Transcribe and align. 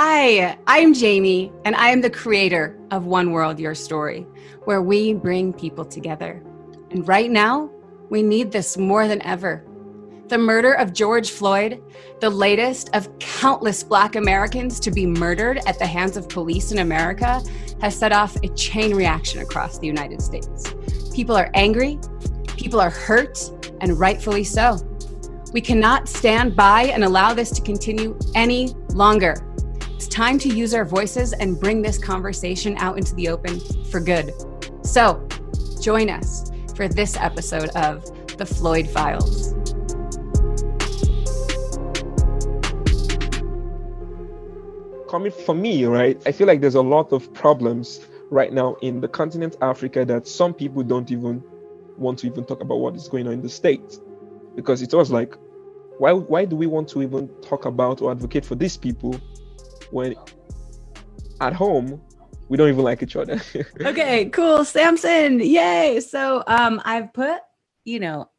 Hi, 0.00 0.56
I'm 0.68 0.94
Jamie, 0.94 1.50
and 1.64 1.74
I 1.74 1.88
am 1.88 2.02
the 2.02 2.08
creator 2.08 2.78
of 2.92 3.06
One 3.06 3.32
World 3.32 3.58
Your 3.58 3.74
Story, 3.74 4.28
where 4.62 4.80
we 4.80 5.12
bring 5.12 5.52
people 5.52 5.84
together. 5.84 6.40
And 6.92 7.08
right 7.08 7.28
now, 7.28 7.68
we 8.08 8.22
need 8.22 8.52
this 8.52 8.76
more 8.76 9.08
than 9.08 9.20
ever. 9.22 9.66
The 10.28 10.38
murder 10.38 10.74
of 10.74 10.92
George 10.92 11.32
Floyd, 11.32 11.82
the 12.20 12.30
latest 12.30 12.90
of 12.94 13.08
countless 13.18 13.82
Black 13.82 14.14
Americans 14.14 14.78
to 14.78 14.92
be 14.92 15.04
murdered 15.04 15.58
at 15.66 15.80
the 15.80 15.86
hands 15.88 16.16
of 16.16 16.28
police 16.28 16.70
in 16.70 16.78
America, 16.78 17.42
has 17.80 17.98
set 17.98 18.12
off 18.12 18.36
a 18.44 18.48
chain 18.50 18.94
reaction 18.94 19.40
across 19.40 19.80
the 19.80 19.88
United 19.88 20.22
States. 20.22 20.76
People 21.12 21.36
are 21.36 21.50
angry, 21.54 21.98
people 22.56 22.80
are 22.80 22.90
hurt, 22.90 23.50
and 23.80 23.98
rightfully 23.98 24.44
so. 24.44 24.78
We 25.52 25.60
cannot 25.60 26.08
stand 26.08 26.54
by 26.54 26.84
and 26.84 27.02
allow 27.02 27.34
this 27.34 27.50
to 27.50 27.62
continue 27.62 28.16
any 28.36 28.76
longer. 28.90 29.44
It's 29.98 30.06
time 30.06 30.38
to 30.38 30.48
use 30.48 30.74
our 30.74 30.84
voices 30.84 31.32
and 31.32 31.58
bring 31.58 31.82
this 31.82 31.98
conversation 31.98 32.78
out 32.78 32.98
into 32.98 33.16
the 33.16 33.26
open 33.30 33.58
for 33.90 33.98
good. 33.98 34.32
So, 34.86 35.26
join 35.82 36.08
us 36.08 36.52
for 36.76 36.86
this 36.86 37.16
episode 37.16 37.70
of 37.70 38.04
The 38.38 38.46
Floyd 38.46 38.88
Files. 38.88 39.54
Coming 45.10 45.32
for 45.32 45.56
me, 45.56 45.84
right? 45.84 46.22
I 46.26 46.30
feel 46.30 46.46
like 46.46 46.60
there's 46.60 46.76
a 46.76 46.80
lot 46.80 47.12
of 47.12 47.34
problems 47.34 47.98
right 48.30 48.52
now 48.52 48.76
in 48.80 49.00
the 49.00 49.08
continent 49.08 49.56
Africa 49.60 50.04
that 50.04 50.28
some 50.28 50.54
people 50.54 50.84
don't 50.84 51.10
even 51.10 51.42
want 51.96 52.20
to 52.20 52.28
even 52.28 52.44
talk 52.44 52.62
about 52.62 52.76
what 52.76 52.94
is 52.94 53.08
going 53.08 53.26
on 53.26 53.32
in 53.32 53.42
the 53.42 53.48
states 53.48 54.00
because 54.54 54.80
it 54.80 54.94
was 54.94 55.10
like 55.10 55.34
why 55.98 56.12
why 56.12 56.44
do 56.44 56.54
we 56.54 56.68
want 56.68 56.88
to 56.90 57.02
even 57.02 57.28
talk 57.42 57.64
about 57.64 58.00
or 58.00 58.12
advocate 58.12 58.44
for 58.44 58.54
these 58.54 58.76
people 58.76 59.20
when 59.90 60.14
at 61.40 61.52
home 61.52 62.00
we 62.48 62.56
don't 62.56 62.68
even 62.68 62.82
like 62.82 63.02
each 63.02 63.16
other. 63.16 63.40
Okay 63.80 64.30
cool. 64.30 64.64
Samson 64.64 65.40
yay. 65.40 66.00
So 66.00 66.42
um 66.46 66.80
i've 66.84 67.12
put 67.12 67.40
you 67.84 68.00
know 68.00 68.30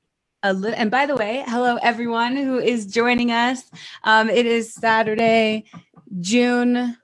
a 0.44 0.54
little 0.54 0.78
and 0.80 0.90
by 0.90 1.06
the 1.06 1.16
way 1.16 1.44
hello 1.48 1.78
everyone 1.82 2.36
who 2.36 2.60
is 2.60 2.86
joining 2.86 3.32
us. 3.32 3.70
Um 4.04 4.30
it 4.30 4.46
is 4.46 4.74
saturday 4.74 5.66
june 6.20 6.98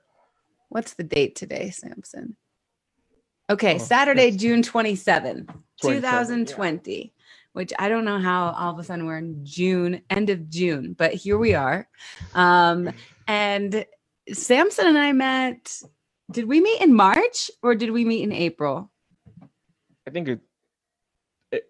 what's 0.68 0.94
the 0.94 1.04
date 1.04 1.36
today 1.36 1.70
samson? 1.70 2.36
Okay 3.48 3.76
oh, 3.76 3.78
saturday 3.78 4.30
june 4.30 4.62
27 4.62 5.48
2020 5.80 6.92
yeah. 6.92 7.10
which 7.52 7.72
i 7.78 7.88
don't 7.88 8.04
know 8.04 8.18
how 8.18 8.50
all 8.50 8.72
of 8.72 8.78
a 8.78 8.84
sudden 8.84 9.06
we're 9.06 9.18
in 9.18 9.44
june 9.44 10.02
end 10.10 10.30
of 10.30 10.50
june 10.50 10.94
but 10.94 11.14
here 11.14 11.38
we 11.38 11.54
are. 11.54 11.88
Um 12.34 12.90
and 13.28 13.84
samson 14.32 14.86
and 14.86 14.98
i 14.98 15.12
met 15.12 15.82
did 16.30 16.46
we 16.46 16.60
meet 16.60 16.80
in 16.80 16.94
march 16.94 17.50
or 17.62 17.74
did 17.74 17.90
we 17.90 18.04
meet 18.04 18.22
in 18.22 18.32
april? 18.32 18.90
I 20.06 20.10
think 20.10 20.28
it, 20.28 20.40
it 21.52 21.64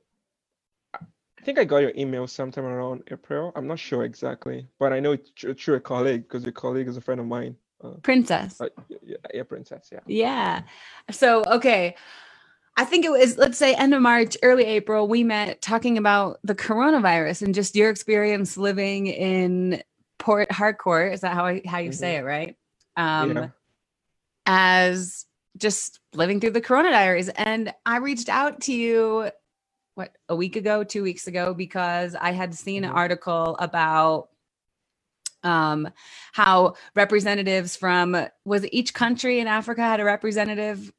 i 0.95 1.43
think 1.45 1.59
i 1.59 1.65
got 1.65 1.79
your 1.79 1.93
email 1.97 2.27
sometime 2.27 2.65
around 2.65 3.03
april. 3.11 3.53
I'm 3.55 3.67
not 3.67 3.79
sure 3.79 4.05
exactly 4.05 4.67
but 4.79 4.93
i 4.93 5.01
know 5.01 5.13
it's 5.13 5.63
through 5.63 5.77
a 5.77 5.81
colleague 5.81 6.23
because 6.23 6.45
your 6.45 6.53
colleague 6.53 6.89
is 6.89 6.97
a 6.97 7.01
friend 7.01 7.21
of 7.21 7.27
mine 7.27 7.57
uh, 7.85 7.91
princess. 8.03 8.61
uh, 8.61 8.69
yeah, 8.89 9.17
yeah 9.35 9.43
princess 9.43 9.91
yeah. 9.93 10.01
Yeah. 10.07 10.63
So 11.11 11.45
okay. 11.47 11.95
I 12.79 12.85
think 12.85 13.07
it 13.07 13.11
was, 13.11 13.39
let's 13.39 13.57
say, 13.57 13.75
end 13.75 13.95
of 13.95 14.03
March, 14.03 14.37
early 14.43 14.65
April, 14.65 15.09
we 15.09 15.25
met 15.25 15.63
talking 15.63 15.97
about 15.97 16.39
the 16.45 16.55
coronavirus 16.55 17.41
and 17.41 17.55
just 17.55 17.75
your 17.75 17.89
experience 17.89 18.59
living 18.59 19.07
in 19.07 19.83
Port 20.19 20.51
Harcourt. 20.51 21.13
Is 21.13 21.21
that 21.21 21.35
how 21.35 21.47
I, 21.47 21.63
how 21.67 21.79
you 21.79 21.91
mm-hmm. 21.91 21.97
say 21.97 22.17
it, 22.17 22.25
right? 22.25 22.57
Um, 22.97 23.37
yeah. 23.37 23.49
As 24.47 25.27
just 25.59 26.01
living 26.15 26.41
through 26.41 26.51
the 26.51 26.61
Corona 26.61 26.91
diaries. 26.91 27.29
And 27.29 27.73
I 27.85 27.99
reached 27.99 28.29
out 28.29 28.63
to 28.63 28.73
you, 28.73 29.31
what, 29.95 30.13
a 30.29 30.37
week 30.37 30.57
ago, 30.57 30.85
two 30.85 31.03
weeks 31.03 31.27
ago, 31.27 31.55
because 31.55 32.15
I 32.15 32.33
had 32.33 32.55
seen 32.55 32.83
mm-hmm. 32.83 32.93
an 32.93 32.97
article 32.97 33.57
about 33.59 34.29
um, 35.43 35.89
how 36.33 36.75
representatives 36.95 37.77
from 37.77 38.17
was 38.45 38.67
each 38.73 38.93
country 38.93 39.39
in 39.39 39.47
Africa 39.47 39.83
had 39.83 40.01
a 40.01 40.05
representative 40.05 40.93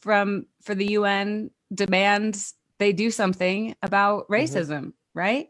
from 0.00 0.46
for 0.62 0.74
the 0.74 0.92
UN 0.92 1.50
demands 1.72 2.54
they 2.78 2.92
do 2.92 3.10
something 3.10 3.74
about 3.82 4.24
mm-hmm. 4.24 4.34
racism, 4.34 4.78
mm-hmm. 4.78 4.88
right? 5.18 5.48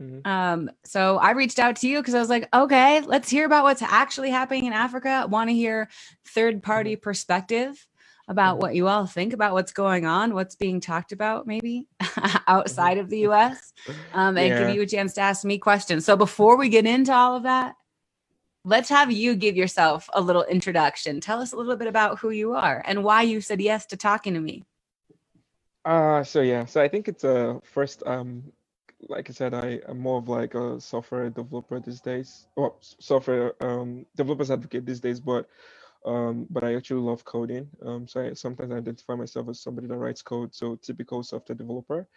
Mm-hmm. 0.00 0.26
Um, 0.26 0.70
so 0.84 1.18
I 1.18 1.32
reached 1.32 1.58
out 1.58 1.76
to 1.76 1.88
you 1.88 1.98
because 1.98 2.14
I 2.14 2.20
was 2.20 2.28
like, 2.28 2.48
okay, 2.52 3.00
let's 3.02 3.28
hear 3.28 3.46
about 3.46 3.64
what's 3.64 3.82
actually 3.82 4.30
happening 4.30 4.66
in 4.66 4.72
Africa. 4.72 5.08
I 5.08 5.24
want 5.26 5.50
to 5.50 5.54
hear 5.54 5.88
third 6.26 6.62
party 6.62 6.94
mm-hmm. 6.94 7.02
perspective 7.02 7.86
about 8.28 8.54
mm-hmm. 8.54 8.62
what 8.62 8.74
you 8.74 8.88
all 8.88 9.06
think 9.06 9.32
about 9.32 9.52
what's 9.52 9.72
going 9.72 10.06
on, 10.06 10.34
what's 10.34 10.56
being 10.56 10.80
talked 10.80 11.12
about, 11.12 11.46
maybe 11.46 11.86
outside 12.46 12.98
of 12.98 13.10
the 13.10 13.26
US, 13.28 13.72
um, 14.14 14.36
and 14.36 14.48
yeah. 14.48 14.66
give 14.66 14.74
you 14.74 14.82
a 14.82 14.86
chance 14.86 15.14
to 15.14 15.20
ask 15.20 15.44
me 15.44 15.58
questions. 15.58 16.04
So 16.04 16.16
before 16.16 16.56
we 16.56 16.68
get 16.68 16.86
into 16.86 17.12
all 17.12 17.36
of 17.36 17.42
that, 17.44 17.74
let's 18.64 18.88
have 18.88 19.10
you 19.10 19.34
give 19.34 19.56
yourself 19.56 20.08
a 20.12 20.20
little 20.20 20.44
introduction. 20.44 21.20
Tell 21.20 21.40
us 21.40 21.52
a 21.52 21.56
little 21.56 21.76
bit 21.76 21.88
about 21.88 22.18
who 22.20 22.30
you 22.30 22.54
are 22.54 22.82
and 22.86 23.04
why 23.04 23.22
you 23.22 23.40
said 23.40 23.60
yes 23.60 23.86
to 23.86 23.96
talking 23.96 24.34
to 24.34 24.40
me. 24.40 24.64
Uh 25.84 26.22
so 26.22 26.40
yeah, 26.42 26.64
so 26.64 26.80
I 26.80 26.86
think 26.86 27.08
it's 27.08 27.24
a 27.24 27.50
uh, 27.50 27.60
first 27.64 28.04
um 28.06 28.52
like 29.08 29.30
I 29.30 29.32
said, 29.32 29.54
I 29.54 29.80
am 29.88 29.98
more 30.00 30.18
of 30.18 30.28
like 30.28 30.54
a 30.54 30.80
software 30.80 31.30
developer 31.30 31.80
these 31.80 32.00
days. 32.00 32.46
Well, 32.56 32.78
software 33.00 33.54
um 33.64 34.06
developers 34.16 34.50
advocate 34.50 34.86
these 34.86 35.00
days, 35.00 35.20
but 35.20 35.48
um 36.06 36.46
but 36.50 36.64
I 36.64 36.74
actually 36.76 37.02
love 37.02 37.24
coding. 37.24 37.68
Um 37.84 38.08
so 38.08 38.22
I 38.22 38.32
sometimes 38.34 38.72
I 38.72 38.76
identify 38.78 39.14
myself 39.14 39.48
as 39.48 39.60
somebody 39.60 39.88
that 39.88 39.96
writes 39.98 40.22
code, 40.22 40.54
so 40.54 40.76
typical 40.76 41.22
software 41.22 41.56
developer. 41.56 42.08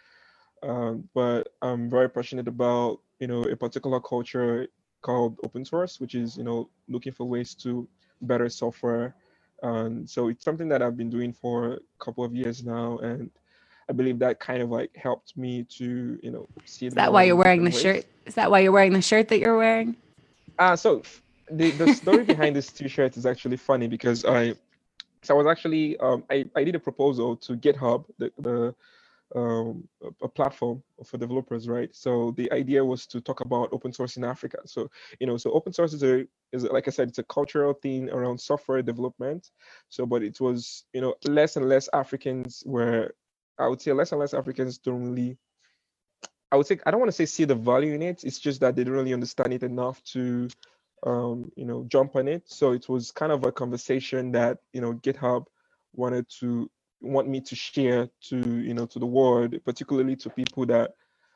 Um, 0.63 1.09
but 1.13 1.50
I'm 1.62 1.90
very 1.90 2.09
passionate 2.09 2.47
about 2.47 3.01
you 3.19 3.28
know 3.28 3.44
a 3.44 3.56
particular 3.56 4.00
culture 4.00 4.68
called 5.01 5.40
open 5.44 5.66
source, 5.66 6.00
which 6.00 6.16
is 6.16 6.38
you 6.38 6.44
know 6.44 6.69
looking 6.90 7.13
for 7.13 7.25
ways 7.25 7.56
to 7.56 7.88
better 8.22 8.50
software. 8.50 9.16
And 9.63 10.09
so 10.09 10.28
it's 10.29 10.44
something 10.44 10.68
that 10.69 10.81
I've 10.81 10.97
been 10.97 11.09
doing 11.09 11.34
for 11.34 11.74
a 11.74 11.79
couple 12.00 12.24
of 12.24 12.35
years 12.35 12.63
now, 12.63 12.97
and 13.00 13.31
I 13.90 13.94
believe 13.94 14.19
that 14.19 14.40
kind 14.40 14.62
of 14.62 14.69
like 14.69 14.96
helped 14.96 15.38
me 15.38 15.63
to 15.78 16.19
you 16.22 16.31
know 16.31 16.47
see. 16.66 16.88
Is 16.88 16.94
that 16.96 17.13
why 17.13 17.23
you're 17.23 17.35
wearing 17.35 17.63
the 17.63 17.72
ways. 17.72 17.81
shirt? 17.81 18.06
Is 18.25 18.35
that 18.35 18.50
why 18.50 18.59
you're 18.59 18.72
wearing 18.72 18.94
the 18.94 19.01
shirt 19.01 19.28
that 19.29 19.40
you're 19.40 19.57
wearing? 19.57 19.96
Uh 20.57 20.75
so 20.75 21.03
the 21.51 21.72
the 21.72 21.94
story 21.94 22.24
behind 22.24 22.56
this 22.56 22.72
t-shirt 22.72 23.18
is 23.18 23.25
actually 23.25 23.57
funny 23.57 23.88
because 23.88 24.25
I 24.25 24.56
so 25.25 25.34
I 25.34 25.38
was 25.38 25.47
actually 25.47 25.97
um, 25.97 26.24
I, 26.29 26.45
I 26.56 26.63
did 26.63 26.75
a 26.75 26.79
proposal 26.79 27.35
to 27.38 27.56
GitHub, 27.56 28.06
the, 28.19 28.31
the 28.40 28.75
um, 29.35 29.88
a, 30.22 30.28
platform 30.28 30.84
for 31.03 31.18
developers, 31.18 31.68
right? 31.68 31.94
So 31.95 32.31
the 32.38 32.51
idea 32.51 32.85
was 32.85 33.07
to 33.07 33.19
talk 33.19 33.41
about 33.41 33.69
open 33.72 33.91
source 33.91 34.18
in 34.18 34.24
Africa. 34.24 34.59
So 34.66 34.90
you 35.19 35.25
know, 35.25 35.38
so 35.38 35.51
open 35.51 35.74
source 35.74 35.94
is 35.94 36.03
a 36.03 36.25
is 36.51 36.63
a, 36.63 36.72
like 36.72 36.88
I 36.88 36.91
said, 36.91 37.09
it's 37.09 37.18
a 37.18 37.24
cultural 37.24 37.74
thing 37.74 38.09
around 38.12 38.40
software 38.40 38.81
development. 38.81 39.50
So, 39.90 40.06
but 40.06 40.22
it 40.22 40.40
was 40.40 40.85
you 40.94 41.01
know 41.01 41.16
less 41.25 41.56
and 41.56 41.68
less 41.68 41.90
Africans 41.94 42.63
were, 42.66 43.16
I 43.57 43.67
would 43.67 43.81
say, 43.81 43.91
less 43.93 44.11
and 44.11 44.19
less 44.19 44.33
Africans 44.33 44.77
don't 44.77 45.03
really. 45.03 45.38
I 46.51 46.57
would 46.57 46.67
say 46.67 46.79
I 46.85 46.91
don't 46.91 46.99
want 46.99 47.09
to 47.09 47.16
say 47.16 47.25
see 47.25 47.45
the 47.45 47.55
value 47.55 47.93
in 47.93 48.01
it. 48.01 48.23
It's 48.23 48.39
just 48.39 48.59
that 48.61 48.75
they 48.75 48.83
don't 48.83 48.93
really 48.93 49.13
understand 49.13 49.53
it 49.53 49.63
enough 49.63 50.01
to, 50.13 50.47
um, 51.05 51.51
you 51.55 51.65
know, 51.65 51.85
jump 51.88 52.15
on 52.15 52.27
it. 52.27 52.44
So 52.45 52.71
it 52.71 52.88
was 52.88 53.11
kind 53.11 53.31
of 53.31 53.44
a 53.45 53.51
conversation 53.51 54.31
that 54.33 54.59
you 54.73 54.81
know 54.81 54.94
GitHub 54.94 55.45
wanted 55.94 56.27
to 56.39 56.69
want 57.01 57.27
me 57.27 57.41
to 57.41 57.55
share 57.55 58.09
to 58.29 58.38
you 58.38 58.73
know 58.73 58.85
to 58.88 58.99
the 58.99 59.05
world, 59.05 59.55
particularly 59.65 60.15
to 60.17 60.29
people 60.29 60.65
that 60.67 60.91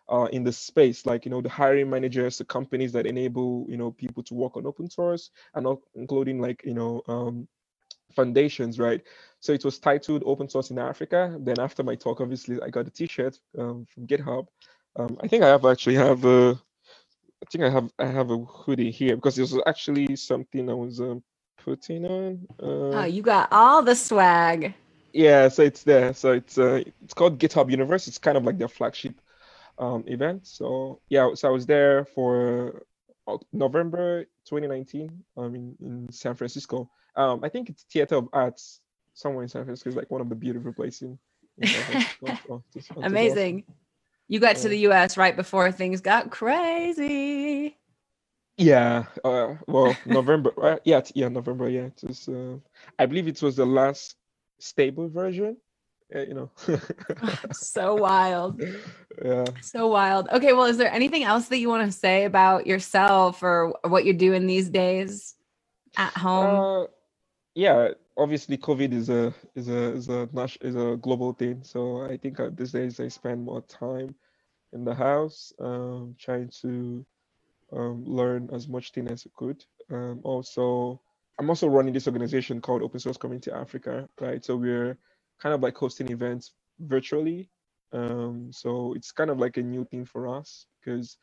are 0.07 0.29
in 0.29 0.43
the 0.43 0.51
space, 0.51 1.05
like 1.05 1.25
you 1.25 1.31
know 1.31 1.41
the 1.41 1.49
hiring 1.49 1.89
managers, 1.89 2.37
the 2.37 2.45
companies 2.45 2.91
that 2.93 3.05
enable 3.05 3.65
you 3.69 3.77
know 3.77 3.91
people 3.91 4.23
to 4.23 4.33
work 4.33 4.57
on 4.57 4.65
open 4.65 4.89
source, 4.89 5.31
and 5.53 5.67
including 5.95 6.39
like 6.39 6.61
you 6.65 6.73
know 6.73 7.01
um, 7.07 7.47
foundations, 8.15 8.79
right? 8.79 9.01
So 9.39 9.53
it 9.53 9.63
was 9.63 9.79
titled 9.79 10.23
Open 10.25 10.49
Source 10.49 10.71
in 10.71 10.79
Africa. 10.79 11.35
Then 11.39 11.59
after 11.59 11.83
my 11.83 11.95
talk, 11.95 12.21
obviously 12.21 12.61
I 12.61 12.69
got 12.69 12.87
a 12.87 12.91
T-shirt 12.91 13.39
um, 13.57 13.85
from 13.93 14.07
GitHub. 14.07 14.47
Um, 14.95 15.17
I 15.21 15.27
think 15.27 15.43
I 15.43 15.47
have 15.47 15.65
actually 15.65 15.95
have 15.95 16.25
a, 16.25 16.59
I 17.41 17.45
think 17.51 17.63
I 17.63 17.69
have 17.69 17.91
I 17.99 18.05
have 18.05 18.31
a 18.31 18.37
hoodie 18.37 18.91
here 18.91 19.15
because 19.15 19.37
it 19.37 19.43
was 19.43 19.57
actually 19.65 20.15
something 20.15 20.69
I 20.69 20.73
was 20.73 20.99
um, 20.99 21.23
putting 21.63 22.05
on. 22.05 22.47
Uh, 22.61 22.99
oh, 22.99 23.05
you 23.05 23.21
got 23.21 23.47
all 23.51 23.81
the 23.81 23.95
swag 23.95 24.73
yeah 25.13 25.47
so 25.47 25.63
it's 25.63 25.83
there 25.83 26.13
so 26.13 26.33
it's 26.33 26.57
uh 26.57 26.81
it's 27.03 27.13
called 27.13 27.39
github 27.39 27.71
universe 27.71 28.07
it's 28.07 28.17
kind 28.17 28.37
of 28.37 28.43
like 28.43 28.57
their 28.57 28.67
flagship 28.67 29.19
um 29.77 30.03
event 30.07 30.45
so 30.45 30.99
yeah 31.09 31.33
so 31.33 31.47
i 31.47 31.51
was 31.51 31.65
there 31.65 32.05
for 32.05 32.83
november 33.53 34.23
2019 34.45 35.23
um 35.37 35.55
in, 35.55 35.75
in 35.81 36.11
san 36.11 36.35
francisco 36.35 36.89
um 37.15 37.43
i 37.43 37.49
think 37.49 37.69
it's 37.69 37.83
theater 37.83 38.15
of 38.15 38.29
arts 38.33 38.81
somewhere 39.13 39.43
in 39.43 39.49
san 39.49 39.63
francisco 39.63 39.89
is 39.89 39.95
like 39.95 40.09
one 40.11 40.21
of 40.21 40.29
the 40.29 40.35
beautiful 40.35 40.73
places 40.73 41.01
in, 41.01 41.17
in 41.57 42.63
amazing 43.03 43.63
you 44.27 44.39
got 44.39 44.55
yeah. 44.55 44.61
to 44.61 44.69
the 44.69 44.77
us 44.77 45.17
right 45.17 45.35
before 45.35 45.71
things 45.71 46.01
got 46.01 46.29
crazy 46.29 47.75
Yeah, 48.59 49.05
uh, 49.23 49.55
well, 49.67 49.95
November, 50.05 50.51
right? 50.57 50.81
Yeah, 50.85 51.01
yeah, 51.15 51.29
November. 51.29 51.69
Yeah, 51.69 51.85
it 51.95 52.03
was. 52.03 52.27
Uh, 52.27 52.57
I 52.99 53.05
believe 53.05 53.29
it 53.29 53.41
was 53.41 53.55
the 53.55 53.65
last 53.65 54.17
stable 54.59 55.07
version. 55.07 55.55
Uh, 56.13 56.19
you 56.21 56.33
know. 56.33 56.49
so 57.51 57.95
wild. 57.95 58.61
yeah. 59.23 59.45
So 59.61 59.87
wild. 59.87 60.27
Okay, 60.31 60.53
well, 60.53 60.65
is 60.65 60.77
there 60.77 60.91
anything 60.91 61.23
else 61.23 61.47
that 61.49 61.59
you 61.59 61.69
want 61.69 61.85
to 61.85 61.91
say 61.91 62.25
about 62.25 62.65
yourself 62.65 63.43
or 63.43 63.77
what 63.83 64.05
you're 64.05 64.13
doing 64.15 64.47
these 64.47 64.69
days 64.69 65.35
at 65.97 66.13
home? 66.13 66.83
Uh, 66.83 66.87
yeah, 67.53 67.89
obviously, 68.17 68.57
COVID 68.57 68.91
is 68.93 69.09
a 69.09 69.33
is 69.55 69.69
a 69.69 69.93
is 69.93 70.09
a 70.09 70.29
is 70.61 70.75
a 70.75 70.97
global 70.97 71.33
thing. 71.33 71.61
So 71.63 72.03
I 72.03 72.17
think 72.17 72.39
uh, 72.39 72.49
these 72.53 72.71
days 72.71 72.99
I 72.99 73.07
spend 73.07 73.43
more 73.43 73.61
time 73.61 74.15
in 74.73 74.83
the 74.83 74.93
house, 74.93 75.53
um, 75.59 76.15
trying 76.19 76.49
to 76.61 77.05
um, 77.71 78.03
learn 78.05 78.49
as 78.51 78.67
much 78.67 78.91
thing 78.91 79.07
as 79.09 79.25
I 79.25 79.29
could. 79.35 79.63
Um, 79.91 80.21
also, 80.23 81.01
I'm 81.39 81.49
also 81.49 81.67
running 81.67 81.93
this 81.93 82.07
organization 82.07 82.61
called 82.61 82.81
Open 82.81 82.99
Source 82.99 83.17
Community 83.17 83.51
Africa, 83.51 84.07
right? 84.19 84.43
So 84.43 84.55
we're 84.55 84.97
kind 85.39 85.55
of 85.55 85.61
like 85.61 85.77
hosting 85.77 86.11
events 86.11 86.53
virtually. 86.79 87.49
Um, 87.91 88.51
so 88.53 88.93
it's 88.93 89.11
kind 89.11 89.29
of 89.29 89.39
like 89.39 89.57
a 89.57 89.61
new 89.61 89.85
thing 89.85 90.05
for 90.05 90.27
us 90.27 90.67
because 90.79 91.17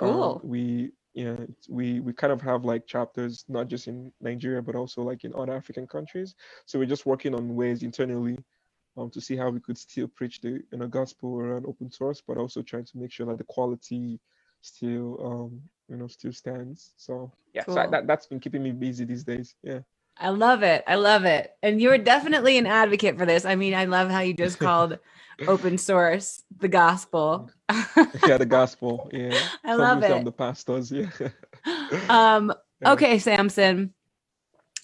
um, 0.00 0.08
cool. 0.08 0.40
we 0.42 0.90
yeah 1.14 1.36
we 1.68 2.00
we 2.00 2.12
kind 2.12 2.32
of 2.32 2.40
have 2.42 2.64
like 2.64 2.86
chapters 2.86 3.44
not 3.48 3.66
just 3.66 3.88
in 3.88 4.12
Nigeria 4.20 4.60
but 4.60 4.74
also 4.74 5.02
like 5.02 5.24
in 5.24 5.32
other 5.34 5.54
African 5.54 5.86
countries. 5.86 6.34
So 6.66 6.78
we're 6.78 6.86
just 6.86 7.06
working 7.06 7.34
on 7.34 7.54
ways 7.54 7.82
internally 7.82 8.38
um, 8.96 9.10
to 9.10 9.20
see 9.20 9.36
how 9.36 9.50
we 9.50 9.60
could 9.60 9.78
still 9.78 10.08
preach 10.08 10.40
the 10.40 10.60
you 10.72 10.78
know 10.78 10.88
gospel 10.88 11.38
around 11.38 11.66
open 11.66 11.90
source, 11.90 12.20
but 12.26 12.36
also 12.36 12.62
trying 12.62 12.84
to 12.86 12.98
make 12.98 13.12
sure 13.12 13.26
that 13.26 13.38
the 13.38 13.44
quality 13.44 14.20
still 14.60 15.18
um 15.24 15.62
you 15.88 15.96
know 15.96 16.08
still 16.08 16.32
stands. 16.32 16.94
So 16.96 17.30
yeah, 17.54 17.64
so 17.64 17.78
I, 17.78 17.86
that 17.86 18.06
that's 18.06 18.26
been 18.26 18.40
keeping 18.40 18.62
me 18.62 18.72
busy 18.72 19.04
these 19.04 19.24
days. 19.24 19.54
Yeah. 19.62 19.80
I 20.20 20.30
love 20.30 20.62
it. 20.62 20.84
I 20.86 20.96
love 20.96 21.24
it. 21.24 21.50
And 21.62 21.80
you're 21.80 21.98
definitely 21.98 22.58
an 22.58 22.66
advocate 22.66 23.18
for 23.18 23.26
this. 23.26 23.44
I 23.44 23.54
mean, 23.54 23.74
I 23.74 23.84
love 23.84 24.10
how 24.10 24.20
you 24.20 24.34
just 24.34 24.58
called 24.60 24.98
open 25.46 25.78
source 25.78 26.42
the 26.58 26.68
gospel. 26.68 27.50
yeah, 28.26 28.38
the 28.38 28.46
gospel. 28.46 29.08
Yeah. 29.12 29.48
I 29.64 29.70
Some 29.70 29.78
love 29.78 29.98
people 29.98 30.08
say 30.08 30.14
I'm 30.14 30.20
it. 30.22 30.24
the 30.24 30.32
pastors. 30.32 30.90
Yeah. 30.90 31.10
Um, 32.08 32.52
okay, 32.84 33.18
Samson. 33.18 33.94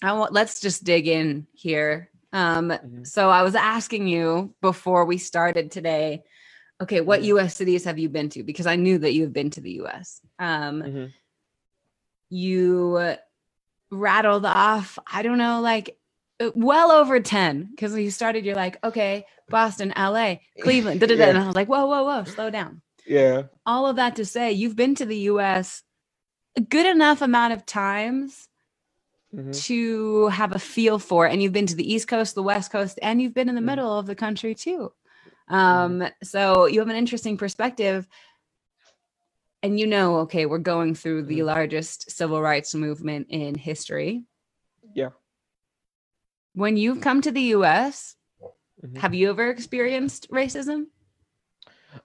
I 0.03 0.13
want 0.13 0.33
let's 0.33 0.59
just 0.59 0.83
dig 0.83 1.07
in 1.07 1.47
here. 1.53 2.09
Um, 2.33 2.69
Mhm. 2.69 3.07
so 3.07 3.29
I 3.29 3.43
was 3.43 3.55
asking 3.55 4.07
you 4.07 4.53
before 4.61 5.05
we 5.05 5.17
started 5.17 5.71
today, 5.71 6.23
okay, 6.81 7.01
what 7.01 7.21
Mhm. 7.21 7.25
US 7.27 7.55
cities 7.55 7.85
have 7.85 7.97
you 7.97 8.09
been 8.09 8.29
to? 8.29 8.43
Because 8.43 8.67
I 8.67 8.75
knew 8.75 8.97
that 8.99 9.13
you've 9.13 9.33
been 9.33 9.49
to 9.51 9.61
the 9.61 9.71
US. 9.81 10.21
Um, 10.37 10.81
Mhm. 10.83 11.13
you 12.29 13.15
rattled 13.91 14.45
off, 14.45 14.99
I 15.11 15.21
don't 15.21 15.37
know, 15.37 15.61
like 15.61 15.97
uh, 16.39 16.51
well 16.55 16.91
over 16.91 17.19
10. 17.19 17.69
Because 17.71 17.93
when 17.93 18.03
you 18.03 18.11
started, 18.11 18.45
you're 18.45 18.55
like, 18.55 18.77
okay, 18.83 19.25
Boston, 19.49 19.93
LA, 19.97 20.35
Cleveland, 20.61 20.99
da, 21.01 21.07
da, 21.07 21.15
da. 21.15 21.25
And 21.29 21.37
I 21.37 21.45
was 21.47 21.55
like, 21.55 21.67
whoa, 21.67 21.85
whoa, 21.85 22.03
whoa, 22.03 22.23
slow 22.25 22.49
down. 22.49 22.81
Yeah. 23.05 23.43
All 23.65 23.87
of 23.87 23.97
that 23.97 24.15
to 24.17 24.25
say, 24.25 24.51
you've 24.51 24.75
been 24.75 24.95
to 24.95 25.05
the 25.05 25.17
US 25.31 25.83
a 26.57 26.61
good 26.61 26.85
enough 26.85 27.21
amount 27.21 27.53
of 27.53 27.65
times 27.65 28.47
Mhm. 29.33 29.63
to 29.65 30.27
have 30.29 30.55
a 30.55 30.59
feel 30.59 30.97
for 30.99 31.27
it. 31.27 31.33
And 31.33 31.43
you've 31.43 31.51
been 31.53 31.67
to 31.67 31.75
the 31.75 31.93
East 31.93 32.07
Coast, 32.07 32.35
the 32.35 32.43
West 32.43 32.71
Coast, 32.71 32.97
and 33.01 33.21
you've 33.21 33.33
been 33.33 33.49
in 33.49 33.55
the 33.55 33.61
Mhm. 33.61 33.65
middle 33.65 33.99
of 33.99 34.05
the 34.05 34.15
country 34.15 34.55
too. 34.55 34.93
Um, 35.49 36.07
so 36.23 36.65
you 36.67 36.79
have 36.79 36.89
an 36.89 36.95
interesting 36.95 37.37
perspective. 37.37 38.07
And 39.65 39.79
you 39.79 39.87
know, 39.87 40.17
okay, 40.17 40.45
we're 40.45 40.59
going 40.59 40.93
through 40.93 41.23
the 41.23 41.39
Mhm. 41.39 41.47
largest 41.47 42.11
civil 42.11 42.39
rights 42.39 42.75
movement 42.75 43.31
in 43.31 43.55
history. 43.55 44.23
Yeah. 44.93 45.09
When 46.53 46.77
you've 46.77 47.01
come 47.01 47.19
to 47.21 47.31
the 47.31 47.55
US, 47.57 48.15
Mhm. 48.83 48.97
have 48.99 49.15
you 49.15 49.31
ever 49.31 49.49
experienced 49.49 50.29
racism? 50.29 50.91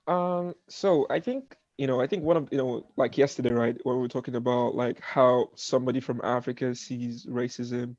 Um, 0.07 0.55
so 0.71 1.07
I 1.11 1.21
think, 1.21 1.55
you 1.77 1.87
know, 1.87 2.01
I 2.01 2.07
think 2.07 2.25
one 2.25 2.39
of, 2.39 2.49
you 2.51 2.57
know, 2.57 2.87
like 2.97 3.19
yesterday, 3.19 3.53
right, 3.53 3.77
when 3.85 3.97
we 3.97 4.01
were 4.01 4.09
talking 4.09 4.37
about 4.37 4.75
like 4.75 4.99
how 4.99 5.51
somebody 5.55 6.01
from 6.01 6.23
Africa 6.25 6.75
sees 6.75 7.27
racism, 7.27 7.95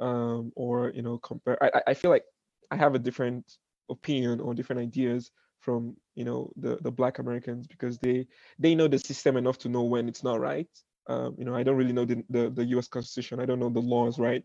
um, 0.00 0.50
or, 0.56 0.90
you 0.90 1.02
know, 1.02 1.18
compare, 1.18 1.56
I 1.62 1.82
I 1.86 1.94
feel 1.94 2.10
like 2.10 2.24
I 2.72 2.76
have 2.76 2.96
a 2.96 2.98
different 2.98 3.58
opinion 3.88 4.40
or 4.40 4.54
different 4.54 4.82
ideas 4.82 5.30
from, 5.60 5.96
you 6.14 6.24
know, 6.24 6.50
the 6.56 6.78
the 6.82 6.90
Black 6.90 7.18
Americans 7.18 7.66
because 7.66 7.98
they 7.98 8.26
they 8.58 8.74
know 8.74 8.88
the 8.88 8.98
system 8.98 9.36
enough 9.36 9.58
to 9.58 9.68
know 9.68 9.82
when 9.82 10.08
it's 10.08 10.24
not 10.24 10.40
right. 10.40 10.68
Um, 11.06 11.34
you 11.36 11.44
know, 11.44 11.54
I 11.54 11.62
don't 11.62 11.76
really 11.76 11.92
know 11.92 12.06
the, 12.06 12.24
the 12.30 12.50
the 12.50 12.64
U.S. 12.66 12.88
Constitution. 12.88 13.40
I 13.40 13.46
don't 13.46 13.58
know 13.58 13.68
the 13.68 13.80
laws, 13.80 14.18
right? 14.18 14.42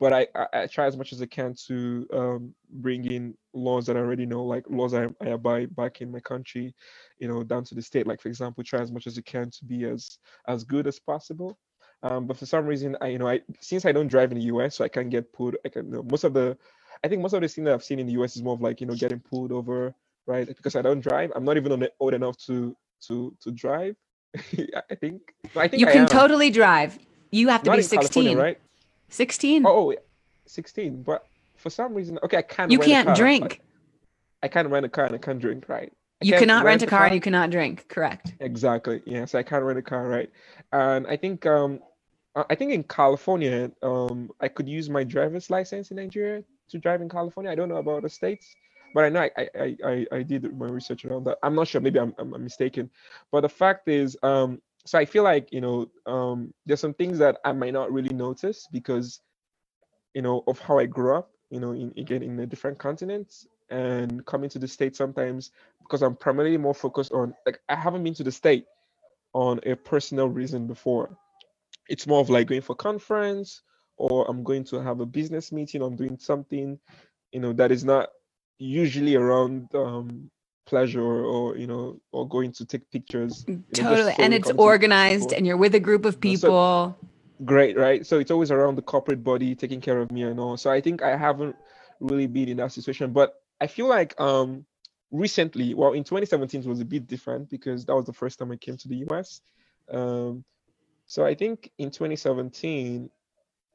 But 0.00 0.12
I, 0.12 0.26
I, 0.34 0.46
I 0.62 0.66
try 0.66 0.86
as 0.86 0.96
much 0.96 1.12
as 1.12 1.22
I 1.22 1.26
can 1.26 1.54
to 1.68 2.06
um, 2.12 2.54
bring 2.68 3.04
in 3.04 3.34
laws 3.52 3.86
that 3.86 3.96
I 3.96 4.00
already 4.00 4.26
know, 4.26 4.44
like 4.44 4.64
laws 4.68 4.92
I, 4.94 5.06
I 5.20 5.28
abide 5.28 5.76
back 5.76 6.00
in 6.00 6.10
my 6.10 6.20
country, 6.20 6.74
you 7.18 7.28
know, 7.28 7.44
down 7.44 7.64
to 7.64 7.74
the 7.76 7.82
state. 7.82 8.06
Like 8.08 8.20
for 8.20 8.28
example, 8.28 8.64
try 8.64 8.80
as 8.80 8.90
much 8.90 9.06
as 9.06 9.16
you 9.16 9.22
can 9.22 9.50
to 9.50 9.64
be 9.64 9.84
as 9.84 10.18
as 10.48 10.64
good 10.64 10.86
as 10.88 10.98
possible. 10.98 11.58
Um, 12.02 12.26
but 12.26 12.36
for 12.38 12.46
some 12.46 12.66
reason, 12.66 12.96
I 13.00 13.08
you 13.08 13.18
know, 13.18 13.28
I 13.28 13.40
since 13.60 13.84
I 13.84 13.92
don't 13.92 14.08
drive 14.08 14.32
in 14.32 14.38
the 14.38 14.44
U.S., 14.44 14.76
so 14.76 14.84
I 14.84 14.88
can't 14.88 15.10
get 15.10 15.32
pulled. 15.32 15.56
I 15.64 15.68
can 15.68 15.86
you 15.86 15.92
know, 15.92 16.02
most 16.02 16.24
of 16.24 16.32
the, 16.32 16.56
I 17.04 17.08
think 17.08 17.22
most 17.22 17.34
of 17.34 17.42
the 17.42 17.48
things 17.48 17.66
that 17.66 17.74
I've 17.74 17.84
seen 17.84 17.98
in 17.98 18.06
the 18.06 18.14
U.S. 18.14 18.36
is 18.36 18.42
more 18.42 18.54
of 18.54 18.62
like 18.62 18.80
you 18.80 18.86
know 18.86 18.94
getting 18.94 19.20
pulled 19.20 19.52
over, 19.52 19.94
right? 20.26 20.46
Because 20.46 20.76
I 20.76 20.82
don't 20.82 21.00
drive. 21.00 21.32
I'm 21.34 21.44
not 21.44 21.56
even 21.56 21.72
on 21.72 21.80
the, 21.80 21.92
old 22.00 22.14
enough 22.14 22.36
to 22.46 22.76
to 23.08 23.34
to 23.42 23.50
drive. 23.50 23.96
I 24.36 24.94
think. 25.00 25.22
I 25.56 25.68
think 25.68 25.80
You 25.80 25.88
I 25.88 25.92
can 25.92 26.00
am. 26.02 26.06
totally 26.08 26.50
drive. 26.50 26.98
You 27.32 27.48
have 27.48 27.62
to 27.64 27.70
Not 27.70 27.76
be 27.76 27.82
16. 27.82 28.36
right? 28.36 28.58
16. 29.08 29.66
Oh, 29.66 29.92
oh, 29.92 29.96
16. 30.46 31.02
But 31.02 31.26
for 31.56 31.70
some 31.70 31.94
reason, 31.94 32.18
okay, 32.24 32.38
I 32.38 32.42
can't. 32.42 32.70
you 32.70 32.78
rent 32.78 32.90
a 32.90 32.94
can't 32.94 33.06
car. 33.06 33.14
drink. 33.16 33.60
I, 34.42 34.48
can't 34.48 34.68
rent 34.68 34.86
a 34.86 34.88
car 34.88 35.04
and 35.06 35.14
I 35.14 35.18
can't 35.18 35.38
drink, 35.40 35.68
right? 35.68 35.92
I 36.22 36.26
You 36.26 36.34
cannot 36.34 36.64
rent 36.64 36.82
a 36.82 36.86
car 36.86 37.04
and 37.06 37.14
you 37.14 37.20
cannot 37.20 37.50
drink. 37.50 37.86
Correct. 37.88 38.34
Exactly. 38.40 39.02
Yeah. 39.06 39.24
So 39.26 39.38
I 39.38 39.42
can't 39.42 39.64
rent 39.64 39.78
a 39.78 39.82
car, 39.82 40.08
right? 40.08 40.30
And 40.72 41.06
I 41.06 41.16
think 41.16 41.46
um 41.46 41.80
I 42.36 42.44
I 42.50 42.54
think 42.54 42.72
in 42.72 42.82
California, 42.84 43.70
um 43.82 44.30
I 44.40 44.48
could 44.48 44.68
use 44.68 44.88
my 44.90 45.04
driver's 45.04 45.50
license 45.50 45.90
in 45.90 45.96
Nigeria 45.96 46.42
to 46.70 46.78
drive 46.78 47.00
in 47.02 47.08
California. 47.08 47.50
I 47.50 47.54
don't 47.54 47.68
know 47.68 47.76
about 47.76 47.98
other 47.98 48.08
states, 48.08 48.46
but 48.94 49.04
I 49.04 49.08
know 49.10 49.20
I 49.22 49.30
I 49.38 49.76
I, 49.84 50.06
I 50.12 50.22
did 50.22 50.56
my 50.58 50.66
research 50.68 51.04
around 51.04 51.24
that. 51.26 51.38
I'm 51.42 51.54
not 51.54 51.68
sure, 51.68 51.80
maybe 51.80 52.00
I'm, 52.00 52.14
I'm 52.18 52.34
I'm 52.34 52.44
mistaken. 52.44 52.90
But 53.32 53.42
the 53.42 53.48
fact 53.48 53.88
is, 53.88 54.16
um 54.22 54.60
so 54.86 54.98
I 54.98 55.04
feel 55.06 55.24
like, 55.24 55.52
you 55.52 55.60
know, 55.60 55.90
um 56.06 56.54
there's 56.66 56.80
some 56.80 56.94
things 56.94 57.18
that 57.18 57.38
I 57.44 57.52
might 57.52 57.74
not 57.74 57.92
really 57.92 58.14
notice 58.14 58.68
because 58.72 59.20
you 60.14 60.22
know 60.22 60.44
of 60.48 60.58
how 60.60 60.78
I 60.78 60.86
grew 60.86 61.16
up, 61.16 61.30
you 61.50 61.60
know, 61.60 61.72
in 61.72 61.92
again 61.98 62.22
in 62.22 62.38
a 62.40 62.46
different 62.46 62.78
continent 62.78 63.34
and 63.70 64.26
coming 64.26 64.50
to 64.50 64.58
the 64.60 64.68
state 64.68 64.96
sometimes 64.96 65.52
because 65.80 66.02
I'm 66.02 66.16
primarily 66.16 66.58
more 66.58 66.74
focused 66.74 67.12
on 67.12 67.34
like 67.46 67.60
I 67.68 67.76
haven't 67.76 68.04
been 68.04 68.14
to 68.14 68.24
the 68.24 68.32
state 68.32 68.66
on 69.34 69.60
a 69.66 69.76
personal 69.76 70.28
reason 70.28 70.66
before. 70.66 71.16
It's 71.88 72.06
more 72.06 72.20
of 72.20 72.30
like 72.30 72.48
going 72.48 72.62
for 72.62 72.76
conference 72.76 73.62
or 73.98 74.28
I'm 74.28 74.44
going 74.44 74.64
to 74.64 74.82
have 74.82 75.00
a 75.00 75.06
business 75.06 75.52
meeting, 75.52 75.82
I'm 75.82 75.96
doing 75.96 76.18
something, 76.18 76.78
you 77.32 77.40
know, 77.40 77.52
that 77.54 77.72
is 77.72 77.84
not 77.84 78.10
usually 78.60 79.16
around 79.16 79.74
um 79.74 80.30
pleasure 80.66 81.02
or 81.02 81.56
you 81.56 81.66
know 81.66 82.00
or 82.12 82.28
going 82.28 82.52
to 82.52 82.64
take 82.64 82.88
pictures. 82.90 83.44
you 83.48 83.56
know, 83.56 83.62
Totally. 83.72 84.14
And 84.18 84.32
it's 84.32 84.50
organized 84.52 85.32
and 85.32 85.46
you're 85.46 85.56
with 85.56 85.74
a 85.74 85.80
group 85.80 86.04
of 86.04 86.14
know, 86.22 86.34
so- 86.34 86.46
people. 86.46 86.98
great, 87.44 87.76
right? 87.76 88.06
So 88.06 88.18
it's 88.20 88.30
always 88.30 88.50
around 88.50 88.76
the 88.76 88.82
corporate 88.82 89.24
body 89.24 89.54
taking 89.54 89.80
care 89.80 89.98
of 89.98 90.12
me 90.12 90.22
and 90.22 90.38
all. 90.38 90.56
So 90.56 90.70
I 90.70 90.80
think 90.80 91.02
I 91.02 91.16
haven't 91.16 91.56
really 91.98 92.26
been 92.26 92.48
in 92.48 92.58
that 92.58 92.72
situation, 92.72 93.12
but 93.12 93.34
I 93.60 93.66
feel 93.66 93.88
like 93.88 94.18
um 94.20 94.64
recently, 95.10 95.74
well, 95.74 95.92
in 95.94 96.04
2017 96.04 96.60
it 96.60 96.66
was 96.66 96.80
a 96.80 96.84
bit 96.84 97.06
different 97.08 97.50
because 97.50 97.84
that 97.86 97.96
was 97.96 98.04
the 98.04 98.12
first 98.12 98.38
time 98.38 98.52
I 98.52 98.56
came 98.56 98.76
to 98.76 98.88
the 98.88 99.04
US. 99.08 99.40
Um, 99.90 100.44
so 101.06 101.24
I 101.24 101.34
think 101.34 101.72
in 101.78 101.90
2017, 101.90 103.10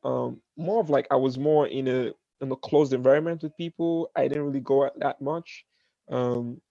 um, 0.06 0.40
more 0.56 0.80
of 0.80 0.90
like 0.90 1.08
I 1.12 1.18
was 1.18 1.38
more 1.38 1.68
in 1.68 1.88
a 1.90 2.14
in 2.42 2.52
a 2.52 2.56
closed 2.56 2.94
environment 2.94 3.44
with 3.44 3.56
people. 3.58 4.12
I 4.16 4.28
didn't 4.28 4.46
really 4.46 4.60
go 4.62 4.86
out 4.86 5.00
that 5.00 5.22
much. 5.22 5.66
Um, 6.12 6.62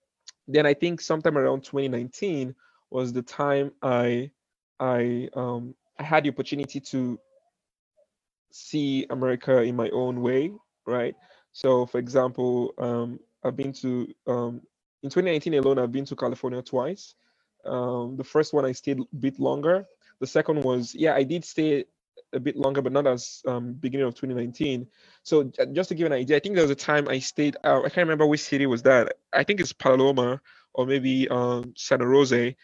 then 0.48 0.66
I 0.66 0.74
think 0.74 1.00
sometime 1.00 1.38
around 1.38 1.64
2019 1.64 2.54
was 2.90 3.12
the 3.12 3.22
time 3.22 3.72
I 3.82 4.30
I 4.78 5.28
um 5.34 5.74
I 5.98 6.02
had 6.02 6.24
the 6.24 6.30
opportunity 6.30 6.80
to 6.80 7.18
see 8.52 9.06
America 9.10 9.62
in 9.62 9.76
my 9.76 9.90
own 9.90 10.22
way, 10.22 10.52
right? 10.86 11.14
So 11.52 11.86
for 11.86 11.98
example, 11.98 12.74
um 12.78 13.20
I've 13.44 13.56
been 13.56 13.72
to 13.74 14.08
um 14.26 14.62
in 15.02 15.10
2019 15.10 15.54
alone 15.54 15.78
I've 15.78 15.92
been 15.92 16.06
to 16.06 16.16
California 16.16 16.62
twice. 16.62 17.14
Um 17.64 18.16
the 18.16 18.24
first 18.24 18.52
one 18.52 18.64
I 18.66 18.72
stayed 18.72 19.00
a 19.00 19.16
bit 19.16 19.40
longer. 19.40 19.86
The 20.20 20.26
second 20.26 20.62
was 20.64 20.94
yeah, 20.94 21.14
I 21.14 21.24
did 21.24 21.44
stay 21.44 21.86
a 22.32 22.40
bit 22.40 22.56
longer, 22.56 22.82
but 22.82 22.92
not 22.92 23.06
as 23.06 23.42
um 23.46 23.74
beginning 23.74 24.06
of 24.06 24.14
2019. 24.14 24.86
So 25.22 25.50
just 25.72 25.88
to 25.90 25.94
give 25.94 26.06
an 26.06 26.12
idea, 26.12 26.36
I 26.36 26.40
think 26.40 26.54
there 26.54 26.64
was 26.64 26.70
a 26.70 26.76
time 26.76 27.08
I 27.08 27.18
stayed 27.18 27.56
out. 27.64 27.84
I 27.84 27.88
can't 27.88 28.06
remember 28.06 28.26
which 28.26 28.42
city 28.42 28.66
was 28.66 28.82
that. 28.82 29.14
I 29.32 29.44
think 29.44 29.60
it's 29.60 29.72
Paloma 29.72 30.40
or 30.74 30.86
maybe 30.86 31.28
um 31.28 31.72
Santa 31.76 32.06
Rosa, 32.06 32.54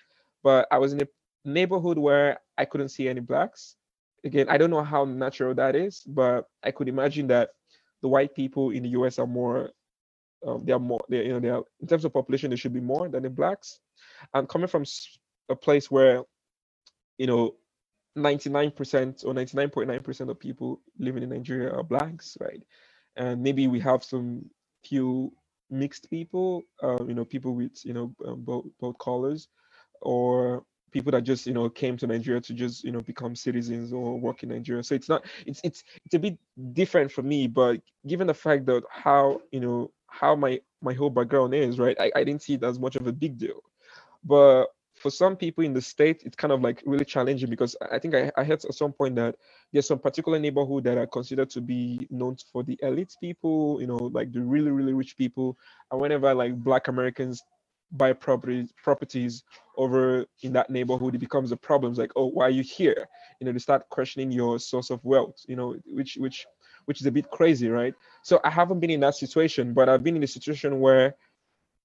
but 0.42 0.66
I 0.70 0.78
was 0.78 0.92
in 0.92 1.02
a 1.02 1.08
neighborhood 1.44 1.98
where 1.98 2.40
I 2.58 2.64
couldn't 2.64 2.88
see 2.90 3.08
any 3.08 3.20
blacks. 3.20 3.76
Again, 4.24 4.48
I 4.50 4.58
don't 4.58 4.70
know 4.70 4.84
how 4.84 5.04
natural 5.04 5.54
that 5.54 5.74
is, 5.76 6.02
but 6.06 6.44
I 6.62 6.70
could 6.72 6.88
imagine 6.88 7.28
that 7.28 7.50
the 8.02 8.08
white 8.08 8.34
people 8.34 8.70
in 8.70 8.82
the 8.82 8.90
US 8.90 9.18
are 9.18 9.26
more 9.26 9.70
um, 10.46 10.64
they 10.64 10.72
are 10.72 10.78
more 10.78 11.00
they 11.08 11.26
you 11.26 11.32
know 11.32 11.40
they 11.40 11.50
are 11.50 11.62
in 11.80 11.86
terms 11.86 12.04
of 12.04 12.12
population 12.12 12.50
they 12.50 12.56
should 12.56 12.72
be 12.72 12.80
more 12.80 13.08
than 13.08 13.22
the 13.22 13.30
blacks 13.30 13.80
and 14.34 14.48
coming 14.48 14.68
from 14.68 14.84
a 15.48 15.56
place 15.56 15.90
where 15.90 16.22
you 17.18 17.26
know 17.26 17.54
99% 18.16 19.24
or 19.24 19.34
99.9% 19.34 20.28
of 20.28 20.40
people 20.40 20.80
living 20.98 21.22
in 21.22 21.28
Nigeria 21.30 21.72
are 21.72 21.82
blacks, 21.82 22.36
right? 22.40 22.62
And 23.16 23.42
maybe 23.42 23.68
we 23.68 23.80
have 23.80 24.04
some 24.04 24.44
few 24.84 25.32
mixed 25.70 26.10
people, 26.10 26.62
uh, 26.82 27.02
you 27.04 27.14
know, 27.14 27.24
people 27.24 27.54
with, 27.54 27.84
you 27.84 27.92
know, 27.92 28.14
um, 28.26 28.42
both, 28.42 28.66
both 28.80 28.98
colors 28.98 29.48
or 30.00 30.64
people 30.90 31.12
that 31.12 31.22
just, 31.22 31.46
you 31.46 31.52
know, 31.54 31.68
came 31.68 31.96
to 31.96 32.06
Nigeria 32.06 32.40
to 32.40 32.52
just, 32.52 32.82
you 32.82 32.90
know, 32.90 33.00
become 33.00 33.36
citizens 33.36 33.92
or 33.92 34.18
work 34.18 34.42
in 34.42 34.48
Nigeria. 34.48 34.82
So 34.82 34.94
it's 34.94 35.08
not, 35.08 35.24
it's, 35.46 35.60
it's, 35.62 35.84
it's 36.04 36.14
a 36.14 36.18
bit 36.18 36.38
different 36.72 37.12
for 37.12 37.22
me, 37.22 37.46
but 37.46 37.80
given 38.06 38.26
the 38.26 38.34
fact 38.34 38.66
that 38.66 38.82
how, 38.90 39.40
you 39.52 39.60
know, 39.60 39.90
how 40.08 40.34
my, 40.34 40.60
my 40.82 40.92
whole 40.92 41.10
background 41.10 41.54
is, 41.54 41.78
right, 41.78 41.96
I, 42.00 42.10
I 42.16 42.24
didn't 42.24 42.42
see 42.42 42.54
it 42.54 42.64
as 42.64 42.80
much 42.80 42.96
of 42.96 43.06
a 43.06 43.12
big 43.12 43.38
deal. 43.38 43.62
But 44.24 44.66
for 45.00 45.10
some 45.10 45.34
people 45.34 45.64
in 45.64 45.72
the 45.72 45.80
state, 45.80 46.22
it's 46.26 46.36
kind 46.36 46.52
of 46.52 46.60
like 46.60 46.82
really 46.84 47.06
challenging 47.06 47.48
because 47.48 47.74
I 47.90 47.98
think 47.98 48.14
I, 48.14 48.30
I 48.36 48.44
heard 48.44 48.62
at 48.64 48.74
some 48.74 48.92
point 48.92 49.16
that 49.16 49.34
there's 49.72 49.88
some 49.88 49.98
particular 49.98 50.38
neighborhood 50.38 50.84
that 50.84 50.98
are 50.98 51.06
considered 51.06 51.48
to 51.50 51.62
be 51.62 52.06
known 52.10 52.36
for 52.52 52.62
the 52.62 52.78
elite 52.82 53.16
people, 53.18 53.78
you 53.80 53.86
know, 53.86 53.96
like 53.96 54.30
the 54.30 54.42
really, 54.42 54.70
really 54.70 54.92
rich 54.92 55.16
people. 55.16 55.56
And 55.90 56.00
whenever 56.00 56.34
like 56.34 56.54
Black 56.54 56.88
Americans 56.88 57.42
buy 57.92 58.12
properties 58.12 58.72
properties 58.84 59.42
over 59.78 60.26
in 60.42 60.52
that 60.52 60.68
neighborhood, 60.68 61.14
it 61.14 61.18
becomes 61.18 61.50
a 61.50 61.56
problem. 61.56 61.92
It's 61.92 61.98
like, 61.98 62.12
oh, 62.14 62.26
why 62.26 62.44
are 62.44 62.50
you 62.50 62.62
here? 62.62 63.08
You 63.40 63.46
know, 63.46 63.52
they 63.52 63.58
start 63.58 63.88
questioning 63.88 64.30
your 64.30 64.58
source 64.58 64.90
of 64.90 65.02
wealth, 65.02 65.42
you 65.48 65.56
know, 65.56 65.76
which 65.86 66.18
which 66.20 66.46
which 66.84 67.00
is 67.00 67.06
a 67.06 67.10
bit 67.10 67.30
crazy, 67.30 67.68
right? 67.70 67.94
So 68.22 68.38
I 68.44 68.50
haven't 68.50 68.80
been 68.80 68.90
in 68.90 69.00
that 69.00 69.14
situation, 69.14 69.72
but 69.72 69.88
I've 69.88 70.04
been 70.04 70.16
in 70.16 70.22
a 70.22 70.26
situation 70.26 70.78
where 70.78 71.14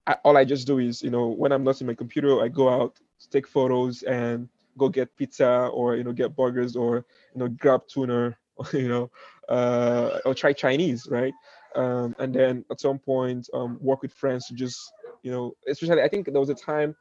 I, 0.07 0.13
all 0.24 0.38
I 0.38 0.45
just 0.45 0.67
do 0.67 0.79
is, 0.79 1.01
you 1.01 1.09
know, 1.09 1.27
when 1.27 1.51
I'm 1.51 1.63
not 1.63 1.81
in 1.81 1.88
my 1.88 1.93
computer, 1.93 2.41
I 2.41 2.47
go 2.47 2.69
out, 2.69 3.00
take 3.31 3.47
photos, 3.47 4.03
and 4.03 4.50
go 4.77 4.89
get 4.89 5.15
pizza 5.15 5.69
or 5.74 5.95
you 5.95 6.03
know 6.03 6.12
get 6.12 6.35
burgers 6.35 6.75
or 6.75 7.05
you 7.33 7.39
know 7.39 7.47
grab 7.47 7.81
tuna, 7.88 8.38
you 8.74 8.88
know, 8.88 9.09
uh, 9.50 10.19
or 10.25 10.33
try 10.33 10.53
Chinese, 10.53 11.07
right? 11.09 11.33
Um, 11.75 12.15
and 12.19 12.33
then 12.33 12.63
at 12.71 12.79
some 12.79 13.00
point 13.00 13.50
um, 13.53 13.77
work 13.81 14.01
with 14.01 14.13
friends 14.13 14.47
to 14.47 14.53
just 14.53 14.91
you 15.24 15.31
know, 15.31 15.53
especially 15.67 16.01
I 16.01 16.07
think 16.07 16.27
there 16.27 16.39
was 16.39 16.50
a 16.50 16.55
time. 16.55 16.95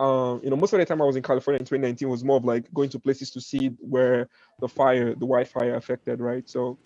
Um, 0.00 0.40
you 0.42 0.48
know, 0.48 0.56
most 0.56 0.72
of 0.72 0.78
the 0.78 0.86
time 0.86 1.02
I 1.02 1.04
was 1.04 1.16
in 1.16 1.22
California 1.22 1.58
in 1.58 1.66
2019 1.66 2.08
was 2.08 2.24
more 2.24 2.38
of 2.38 2.44
like 2.44 2.72
going 2.72 2.88
to 2.88 2.98
places 2.98 3.30
to 3.32 3.40
see 3.40 3.68
where 3.80 4.28
the 4.58 4.66
fire, 4.66 5.14
the 5.14 5.26
wildfire 5.26 5.74
affected, 5.74 6.20
right? 6.20 6.48
So, 6.48 6.78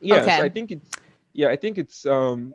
yeah, 0.00 0.16
okay. 0.16 0.36
so 0.36 0.44
I 0.44 0.50
think 0.50 0.70
it's, 0.70 0.90
yeah, 1.32 1.48
I 1.48 1.56
think 1.56 1.78
it's, 1.78 2.04
um, 2.04 2.54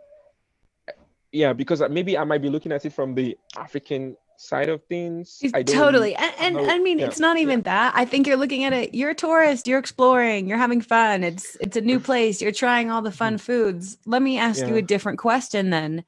yeah 1.36 1.54
because 1.54 1.82
maybe 1.90 2.18
i 2.18 2.24
might 2.24 2.42
be 2.42 2.50
looking 2.50 2.72
at 2.72 2.86
it 2.86 2.94
from 2.94 3.14
the 3.14 3.38
african 3.58 4.16
side 4.38 4.70
of 4.70 4.84
things. 4.86 5.42
Totally 5.66 6.16
and, 6.16 6.58
and 6.58 6.72
i 6.72 6.78
mean 6.80 7.00
yeah. 7.00 7.06
it's 7.06 7.20
not 7.20 7.38
even 7.38 7.60
yeah. 7.60 7.64
that. 7.64 7.94
I 7.96 8.06
think 8.06 8.28
you're 8.28 8.38
looking 8.38 8.64
at 8.64 8.74
it 8.74 8.94
you're 8.94 9.12
a 9.12 9.16
tourist 9.16 9.68
you're 9.68 9.80
exploring 9.80 10.48
you're 10.48 10.58
having 10.58 10.82
fun 10.82 11.24
it's 11.24 11.56
it's 11.62 11.78
a 11.78 11.82
new 11.82 12.00
place 12.10 12.42
you're 12.42 12.52
trying 12.52 12.92
all 12.92 13.02
the 13.02 13.12
fun 13.12 13.36
mm-hmm. 13.36 13.46
foods. 13.46 13.98
Let 14.06 14.22
me 14.22 14.38
ask 14.38 14.62
yeah. 14.62 14.68
you 14.68 14.76
a 14.76 14.82
different 14.82 15.20
question 15.20 15.70
then. 15.70 16.04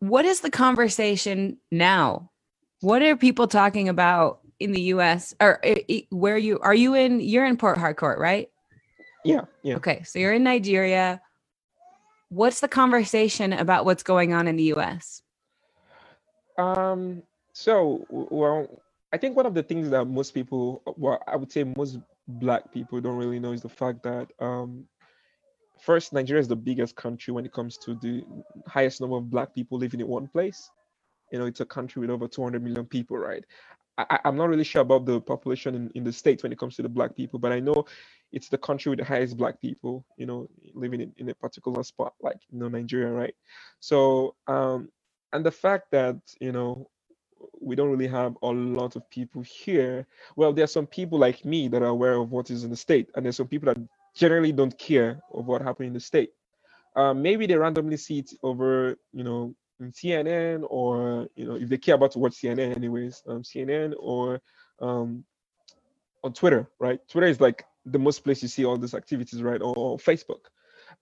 What 0.00 0.24
is 0.24 0.40
the 0.40 0.50
conversation 0.50 1.58
now? 1.70 2.30
What 2.80 3.02
are 3.02 3.16
people 3.16 3.48
talking 3.48 3.88
about 3.88 4.40
in 4.60 4.72
the 4.72 4.82
us 4.82 5.34
or 5.40 5.60
where 6.10 6.38
you 6.38 6.58
are 6.60 6.74
you 6.74 6.94
in 6.94 7.20
you're 7.20 7.46
in 7.46 7.56
port 7.56 7.78
harcourt 7.78 8.18
right? 8.18 8.48
Yeah 9.24 9.42
yeah. 9.62 9.76
Okay 9.76 10.02
so 10.04 10.18
you're 10.18 10.32
in 10.32 10.44
nigeria 10.44 11.20
what's 12.36 12.60
the 12.60 12.68
conversation 12.68 13.54
about 13.54 13.86
what's 13.86 14.02
going 14.02 14.34
on 14.34 14.46
in 14.46 14.56
the 14.56 14.74
US? 14.74 15.22
Um, 16.58 17.22
so, 17.52 18.06
well, 18.10 18.82
I 19.12 19.16
think 19.16 19.36
one 19.36 19.46
of 19.46 19.54
the 19.54 19.62
things 19.62 19.88
that 19.90 20.04
most 20.04 20.32
people, 20.32 20.82
well, 20.96 21.22
I 21.26 21.36
would 21.36 21.50
say 21.50 21.64
most 21.64 21.98
black 22.28 22.72
people 22.72 23.00
don't 23.00 23.16
really 23.16 23.40
know 23.40 23.52
is 23.52 23.62
the 23.62 23.68
fact 23.68 24.02
that 24.02 24.28
um, 24.38 24.84
first, 25.80 26.12
Nigeria 26.12 26.40
is 26.40 26.48
the 26.48 26.56
biggest 26.56 26.94
country 26.94 27.32
when 27.32 27.46
it 27.46 27.52
comes 27.52 27.78
to 27.78 27.94
the 27.94 28.24
highest 28.66 29.00
number 29.00 29.16
of 29.16 29.30
black 29.30 29.54
people 29.54 29.78
living 29.78 30.00
in 30.00 30.06
one 30.06 30.28
place. 30.28 30.70
You 31.32 31.38
know, 31.38 31.46
it's 31.46 31.60
a 31.60 31.66
country 31.66 32.00
with 32.00 32.10
over 32.10 32.28
200 32.28 32.62
million 32.62 32.84
people, 32.84 33.16
right? 33.16 33.44
I, 33.98 34.18
am 34.24 34.36
not 34.36 34.50
really 34.50 34.64
sure 34.64 34.82
about 34.82 35.06
the 35.06 35.22
population 35.22 35.74
in, 35.74 35.90
in 35.94 36.04
the 36.04 36.12
states 36.12 36.42
when 36.42 36.52
it 36.52 36.58
comes 36.58 36.76
to 36.76 36.82
the 36.82 36.88
black 36.88 37.16
people, 37.16 37.38
but 37.38 37.50
I 37.50 37.60
know 37.60 37.86
it's 38.32 38.48
the 38.48 38.58
country 38.58 38.90
with 38.90 38.98
the 38.98 39.04
highest 39.04 39.36
black 39.36 39.60
people, 39.60 40.04
you 40.16 40.26
know, 40.26 40.48
living 40.74 41.00
in, 41.00 41.12
in 41.16 41.28
a 41.28 41.34
particular 41.34 41.82
spot 41.82 42.14
like 42.20 42.38
you 42.50 42.58
know 42.58 42.68
Nigeria, 42.68 43.10
right? 43.10 43.34
So 43.80 44.34
um, 44.46 44.88
and 45.32 45.44
the 45.44 45.50
fact 45.50 45.90
that 45.92 46.16
you 46.40 46.52
know 46.52 46.88
we 47.60 47.76
don't 47.76 47.90
really 47.90 48.08
have 48.08 48.36
a 48.42 48.46
lot 48.46 48.96
of 48.96 49.08
people 49.10 49.42
here. 49.42 50.06
Well, 50.36 50.52
there 50.52 50.64
are 50.64 50.68
some 50.68 50.86
people 50.86 51.18
like 51.18 51.44
me 51.44 51.68
that 51.68 51.82
are 51.82 51.86
aware 51.86 52.14
of 52.14 52.30
what 52.30 52.50
is 52.50 52.64
in 52.64 52.70
the 52.70 52.76
state, 52.76 53.10
and 53.14 53.24
there's 53.24 53.36
some 53.36 53.48
people 53.48 53.72
that 53.72 53.80
generally 54.14 54.52
don't 54.52 54.76
care 54.78 55.20
of 55.32 55.46
what 55.46 55.62
happened 55.62 55.88
in 55.88 55.94
the 55.94 56.00
state. 56.00 56.30
Um, 56.96 57.20
maybe 57.20 57.46
they 57.46 57.56
randomly 57.56 57.98
see 57.98 58.20
it 58.20 58.32
over, 58.42 58.96
you 59.12 59.22
know, 59.22 59.54
in 59.80 59.92
CNN 59.92 60.64
or 60.70 61.28
you 61.36 61.46
know 61.46 61.56
if 61.56 61.68
they 61.68 61.76
care 61.76 61.94
about 61.94 62.12
to 62.12 62.18
watch 62.18 62.32
CNN 62.32 62.74
anyways, 62.74 63.22
um, 63.26 63.42
CNN 63.42 63.94
or 63.98 64.40
um, 64.80 65.24
on 66.24 66.32
Twitter, 66.32 66.68
right? 66.78 67.00
Twitter 67.08 67.26
is 67.26 67.40
like 67.40 67.64
the 67.86 67.98
most 67.98 68.24
place 68.24 68.42
you 68.42 68.48
see 68.48 68.64
all 68.64 68.76
these 68.76 68.94
activities, 68.94 69.42
right? 69.42 69.62
Or 69.62 69.96
Facebook, 69.96 70.46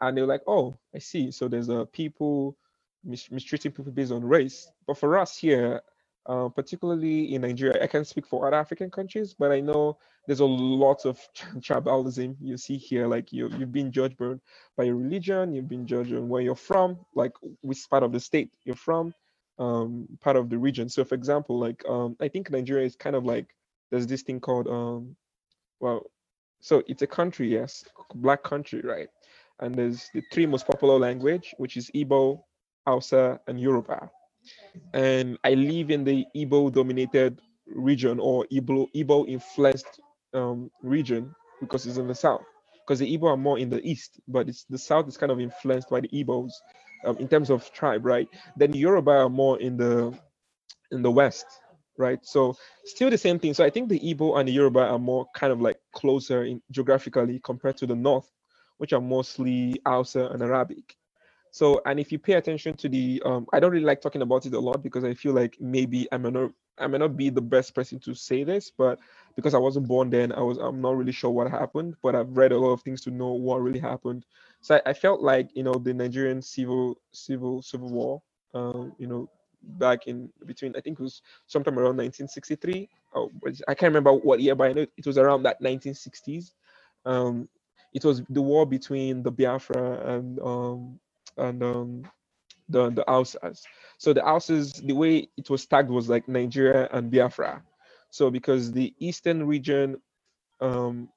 and 0.00 0.16
they're 0.16 0.26
like, 0.26 0.42
oh, 0.46 0.76
I 0.94 0.98
see. 0.98 1.30
So 1.30 1.48
there's 1.48 1.68
a 1.68 1.80
uh, 1.80 1.84
people 1.86 2.56
mistreating 3.04 3.72
people 3.72 3.92
based 3.92 4.12
on 4.12 4.24
race. 4.24 4.70
But 4.86 4.98
for 4.98 5.18
us 5.18 5.36
here, 5.36 5.82
uh, 6.26 6.48
particularly 6.48 7.34
in 7.34 7.42
Nigeria, 7.42 7.82
I 7.82 7.86
can't 7.86 8.06
speak 8.06 8.26
for 8.26 8.46
other 8.46 8.56
African 8.56 8.90
countries, 8.90 9.34
but 9.38 9.52
I 9.52 9.60
know 9.60 9.98
there's 10.26 10.40
a 10.40 10.44
lot 10.46 11.04
of 11.04 11.20
tribalism 11.56 12.36
you 12.40 12.56
see 12.56 12.78
here. 12.78 13.06
Like 13.06 13.32
you, 13.32 13.50
you've 13.58 13.72
been 13.72 13.92
judged 13.92 14.16
by 14.76 14.84
your 14.84 14.96
religion, 14.96 15.52
you've 15.52 15.68
been 15.68 15.86
judged 15.86 16.14
on 16.14 16.28
where 16.28 16.40
you're 16.40 16.54
from, 16.54 16.98
like 17.14 17.32
which 17.60 17.88
part 17.90 18.02
of 18.02 18.12
the 18.12 18.20
state 18.20 18.50
you're 18.64 18.74
from, 18.74 19.12
um, 19.58 20.08
part 20.20 20.36
of 20.36 20.48
the 20.48 20.58
region. 20.58 20.88
So, 20.88 21.04
for 21.04 21.14
example, 21.14 21.58
like 21.58 21.84
um, 21.86 22.16
I 22.20 22.28
think 22.28 22.50
Nigeria 22.50 22.86
is 22.86 22.96
kind 22.96 23.16
of 23.16 23.24
like 23.24 23.54
there's 23.90 24.06
this 24.06 24.22
thing 24.22 24.40
called 24.40 24.66
um, 24.66 25.16
well, 25.80 26.04
so 26.64 26.82
it's 26.88 27.02
a 27.02 27.06
country, 27.06 27.48
yes, 27.52 27.84
black 28.14 28.42
country, 28.42 28.80
right? 28.82 29.08
And 29.60 29.74
there's 29.74 30.08
the 30.14 30.22
three 30.32 30.46
most 30.46 30.66
popular 30.66 30.98
language, 30.98 31.54
which 31.58 31.76
is 31.76 31.90
Igbo, 31.94 32.42
Hausa, 32.86 33.40
and 33.46 33.60
Yoruba 33.60 34.10
and 34.92 35.38
I 35.44 35.54
live 35.54 35.90
in 35.90 36.04
the 36.04 36.26
Igbo 36.36 36.72
dominated 36.72 37.40
region 37.66 38.18
or 38.20 38.46
Igbo 38.52 38.86
Igbo 38.94 39.26
influenced 39.28 40.00
um, 40.32 40.70
region 40.82 41.34
because 41.60 41.86
it's 41.86 41.96
in 41.98 42.08
the 42.08 42.14
south. 42.14 42.42
Because 42.86 42.98
the 42.98 43.16
Igbo 43.18 43.24
are 43.32 43.36
more 43.36 43.58
in 43.58 43.70
the 43.70 43.80
east, 43.86 44.20
but 44.28 44.48
it's 44.48 44.64
the 44.64 44.78
south 44.78 45.08
is 45.08 45.16
kind 45.16 45.32
of 45.32 45.40
influenced 45.40 45.88
by 45.88 46.00
the 46.00 46.08
Igbos 46.08 46.50
um, 47.06 47.16
in 47.18 47.28
terms 47.28 47.50
of 47.50 47.72
tribe, 47.72 48.04
right? 48.04 48.28
Then 48.56 48.72
the 48.72 48.78
Yoruba 48.78 49.10
are 49.10 49.28
more 49.30 49.58
in 49.60 49.76
the 49.76 50.12
in 50.90 51.02
the 51.02 51.10
west, 51.10 51.46
right? 51.96 52.18
So 52.24 52.56
still 52.84 53.10
the 53.10 53.18
same 53.18 53.38
thing. 53.38 53.54
So 53.54 53.64
I 53.64 53.70
think 53.70 53.88
the 53.88 54.00
Igbo 54.00 54.38
and 54.38 54.48
the 54.48 54.52
Yoruba 54.52 54.80
are 54.80 54.98
more 54.98 55.26
kind 55.34 55.52
of 55.52 55.60
like 55.60 55.78
closer 55.92 56.44
in 56.44 56.60
geographically 56.70 57.40
compared 57.42 57.76
to 57.78 57.86
the 57.86 57.94
north, 57.94 58.30
which 58.78 58.92
are 58.92 59.00
mostly 59.00 59.80
Hausa 59.86 60.26
and 60.26 60.42
Arabic. 60.42 60.96
So, 61.50 61.80
and 61.86 62.00
if 62.00 62.10
you 62.10 62.18
pay 62.18 62.32
attention 62.32 62.76
to 62.78 62.88
the, 62.88 63.22
um, 63.24 63.46
I 63.52 63.60
don't 63.60 63.70
really 63.70 63.84
like 63.84 64.00
talking 64.00 64.22
about 64.22 64.44
it 64.44 64.54
a 64.54 64.58
lot 64.58 64.82
because 64.82 65.04
I 65.04 65.14
feel 65.14 65.32
like 65.32 65.56
maybe 65.60 66.08
I 66.10 66.16
may 66.16 66.30
not, 66.30 66.50
I 66.78 66.88
may 66.88 66.98
not 66.98 67.16
be 67.16 67.30
the 67.30 67.40
best 67.40 67.76
person 67.76 68.00
to 68.00 68.12
say 68.12 68.42
this, 68.42 68.72
but 68.76 68.98
because 69.36 69.54
I 69.54 69.58
wasn't 69.58 69.86
born 69.86 70.10
then, 70.10 70.32
I 70.32 70.40
was, 70.40 70.58
I'm 70.58 70.80
not 70.80 70.96
really 70.96 71.12
sure 71.12 71.30
what 71.30 71.48
happened, 71.48 71.94
but 72.02 72.16
I've 72.16 72.36
read 72.36 72.50
a 72.50 72.58
lot 72.58 72.72
of 72.72 72.82
things 72.82 73.02
to 73.02 73.12
know 73.12 73.34
what 73.34 73.62
really 73.62 73.78
happened. 73.78 74.26
So 74.62 74.74
I, 74.84 74.90
I 74.90 74.92
felt 74.94 75.22
like, 75.22 75.50
you 75.54 75.62
know, 75.62 75.74
the 75.74 75.94
Nigerian 75.94 76.42
civil, 76.42 76.96
civil, 77.12 77.62
civil 77.62 77.88
war, 77.88 78.22
um, 78.52 78.92
you 78.98 79.06
know, 79.06 79.30
back 79.78 80.06
in 80.06 80.30
between, 80.46 80.74
I 80.76 80.80
think 80.80 80.98
it 81.00 81.02
was 81.02 81.22
sometime 81.46 81.78
around 81.78 81.96
1963. 81.96 82.88
Oh, 83.14 83.30
I 83.68 83.74
can't 83.74 83.90
remember 83.90 84.12
what 84.12 84.40
year, 84.40 84.54
but 84.54 84.70
I 84.70 84.72
know 84.72 84.86
it 84.96 85.06
was 85.06 85.18
around 85.18 85.44
that 85.44 85.62
1960s. 85.62 86.52
Um, 87.04 87.48
it 87.92 88.04
was 88.04 88.22
the 88.28 88.42
war 88.42 88.66
between 88.66 89.22
the 89.22 89.30
Biafra 89.30 90.16
and 90.16 90.40
um, 90.40 91.00
and 91.36 91.62
um, 91.62 92.02
the 92.68 92.90
the 92.90 93.04
Hausas. 93.08 93.62
So 93.98 94.12
the 94.12 94.20
Hausas, 94.20 94.84
the 94.86 94.94
way 94.94 95.28
it 95.36 95.50
was 95.50 95.66
tagged 95.66 95.90
was 95.90 96.08
like 96.08 96.28
Nigeria 96.28 96.88
and 96.92 97.10
Biafra. 97.10 97.62
So 98.10 98.30
because 98.30 98.72
the 98.72 98.94
eastern 98.98 99.46
region, 99.46 100.00
um, 100.60 101.08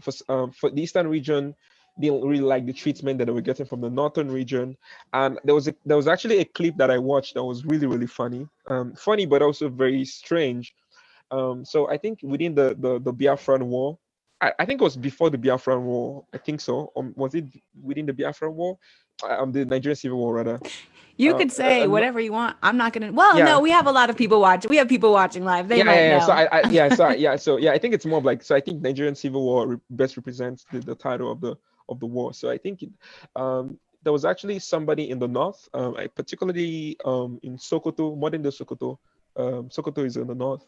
for, 0.00 0.12
um, 0.28 0.52
for 0.52 0.70
the 0.70 0.82
eastern 0.82 1.08
region, 1.08 1.54
didn't 1.98 2.22
really 2.26 2.42
like 2.44 2.66
the 2.66 2.72
treatment 2.72 3.18
that 3.18 3.26
they 3.26 3.32
were 3.32 3.40
getting 3.40 3.66
from 3.66 3.80
the 3.80 3.90
northern 3.90 4.30
region. 4.30 4.76
And 5.12 5.38
there 5.44 5.54
was 5.54 5.68
a, 5.68 5.74
there 5.84 5.96
was 5.96 6.06
actually 6.08 6.38
a 6.38 6.44
clip 6.44 6.76
that 6.76 6.90
I 6.90 6.98
watched 6.98 7.34
that 7.34 7.44
was 7.44 7.64
really 7.64 7.86
really 7.86 8.06
funny, 8.06 8.46
um, 8.68 8.94
funny 8.94 9.26
but 9.26 9.42
also 9.42 9.68
very 9.68 10.04
strange. 10.04 10.74
Um, 11.30 11.64
so 11.64 11.88
I 11.90 11.96
think 11.96 12.20
within 12.22 12.54
the 12.54 12.76
the, 12.78 13.00
the 13.00 13.12
Biafran 13.12 13.62
war, 13.62 13.98
I, 14.40 14.52
I 14.58 14.64
think 14.64 14.80
it 14.80 14.84
was 14.84 14.96
before 14.96 15.30
the 15.30 15.38
Biafran 15.38 15.82
war. 15.82 16.24
I 16.32 16.38
think 16.38 16.60
so. 16.60 16.92
Um, 16.96 17.12
was 17.16 17.34
it 17.34 17.44
within 17.82 18.06
the 18.06 18.12
Biafran 18.12 18.52
war? 18.52 18.78
Um, 19.28 19.52
the 19.52 19.66
Nigerian 19.66 19.96
Civil 19.96 20.16
War 20.16 20.34
rather. 20.34 20.58
You 21.18 21.34
Uh, 21.34 21.38
could 21.38 21.52
say 21.52 21.82
uh, 21.82 21.90
whatever 21.90 22.18
you 22.20 22.32
want. 22.32 22.56
I'm 22.62 22.78
not 22.78 22.94
gonna. 22.94 23.12
Well, 23.12 23.36
Yeah. 23.36 23.44
no, 23.44 23.60
we 23.60 23.70
have 23.70 23.86
a 23.86 23.92
lot 23.92 24.08
of 24.08 24.16
people 24.16 24.40
watching. 24.40 24.70
We 24.70 24.78
have 24.78 24.88
people 24.88 25.12
watching 25.12 25.44
live. 25.44 25.68
They 25.68 25.76
yeah, 25.78 25.84
might 25.84 25.94
yeah, 25.96 26.08
yeah. 26.08 26.18
know. 26.18 26.26
So 26.26 26.32
I, 26.32 26.44
I 26.46 26.70
yeah, 26.70 26.94
so 26.94 27.04
I- 27.04 27.14
yeah, 27.26 27.36
so 27.36 27.58
yeah, 27.58 27.72
I 27.72 27.78
think 27.78 27.92
it's 27.92 28.06
more 28.06 28.18
of 28.18 28.24
like 28.24 28.42
so. 28.42 28.56
I 28.56 28.60
think 28.62 28.80
Nigerian 28.80 29.14
Civil 29.14 29.42
War 29.44 29.66
re- 29.68 29.76
best 29.90 30.16
represents 30.16 30.64
the, 30.72 30.78
the 30.80 30.94
title 30.94 31.30
of 31.30 31.42
the 31.42 31.54
of 31.90 32.00
the 32.00 32.06
war. 32.06 32.32
So 32.32 32.48
I 32.48 32.58
think 32.58 32.82
it, 32.82 32.90
um, 33.36 33.78
there 34.02 34.12
was 34.12 34.24
actually 34.24 34.58
somebody 34.58 35.10
in 35.10 35.18
the 35.18 35.28
north, 35.28 35.68
um, 35.74 35.94
I 35.96 36.06
particularly 36.06 36.96
um, 37.04 37.38
in 37.42 37.58
Sokoto, 37.58 38.16
modern 38.16 38.42
day 38.42 38.48
Sokoto. 38.48 38.98
Um, 39.36 39.68
Sokoto 39.68 40.04
is 40.04 40.16
in 40.16 40.26
the 40.26 40.34
north. 40.34 40.66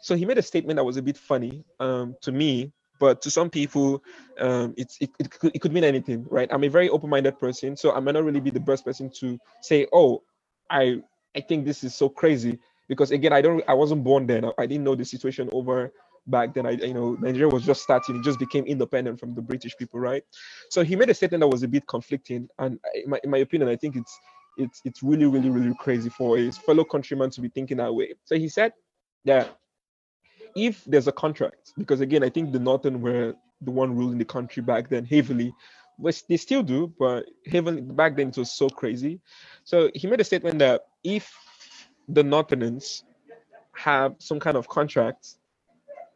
So 0.00 0.16
he 0.16 0.26
made 0.26 0.38
a 0.38 0.42
statement 0.42 0.76
that 0.76 0.84
was 0.84 0.96
a 0.96 1.02
bit 1.02 1.16
funny 1.16 1.64
um, 1.78 2.16
to 2.22 2.32
me, 2.32 2.72
but 2.98 3.22
to 3.22 3.30
some 3.30 3.50
people, 3.50 4.02
um, 4.38 4.74
it's 4.76 4.98
it, 5.00 5.10
it, 5.18 5.30
could, 5.30 5.52
it 5.54 5.60
could 5.60 5.72
mean 5.72 5.84
anything, 5.84 6.26
right? 6.28 6.48
I'm 6.52 6.64
a 6.64 6.68
very 6.68 6.88
open-minded 6.88 7.38
person, 7.38 7.76
so 7.76 7.92
I 7.92 8.00
might 8.00 8.12
not 8.12 8.24
really 8.24 8.40
be 8.40 8.50
the 8.50 8.60
best 8.60 8.84
person 8.84 9.10
to 9.20 9.38
say, 9.60 9.86
oh, 9.92 10.22
I 10.70 11.02
I 11.36 11.40
think 11.40 11.64
this 11.64 11.84
is 11.84 11.94
so 11.94 12.08
crazy 12.08 12.58
because 12.88 13.10
again, 13.12 13.32
I 13.32 13.40
don't 13.40 13.62
I 13.68 13.74
wasn't 13.74 14.04
born 14.04 14.26
then. 14.26 14.44
I 14.58 14.66
didn't 14.66 14.84
know 14.84 14.94
the 14.94 15.04
situation 15.04 15.48
over 15.52 15.92
back 16.26 16.54
then. 16.54 16.66
I 16.66 16.72
you 16.72 16.94
know 16.94 17.16
Nigeria 17.20 17.48
was 17.48 17.64
just 17.64 17.82
starting. 17.82 18.16
It 18.16 18.22
just 18.22 18.38
became 18.38 18.64
independent 18.64 19.18
from 19.20 19.34
the 19.34 19.42
British 19.42 19.76
people, 19.76 20.00
right? 20.00 20.22
So 20.70 20.82
he 20.82 20.96
made 20.96 21.10
a 21.10 21.14
statement 21.14 21.40
that 21.40 21.48
was 21.48 21.62
a 21.62 21.68
bit 21.68 21.86
conflicting, 21.86 22.48
and 22.58 22.78
in 22.94 23.10
my, 23.10 23.20
in 23.24 23.30
my 23.30 23.38
opinion, 23.38 23.68
I 23.68 23.76
think 23.76 23.96
it's 23.96 24.18
it's 24.56 24.80
it's 24.84 25.02
really 25.02 25.26
really 25.26 25.50
really 25.50 25.74
crazy 25.78 26.10
for 26.10 26.36
his 26.36 26.58
fellow 26.58 26.84
countrymen 26.84 27.30
to 27.30 27.40
be 27.40 27.48
thinking 27.48 27.78
that 27.78 27.94
way. 27.94 28.14
So 28.24 28.36
he 28.36 28.48
said 28.48 28.72
that 29.24 29.58
if 30.54 30.84
there's 30.84 31.08
a 31.08 31.12
contract, 31.12 31.72
because 31.78 32.00
again, 32.00 32.22
I 32.22 32.28
think 32.28 32.52
the 32.52 32.58
Northern 32.58 33.00
were 33.00 33.34
the 33.60 33.70
one 33.70 33.96
ruling 33.96 34.18
the 34.18 34.24
country 34.24 34.62
back 34.62 34.88
then 34.88 35.04
heavily, 35.04 35.54
which 35.96 36.26
they 36.26 36.36
still 36.36 36.62
do, 36.62 36.92
but 36.98 37.26
heavily 37.46 37.80
back 37.80 38.16
then 38.16 38.28
it 38.28 38.36
was 38.36 38.52
so 38.52 38.68
crazy. 38.68 39.20
So 39.64 39.90
he 39.94 40.06
made 40.06 40.20
a 40.20 40.24
statement 40.24 40.58
that 40.58 40.82
if 41.04 41.32
the 42.08 42.22
Northerners 42.22 43.04
have 43.74 44.16
some 44.18 44.38
kind 44.38 44.56
of 44.56 44.68
contract 44.68 45.36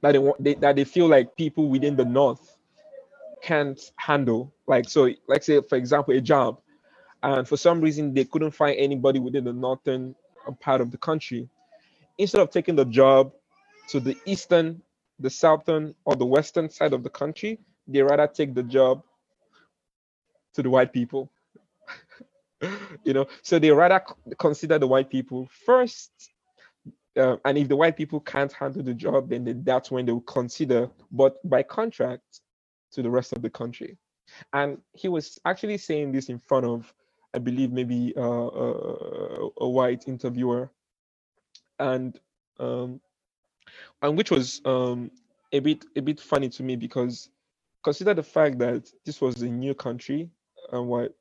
that 0.02 0.12
they 0.12 0.18
want, 0.18 0.42
they, 0.42 0.54
that 0.54 0.76
they 0.76 0.84
feel 0.84 1.08
like 1.08 1.36
people 1.36 1.68
within 1.68 1.96
the 1.96 2.04
North 2.04 2.56
can't 3.42 3.80
handle, 3.96 4.52
like 4.66 4.88
so, 4.88 5.10
like 5.28 5.42
say 5.42 5.60
for 5.62 5.76
example, 5.76 6.14
a 6.14 6.20
job, 6.20 6.60
and 7.22 7.46
for 7.48 7.56
some 7.56 7.80
reason 7.80 8.14
they 8.14 8.24
couldn't 8.24 8.52
find 8.52 8.76
anybody 8.78 9.18
within 9.18 9.44
the 9.44 9.52
northern 9.52 10.14
part 10.60 10.80
of 10.80 10.90
the 10.90 10.98
country, 10.98 11.48
instead 12.18 12.40
of 12.40 12.50
taking 12.50 12.76
the 12.76 12.84
job 12.84 13.32
to 13.88 14.00
the 14.00 14.16
eastern, 14.26 14.82
the 15.20 15.30
southern, 15.30 15.94
or 16.04 16.16
the 16.16 16.26
western 16.26 16.70
side 16.70 16.92
of 16.92 17.02
the 17.02 17.10
country, 17.10 17.58
they 17.88 18.02
rather 18.02 18.26
take 18.26 18.54
the 18.54 18.62
job 18.62 19.02
to 20.54 20.62
the 20.62 20.70
white 20.70 20.92
people. 20.92 21.30
you 23.04 23.12
know, 23.14 23.26
so 23.42 23.58
they 23.58 23.70
rather 23.70 24.02
consider 24.38 24.78
the 24.78 24.86
white 24.86 25.10
people 25.10 25.48
first. 25.66 26.10
Uh, 27.16 27.36
and 27.44 27.56
if 27.56 27.68
the 27.68 27.76
white 27.76 27.96
people 27.96 28.20
can't 28.20 28.52
handle 28.52 28.82
the 28.82 28.94
job, 28.94 29.30
then 29.30 29.44
they, 29.44 29.52
that's 29.52 29.90
when 29.90 30.04
they 30.04 30.12
will 30.12 30.20
consider, 30.20 30.90
but 31.10 31.36
by 31.48 31.62
contract, 31.62 32.40
to 32.92 33.02
the 33.02 33.10
rest 33.10 33.32
of 33.32 33.42
the 33.42 33.50
country. 33.50 33.96
And 34.52 34.78
he 34.92 35.08
was 35.08 35.38
actually 35.44 35.78
saying 35.78 36.12
this 36.12 36.28
in 36.28 36.38
front 36.38 36.66
of, 36.66 36.92
I 37.34 37.38
believe, 37.38 37.72
maybe 37.72 38.12
uh, 38.16 38.22
a, 38.22 39.50
a 39.58 39.68
white 39.68 40.08
interviewer, 40.08 40.70
and 41.78 42.18
um, 42.58 43.00
and 44.02 44.16
which 44.16 44.30
was 44.30 44.60
um, 44.64 45.10
a 45.52 45.60
bit 45.60 45.84
a 45.96 46.02
bit 46.02 46.20
funny 46.20 46.48
to 46.50 46.62
me 46.62 46.76
because 46.76 47.30
consider 47.82 48.14
the 48.14 48.22
fact 48.22 48.58
that 48.58 48.90
this 49.04 49.20
was 49.20 49.42
a 49.42 49.48
new 49.48 49.74
country 49.74 50.30
and 50.72 50.86
what 50.86 51.14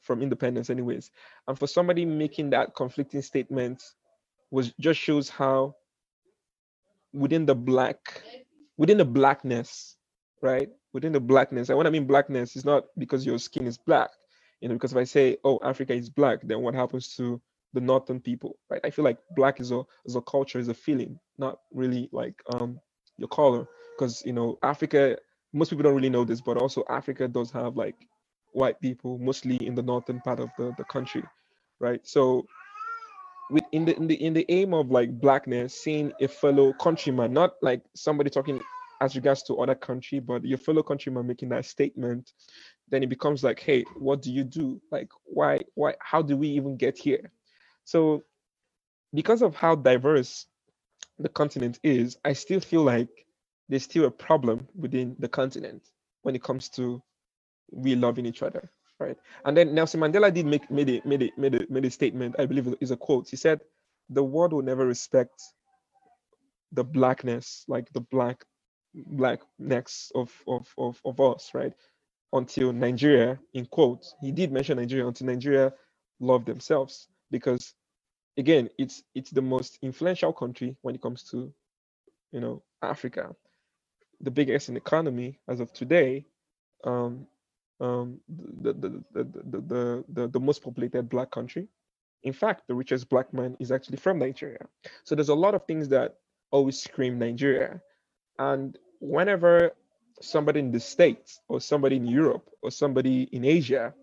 from 0.00 0.20
independence 0.20 0.68
anyways 0.68 1.12
and 1.46 1.56
for 1.56 1.68
somebody 1.68 2.04
making 2.04 2.50
that 2.50 2.74
conflicting 2.74 3.22
statement 3.22 3.82
was 4.50 4.72
just 4.80 5.00
shows 5.00 5.28
how 5.28 5.74
within 7.12 7.46
the 7.46 7.54
black 7.54 8.22
within 8.76 8.98
the 8.98 9.04
blackness 9.04 9.96
right? 10.42 10.70
Within 10.94 11.12
the 11.12 11.20
blackness. 11.20 11.68
And 11.68 11.78
when 11.78 11.86
i 11.86 11.90
mean 11.90 12.06
blackness 12.06 12.56
is 12.56 12.64
not 12.64 12.84
because 12.98 13.26
your 13.26 13.38
skin 13.38 13.66
is 13.66 13.78
black. 13.78 14.10
You 14.60 14.68
know 14.68 14.74
because 14.74 14.92
if 14.92 14.98
i 14.98 15.04
say 15.04 15.36
oh 15.44 15.58
africa 15.64 15.94
is 15.94 16.10
black 16.10 16.40
then 16.42 16.62
what 16.62 16.74
happens 16.74 17.14
to 17.16 17.40
the 17.74 17.80
northern 17.80 18.20
people 18.20 18.58
right? 18.70 18.80
I 18.84 18.90
feel 18.90 19.04
like 19.04 19.18
black 19.36 19.60
is 19.60 19.70
a 19.72 19.82
is 20.06 20.16
a 20.16 20.20
culture 20.22 20.58
is 20.58 20.68
a 20.68 20.74
feeling 20.74 21.18
not 21.38 21.58
really 21.72 22.08
like 22.12 22.34
um 22.54 22.80
your 23.18 23.28
color. 23.28 23.66
Because 23.98 24.22
you 24.26 24.32
know 24.32 24.58
africa 24.62 25.18
most 25.52 25.70
people 25.70 25.82
don't 25.84 25.94
really 25.96 26.10
know 26.10 26.24
this 26.24 26.40
but 26.40 26.56
also 26.56 26.84
africa 26.88 27.28
does 27.28 27.50
have 27.52 27.76
like 27.76 27.96
white 28.52 28.80
people 28.80 29.18
mostly 29.18 29.56
in 29.66 29.74
the 29.74 29.82
northern 29.82 30.20
part 30.20 30.40
of 30.40 30.50
the, 30.58 30.74
the 30.78 30.84
country 30.84 31.22
right? 31.80 32.00
So 32.06 32.46
with 33.50 33.64
in 33.72 33.84
the 33.84 33.96
in 33.96 34.06
the 34.06 34.14
in 34.14 34.34
the 34.34 34.46
aim 34.48 34.74
of 34.74 34.90
like 34.90 35.20
blackness 35.20 35.74
seeing 35.74 36.12
a 36.20 36.28
fellow 36.28 36.72
countryman 36.74 37.32
not 37.32 37.54
like 37.62 37.82
somebody 37.94 38.30
talking 38.30 38.60
as 39.00 39.16
regards 39.16 39.42
to 39.42 39.56
other 39.56 39.74
country 39.74 40.20
but 40.20 40.44
your 40.44 40.58
fellow 40.58 40.82
countryman 40.82 41.26
making 41.26 41.48
that 41.48 41.64
statement 41.64 42.32
then 42.90 43.02
it 43.02 43.08
becomes 43.08 43.42
like 43.44 43.60
hey 43.60 43.84
what 43.98 44.22
do 44.22 44.32
you 44.32 44.44
do? 44.44 44.80
Like 44.90 45.08
why 45.24 45.60
why 45.74 45.94
how 46.00 46.22
do 46.22 46.36
we 46.36 46.48
even 46.48 46.76
get 46.76 46.98
here? 46.98 47.32
So 47.84 48.22
because 49.14 49.42
of 49.42 49.54
how 49.54 49.74
diverse 49.74 50.46
the 51.18 51.28
continent 51.28 51.78
is 51.82 52.16
i 52.24 52.32
still 52.32 52.60
feel 52.60 52.82
like 52.82 53.26
there's 53.68 53.84
still 53.84 54.06
a 54.06 54.10
problem 54.10 54.66
within 54.74 55.14
the 55.18 55.28
continent 55.28 55.82
when 56.22 56.34
it 56.34 56.42
comes 56.42 56.68
to 56.68 57.02
we 57.70 57.94
loving 57.94 58.26
each 58.26 58.42
other 58.42 58.70
right? 59.00 59.18
And 59.46 59.56
then 59.56 59.74
nelson 59.74 60.00
mandela 60.00 60.34
did 60.34 60.46
make 60.46 60.70
made 60.70 60.90
a 60.90 61.02
made 61.08 61.22
a 61.24 61.32
made 61.38 61.56
a, 61.56 61.66
made 61.70 61.86
a 61.86 61.90
statement 61.92 62.36
i 62.40 62.46
believe 62.46 62.74
is 62.82 62.92
a 62.92 62.98
quote. 62.98 63.28
He 63.30 63.36
said 63.36 63.60
the 64.10 64.24
world 64.24 64.54
will 64.54 64.62
never 64.62 64.86
respect 64.86 65.42
the 66.72 66.84
blackness 66.84 67.64
like 67.68 67.92
the 67.92 68.00
black 68.00 68.44
blackness 68.94 70.12
of 70.14 70.32
of 70.48 70.68
of, 70.78 71.00
of 71.04 71.20
us 71.20 71.50
right? 71.54 71.72
Until 72.32 72.72
nigeria 72.72 73.38
in 73.54 73.66
quotes 73.66 74.14
he 74.20 74.32
did 74.32 74.52
mention 74.52 74.78
nigeria 74.78 75.06
until 75.08 75.26
nigeria 75.28 75.72
love 76.20 76.44
themselves 76.46 77.08
because 77.30 77.74
again 78.38 78.70
it's 78.78 79.02
it's 79.14 79.30
the 79.30 79.42
most 79.42 79.78
influential 79.82 80.32
country 80.32 80.76
when 80.82 80.94
it 80.94 81.02
comes 81.02 81.24
to 81.24 81.52
you 82.32 82.40
know 82.40 82.62
africa. 82.82 83.34
The 84.22 84.30
biggest 84.32 84.68
in 84.70 84.76
economy 84.76 85.38
as 85.48 85.60
of 85.60 85.72
today 85.72 86.26
um 86.84 87.26
um 87.80 88.20
the 88.28 88.72
the 88.72 89.04
the 89.12 90.04
the, 90.08 90.28
the, 90.28 90.40
most 90.40 90.62
populated 90.62 91.08
black 91.08 91.30
country. 91.30 91.68
In 92.22 92.32
fact 92.32 92.68
the 92.68 92.74
richest 92.74 93.08
black 93.08 93.32
man 93.32 93.56
is 93.60 93.72
actually 93.72 93.96
from 93.96 94.18
nigeria. 94.18 94.66
So 95.04 95.14
there's 95.14 95.30
a 95.30 95.34
lot 95.34 95.54
of 95.54 95.64
things 95.66 95.88
that 95.88 96.16
always 96.50 96.82
scream 96.82 97.18
nigeria. 97.18 97.80
And 98.38 98.78
whenever 99.00 99.72
somebody 100.20 100.60
in 100.60 100.70
the 100.70 100.80
states 100.80 101.40
or 101.48 101.60
somebody 101.60 101.96
in 101.96 102.06
europe 102.06 102.50
or 102.62 102.70
somebody 102.70 103.22
in 103.32 103.42
asia 103.44 103.94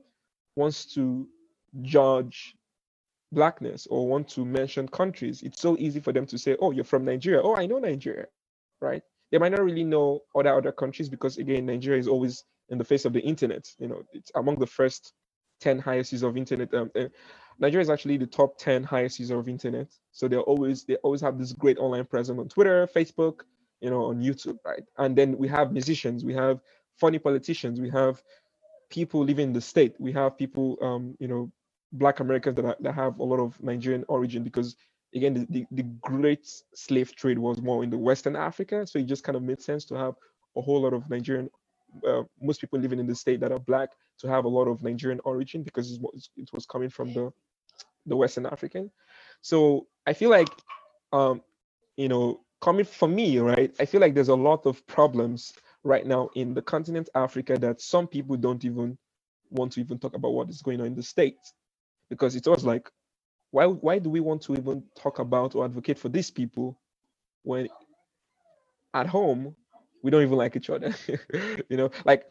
wants 0.55 0.85
to 0.95 1.27
judge 1.83 2.55
blackness 3.31 3.85
or 3.87 4.07
want 4.07 4.27
to 4.27 4.43
mention 4.43 4.87
countries 4.87 5.43
it's 5.43 5.61
so 5.61 5.77
easy 5.77 5.99
for 5.99 6.11
them 6.11 6.25
to 6.25 6.37
say 6.39 6.55
oh 6.59 6.71
you're 6.71 6.83
from 6.83 7.05
nigeria. 7.05 7.39
Oh 7.43 7.55
i 7.55 7.67
know 7.67 7.77
nigeria 7.77 8.25
right? 8.81 9.01
They 9.31 9.37
might 9.37 9.51
not 9.51 9.63
really 9.63 9.83
know 9.83 10.21
other 10.35 10.55
other 10.55 10.71
countries 10.71 11.09
because 11.09 11.37
again 11.37 11.65
nigeria 11.65 11.99
is 11.99 12.07
always 12.07 12.43
in 12.69 12.77
the 12.77 12.83
face 12.83 13.05
of 13.05 13.13
the 13.13 13.21
internet. 13.21 13.69
You 13.79 13.87
know 13.87 14.03
it's 14.13 14.31
among 14.35 14.59
the 14.59 14.67
first 14.67 15.13
10 15.61 15.79
highest 15.79 16.11
users 16.11 16.27
of 16.27 16.37
internet 16.37 16.71
um, 16.75 16.91
uh, 16.95 17.05
nigeria 17.57 17.81
is 17.81 17.89
actually 17.89 18.17
the 18.17 18.27
top 18.27 18.59
10 18.59 18.83
highest 18.83 19.19
user 19.19 19.39
of 19.39 19.49
internet. 19.49 19.87
So 20.11 20.27
they're 20.27 20.41
always 20.41 20.83
they 20.83 20.95
always 20.97 21.21
have 21.21 21.37
this 21.37 21.53
great 21.53 21.77
online 21.77 22.05
presence 22.05 22.39
on 22.39 22.47
twitter 22.47 22.87
facebook 22.87 23.41
you 23.81 23.89
know 23.89 24.05
on 24.05 24.21
youtube 24.21 24.57
right? 24.65 24.83
And 24.97 25.15
then 25.15 25.37
we 25.37 25.47
have 25.47 25.71
musicians 25.71 26.23
we 26.23 26.33
have 26.33 26.61
funny 26.95 27.19
politicians 27.19 27.79
we 27.79 27.89
have 27.89 28.21
people 28.89 29.23
living 29.23 29.47
in 29.49 29.53
the 29.53 29.61
state 29.61 29.95
we 29.99 30.11
have 30.13 30.37
people 30.37 30.77
um 30.81 31.15
you 31.19 31.27
know 31.27 31.51
black 31.93 32.19
americans 32.19 32.55
that, 32.55 32.65
are, 32.65 32.75
that 32.79 32.93
have 32.93 33.19
a 33.19 33.23
lot 33.23 33.39
of 33.39 33.61
nigerian 33.61 34.03
origin 34.07 34.43
because 34.43 34.75
again 35.15 35.33
the, 35.33 35.47
the, 35.49 35.65
the 35.71 35.83
great 36.01 36.49
slave 36.73 37.15
trade 37.15 37.39
was 37.39 37.61
more 37.61 37.83
in 37.83 37.89
the 37.89 37.97
western 37.97 38.35
africa. 38.35 38.85
So 38.85 38.99
it 38.99 39.05
just 39.05 39.23
kind 39.23 39.35
of 39.35 39.43
made 39.43 39.61
sense 39.61 39.85
to 39.85 39.95
have 39.95 40.15
a 40.55 40.61
whole 40.61 40.81
lot 40.81 40.93
of 40.93 41.09
nigerian 41.09 41.49
uh, 42.07 42.23
most 42.41 42.61
people 42.61 42.79
living 42.79 42.99
in 42.99 43.07
the 43.07 43.15
state 43.15 43.39
that 43.39 43.51
are 43.51 43.59
black 43.59 43.89
to 44.19 44.27
have 44.27 44.45
a 44.45 44.49
lot 44.49 44.67
of 44.67 44.83
nigerian 44.83 45.19
origin 45.23 45.63
because 45.63 45.91
it 45.91 46.01
was, 46.53 46.65
coming 46.65 46.89
from 46.89 47.13
the 47.13 47.31
the 48.05 48.15
western 48.15 48.45
african. 48.45 48.89
So 49.41 49.87
i 50.05 50.13
feel 50.13 50.29
like 50.29 50.49
um 51.13 51.41
you 51.97 52.07
know 52.07 52.41
coming 52.61 52.85
from 52.85 53.13
me 53.15 53.39
right 53.39 53.75
i 53.79 53.85
feel 53.85 54.01
like 54.01 54.13
there's 54.13 54.29
a 54.29 54.35
lot 54.35 54.65
of 54.65 54.85
problems 54.87 55.53
right 55.83 56.05
now 56.05 56.29
in 56.35 56.53
the 56.53 56.61
continent 56.61 57.09
africa 57.15 57.57
that 57.57 57.81
some 57.81 58.07
people 58.07 58.35
don't 58.35 58.65
even 58.65 58.97
want 59.51 59.71
to 59.73 59.79
even 59.79 59.97
talk 59.99 60.15
about 60.15 60.33
what 60.33 60.49
is 60.49 60.61
going 60.61 60.81
on 60.81 60.87
in 60.87 60.95
the 60.95 61.03
states 61.03 61.53
because 62.09 62.35
it's 62.35 62.47
always 62.47 62.63
like 62.63 62.89
why 63.51 63.65
why 63.65 63.99
do 63.99 64.09
we 64.09 64.19
want 64.19 64.41
to 64.41 64.53
even 64.53 64.83
talk 64.97 65.19
about 65.19 65.55
or 65.55 65.65
advocate 65.65 65.97
for 65.97 66.09
these 66.09 66.31
people 66.31 66.77
when 67.43 67.67
at 68.93 69.07
home 69.07 69.55
we 70.03 70.11
don't 70.11 70.21
even 70.21 70.37
like 70.37 70.55
each 70.55 70.69
other. 70.69 70.93
you 71.69 71.77
know, 71.77 71.91
like 72.05 72.25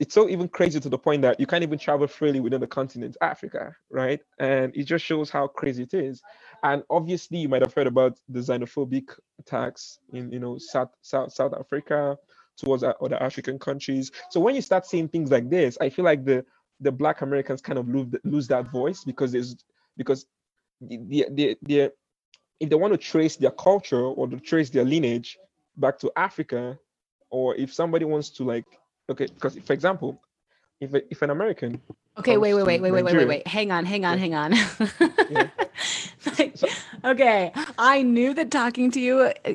it's 0.00 0.14
so 0.14 0.28
even 0.28 0.48
crazy 0.48 0.78
to 0.80 0.88
the 0.88 0.98
point 0.98 1.22
that 1.22 1.40
you 1.40 1.46
can't 1.46 1.62
even 1.62 1.78
travel 1.78 2.06
freely 2.06 2.40
within 2.40 2.60
the 2.60 2.66
continent, 2.66 3.16
Africa, 3.20 3.74
right? 3.90 4.20
And 4.38 4.74
it 4.76 4.84
just 4.84 5.04
shows 5.04 5.30
how 5.30 5.46
crazy 5.46 5.84
it 5.84 5.94
is. 5.94 6.22
And 6.62 6.82
obviously, 6.90 7.38
you 7.38 7.48
might 7.48 7.62
have 7.62 7.74
heard 7.74 7.86
about 7.86 8.18
the 8.28 8.40
xenophobic 8.40 9.04
attacks 9.38 9.98
in, 10.12 10.30
you 10.30 10.38
know, 10.38 10.58
South 10.58 10.90
South 11.02 11.32
South 11.32 11.54
Africa 11.58 12.18
towards 12.56 12.82
other 12.82 13.22
African 13.22 13.58
countries. 13.58 14.10
So 14.30 14.40
when 14.40 14.54
you 14.54 14.62
start 14.62 14.86
seeing 14.86 15.08
things 15.08 15.30
like 15.30 15.50
this, 15.50 15.76
I 15.80 15.90
feel 15.90 16.04
like 16.04 16.24
the 16.24 16.44
the 16.80 16.92
Black 16.92 17.22
Americans 17.22 17.62
kind 17.62 17.78
of 17.78 17.88
lose 17.88 18.08
lose 18.24 18.48
that 18.48 18.70
voice 18.70 19.04
because 19.04 19.32
there's 19.32 19.56
because 19.96 20.26
the 20.80 21.26
the 21.30 21.56
the 21.62 21.92
if 22.60 22.70
they 22.70 22.76
want 22.76 22.92
to 22.92 22.98
trace 22.98 23.36
their 23.36 23.50
culture 23.50 24.02
or 24.02 24.26
to 24.28 24.40
trace 24.40 24.70
their 24.70 24.84
lineage 24.84 25.38
back 25.76 25.98
to 25.98 26.10
Africa, 26.16 26.78
or 27.36 27.54
if 27.56 27.72
somebody 27.80 28.06
wants 28.06 28.30
to 28.30 28.44
like 28.44 28.64
okay 29.10 29.26
because 29.26 29.58
for 29.58 29.74
example 29.74 30.22
if 30.80 30.90
if 31.10 31.20
an 31.20 31.30
american 31.30 31.80
okay 32.16 32.36
wait 32.38 32.54
wait 32.54 32.64
wait 32.64 32.80
wait, 32.80 32.92
Nigeria, 32.92 33.04
wait 33.04 33.04
wait 33.04 33.16
wait 33.18 33.28
wait. 33.28 33.46
Hang 33.46 33.70
on 33.70 33.84
hang 33.84 34.04
on 34.06 34.18
yeah. 34.18 34.22
hang 34.22 34.34
on. 34.34 35.50
Like, 36.38 36.56
okay 37.04 37.52
i 37.78 38.02
knew 38.02 38.34
that 38.34 38.50
talking 38.50 38.90
to 38.90 39.00
you 39.00 39.14
uh, 39.20 39.54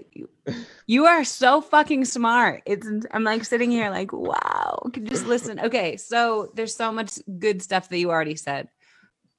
you 0.87 1.05
are 1.05 1.23
so 1.23 1.61
fucking 1.61 2.05
smart. 2.05 2.63
It's 2.65 2.87
i'm 3.11 3.23
like 3.23 3.43
sitting 3.43 3.71
here 3.71 3.89
like 3.89 4.13
wow 4.13 4.89
can 4.93 5.05
just 5.05 5.25
listen. 5.25 5.59
Okay 5.59 5.97
so 5.97 6.51
there's 6.55 6.75
so 6.75 6.91
much 6.91 7.11
good 7.39 7.61
stuff 7.61 7.89
that 7.89 7.97
you 7.97 8.09
already 8.09 8.35
said. 8.35 8.69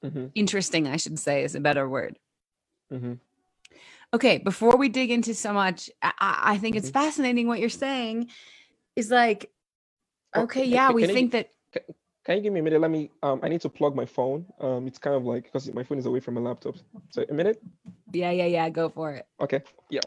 Mm-hmm. 0.03 0.25
interesting 0.35 0.85
i 0.85 0.97
should 0.97 1.17
say 1.17 1.43
is 1.43 1.55
a 1.55 1.61
better 1.61 1.87
word. 1.87 2.19
Mm-hmm 2.91 3.13
okay 4.13 4.37
before 4.37 4.77
we 4.77 4.89
dig 4.89 5.11
into 5.11 5.33
so 5.33 5.51
much 5.51 5.89
i, 6.01 6.11
I 6.19 6.57
think 6.57 6.75
it's 6.75 6.89
mm-hmm. 6.89 7.03
fascinating 7.03 7.47
what 7.47 7.59
you're 7.59 7.69
saying 7.69 8.29
is 8.95 9.11
like, 9.11 9.51
oh, 10.35 10.43
okay, 10.43 10.65
yeah, 10.65 10.91
we 10.91 11.05
think 11.07 11.31
that. 11.31 11.49
Can, 11.71 11.81
can 12.25 12.37
you 12.37 12.43
give 12.43 12.53
me 12.53 12.59
a 12.59 12.63
minute? 12.63 12.81
Let 12.81 12.91
me. 12.91 13.11
Um, 13.21 13.39
I 13.43 13.49
need 13.49 13.61
to 13.61 13.69
plug 13.69 13.95
my 13.95 14.05
phone. 14.05 14.45
Um, 14.59 14.87
it's 14.87 14.97
kind 14.97 15.15
of 15.15 15.25
like 15.25 15.45
because 15.45 15.71
my 15.73 15.83
phone 15.83 15.97
is 15.97 16.05
away 16.05 16.19
from 16.19 16.35
my 16.35 16.41
laptop. 16.41 16.75
So 17.09 17.25
a 17.29 17.33
minute. 17.33 17.61
Yeah, 18.11 18.31
yeah, 18.31 18.45
yeah. 18.45 18.69
Go 18.69 18.89
for 18.89 19.11
it. 19.11 19.27
Okay. 19.41 19.61
Yeah. 19.89 20.01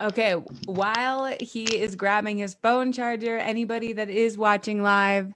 Okay. 0.00 0.32
While 0.66 1.36
he 1.40 1.64
is 1.64 1.94
grabbing 1.94 2.38
his 2.38 2.54
phone 2.54 2.92
charger, 2.92 3.38
anybody 3.38 3.92
that 3.92 4.08
is 4.08 4.38
watching 4.38 4.82
live, 4.82 5.32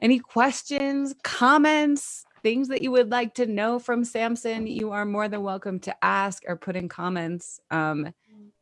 any 0.00 0.18
questions, 0.18 1.14
comments, 1.22 2.24
things 2.42 2.68
that 2.68 2.82
you 2.82 2.90
would 2.92 3.10
like 3.10 3.34
to 3.34 3.46
know 3.46 3.78
from 3.78 4.04
Samson, 4.04 4.66
you 4.66 4.92
are 4.92 5.04
more 5.04 5.28
than 5.28 5.42
welcome 5.42 5.80
to 5.80 6.04
ask 6.04 6.42
or 6.46 6.56
put 6.56 6.76
in 6.76 6.88
comments. 6.88 7.60
Um, 7.70 8.12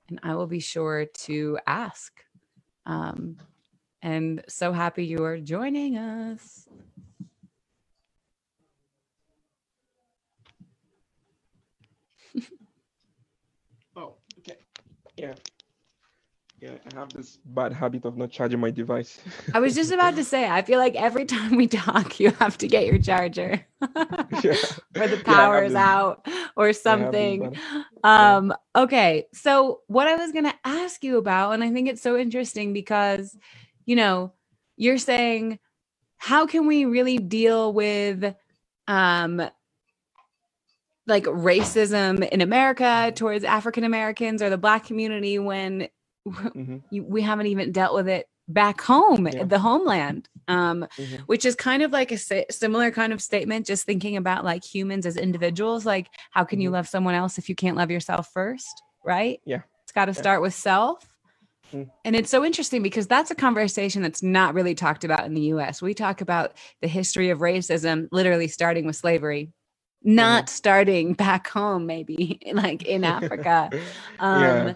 and 0.08 0.20
I 0.22 0.34
will 0.34 0.46
be 0.46 0.60
sure 0.60 1.06
to 1.06 1.58
ask. 1.66 2.12
Um, 2.86 3.36
and 4.02 4.42
so 4.48 4.72
happy 4.72 5.04
you 5.04 5.24
are 5.24 5.38
joining 5.38 5.96
us. 5.98 6.68
oh, 13.96 14.14
okay. 14.38 14.56
Yeah. 15.16 15.34
Yeah, 16.60 16.72
I 16.92 16.98
have 16.98 17.10
this 17.10 17.38
bad 17.44 17.72
habit 17.72 18.04
of 18.04 18.16
not 18.16 18.30
charging 18.32 18.58
my 18.58 18.72
device. 18.72 19.20
I 19.54 19.60
was 19.60 19.76
just 19.76 19.92
about 19.92 20.16
to 20.16 20.24
say, 20.24 20.48
I 20.48 20.62
feel 20.62 20.80
like 20.80 20.96
every 20.96 21.24
time 21.24 21.56
we 21.56 21.68
talk, 21.68 22.18
you 22.18 22.32
have 22.32 22.58
to 22.58 22.66
get 22.66 22.86
your 22.86 22.98
charger, 22.98 23.64
yeah. 24.42 24.56
or 24.96 25.06
the 25.06 25.22
power 25.24 25.62
is 25.62 25.76
out, 25.76 26.26
or 26.56 26.72
something. 26.72 27.56
Um, 28.02 28.52
okay, 28.74 29.26
so 29.32 29.82
what 29.86 30.08
I 30.08 30.16
was 30.16 30.32
gonna 30.32 30.54
ask 30.64 31.04
you 31.04 31.18
about, 31.18 31.52
and 31.52 31.62
I 31.62 31.70
think 31.70 31.88
it's 31.88 32.02
so 32.02 32.16
interesting 32.16 32.72
because, 32.72 33.36
you 33.86 33.94
know, 33.94 34.32
you're 34.76 34.98
saying, 34.98 35.60
how 36.16 36.46
can 36.46 36.66
we 36.66 36.84
really 36.86 37.18
deal 37.18 37.72
with, 37.72 38.34
um, 38.88 39.48
like 41.06 41.24
racism 41.24 42.28
in 42.28 42.40
America 42.40 43.12
towards 43.14 43.44
African 43.44 43.84
Americans 43.84 44.42
or 44.42 44.50
the 44.50 44.58
Black 44.58 44.84
community 44.84 45.38
when 45.38 45.88
mm-hmm. 46.32 46.78
we 46.90 47.22
haven't 47.22 47.46
even 47.46 47.72
dealt 47.72 47.94
with 47.94 48.08
it 48.08 48.26
back 48.48 48.80
home 48.80 49.28
yeah. 49.28 49.44
the 49.44 49.58
homeland 49.58 50.28
um, 50.48 50.86
mm-hmm. 50.96 51.16
which 51.26 51.44
is 51.44 51.54
kind 51.54 51.82
of 51.82 51.92
like 51.92 52.10
a 52.10 52.18
similar 52.50 52.90
kind 52.90 53.12
of 53.12 53.20
statement 53.20 53.66
just 53.66 53.84
thinking 53.84 54.16
about 54.16 54.42
like 54.42 54.64
humans 54.64 55.04
as 55.04 55.18
individuals 55.18 55.84
like 55.84 56.08
how 56.30 56.44
can 56.44 56.56
mm-hmm. 56.56 56.62
you 56.62 56.70
love 56.70 56.88
someone 56.88 57.14
else 57.14 57.36
if 57.36 57.48
you 57.50 57.54
can't 57.54 57.76
love 57.76 57.90
yourself 57.90 58.30
first 58.32 58.82
right 59.04 59.40
yeah 59.44 59.60
it's 59.84 59.92
got 59.92 60.06
to 60.06 60.12
yeah. 60.12 60.20
start 60.20 60.40
with 60.40 60.54
self 60.54 61.14
mm. 61.74 61.88
and 62.06 62.16
it's 62.16 62.30
so 62.30 62.42
interesting 62.42 62.82
because 62.82 63.06
that's 63.06 63.30
a 63.30 63.34
conversation 63.34 64.00
that's 64.00 64.22
not 64.22 64.54
really 64.54 64.74
talked 64.74 65.04
about 65.04 65.24
in 65.26 65.32
the 65.32 65.40
US. 65.52 65.80
We 65.80 65.94
talk 65.94 66.20
about 66.20 66.52
the 66.82 66.88
history 66.88 67.30
of 67.30 67.38
racism 67.38 68.08
literally 68.12 68.48
starting 68.48 68.84
with 68.84 68.96
slavery, 68.96 69.50
not 70.02 70.44
mm-hmm. 70.44 70.54
starting 70.54 71.12
back 71.14 71.48
home, 71.48 71.86
maybe 71.86 72.38
like 72.52 72.82
in 72.82 73.02
Africa. 73.16 73.70
Um, 74.18 74.42
yeah 74.42 74.74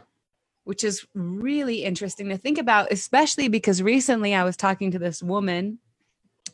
which 0.65 0.85
is 0.85 1.07
really 1.15 1.85
interesting 1.85 2.29
to 2.29 2.37
think 2.37 2.59
about, 2.59 2.93
especially 2.93 3.49
because 3.49 3.83
recently 3.83 4.35
I 4.35 4.45
was 4.45 4.57
talking 4.57 4.91
to 4.93 4.99
this 4.99 5.23
woman. 5.23 5.79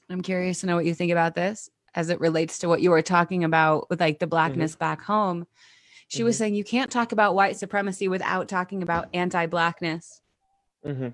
I'm 0.09 0.23
curious 0.23 0.61
to 0.61 0.66
know 0.66 0.77
what 0.77 0.87
you 0.87 0.94
think 0.94 1.12
about 1.12 1.35
this 1.35 1.71
as 1.94 2.11
it 2.11 2.21
relates 2.21 2.61
to 2.61 2.68
what 2.68 2.81
you 2.81 2.90
were 2.90 3.03
talking 3.03 3.44
about 3.44 3.90
with 3.90 4.01
like 4.01 4.18
the 4.18 4.27
blackness 4.27 4.73
mm-hmm. 4.73 4.81
back 4.81 5.03
home. 5.03 5.47
She 6.09 6.18
mm-hmm. 6.18 6.27
was 6.27 6.38
saying 6.38 6.55
you 6.55 6.64
can't 6.64 6.90
talk 6.90 7.12
about 7.12 7.35
white 7.35 7.59
supremacy 7.59 8.09
without 8.09 8.49
talking 8.49 8.83
about 8.83 9.09
anti 9.12 9.47
blackness. 9.47 10.23
Mm-hmm. 10.87 11.09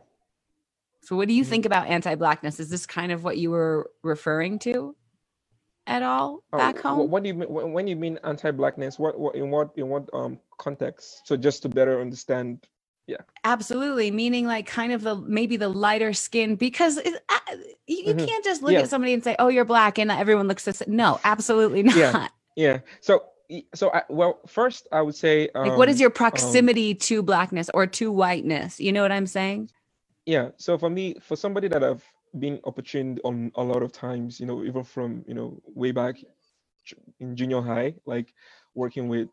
So, 1.03 1.17
what 1.17 1.27
do 1.29 1.35
you 1.35 1.43
mm-hmm. 1.43 1.51
think 1.51 1.67
about 1.67 1.89
anti 1.89 2.15
blackness? 2.15 2.61
Is 2.61 2.71
this 2.71 2.87
kind 2.87 3.11
of 3.11 3.25
what 3.25 3.39
you 3.39 3.51
were 3.51 3.91
referring 4.03 4.61
to? 4.61 4.95
at 5.87 6.03
all 6.03 6.43
oh, 6.53 6.59
back 6.59 6.79
home? 6.79 7.11
What 7.11 7.23
do 7.23 7.29
you 7.29 7.35
mean 7.35 7.49
when 7.49 7.87
you 7.87 7.97
mean 7.97 8.19
anti-blackness? 8.25 8.99
What, 8.99 9.19
what 9.19 9.35
in 9.35 9.51
what 9.51 9.71
in 9.77 9.89
what 9.89 10.09
um 10.13 10.39
context? 10.59 11.27
So 11.27 11.37
just 11.37 11.63
to 11.63 11.69
better 11.69 12.01
understand 12.01 12.67
yeah 13.07 13.19
absolutely 13.45 14.11
meaning 14.11 14.47
like 14.47 14.67
kind 14.67 14.93
of 14.93 15.03
the 15.03 15.17
maybe 15.17 15.57
the 15.57 15.69
lighter 15.69 16.13
skin 16.13 16.57
because 16.57 16.97
it, 16.99 17.15
uh, 17.29 17.39
you, 17.87 17.97
you 17.97 18.15
mm-hmm. 18.15 18.27
can't 18.27 18.45
just 18.45 18.63
look 18.63 18.73
yeah. 18.73 18.81
at 18.81 18.89
somebody 18.89 19.13
and 19.13 19.23
say 19.23 19.37
oh 19.39 19.49
you're 19.49 19.65
black 19.65 19.99
and 19.99 20.11
everyone 20.11 20.49
looks 20.49 20.65
the 20.65 20.73
same 20.73 20.95
no 20.97 21.21
absolutely 21.25 21.83
not 21.83 21.97
yeah, 21.97 22.29
yeah. 22.57 22.79
so 23.01 23.25
so 23.75 23.93
I, 23.93 24.03
well 24.09 24.41
first 24.47 24.89
i 24.91 25.03
would 25.03 25.15
say 25.15 25.49
um, 25.55 25.69
like 25.69 25.79
what 25.79 25.89
is 25.89 25.97
um, 25.97 26.01
your 26.01 26.11
um 26.11 26.15
proximity 26.15 26.93
um, 26.93 26.99
to 26.99 27.23
blackness 27.23 27.71
or 27.75 27.87
to 27.87 28.11
whiteness 28.11 28.81
you 28.81 28.93
know 28.93 29.03
what 29.03 29.13
i'm 29.13 29.27
saying 29.27 29.71
yeah 30.25 30.49
so 30.57 30.79
for 30.79 30.89
me 30.89 31.15
for 31.21 31.37
somebody 31.37 31.69
that 31.69 31.85
i've 31.85 32.05
been 32.39 32.59
opportuned 32.65 33.21
on 33.25 33.53
a 33.57 33.63
lot 33.63 33.83
of 33.83 33.93
times 33.93 34.41
you 34.41 34.47
know 34.47 34.65
even 34.65 34.83
from 34.83 35.25
you 35.29 35.35
know 35.35 35.61
way 35.75 35.93
back 35.93 36.17
in 37.21 37.37
junior 37.37 37.61
high 37.61 37.95
like 38.07 38.35
working 38.75 39.09
with 39.09 39.29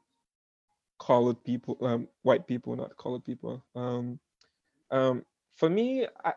colored 1.02 1.44
people, 1.44 1.78
um, 1.82 2.08
white 2.22 2.48
people, 2.48 2.76
not 2.78 2.96
colored 2.98 3.26
people. 3.26 3.64
Um, 3.76 4.20
um, 4.92 5.26
for 5.58 5.70
me, 5.70 6.06
I, 6.26 6.34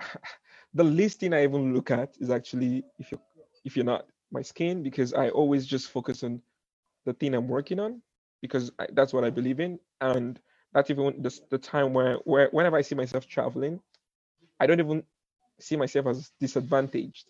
I, 0.00 0.16
the 0.74 0.84
least 0.84 1.20
thing 1.20 1.34
I 1.34 1.44
even 1.44 1.74
look 1.74 1.90
at 1.90 2.14
is 2.20 2.30
actually 2.30 2.84
if 2.98 3.12
you 3.12 3.20
if 3.64 3.76
you're 3.76 3.84
not 3.84 4.06
my 4.32 4.42
skin 4.42 4.82
because 4.82 5.12
I 5.14 5.30
always 5.30 5.66
just 5.66 5.90
focus 5.90 6.22
on 6.24 6.40
the 7.06 7.14
thing 7.14 7.34
I'm 7.34 7.48
working 7.48 7.80
on 7.80 8.02
because 8.42 8.72
I, 8.78 8.86
that's 8.92 9.12
what 9.12 9.24
I 9.24 9.30
believe 9.30 9.60
in 9.60 9.78
and 10.00 10.40
that's 10.74 10.90
even 10.90 11.22
the, 11.22 11.40
the 11.50 11.58
time 11.58 11.94
where 11.94 12.16
where 12.24 12.48
whenever 12.52 12.76
I 12.76 12.82
see 12.82 12.94
myself 12.96 13.26
traveling, 13.28 13.80
I 14.60 14.66
don't 14.66 14.80
even 14.80 15.02
see 15.60 15.76
myself 15.76 16.06
as 16.08 16.32
disadvantaged 16.40 17.26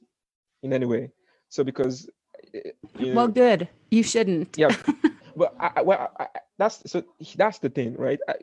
in 0.63 0.73
any 0.75 0.87
way. 0.87 1.11
So 1.51 1.65
because 1.65 2.09
eh, 2.55 2.71
you 2.99 3.07
know, 3.15 3.15
well, 3.17 3.29
good. 3.29 3.69
You 3.91 4.03
shouldn't. 4.03 4.59
Yeah. 4.59 4.75
But 5.37 5.55
I, 5.59 5.83
well, 5.83 6.13
I, 6.19 6.27
that's 6.59 6.91
so 6.91 7.03
that's 7.37 7.59
the 7.59 7.71
thing, 7.71 7.95
right? 7.97 8.21
I, 8.29 8.35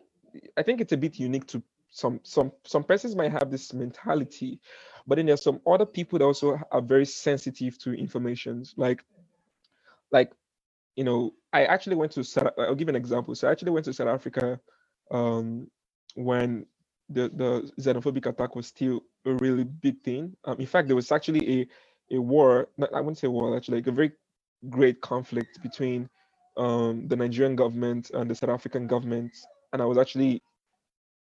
I 0.57 0.63
think 0.63 0.81
it's 0.81 0.91
a 0.91 0.97
bit 0.97 1.19
unique 1.19 1.47
to 1.47 1.63
some 1.91 2.19
some 2.23 2.51
some 2.65 2.83
persons 2.83 3.15
might 3.15 3.31
have 3.31 3.51
this 3.51 3.73
mentality, 3.73 4.59
but 5.07 5.15
then 5.15 5.25
there's 5.25 5.43
some 5.43 5.61
other 5.67 5.85
people 5.85 6.19
that 6.19 6.25
also 6.25 6.59
are 6.71 6.81
very 6.81 7.05
sensitive 7.05 7.77
to 7.79 7.93
informations. 7.93 8.73
Like, 8.77 9.03
like, 10.11 10.31
you 10.95 11.03
know, 11.03 11.33
I 11.53 11.65
actually 11.65 11.95
went 11.95 12.13
to 12.13 12.23
South. 12.23 12.51
I'll 12.57 12.75
give 12.75 12.89
an 12.89 12.95
example. 12.95 13.35
So 13.35 13.47
I 13.47 13.51
actually 13.51 13.71
went 13.71 13.85
to 13.85 13.93
South 13.93 14.07
Africa 14.07 14.59
um, 15.11 15.69
when 16.15 16.65
the 17.09 17.29
the 17.29 17.71
xenophobic 17.79 18.25
attack 18.25 18.55
was 18.55 18.67
still 18.67 19.01
a 19.25 19.33
really 19.33 19.63
big 19.65 20.01
thing. 20.01 20.35
Um, 20.45 20.59
in 20.59 20.65
fact, 20.65 20.87
there 20.87 20.95
was 20.95 21.11
actually 21.11 21.61
a 21.61 22.15
a 22.15 22.21
war. 22.21 22.69
I 22.93 22.99
wouldn't 22.99 23.17
say 23.17 23.27
war. 23.27 23.55
Actually, 23.55 23.77
like 23.79 23.87
a 23.87 23.91
very 23.91 24.11
great 24.69 25.01
conflict 25.01 25.61
between 25.61 26.09
um, 26.57 27.07
the 27.07 27.15
Nigerian 27.15 27.55
government 27.55 28.11
and 28.13 28.29
the 28.29 28.35
South 28.35 28.49
African 28.49 28.87
government, 28.87 29.31
and 29.73 29.81
I 29.81 29.85
was 29.85 29.97
actually 29.97 30.41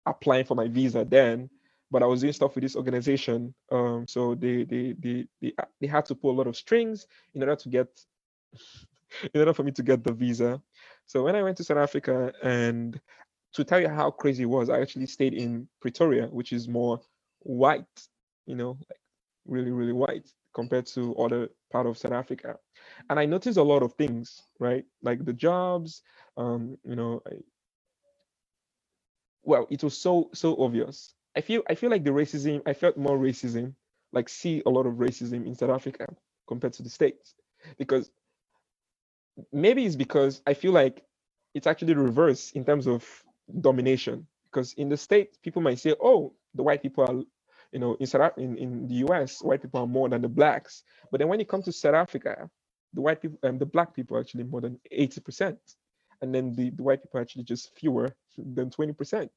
applying 0.07 0.45
for 0.45 0.55
my 0.55 0.69
visa 0.69 1.05
then. 1.05 1.51
But 1.91 2.03
I 2.03 2.07
was 2.07 2.21
doing 2.21 2.35
stuff 2.35 2.55
with 2.55 2.63
this 2.63 2.77
organization, 2.77 3.55
um, 3.73 4.07
so 4.07 4.35
they, 4.35 4.65
they 4.65 4.95
they 4.99 5.27
they 5.41 5.53
they 5.81 5.87
had 5.87 6.05
to 6.07 6.15
pull 6.15 6.33
a 6.33 6.37
lot 6.37 6.47
of 6.47 6.55
strings 6.55 7.07
in 7.35 7.43
order 7.43 7.57
to 7.57 7.69
get, 7.71 7.89
in 9.35 9.41
order 9.41 9.55
for 9.55 9.63
me 9.63 9.73
to 9.73 9.83
get 9.83 10.05
the 10.05 10.13
visa. 10.13 10.61
So 11.07 11.25
when 11.25 11.35
I 11.35 11.43
went 11.43 11.57
to 11.57 11.65
South 11.65 11.79
Africa, 11.79 12.31
and 12.43 13.01
to 13.55 13.65
tell 13.65 13.81
you 13.81 13.89
how 13.89 14.11
crazy 14.11 14.43
it 14.43 14.47
was, 14.47 14.69
I 14.69 14.81
actually 14.81 15.07
stayed 15.07 15.33
in 15.33 15.67
Pretoria, 15.81 16.27
which 16.27 16.53
is 16.53 16.69
more 16.69 17.01
white, 17.41 17.87
you 18.45 18.55
know, 18.55 18.77
like 18.91 19.01
really, 19.47 19.71
really 19.71 19.95
white 19.95 20.29
compared 20.55 20.87
to 20.87 21.15
other 21.17 21.49
part 21.73 21.87
of 21.87 21.99
South 21.99 22.13
Africa. 22.13 22.57
And 23.11 23.19
I 23.21 23.27
noticed 23.27 23.59
a 23.59 23.63
lot 23.63 23.83
of 23.83 23.95
things, 23.95 24.43
right? 24.61 24.85
Like 25.03 25.25
the 25.25 25.33
jobs, 25.35 26.03
um, 26.37 26.79
you 26.85 26.97
know, 26.97 27.23
I, 27.27 27.37
well, 29.45 29.67
it 29.71 29.83
was 29.85 29.97
so 29.99 30.31
so 30.35 30.57
obvious. 30.63 31.15
I 31.37 31.41
feel 31.43 31.63
I 31.71 31.75
feel 31.77 31.91
like 31.91 32.05
the 32.05 32.11
racism, 32.11 32.63
I 32.67 32.75
felt 32.75 32.97
more 32.97 33.19
racism, 33.19 33.75
like 34.13 34.29
see 34.29 34.63
a 34.67 34.71
lot 34.71 34.87
of 34.87 34.95
racism 34.95 35.47
in 35.47 35.55
South 35.55 35.71
Africa 35.71 36.07
compared 36.49 36.75
to 36.75 36.83
the 36.83 36.91
States. 36.91 37.35
Because 37.79 38.11
maybe 39.53 39.85
it's 39.87 39.97
because 39.97 40.43
I 40.47 40.55
feel 40.55 40.73
like 40.73 41.05
it's 41.55 41.67
actually 41.67 41.95
reverse 41.95 42.53
in 42.53 42.65
terms 42.65 42.87
of 42.87 43.05
domination. 43.61 44.27
Because 44.51 44.73
in 44.75 44.89
the 44.89 44.97
States, 44.97 45.39
people 45.43 45.63
might 45.63 45.79
say, 45.79 45.95
oh, 46.03 46.35
the 46.55 46.63
white 46.63 46.83
people 46.83 47.05
are 47.05 47.23
you 47.73 47.79
know, 47.79 47.97
in 48.01 48.07
South 48.07 48.33
in, 48.39 48.57
in 48.57 48.87
the 48.89 48.95
US, 49.07 49.43
white 49.43 49.63
people 49.63 49.81
are 49.81 49.87
more 49.87 50.09
than 50.09 50.23
the 50.23 50.29
blacks. 50.29 50.83
But 51.11 51.19
then 51.19 51.29
when 51.29 51.41
it 51.41 51.49
comes 51.49 51.65
to 51.67 51.73
South 51.73 51.95
Africa, 51.95 52.49
the 52.95 53.01
white 53.01 53.21
people 53.21 53.39
and 53.43 53.53
um, 53.53 53.59
the 53.59 53.67
black 53.67 53.95
people 53.95 54.17
are 54.17 54.21
actually 54.21 54.45
more 54.45 54.61
than 54.61 54.79
80%. 54.93 55.57
And 56.21 56.35
then 56.35 56.55
the, 56.55 56.71
the 56.71 56.83
white 56.83 57.03
people 57.03 57.19
are 57.19 57.23
actually 57.23 57.45
just 57.45 57.77
fewer 57.77 58.15
than 58.37 58.71
20%. 58.71 59.29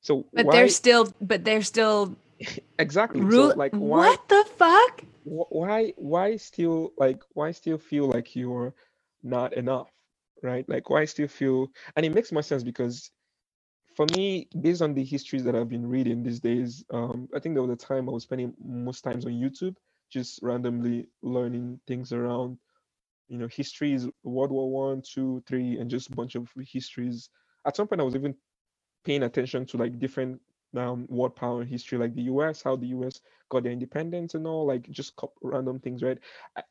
So 0.00 0.26
But 0.32 0.46
why, 0.46 0.52
they're 0.52 0.68
still 0.68 1.12
but 1.20 1.44
they're 1.44 1.62
still 1.62 2.16
exactly 2.78 3.20
ru- 3.20 3.52
so 3.52 3.58
like 3.58 3.72
why, 3.78 4.08
what 4.08 4.28
the 4.28 4.44
fuck? 4.56 5.04
Why 5.24 5.92
why 5.96 6.36
still 6.36 6.92
like 6.98 7.22
why 7.32 7.52
still 7.52 7.78
feel 7.78 8.06
like 8.08 8.36
you're 8.36 8.74
not 9.22 9.54
enough? 9.54 9.88
Right? 10.42 10.68
Like 10.68 10.90
why 10.90 11.06
still 11.06 11.28
feel 11.28 11.68
and 11.96 12.04
it 12.04 12.14
makes 12.14 12.32
more 12.32 12.42
sense 12.42 12.62
because 12.62 13.10
for 13.94 14.06
me, 14.06 14.48
based 14.60 14.82
on 14.82 14.94
the 14.94 15.04
histories 15.04 15.44
that 15.44 15.54
I've 15.54 15.68
been 15.68 15.86
reading 15.88 16.22
these 16.22 16.40
days, 16.40 16.84
um, 16.90 17.28
I 17.34 17.40
think 17.40 17.54
there 17.54 17.62
was 17.62 17.72
a 17.72 17.76
time 17.86 18.08
I 18.08 18.12
was 18.12 18.24
spending 18.24 18.54
most 18.64 19.02
times 19.02 19.26
on 19.26 19.32
YouTube, 19.32 19.76
just 20.10 20.40
randomly 20.42 21.08
learning 21.22 21.80
things 21.86 22.12
around, 22.12 22.58
you 23.28 23.38
know, 23.38 23.48
histories, 23.48 24.08
World 24.24 24.52
War 24.52 24.70
One, 24.70 25.02
Two, 25.02 25.42
Three, 25.46 25.78
and 25.78 25.90
just 25.90 26.10
a 26.10 26.16
bunch 26.16 26.34
of 26.34 26.52
histories. 26.56 27.30
At 27.66 27.76
some 27.76 27.88
point, 27.88 28.00
I 28.00 28.04
was 28.04 28.14
even 28.16 28.36
paying 29.04 29.22
attention 29.22 29.66
to 29.66 29.76
like 29.76 29.98
different 29.98 30.42
um, 30.76 31.06
world 31.08 31.36
power 31.36 31.64
history, 31.64 31.98
like 31.98 32.14
the 32.14 32.22
U.S., 32.24 32.62
how 32.62 32.76
the 32.76 32.88
U.S. 32.88 33.20
got 33.50 33.62
their 33.62 33.72
independence 33.72 34.34
and 34.34 34.46
all, 34.46 34.66
like 34.66 34.90
just 34.90 35.14
random 35.42 35.80
things, 35.80 36.02
right? 36.02 36.18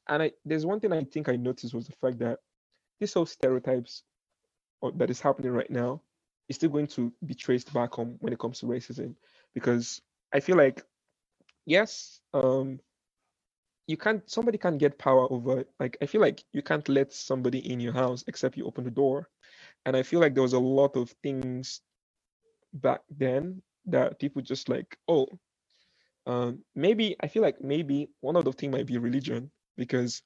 And 0.08 0.24
I, 0.24 0.32
there's 0.46 0.66
one 0.66 0.80
thing 0.80 0.94
I 0.94 1.04
think 1.04 1.30
I 1.30 1.38
noticed 1.38 1.74
was 1.74 1.88
the 1.88 1.94
fact 1.94 2.20
that 2.20 2.40
these 3.00 3.14
whole 3.14 3.26
stereotypes 3.26 4.04
that 4.96 5.10
is 5.10 5.22
happening 5.22 5.52
right 5.52 5.70
now 5.70 6.04
is 6.50 6.56
still 6.56 6.70
going 6.70 6.88
to 6.88 7.12
be 7.26 7.34
traced 7.34 7.74
back 7.74 8.00
on 8.00 8.16
when 8.20 8.34
it 8.34 8.40
comes 8.40 8.60
to 8.60 8.66
racism 8.66 9.16
because 9.54 10.02
I 10.34 10.40
feel 10.40 10.58
like 10.58 10.84
yes, 11.66 12.20
um, 12.34 12.80
you 13.88 13.98
can't 13.98 14.30
somebody 14.30 14.58
can't 14.58 14.78
get 14.78 14.98
power 14.98 15.32
over 15.32 15.66
like 15.80 15.98
I 16.02 16.06
feel 16.06 16.22
like 16.22 16.44
you 16.54 16.62
can't 16.62 16.88
let 16.88 17.14
somebody 17.14 17.60
in 17.72 17.80
your 17.80 17.94
house 17.94 18.24
except 18.28 18.58
you 18.58 18.66
open 18.66 18.84
the 18.84 18.92
door. 18.92 19.30
And 19.86 19.96
I 19.96 20.04
feel 20.04 20.20
like 20.20 20.34
there 20.34 20.44
was 20.44 20.54
a 20.54 20.60
lot 20.60 20.96
of 20.96 21.10
things 21.24 21.82
back 22.74 23.02
then 23.10 23.62
that 23.86 24.20
people 24.20 24.42
just 24.42 24.70
like, 24.70 24.98
oh, 25.10 25.28
um, 26.26 26.60
maybe 26.74 27.18
I 27.20 27.28
feel 27.28 27.42
like 27.42 27.62
maybe 27.62 28.10
one 28.22 28.38
of 28.38 28.46
the 28.46 28.54
things 28.54 28.72
might 28.72 28.88
be 28.88 28.98
religion 28.98 29.52
because 29.76 30.22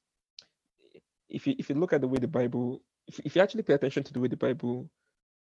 if 1.29 1.47
you 1.47 1.55
if 1.57 1.69
you 1.69 1.75
look 1.75 1.93
at 1.93 2.01
the 2.01 2.07
way 2.07 2.19
the 2.19 2.27
Bible, 2.27 2.81
if, 3.07 3.19
if 3.25 3.35
you 3.35 3.41
actually 3.41 3.63
pay 3.63 3.73
attention 3.73 4.03
to 4.03 4.13
the 4.13 4.19
way 4.19 4.27
the 4.27 4.37
Bible 4.37 4.89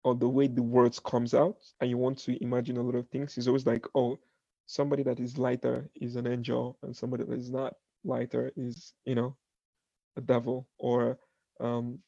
or 0.04 0.14
the 0.14 0.28
way 0.28 0.46
the 0.46 0.62
words 0.62 1.00
comes 1.00 1.34
out 1.34 1.56
and 1.80 1.90
you 1.90 1.96
want 1.96 2.18
to 2.18 2.42
imagine 2.42 2.76
a 2.76 2.82
lot 2.82 2.94
of 2.94 3.08
things 3.08 3.36
it's 3.36 3.46
always 3.46 3.66
like 3.66 3.86
oh 3.94 4.18
somebody 4.66 5.02
that 5.02 5.20
is 5.20 5.38
lighter 5.38 5.88
is 6.00 6.16
an 6.16 6.26
angel 6.26 6.78
and 6.82 6.94
somebody 6.96 7.24
that 7.24 7.38
is 7.38 7.50
not 7.50 7.74
lighter 8.04 8.52
is 8.56 8.92
you 9.04 9.14
know 9.14 9.36
a 10.16 10.20
devil 10.20 10.66
or 10.78 11.18
um 11.60 11.98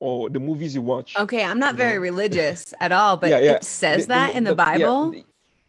or 0.00 0.28
the 0.30 0.40
movies 0.40 0.74
you 0.74 0.82
watch 0.82 1.16
okay 1.16 1.44
i'm 1.44 1.58
not 1.58 1.74
very 1.74 1.94
know. 1.94 2.00
religious 2.00 2.74
at 2.80 2.92
all 2.92 3.16
but 3.16 3.30
yeah, 3.30 3.38
yeah. 3.38 3.52
it 3.52 3.64
says 3.64 4.06
the, 4.06 4.08
that 4.08 4.32
the, 4.32 4.38
in 4.38 4.44
the, 4.44 4.50
the 4.50 4.56
bible? 4.56 5.14
yeah, 5.14 5.22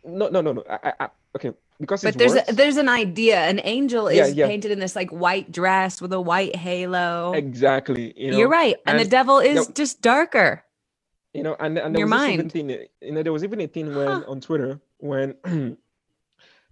no 0.06 0.30
no 0.30 0.42
no 0.42 0.54
no. 0.54 0.64
I, 0.70 0.94
I, 1.00 1.10
okay 1.36 1.52
because 1.80 2.02
but 2.04 2.18
there's 2.18 2.34
a, 2.34 2.44
there's 2.54 2.78
an 2.78 2.90
idea. 2.90 3.40
An 3.40 3.62
angel 3.64 4.08
is 4.08 4.34
painted 4.34 4.72
in 4.72 4.80
this 4.80 4.96
like 4.96 5.12
white 5.12 5.52
dress 5.52 6.02
with 6.02 6.12
a 6.12 6.20
white 6.20 6.56
halo. 6.56 7.34
Exactly 7.34 8.14
you 8.18 8.32
know? 8.32 8.38
you're 8.38 8.50
right 8.50 8.78
and, 8.86 8.98
and 8.98 9.06
the 9.06 9.10
devil 9.10 9.40
is 9.40 9.68
just 9.68 10.02
darker 10.02 10.64
you 11.38 11.44
know, 11.44 11.56
and, 11.60 11.78
and 11.78 11.94
there 11.94 12.00
Your 12.00 12.08
was 12.08 12.20
mind. 12.20 12.34
even 12.34 12.50
thing, 12.50 12.70
you 12.72 13.12
know, 13.12 13.22
there 13.22 13.32
was 13.32 13.44
even 13.44 13.62
a 13.62 13.68
thing 13.68 13.94
when 13.94 14.08
huh. 14.08 14.24
on 14.28 14.42
Twitter 14.42 14.82
when 14.98 15.36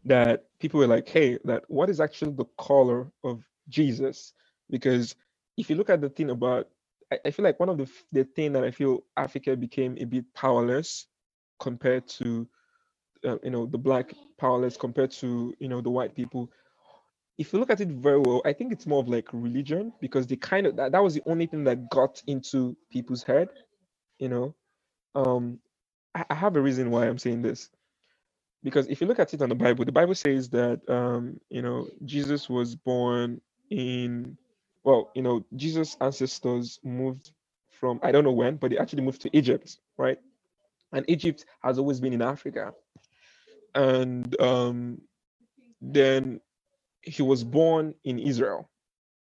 that 0.06 0.46
people 0.58 0.80
were 0.80 0.88
like, 0.88 1.08
hey, 1.08 1.38
that 1.44 1.64
what 1.68 1.88
is 1.88 2.00
actually 2.00 2.32
the 2.32 2.46
color 2.58 3.12
of 3.24 3.44
Jesus? 3.70 4.34
Because 4.72 5.16
if 5.56 5.70
you 5.70 5.76
look 5.76 5.92
at 5.92 6.02
the 6.02 6.10
thing 6.10 6.32
about, 6.32 6.68
I, 7.14 7.20
I 7.26 7.30
feel 7.30 7.46
like 7.46 7.60
one 7.60 7.70
of 7.70 7.78
the 7.78 7.88
the 8.12 8.24
thing 8.24 8.54
that 8.54 8.64
I 8.64 8.72
feel 8.72 9.04
Africa 9.16 9.56
became 9.56 9.98
a 10.00 10.06
bit 10.06 10.26
powerless 10.34 11.06
compared 11.60 12.08
to, 12.08 12.48
uh, 13.24 13.38
you 13.44 13.52
know, 13.52 13.68
the 13.68 13.78
black 13.78 14.16
powerless 14.40 14.78
compared 14.78 15.12
to 15.12 15.54
you 15.60 15.68
know 15.68 15.80
the 15.80 15.92
white 15.92 16.16
people. 16.16 16.52
If 17.38 17.54
you 17.54 17.60
look 17.60 17.70
at 17.70 17.82
it 17.82 17.90
very 17.90 18.18
well, 18.18 18.42
I 18.46 18.54
think 18.54 18.72
it's 18.72 18.88
more 18.88 19.02
of 19.02 19.10
like 19.10 19.28
religion 19.32 19.94
because 20.02 20.26
the 20.26 20.38
kind 20.38 20.66
of 20.66 20.76
that, 20.78 20.92
that 20.94 21.04
was 21.04 21.14
the 21.14 21.22
only 21.28 21.46
thing 21.46 21.64
that 21.66 21.88
got 21.92 22.24
into 22.26 22.76
people's 22.90 23.22
head 23.22 23.50
you 24.20 24.30
know? 24.30 24.56
Um 25.16 25.60
I, 26.16 26.26
I 26.30 26.36
have 26.36 26.56
a 26.56 26.62
reason 26.62 26.92
why 26.92 27.08
i'm 27.08 27.18
saying 27.20 27.42
this. 27.42 27.70
Because 28.64 28.88
if 28.88 29.02
you 29.02 29.08
look 29.08 29.20
at 29.20 29.34
it 29.34 29.42
on 29.42 29.50
the 29.50 29.56
bible 29.56 29.86
the 29.86 29.92
bible 29.94 30.16
says 30.16 30.50
that 30.52 30.82
um 30.90 31.40
you 31.50 31.62
know 31.62 31.88
jesus 32.06 32.50
was 32.50 32.76
born 32.76 33.42
in 33.72 34.38
well 34.84 35.12
you 35.16 35.22
know 35.24 35.46
jesus 35.56 35.98
ancestors 36.02 36.80
moved 36.84 37.32
from 37.72 38.00
i 38.04 38.12
don't 38.12 38.26
know 38.26 38.32
when 38.34 38.58
but 38.58 38.72
they 38.72 38.78
actually 38.80 39.04
moved 39.04 39.22
to 39.24 39.38
egypt 39.38 39.80
right? 39.98 40.20
And 40.94 41.06
egypt 41.10 41.46
has 41.64 41.80
always 41.80 42.00
been 42.02 42.14
in 42.14 42.22
africa. 42.24 42.74
And 43.76 44.40
um 44.42 45.02
then 45.82 46.42
he 47.04 47.24
was 47.24 47.44
born 47.44 47.96
in 48.06 48.20
israel 48.20 48.70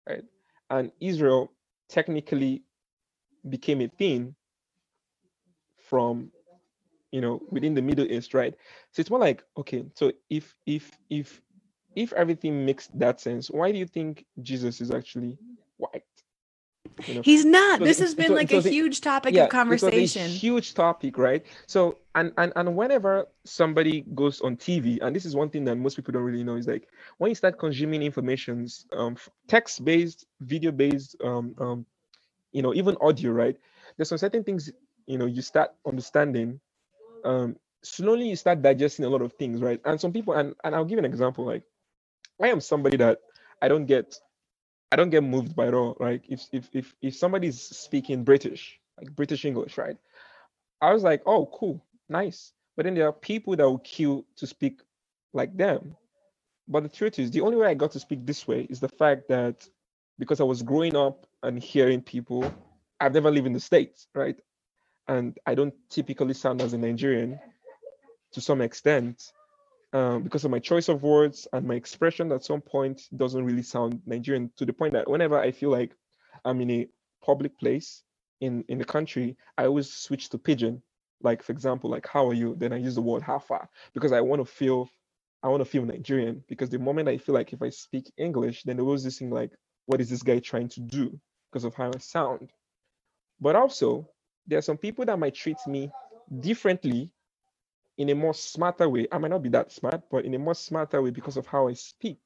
right? 0.08 0.24
And 0.70 0.92
israel 1.00 1.52
technically 1.90 2.64
became 3.48 3.80
a 3.82 3.88
thing 3.88 4.34
from 5.92 6.32
you 7.10 7.20
know 7.20 7.34
within 7.50 7.74
the 7.74 7.82
middle 7.82 8.10
east 8.10 8.32
right? 8.32 8.54
So 8.92 9.00
it's 9.00 9.10
more 9.10 9.20
like 9.20 9.44
okay 9.58 9.84
so 9.94 10.10
if 10.30 10.56
if 10.64 10.90
if 11.10 11.42
if 11.94 12.14
everything 12.14 12.64
makes 12.64 12.86
that 12.94 13.20
sense 13.20 13.50
why 13.50 13.70
do 13.70 13.76
you 13.76 13.86
think 13.86 14.24
jesus 14.40 14.80
is 14.80 14.90
actually 14.90 15.36
white? 15.76 16.08
You 17.06 17.14
know? 17.14 17.22
he's 17.22 17.44
not. 17.44 17.80
So 17.80 17.84
this 17.84 17.98
has 18.00 18.14
been 18.14 18.28
so, 18.28 18.34
like 18.40 18.48
so 18.48 18.58
a 18.58 18.60
the, 18.62 18.70
huge 18.70 19.02
topic 19.02 19.34
yeah, 19.34 19.44
of 19.44 19.50
conversation. 19.50 20.30
huge 20.30 20.72
topic 20.72 21.18
right? 21.18 21.44
So 21.66 21.98
and, 22.14 22.32
and 22.38 22.54
and 22.56 22.74
whenever 22.74 23.26
somebody 23.44 24.06
goes 24.14 24.40
on 24.40 24.56
tv 24.56 24.98
and 25.02 25.14
this 25.14 25.26
is 25.26 25.36
one 25.36 25.50
thing 25.50 25.64
that 25.66 25.76
most 25.76 25.96
people 25.96 26.12
don't 26.12 26.22
really 26.22 26.44
know 26.44 26.56
is 26.56 26.66
like 26.66 26.88
when 27.18 27.28
you 27.30 27.34
start 27.34 27.58
consuming 27.58 28.02
informations 28.02 28.86
um 28.96 29.16
text 29.46 29.84
based 29.84 30.26
video 30.40 30.70
based 30.70 31.16
um 31.22 31.54
um 31.58 31.86
you 32.52 32.62
know 32.62 32.72
even 32.72 32.96
audio 33.02 33.32
right? 33.32 33.56
There's 33.96 34.08
some 34.08 34.18
certain 34.18 34.44
things 34.44 34.70
you 35.12 35.18
know 35.18 35.26
you 35.26 35.42
start 35.42 35.70
understanding 35.86 36.60
um 37.24 37.56
slowly 37.84 38.28
you 38.28 38.36
start 38.36 38.62
digesting 38.62 39.04
a 39.04 39.08
lot 39.08 39.22
of 39.22 39.32
things 39.34 39.60
right? 39.60 39.80
And 39.84 40.00
some 40.00 40.12
people 40.12 40.34
and, 40.34 40.54
and 40.64 40.74
i'll 40.74 40.84
give 40.84 40.98
an 40.98 41.04
example 41.04 41.44
like 41.46 41.64
i 42.42 42.48
am 42.48 42.60
somebody 42.60 42.96
that 42.98 43.18
i 43.60 43.68
don't 43.68 43.86
get 43.86 44.16
i 44.92 44.96
don't 44.96 45.10
get 45.10 45.22
moved 45.24 45.54
by 45.56 45.68
it 45.68 45.74
all 45.74 45.96
right? 46.00 46.22
If 46.28 46.46
if 46.52 46.70
if, 46.72 46.94
if 47.02 47.16
somebody's 47.16 47.60
speaking 47.60 48.24
british 48.24 48.78
like 48.98 49.14
british 49.14 49.44
english 49.44 49.78
right? 49.78 49.96
I 50.80 50.92
was 50.92 51.02
like 51.02 51.22
oh 51.26 51.46
cool 51.54 51.84
nice. 52.08 52.52
But 52.76 52.86
then 52.86 52.94
there 52.94 53.06
are 53.06 53.12
people 53.12 53.54
that 53.56 53.64
will 53.64 53.78
queue 53.80 54.24
to 54.36 54.46
speak 54.46 54.80
like 55.34 55.54
them. 55.56 55.94
But 56.68 56.84
the 56.84 56.88
truth 56.88 57.18
is 57.18 57.30
the 57.30 57.42
only 57.42 57.58
way 57.58 57.68
i 57.68 57.74
got 57.74 57.92
to 57.92 58.00
speak 58.00 58.26
this 58.26 58.48
way 58.48 58.66
is 58.70 58.80
the 58.80 58.88
fact 58.88 59.28
that 59.28 59.68
because 60.18 60.40
i 60.40 60.44
was 60.44 60.62
growing 60.62 60.96
up 60.96 61.26
and 61.42 61.62
hearing 61.62 62.00
people 62.00 62.52
i've 63.00 63.14
never 63.14 63.30
lived 63.30 63.46
in 63.46 63.52
the 63.52 63.60
states 63.60 64.06
right 64.14 64.36
and 65.08 65.38
I 65.46 65.54
don't 65.54 65.74
typically 65.90 66.34
sound 66.34 66.62
as 66.62 66.72
a 66.72 66.78
Nigerian 66.78 67.38
to 68.32 68.40
some 68.40 68.60
extent 68.60 69.32
um, 69.92 70.22
because 70.22 70.44
of 70.44 70.50
my 70.50 70.58
choice 70.58 70.88
of 70.88 71.02
words 71.02 71.46
and 71.52 71.66
my 71.66 71.74
expression 71.74 72.32
at 72.32 72.44
some 72.44 72.60
point 72.60 73.02
doesn't 73.16 73.44
really 73.44 73.62
sound 73.62 74.00
Nigerian 74.06 74.50
to 74.56 74.64
the 74.64 74.72
point 74.72 74.94
that 74.94 75.08
whenever 75.08 75.38
I 75.38 75.50
feel 75.50 75.70
like 75.70 75.94
I'm 76.44 76.60
in 76.60 76.70
a 76.70 76.88
public 77.22 77.58
place 77.58 78.02
in, 78.40 78.64
in 78.68 78.78
the 78.78 78.84
country, 78.84 79.36
I 79.58 79.66
always 79.66 79.92
switch 79.92 80.30
to 80.30 80.38
pidgin. 80.38 80.82
Like 81.20 81.42
for 81.42 81.52
example, 81.52 81.90
like 81.90 82.06
how 82.08 82.26
are 82.28 82.34
you? 82.34 82.56
Then 82.58 82.72
I 82.72 82.78
use 82.78 82.94
the 82.94 83.02
word 83.02 83.22
how 83.22 83.38
far 83.38 83.68
because 83.94 84.12
I 84.12 84.20
want 84.20 84.40
to 84.40 84.46
feel 84.46 84.88
I 85.42 85.48
want 85.48 85.60
to 85.60 85.68
feel 85.68 85.84
Nigerian 85.84 86.42
because 86.48 86.70
the 86.70 86.78
moment 86.78 87.08
I 87.08 87.18
feel 87.18 87.34
like 87.34 87.52
if 87.52 87.62
I 87.62 87.70
speak 87.70 88.12
English, 88.16 88.62
then 88.62 88.76
there 88.76 88.84
was 88.84 89.04
this 89.04 89.18
thing 89.18 89.30
like, 89.30 89.50
what 89.86 90.00
is 90.00 90.08
this 90.08 90.22
guy 90.22 90.38
trying 90.38 90.68
to 90.70 90.80
do 90.80 91.18
because 91.50 91.64
of 91.64 91.74
how 91.74 91.90
I 91.94 91.98
sound? 91.98 92.50
But 93.40 93.56
also, 93.56 94.08
there 94.46 94.58
are 94.58 94.62
some 94.62 94.76
people 94.76 95.04
that 95.06 95.18
might 95.18 95.34
treat 95.34 95.58
me 95.66 95.90
differently 96.40 97.10
in 97.98 98.08
a 98.10 98.14
more 98.14 98.34
smarter 98.34 98.88
way. 98.88 99.06
I 99.12 99.18
might 99.18 99.30
not 99.30 99.42
be 99.42 99.50
that 99.50 99.72
smart, 99.72 100.02
but 100.10 100.24
in 100.24 100.34
a 100.34 100.38
more 100.38 100.54
smarter 100.54 101.02
way 101.02 101.10
because 101.10 101.36
of 101.36 101.46
how 101.46 101.68
I 101.68 101.74
speak. 101.74 102.18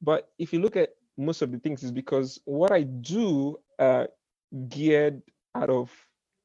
But 0.00 0.30
if 0.38 0.52
you 0.52 0.60
look 0.60 0.76
at 0.76 0.90
most 1.16 1.42
of 1.42 1.50
the 1.50 1.58
things, 1.58 1.82
is 1.82 1.90
because 1.90 2.40
what 2.44 2.70
I 2.70 2.82
do 2.82 3.58
uh, 3.78 4.06
geared 4.68 5.22
out 5.54 5.70
of 5.70 5.90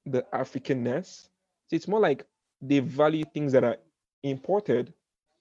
the 0.05 0.25
Africanness. 0.33 1.29
So 1.67 1.75
it's 1.75 1.88
more 1.88 1.99
like 1.99 2.25
they 2.62 2.79
value 2.79 3.23
things 3.33 3.51
that 3.53 3.63
are 3.63 3.77
imported 4.23 4.93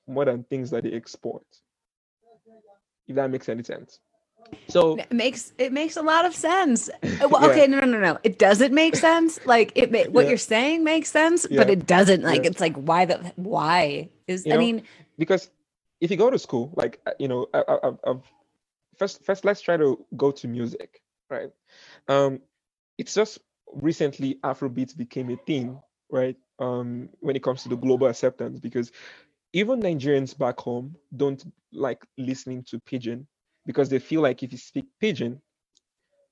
more 0.07 0.25
than 0.25 0.45
things 0.45 0.71
that 0.71 0.85
they 0.85 0.92
export. 0.92 1.45
If 3.09 3.16
that 3.16 3.31
makes 3.31 3.49
any 3.49 3.62
sense. 3.62 4.01
So 4.68 4.96
it 4.96 5.12
makes 5.12 5.52
it 5.59 5.72
makes 5.72 5.96
a 5.96 6.02
lot 6.02 6.24
of 6.24 6.35
sense. 6.35 6.88
Uh, 7.22 7.28
well, 7.28 7.44
okay, 7.50 7.61
yeah. 7.61 7.66
no, 7.66 7.81
no, 7.81 7.87
no, 7.87 8.00
no. 8.00 8.18
It 8.24 8.38
doesn't 8.38 8.72
make 8.72 8.96
sense. 8.96 9.38
Like 9.46 9.70
it, 9.76 9.92
ma- 9.92 10.11
what 10.11 10.22
yeah. 10.22 10.31
you're 10.31 10.38
saying 10.38 10.83
makes 10.83 11.11
sense, 11.11 11.46
yeah. 11.48 11.59
but 11.59 11.70
it 11.70 11.87
doesn't. 11.87 12.22
Like 12.22 12.44
it's 12.44 12.59
like 12.59 12.74
why 12.74 13.05
the 13.05 13.18
why 13.37 14.09
is 14.26 14.44
you 14.44 14.52
I 14.52 14.57
know, 14.57 14.61
mean 14.61 14.83
because 15.18 15.50
if 16.00 16.11
you 16.11 16.16
go 16.16 16.31
to 16.31 16.38
school, 16.38 16.72
like 16.74 17.00
uh, 17.07 17.12
you 17.18 17.28
know, 17.28 17.46
I, 17.55 17.62
I, 17.68 17.90
I've 18.11 18.22
first 18.96 19.24
first 19.24 19.44
let's 19.44 19.61
try 19.61 19.76
to 19.76 20.05
go 20.16 20.33
to 20.33 20.48
music, 20.48 21.00
right? 21.31 21.50
Um, 22.09 22.40
it's 22.98 23.14
just 23.14 23.38
recently 23.72 24.38
Afrobeats 24.42 24.96
became 24.96 25.31
a 25.31 25.37
thing, 25.37 25.81
right? 26.11 26.37
Um, 26.59 27.09
when 27.20 27.37
it 27.37 27.42
comes 27.42 27.62
to 27.62 27.68
the 27.68 27.76
global 27.76 28.09
acceptance, 28.09 28.59
because 28.59 28.90
even 29.52 29.81
Nigerians 29.81 30.37
back 30.37 30.59
home 30.59 30.96
don't 31.16 31.44
like 31.72 32.05
listening 32.16 32.64
to 32.64 32.81
pidgin 32.81 33.26
because 33.66 33.88
they 33.88 33.98
feel 33.98 34.20
like 34.20 34.42
if 34.42 34.53
you 34.53 34.59
speak 34.59 34.87
pidgin, 35.01 35.40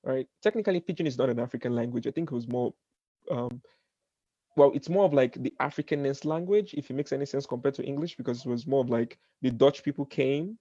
right? 0.03 0.27
Technically, 0.41 0.79
pidgin 0.79 1.07
is 1.07 1.17
not 1.17 1.29
an 1.29 1.39
African 1.39 1.75
language. 1.75 2.07
I 2.07 2.11
think 2.11 2.31
it 2.31 2.35
was 2.35 2.47
more, 2.47 2.73
um, 3.29 3.61
well, 4.57 4.71
it's 4.73 4.89
more 4.89 5.05
of 5.05 5.13
like 5.13 5.41
the 5.41 5.53
Africanness 5.61 6.25
language, 6.25 6.73
if 6.73 6.89
it 6.89 6.93
makes 6.93 7.13
any 7.13 7.25
sense 7.25 7.45
compared 7.45 7.75
to 7.75 7.83
English, 7.83 8.17
because 8.17 8.45
it 8.45 8.49
was 8.49 8.67
more 8.67 8.81
of 8.81 8.89
like 8.89 9.17
the 9.41 9.51
Dutch 9.51 9.83
people 9.83 10.05
came 10.05 10.57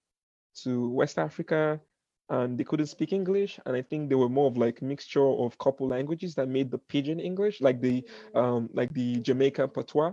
to 0.63 0.91
West 0.91 1.19
Africa 1.19 1.81
and 2.29 2.57
they 2.57 2.65
couldn't 2.65 2.87
speak 2.87 3.13
English. 3.13 3.59
And 3.67 3.75
I 3.77 3.83
think 3.83 4.09
they 4.09 4.15
were 4.15 4.29
more 4.29 4.47
of 4.47 4.57
like 4.57 4.81
mixture 4.83 5.27
of 5.27 5.59
couple 5.59 5.89
languages 5.89 6.35
that 6.37 6.49
made 6.49 6.71
the 6.71 6.79
pidgin 6.79 7.19
English, 7.19 7.61
like 7.61 7.81
the 7.81 8.05
um, 8.35 8.71
like 8.73 8.93
the 8.95 9.17
Jamaica 9.17 9.67
patois, 9.69 10.13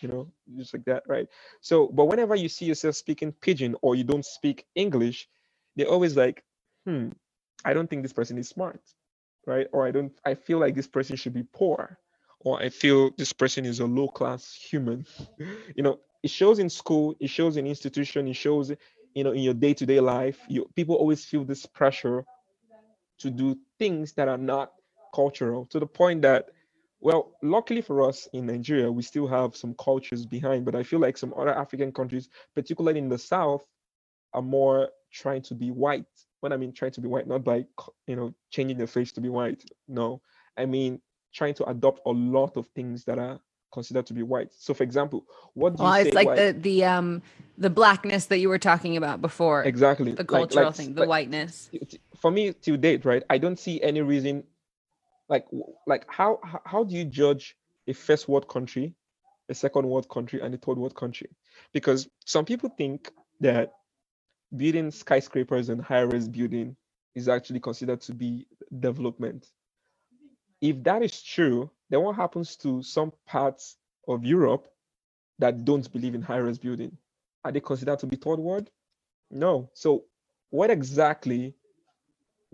you 0.00 0.08
know, 0.08 0.32
just 0.56 0.72
like 0.72 0.84
that, 0.86 1.02
right? 1.06 1.28
So, 1.60 1.88
but 1.88 2.06
whenever 2.06 2.34
you 2.34 2.48
see 2.48 2.64
yourself 2.64 2.96
speaking 2.96 3.32
pidgin 3.32 3.76
or 3.82 3.94
you 3.94 4.04
don't 4.04 4.24
speak 4.24 4.66
English, 4.74 5.28
they're 5.76 5.88
always 5.88 6.16
like, 6.16 6.44
hmm, 6.86 7.10
I 7.64 7.74
don't 7.74 7.88
think 7.88 8.02
this 8.02 8.12
person 8.12 8.38
is 8.38 8.48
smart, 8.48 8.80
right? 9.46 9.66
Or 9.72 9.86
I 9.86 9.90
don't, 9.90 10.12
I 10.24 10.34
feel 10.34 10.58
like 10.58 10.74
this 10.74 10.88
person 10.88 11.16
should 11.16 11.34
be 11.34 11.44
poor, 11.52 11.98
or 12.40 12.60
I 12.62 12.68
feel 12.70 13.10
this 13.18 13.32
person 13.32 13.64
is 13.64 13.80
a 13.80 13.86
low 13.86 14.08
class 14.08 14.52
human. 14.54 15.06
you 15.76 15.82
know, 15.82 16.00
it 16.22 16.30
shows 16.30 16.58
in 16.58 16.70
school, 16.70 17.14
it 17.20 17.30
shows 17.30 17.56
in 17.56 17.66
institution, 17.66 18.28
it 18.28 18.36
shows, 18.36 18.72
you 19.14 19.24
know, 19.24 19.32
in 19.32 19.42
your 19.42 19.54
day 19.54 19.74
to 19.74 19.86
day 19.86 20.00
life. 20.00 20.40
You 20.48 20.68
people 20.76 20.96
always 20.96 21.24
feel 21.24 21.44
this 21.44 21.66
pressure 21.66 22.24
to 23.20 23.30
do 23.30 23.56
things 23.78 24.12
that 24.14 24.28
are 24.28 24.38
not 24.38 24.72
cultural 25.14 25.66
to 25.66 25.78
the 25.80 25.86
point 25.86 26.22
that 26.22 26.50
well, 27.00 27.32
luckily 27.42 27.82
for 27.82 28.08
us 28.08 28.28
in 28.32 28.46
Nigeria, 28.46 28.90
we 28.90 29.02
still 29.02 29.26
have 29.26 29.56
some 29.56 29.74
cultures 29.74 30.24
behind, 30.24 30.64
but 30.64 30.76
I 30.76 30.84
feel 30.84 31.00
like 31.00 31.18
some 31.18 31.34
other 31.36 31.52
African 31.52 31.92
countries, 31.92 32.28
particularly 32.54 33.00
in 33.00 33.08
the 33.08 33.18
South, 33.18 33.66
are 34.34 34.42
more 34.42 34.90
trying 35.12 35.42
to 35.42 35.54
be 35.54 35.70
white. 35.70 36.06
When 36.40 36.52
I 36.52 36.56
mean 36.56 36.72
trying 36.72 36.90
to 36.92 37.00
be 37.00 37.08
white, 37.08 37.28
not 37.28 37.44
by 37.44 37.66
you 38.06 38.16
know 38.16 38.34
changing 38.50 38.78
their 38.78 38.86
face 38.86 39.12
to 39.12 39.20
be 39.20 39.28
white. 39.28 39.64
No, 39.88 40.20
I 40.56 40.66
mean 40.66 41.00
trying 41.32 41.54
to 41.54 41.64
adopt 41.64 42.00
a 42.06 42.10
lot 42.10 42.56
of 42.56 42.66
things 42.74 43.04
that 43.04 43.18
are 43.18 43.40
considered 43.72 44.06
to 44.06 44.14
be 44.14 44.22
white. 44.22 44.52
So, 44.52 44.74
for 44.74 44.84
example, 44.84 45.24
what 45.54 45.76
do 45.76 45.82
well, 45.82 45.98
you 45.98 46.06
it's 46.06 46.14
like 46.14 46.26
white? 46.26 46.36
the 46.36 46.52
the 46.52 46.84
um 46.84 47.22
the 47.58 47.70
blackness 47.70 48.26
that 48.26 48.38
you 48.38 48.48
were 48.48 48.58
talking 48.58 48.96
about 48.96 49.20
before. 49.20 49.64
Exactly, 49.64 50.12
the 50.12 50.24
cultural 50.24 50.66
like, 50.66 50.66
like, 50.66 50.74
thing, 50.74 50.94
the 50.94 51.00
like, 51.00 51.08
whiteness. 51.08 51.70
For 52.20 52.30
me, 52.30 52.52
to 52.52 52.76
date, 52.76 53.04
right, 53.04 53.22
I 53.30 53.38
don't 53.38 53.58
see 53.58 53.82
any 53.82 54.02
reason. 54.02 54.44
Like, 55.28 55.46
like 55.86 56.04
how 56.08 56.38
how 56.64 56.84
do 56.84 56.94
you 56.94 57.04
judge 57.04 57.56
a 57.88 57.92
first 57.92 58.28
world 58.28 58.48
country, 58.48 58.94
a 59.48 59.54
second 59.54 59.88
world 59.88 60.08
country, 60.08 60.40
and 60.40 60.54
a 60.54 60.58
third 60.58 60.78
world 60.78 60.94
country? 60.94 61.30
Because 61.72 62.08
some 62.24 62.44
people 62.44 62.68
think 62.68 63.10
that 63.40 63.72
building 64.56 64.90
skyscrapers 64.90 65.68
and 65.68 65.82
high-rise 65.82 66.28
building 66.28 66.76
is 67.14 67.28
actually 67.28 67.60
considered 67.60 68.00
to 68.02 68.14
be 68.14 68.46
development. 68.80 69.50
If 70.60 70.82
that 70.84 71.02
is 71.02 71.22
true, 71.22 71.70
then 71.90 72.02
what 72.02 72.16
happens 72.16 72.56
to 72.56 72.82
some 72.82 73.12
parts 73.26 73.76
of 74.08 74.24
Europe 74.24 74.68
that 75.38 75.64
don't 75.64 75.90
believe 75.92 76.14
in 76.14 76.22
high-rise 76.22 76.58
building? 76.58 76.96
Are 77.44 77.52
they 77.52 77.60
considered 77.60 77.98
to 78.00 78.06
be 78.06 78.16
third 78.16 78.38
world? 78.38 78.70
No. 79.30 79.70
So 79.74 80.04
what 80.50 80.70
exactly 80.70 81.54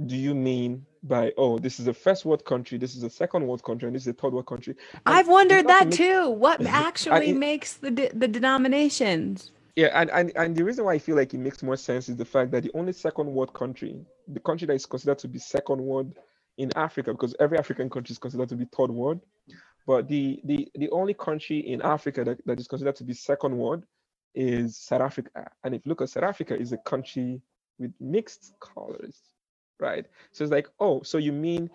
do 0.07 0.17
you 0.17 0.35
mean 0.35 0.87
by 1.03 1.33
oh 1.37 1.59
this 1.59 1.81
is 1.81 1.87
a 1.89 1.95
first 1.95 2.25
world 2.25 2.45
country 2.45 2.79
this 2.79 2.95
is 2.95 3.03
a 3.03 3.11
second 3.11 3.47
world 3.47 3.63
country 3.63 3.87
and 3.87 3.95
this 3.95 4.03
is 4.03 4.09
a 4.09 4.13
third 4.13 4.33
world 4.33 4.47
country 4.47 4.75
and 5.07 5.15
i've 5.17 5.29
wondered 5.29 5.67
that 5.67 5.89
make... 5.89 5.97
too 5.97 6.31
what 6.31 6.65
actually 6.67 7.33
makes 7.33 7.75
the 7.75 7.91
de- 7.91 8.11
the 8.15 8.29
denominations 8.29 9.51
yeah, 9.79 9.91
and, 9.95 10.11
and 10.11 10.33
and 10.35 10.57
the 10.57 10.64
reason 10.64 10.85
why 10.85 10.95
I 10.95 10.99
feel 10.99 11.14
like 11.14 11.33
it 11.35 11.38
makes 11.38 11.62
more 11.62 11.77
sense 11.77 12.09
is 12.09 12.17
the 12.17 12.25
fact 12.25 12.51
that 12.51 12.64
the 12.64 12.71
only 12.75 12.93
second 12.93 13.33
world 13.33 13.55
country, 13.55 14.05
the 14.27 14.41
country 14.41 14.67
that 14.67 14.73
is 14.73 14.87
considered 14.87 15.21
to 15.21 15.29
be 15.29 15.38
second 15.38 15.81
world 15.81 16.19
in 16.57 16.73
Africa, 16.75 17.12
because 17.12 17.37
every 17.38 17.59
African 17.59 17.88
country 17.88 18.12
is 18.12 18.19
considered 18.19 18.49
to 18.49 18.57
be 18.57 18.67
third 18.77 18.91
world, 18.91 19.21
but 19.87 20.09
the 20.09 20.41
the 20.43 20.69
the 20.75 20.91
only 20.91 21.14
country 21.14 21.61
in 21.61 21.81
Africa 21.83 22.25
that, 22.25 22.45
that 22.45 22.59
is 22.59 22.67
considered 22.67 22.97
to 22.97 23.05
be 23.05 23.14
second 23.14 23.57
world 23.57 23.85
is 24.35 24.77
South 24.77 25.01
Africa. 25.01 25.49
And 25.62 25.77
if 25.77 25.87
you 25.87 25.91
look 25.91 26.03
at 26.03 26.11
South 26.11 26.25
Africa, 26.25 26.59
is 26.59 26.73
a 26.73 26.79
country 26.79 27.41
with 27.79 27.93
mixed 28.01 28.55
colors, 28.59 29.21
right? 29.79 30.07
So 30.33 30.43
it's 30.43 30.51
like, 30.51 30.67
oh, 30.81 31.03
so 31.03 31.19
you 31.19 31.31
mean 31.31 31.71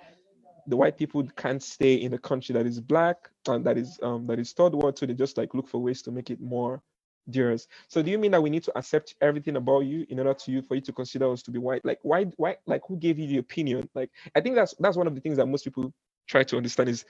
the 0.67 0.75
white 0.75 0.97
people 0.97 1.25
can't 1.37 1.63
stay 1.63 1.93
in 1.93 2.13
a 2.15 2.19
country 2.19 2.51
that 2.51 2.65
is 2.65 2.81
black 2.81 3.29
and 3.47 3.65
that 3.65 3.77
is 3.77 3.97
um 4.03 4.27
that 4.27 4.39
is 4.39 4.51
third 4.51 4.73
world, 4.75 4.99
so 4.99 5.05
they 5.05 5.13
just 5.13 5.37
like 5.37 5.53
look 5.53 5.69
for 5.69 5.77
ways 5.77 6.01
to 6.01 6.11
make 6.11 6.29
it 6.29 6.41
more 6.41 6.81
dearest. 7.29 7.69
So 7.87 8.01
do 8.01 8.11
you 8.11 8.17
mean 8.17 8.31
that 8.31 8.41
we 8.41 8.49
need 8.49 8.63
to 8.63 8.77
accept 8.77 9.15
everything 9.21 9.55
about 9.55 9.81
you 9.81 10.05
in 10.09 10.19
order 10.19 10.33
to 10.33 10.51
you 10.51 10.61
for 10.61 10.75
you 10.75 10.81
to 10.81 10.91
consider 10.91 11.31
us 11.31 11.41
to 11.43 11.51
be 11.51 11.59
white? 11.59 11.83
Like 11.85 11.99
why 12.01 12.25
why 12.37 12.57
like 12.65 12.81
who 12.87 12.97
gave 12.97 13.19
you 13.19 13.27
the 13.27 13.37
opinion? 13.37 13.89
Like 13.93 14.09
I 14.35 14.41
think 14.41 14.55
that's 14.55 14.73
that's 14.79 14.97
one 14.97 15.07
of 15.07 15.15
the 15.15 15.21
things 15.21 15.37
that 15.37 15.45
most 15.45 15.63
people 15.63 15.93
try 16.27 16.43
to 16.43 16.57
understand 16.57 16.89
is 16.89 17.05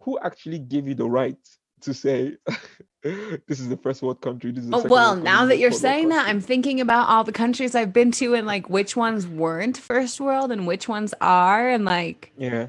who 0.00 0.18
actually 0.20 0.58
gave 0.58 0.88
you 0.88 0.94
the 0.94 1.08
right 1.08 1.36
to 1.82 1.94
say 1.94 2.36
this 3.02 3.60
is 3.60 3.68
the 3.68 3.76
first 3.76 4.02
world 4.02 4.20
country. 4.20 4.52
This 4.52 4.64
is 4.64 4.70
oh, 4.72 4.84
well, 4.86 5.16
now 5.16 5.46
that 5.46 5.58
you're 5.58 5.72
saying 5.72 6.10
that, 6.10 6.28
I'm 6.28 6.40
thinking 6.40 6.80
about 6.80 7.08
all 7.08 7.24
the 7.24 7.32
countries 7.32 7.74
I've 7.74 7.92
been 7.92 8.12
to 8.12 8.34
and 8.34 8.46
like 8.46 8.68
which 8.68 8.96
ones 8.96 9.26
weren't 9.26 9.76
first 9.76 10.20
world 10.20 10.52
and 10.52 10.66
which 10.66 10.88
ones 10.88 11.14
are, 11.20 11.68
and 11.68 11.84
like 11.84 12.32
yeah, 12.36 12.66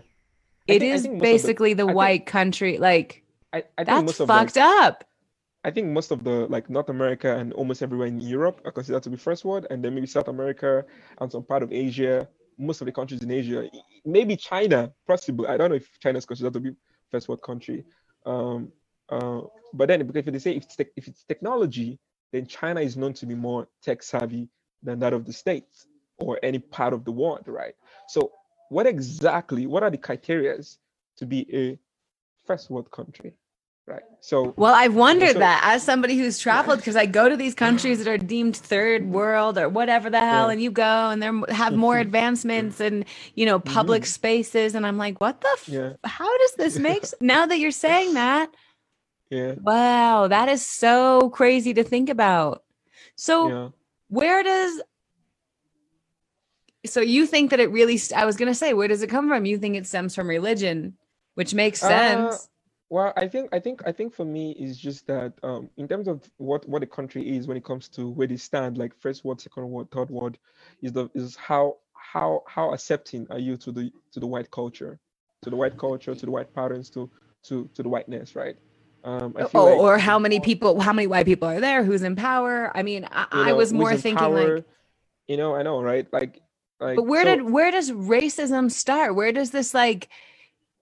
it 0.67 0.79
think, 0.79 0.83
is 0.83 1.07
basically 1.07 1.73
the, 1.73 1.85
the 1.85 1.93
white 1.93 2.21
think, 2.21 2.27
country. 2.27 2.77
Like 2.77 3.23
I, 3.51 3.63
I 3.77 3.83
that's 3.83 4.17
fucked 4.17 4.57
up. 4.57 5.03
I 5.63 5.71
think 5.71 5.87
most 5.87 6.11
of 6.11 6.23
the 6.23 6.47
like 6.47 6.69
North 6.69 6.89
America 6.89 7.37
and 7.37 7.53
almost 7.53 7.83
everywhere 7.83 8.07
in 8.07 8.19
Europe 8.19 8.61
are 8.65 8.71
considered 8.71 9.03
to 9.03 9.09
be 9.09 9.17
first 9.17 9.45
world, 9.45 9.67
and 9.69 9.83
then 9.83 9.93
maybe 9.93 10.07
South 10.07 10.27
America 10.27 10.83
and 11.19 11.31
some 11.31 11.43
part 11.43 11.61
of 11.61 11.71
Asia, 11.71 12.27
most 12.57 12.81
of 12.81 12.85
the 12.85 12.91
countries 12.91 13.21
in 13.21 13.31
Asia, 13.31 13.69
maybe 14.03 14.35
China, 14.35 14.91
possibly. 15.05 15.47
I 15.47 15.57
don't 15.57 15.69
know 15.69 15.75
if 15.75 15.87
China 15.99 16.17
is 16.17 16.25
considered 16.25 16.53
to 16.53 16.59
be 16.59 16.71
first 17.11 17.27
world 17.27 17.43
country. 17.43 17.85
Um, 18.25 18.71
uh, 19.09 19.41
but 19.73 19.87
then, 19.87 20.05
because 20.07 20.25
if 20.27 20.33
they 20.33 20.39
say 20.39 20.55
if 20.55 20.63
it's, 20.63 20.75
te- 20.75 20.93
if 20.95 21.07
it's 21.07 21.23
technology, 21.25 21.99
then 22.31 22.47
China 22.47 22.81
is 22.81 22.97
known 22.97 23.13
to 23.13 23.25
be 23.25 23.35
more 23.35 23.67
tech 23.83 24.01
savvy 24.01 24.49
than 24.81 24.99
that 24.99 25.13
of 25.13 25.25
the 25.25 25.33
states 25.33 25.85
or 26.17 26.39
any 26.41 26.59
part 26.59 26.93
of 26.93 27.05
the 27.05 27.11
world, 27.11 27.43
right? 27.47 27.75
So, 28.07 28.31
what 28.69 28.87
exactly? 28.87 29.67
What 29.67 29.83
are 29.83 29.91
the 29.91 29.97
criterias 29.97 30.77
to 31.17 31.25
be 31.25 31.45
a 31.53 31.77
first 32.47 32.69
world 32.71 32.89
country? 32.89 33.33
Right 33.87 34.03
so 34.19 34.53
well 34.57 34.73
i've 34.73 34.93
wondered 34.93 35.33
so, 35.33 35.39
that 35.39 35.61
as 35.63 35.81
somebody 35.81 36.17
who's 36.17 36.37
traveled 36.37 36.77
because 36.77 36.95
i 36.95 37.05
go 37.05 37.27
to 37.27 37.35
these 37.35 37.55
countries 37.55 37.97
that 37.97 38.07
are 38.07 38.17
deemed 38.17 38.55
third 38.55 39.05
world 39.05 39.57
or 39.57 39.67
whatever 39.67 40.09
the 40.09 40.19
hell 40.19 40.47
yeah. 40.47 40.51
and 40.53 40.61
you 40.61 40.69
go 40.69 41.09
and 41.09 41.21
they 41.21 41.53
have 41.53 41.73
more 41.73 41.97
advancements 41.99 42.79
and 42.79 43.05
you 43.35 43.45
know 43.45 43.59
public 43.59 44.03
mm-hmm. 44.03 44.09
spaces 44.09 44.75
and 44.75 44.85
i'm 44.85 44.97
like 44.97 45.19
what 45.19 45.41
the 45.41 45.49
f- 45.53 45.69
yeah. 45.69 45.93
how 46.03 46.37
does 46.37 46.53
this 46.53 46.77
make 46.89 47.03
now 47.19 47.45
that 47.45 47.59
you're 47.59 47.71
saying 47.71 48.13
that 48.15 48.53
yeah 49.29 49.55
wow 49.61 50.27
that 50.27 50.47
is 50.47 50.65
so 50.65 51.29
crazy 51.31 51.73
to 51.73 51.83
think 51.83 52.09
about 52.09 52.63
so 53.15 53.49
yeah. 53.49 53.69
where 54.09 54.43
does 54.43 54.81
so 56.85 56.99
you 56.99 57.25
think 57.25 57.49
that 57.49 57.59
it 57.59 57.71
really 57.71 57.99
i 58.15 58.25
was 58.25 58.37
going 58.37 58.47
to 58.47 58.55
say 58.55 58.73
where 58.73 58.87
does 58.87 59.01
it 59.01 59.09
come 59.09 59.27
from 59.27 59.45
you 59.45 59.57
think 59.57 59.75
it 59.75 59.87
stems 59.87 60.13
from 60.13 60.27
religion 60.27 60.93
which 61.33 61.53
makes 61.53 61.81
uh, 61.81 61.87
sense 61.87 62.35
uh, 62.35 62.47
well, 62.91 63.13
I 63.15 63.25
think 63.29 63.47
I 63.53 63.59
think 63.59 63.81
I 63.85 63.93
think 63.93 64.13
for 64.13 64.25
me 64.25 64.51
is 64.59 64.77
just 64.77 65.07
that 65.07 65.31
um, 65.43 65.69
in 65.77 65.87
terms 65.87 66.09
of 66.09 66.29
what 66.35 66.67
what 66.67 66.83
a 66.83 66.85
country 66.85 67.37
is 67.37 67.47
when 67.47 67.55
it 67.55 67.63
comes 67.63 67.87
to 67.89 68.09
where 68.09 68.27
they 68.27 68.35
stand, 68.35 68.77
like 68.77 68.93
first 68.99 69.23
world, 69.23 69.39
second 69.39 69.69
world, 69.69 69.87
third 69.91 70.09
world, 70.09 70.37
is 70.81 70.91
the 70.91 71.09
is 71.15 71.37
how 71.37 71.77
how 71.93 72.43
how 72.47 72.73
accepting 72.73 73.25
are 73.29 73.39
you 73.39 73.55
to 73.55 73.71
the 73.71 73.93
to 74.11 74.19
the 74.19 74.27
white 74.27 74.51
culture, 74.51 74.99
to 75.41 75.49
the 75.49 75.55
white 75.55 75.77
culture, 75.77 76.13
to 76.13 76.25
the 76.25 76.31
white 76.31 76.53
patterns, 76.53 76.89
to 76.89 77.09
to 77.43 77.69
to 77.75 77.81
the 77.81 77.87
whiteness, 77.87 78.35
right? 78.35 78.57
Um, 79.05 79.37
oh, 79.53 79.65
like 79.65 79.77
or 79.77 79.97
how 79.97 80.19
many 80.19 80.41
people, 80.41 80.81
how 80.81 80.91
many 80.91 81.07
white 81.07 81.25
people 81.25 81.47
are 81.47 81.61
there? 81.61 81.85
Who's 81.85 82.03
in 82.03 82.17
power? 82.17 82.75
I 82.75 82.83
mean, 82.83 83.07
I, 83.09 83.25
you 83.31 83.37
know, 83.37 83.49
I 83.51 83.53
was 83.53 83.71
more 83.71 83.95
thinking 83.95 84.17
power, 84.17 84.55
like, 84.57 84.65
you 85.29 85.37
know, 85.37 85.55
I 85.55 85.63
know, 85.63 85.81
right? 85.81 86.05
Like, 86.11 86.41
like. 86.81 86.97
But 86.97 87.03
where 87.03 87.23
so, 87.23 87.37
did 87.37 87.49
where 87.49 87.71
does 87.71 87.89
racism 87.89 88.69
start? 88.69 89.15
Where 89.15 89.31
does 89.31 89.51
this 89.51 89.73
like 89.73 90.09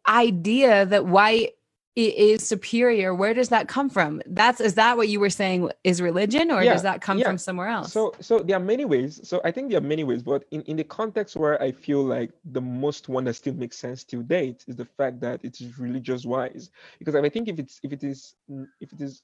idea 0.07 0.87
that 0.87 1.05
white 1.05 1.51
is 1.95 2.47
superior 2.47 3.13
where 3.13 3.33
does 3.33 3.49
that 3.49 3.67
come 3.67 3.89
from? 3.89 4.21
That's 4.25 4.61
is 4.61 4.75
that 4.75 4.97
what 4.97 5.09
you 5.09 5.19
were 5.19 5.29
saying 5.29 5.71
is 5.83 6.01
religion 6.01 6.51
or 6.51 6.63
yeah, 6.63 6.73
does 6.73 6.83
that 6.83 7.01
come 7.01 7.17
yeah. 7.17 7.25
from 7.25 7.37
somewhere 7.37 7.67
else? 7.67 7.91
So 7.91 8.13
so 8.19 8.39
there 8.39 8.57
are 8.57 8.61
many 8.63 8.85
ways. 8.85 9.19
So 9.27 9.41
i 9.43 9.51
think 9.51 9.69
there 9.69 9.79
are 9.79 9.89
many 9.95 10.03
ways 10.03 10.23
but 10.23 10.45
in, 10.51 10.61
in 10.63 10.77
the 10.77 10.83
context 10.83 11.35
where 11.35 11.61
i 11.61 11.71
feel 11.71 12.03
like 12.03 12.31
the 12.51 12.61
most 12.61 13.09
one 13.09 13.23
that 13.25 13.33
still 13.33 13.53
makes 13.53 13.77
sense 13.77 14.03
to 14.05 14.23
date 14.23 14.63
is 14.67 14.75
the 14.75 14.85
fact 14.85 15.19
that 15.21 15.43
it 15.43 15.59
is 15.61 15.77
religious 15.79 16.25
wise. 16.25 16.69
Because 16.99 17.15
i 17.15 17.29
think 17.29 17.47
if 17.47 17.59
it's 17.59 17.79
if 17.83 17.91
it 17.91 18.03
is 18.03 18.35
if 18.79 18.93
it 18.93 19.01
is 19.01 19.21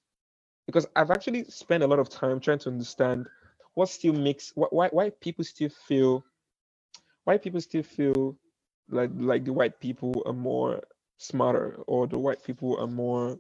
because 0.66 0.88
i've 0.96 1.12
actually 1.12 1.46
spent 1.46 1.84
a 1.84 1.88
lot 1.88 2.00
of 2.00 2.10
time 2.10 2.40
trying 2.40 2.60
to 2.60 2.70
understand 2.70 3.28
what 3.76 3.90
still 3.90 4.14
makes 4.14 4.52
why 4.56 4.90
why 4.92 5.10
people 5.22 5.44
still 5.44 5.70
feel 5.70 6.24
why 7.26 7.38
people 7.38 7.62
still 7.62 7.84
feel 7.84 8.38
like 8.90 9.12
like 9.16 9.46
the 9.46 9.54
white 9.54 9.80
people 9.80 10.24
are 10.26 10.34
more 10.34 10.82
smarter 11.18 11.80
or 11.88 12.08
the 12.08 12.18
white 12.18 12.44
people 12.44 12.78
are 12.80 12.88
more 12.88 13.40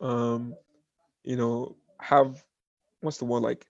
um 0.00 0.54
you 1.24 1.36
know 1.36 1.76
have 2.00 2.44
what's 3.00 3.18
the 3.18 3.24
word 3.24 3.40
like 3.42 3.66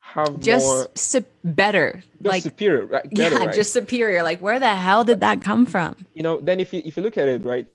have 0.00 0.38
just 0.40 0.66
more, 0.66 0.88
su- 0.94 1.24
better 1.42 2.02
like 2.22 2.42
superior 2.42 2.86
right? 2.86 3.08
Better, 3.14 3.36
yeah 3.36 3.44
right? 3.46 3.54
just 3.54 3.72
superior 3.72 4.22
like 4.22 4.40
where 4.40 4.60
the 4.60 4.74
hell 4.74 5.02
did 5.04 5.20
that 5.20 5.40
come 5.40 5.64
from 5.64 5.96
you 6.14 6.22
know 6.22 6.40
then 6.40 6.60
if 6.60 6.72
you 6.72 6.82
if 6.84 6.96
you 6.96 7.02
look 7.02 7.16
at 7.16 7.28
it 7.28 7.42
right 7.44 7.66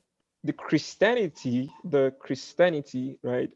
the 0.43 0.53
christianity 0.53 1.71
the 1.85 2.13
christianity 2.19 3.17
right 3.23 3.49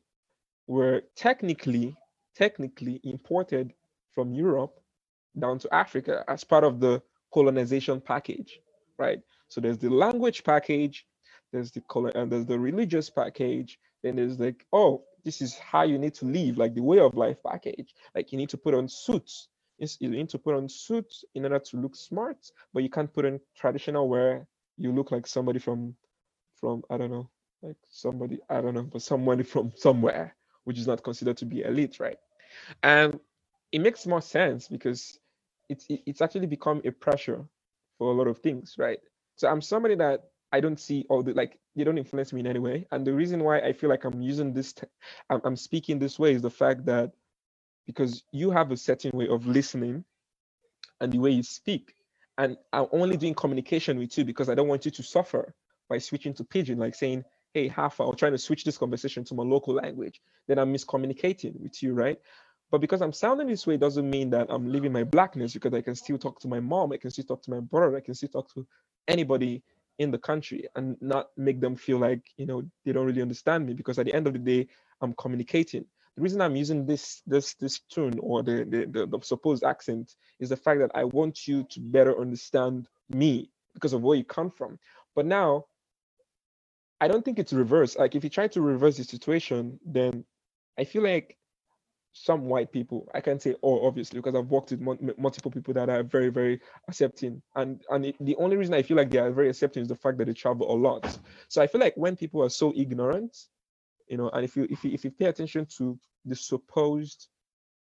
were 0.67 1.03
technically 1.15 1.95
technically 2.35 2.99
imported 3.03 3.73
from 4.13 4.33
europe 4.33 4.79
down 5.37 5.59
to 5.59 5.73
africa 5.73 6.23
as 6.27 6.43
part 6.43 6.63
of 6.63 6.79
the 6.79 7.01
colonization 7.33 8.01
package 8.01 8.59
right 8.97 9.21
so 9.53 9.61
there's 9.61 9.77
the 9.77 9.89
language 9.89 10.43
package, 10.43 11.05
there's 11.51 11.69
the 11.69 11.81
color, 11.81 12.09
and 12.15 12.31
there's 12.31 12.47
the 12.47 12.57
religious 12.57 13.11
package. 13.11 13.77
Then 14.01 14.15
there's 14.15 14.39
like, 14.39 14.65
oh, 14.73 15.03
this 15.23 15.43
is 15.43 15.59
how 15.59 15.83
you 15.83 15.99
need 15.99 16.15
to 16.15 16.25
live, 16.25 16.57
like 16.57 16.73
the 16.73 16.81
way 16.81 16.97
of 16.97 17.13
life 17.15 17.37
package. 17.45 17.93
Like 18.15 18.31
you 18.31 18.39
need 18.39 18.49
to 18.49 18.57
put 18.57 18.73
on 18.73 18.89
suits. 18.89 19.49
You 19.99 20.09
need 20.09 20.29
to 20.29 20.39
put 20.39 20.55
on 20.55 20.67
suits 20.67 21.23
in 21.35 21.43
order 21.43 21.59
to 21.59 21.77
look 21.77 21.95
smart, 21.95 22.37
but 22.73 22.81
you 22.81 22.89
can't 22.89 23.13
put 23.13 23.25
on 23.25 23.39
traditional 23.55 24.09
wear. 24.09 24.47
You 24.77 24.91
look 24.91 25.11
like 25.11 25.27
somebody 25.27 25.59
from, 25.59 25.95
from 26.55 26.81
I 26.89 26.97
don't 26.97 27.11
know, 27.11 27.29
like 27.61 27.77
somebody 27.89 28.39
I 28.49 28.59
don't 28.59 28.73
know, 28.73 28.89
but 28.91 29.03
somebody 29.03 29.43
from 29.53 29.71
somewhere, 29.75 30.35
which 30.63 30.79
is 30.79 30.87
not 30.87 31.03
considered 31.03 31.37
to 31.37 31.45
be 31.45 31.61
elite, 31.61 31.99
right? 31.99 32.17
And 32.81 33.19
it 33.71 33.81
makes 33.81 34.07
more 34.07 34.21
sense 34.21 34.67
because 34.67 35.19
it's 35.69 35.85
it's 35.89 36.21
actually 36.21 36.47
become 36.47 36.81
a 36.85 36.91
pressure 36.91 37.45
for 37.99 38.11
a 38.11 38.15
lot 38.15 38.27
of 38.27 38.39
things, 38.39 38.75
right? 38.79 38.99
So 39.35 39.47
I'm 39.49 39.61
somebody 39.61 39.95
that 39.95 40.25
I 40.51 40.59
don't 40.59 40.79
see 40.79 41.05
all 41.09 41.23
the 41.23 41.33
like 41.33 41.59
they 41.75 41.83
don't 41.83 41.97
influence 41.97 42.33
me 42.33 42.41
in 42.41 42.47
any 42.47 42.59
way. 42.59 42.87
And 42.91 43.05
the 43.05 43.13
reason 43.13 43.43
why 43.43 43.59
I 43.59 43.73
feel 43.73 43.89
like 43.89 44.05
I'm 44.05 44.21
using 44.21 44.53
this, 44.53 44.73
i 45.29 45.35
I'm, 45.35 45.41
I'm 45.45 45.55
speaking 45.55 45.99
this 45.99 46.19
way 46.19 46.33
is 46.33 46.41
the 46.41 46.49
fact 46.51 46.85
that 46.85 47.11
because 47.87 48.23
you 48.31 48.51
have 48.51 48.71
a 48.71 48.77
certain 48.77 49.11
way 49.13 49.27
of 49.27 49.47
listening 49.47 50.03
and 51.01 51.11
the 51.11 51.19
way 51.19 51.31
you 51.31 51.43
speak. 51.43 51.95
And 52.37 52.57
I'm 52.71 52.87
only 52.91 53.17
doing 53.17 53.33
communication 53.35 53.99
with 53.99 54.17
you 54.17 54.25
because 54.25 54.49
I 54.49 54.55
don't 54.55 54.67
want 54.67 54.85
you 54.85 54.91
to 54.91 55.03
suffer 55.03 55.53
by 55.89 55.97
switching 55.97 56.33
to 56.35 56.43
pidgin, 56.43 56.79
like 56.79 56.95
saying, 56.95 57.23
hey, 57.53 57.67
half 57.67 57.99
or 57.99 58.15
trying 58.15 58.31
to 58.33 58.37
switch 58.37 58.63
this 58.63 58.77
conversation 58.77 59.23
to 59.25 59.35
my 59.35 59.43
local 59.43 59.75
language. 59.75 60.21
Then 60.47 60.59
I'm 60.59 60.73
miscommunicating 60.73 61.59
with 61.59 61.81
you, 61.83 61.93
right? 61.93 62.19
But 62.71 62.81
because 62.81 63.01
I'm 63.01 63.13
sounding 63.13 63.47
this 63.47 63.67
way 63.67 63.77
doesn't 63.77 64.09
mean 64.09 64.29
that 64.31 64.47
I'm 64.49 64.71
leaving 64.71 64.91
my 64.91 65.03
blackness 65.03 65.53
because 65.53 65.73
I 65.73 65.81
can 65.81 65.95
still 65.95 66.17
talk 66.17 66.39
to 66.41 66.47
my 66.47 66.59
mom, 66.59 66.91
I 66.91 66.97
can 66.97 67.11
still 67.11 67.25
talk 67.25 67.43
to 67.43 67.51
my 67.51 67.59
brother, 67.59 67.97
I 67.97 68.01
can 68.01 68.15
still 68.15 68.29
talk 68.29 68.53
to 68.55 68.65
anybody 69.07 69.63
in 69.99 70.11
the 70.11 70.17
country 70.17 70.67
and 70.75 70.97
not 71.01 71.27
make 71.37 71.61
them 71.61 71.75
feel 71.75 71.97
like 71.97 72.21
you 72.37 72.45
know 72.45 72.63
they 72.85 72.91
don't 72.91 73.05
really 73.05 73.21
understand 73.21 73.65
me 73.65 73.73
because 73.73 73.99
at 73.99 74.05
the 74.05 74.13
end 74.13 74.27
of 74.27 74.33
the 74.33 74.39
day 74.39 74.67
i'm 75.01 75.13
communicating. 75.13 75.85
The 76.15 76.21
reason 76.21 76.41
i'm 76.41 76.55
using 76.55 76.85
this 76.85 77.21
this 77.25 77.53
this 77.55 77.79
tune 77.91 78.19
or 78.19 78.43
the, 78.43 78.65
the 78.69 78.85
the, 78.85 79.07
the 79.07 79.19
supposed 79.23 79.63
accent 79.63 80.13
is 80.39 80.49
the 80.49 80.57
fact 80.57 80.79
that 80.79 80.91
i 80.95 81.03
want 81.03 81.47
you 81.47 81.63
to 81.69 81.79
better 81.79 82.19
understand 82.19 82.87
me 83.09 83.51
because 83.73 83.93
of 83.93 84.01
where 84.01 84.17
you 84.17 84.23
come 84.23 84.49
from. 84.49 84.79
But 85.15 85.25
now 85.25 85.65
i 87.01 87.07
don't 87.07 87.23
think 87.23 87.39
it's 87.39 87.53
reverse. 87.53 87.97
Like 87.97 88.15
if 88.15 88.23
you 88.23 88.29
try 88.29 88.47
to 88.49 88.61
reverse 88.61 88.97
the 88.97 89.03
situation 89.03 89.79
then 89.85 90.25
i 90.79 90.83
feel 90.83 91.03
like 91.03 91.37
some 92.13 92.45
white 92.45 92.71
people 92.71 93.09
i 93.15 93.19
can't 93.19 93.41
say 93.41 93.53
all 93.61 93.85
obviously 93.87 94.19
because 94.19 94.35
i've 94.35 94.49
worked 94.49 94.71
with 94.71 94.79
multiple 95.17 95.51
people 95.51 95.73
that 95.73 95.89
are 95.89 96.03
very 96.03 96.29
very 96.29 96.59
accepting. 96.87 97.41
And 97.55 97.81
and 97.89 98.05
it, 98.05 98.15
the 98.19 98.35
only 98.35 98.55
reason 98.55 98.73
i 98.75 98.83
feel 98.83 98.97
like 98.97 99.09
they 99.09 99.17
are 99.17 99.31
very 99.31 99.49
accepting 99.49 99.81
is 99.81 99.89
the 99.89 99.95
fact 99.95 100.17
that 100.19 100.25
they 100.25 100.33
travel 100.33 100.71
a 100.71 100.77
lot. 100.77 101.17
So 101.47 101.61
i 101.61 101.67
feel 101.67 101.81
like 101.81 101.95
when 101.95 102.15
people 102.15 102.43
are 102.43 102.49
so 102.49 102.71
ignorant 102.75 103.35
you 104.07 104.17
know 104.17 104.29
and 104.29 104.45
if 104.45 104.55
you 104.55 104.67
if 104.69 104.83
you 104.83 104.91
if 104.91 105.03
you 105.03 105.11
pay 105.11 105.25
attention 105.25 105.65
to 105.77 105.97
the 106.25 106.35
supposed 106.35 107.27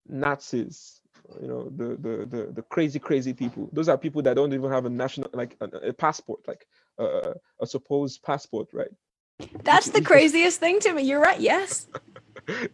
nazis 0.07 1.01
you 1.41 1.47
know 1.47 1.69
the 1.69 1.95
the 1.97 2.25
the, 2.25 2.51
the 2.53 2.61
crazy 2.63 2.99
crazy 2.99 3.33
people 3.33 3.69
those 3.73 3.89
are 3.89 3.97
people 3.97 4.21
that 4.21 4.35
don't 4.35 4.53
even 4.53 4.71
have 4.71 4.85
a 4.85 4.89
national 4.89 5.29
like 5.33 5.55
a, 5.61 5.65
a 5.89 5.93
passport 5.93 6.39
like 6.47 6.67
uh, 6.99 7.33
a 7.61 7.65
supposed 7.65 8.21
passport 8.23 8.67
right 8.73 8.91
that's 9.63 9.89
the 9.89 10.01
craziest 10.01 10.59
thing 10.59 10.79
to 10.81 10.93
me. 10.93 11.03
You're 11.03 11.21
right 11.21 11.39
yes. 11.39 11.87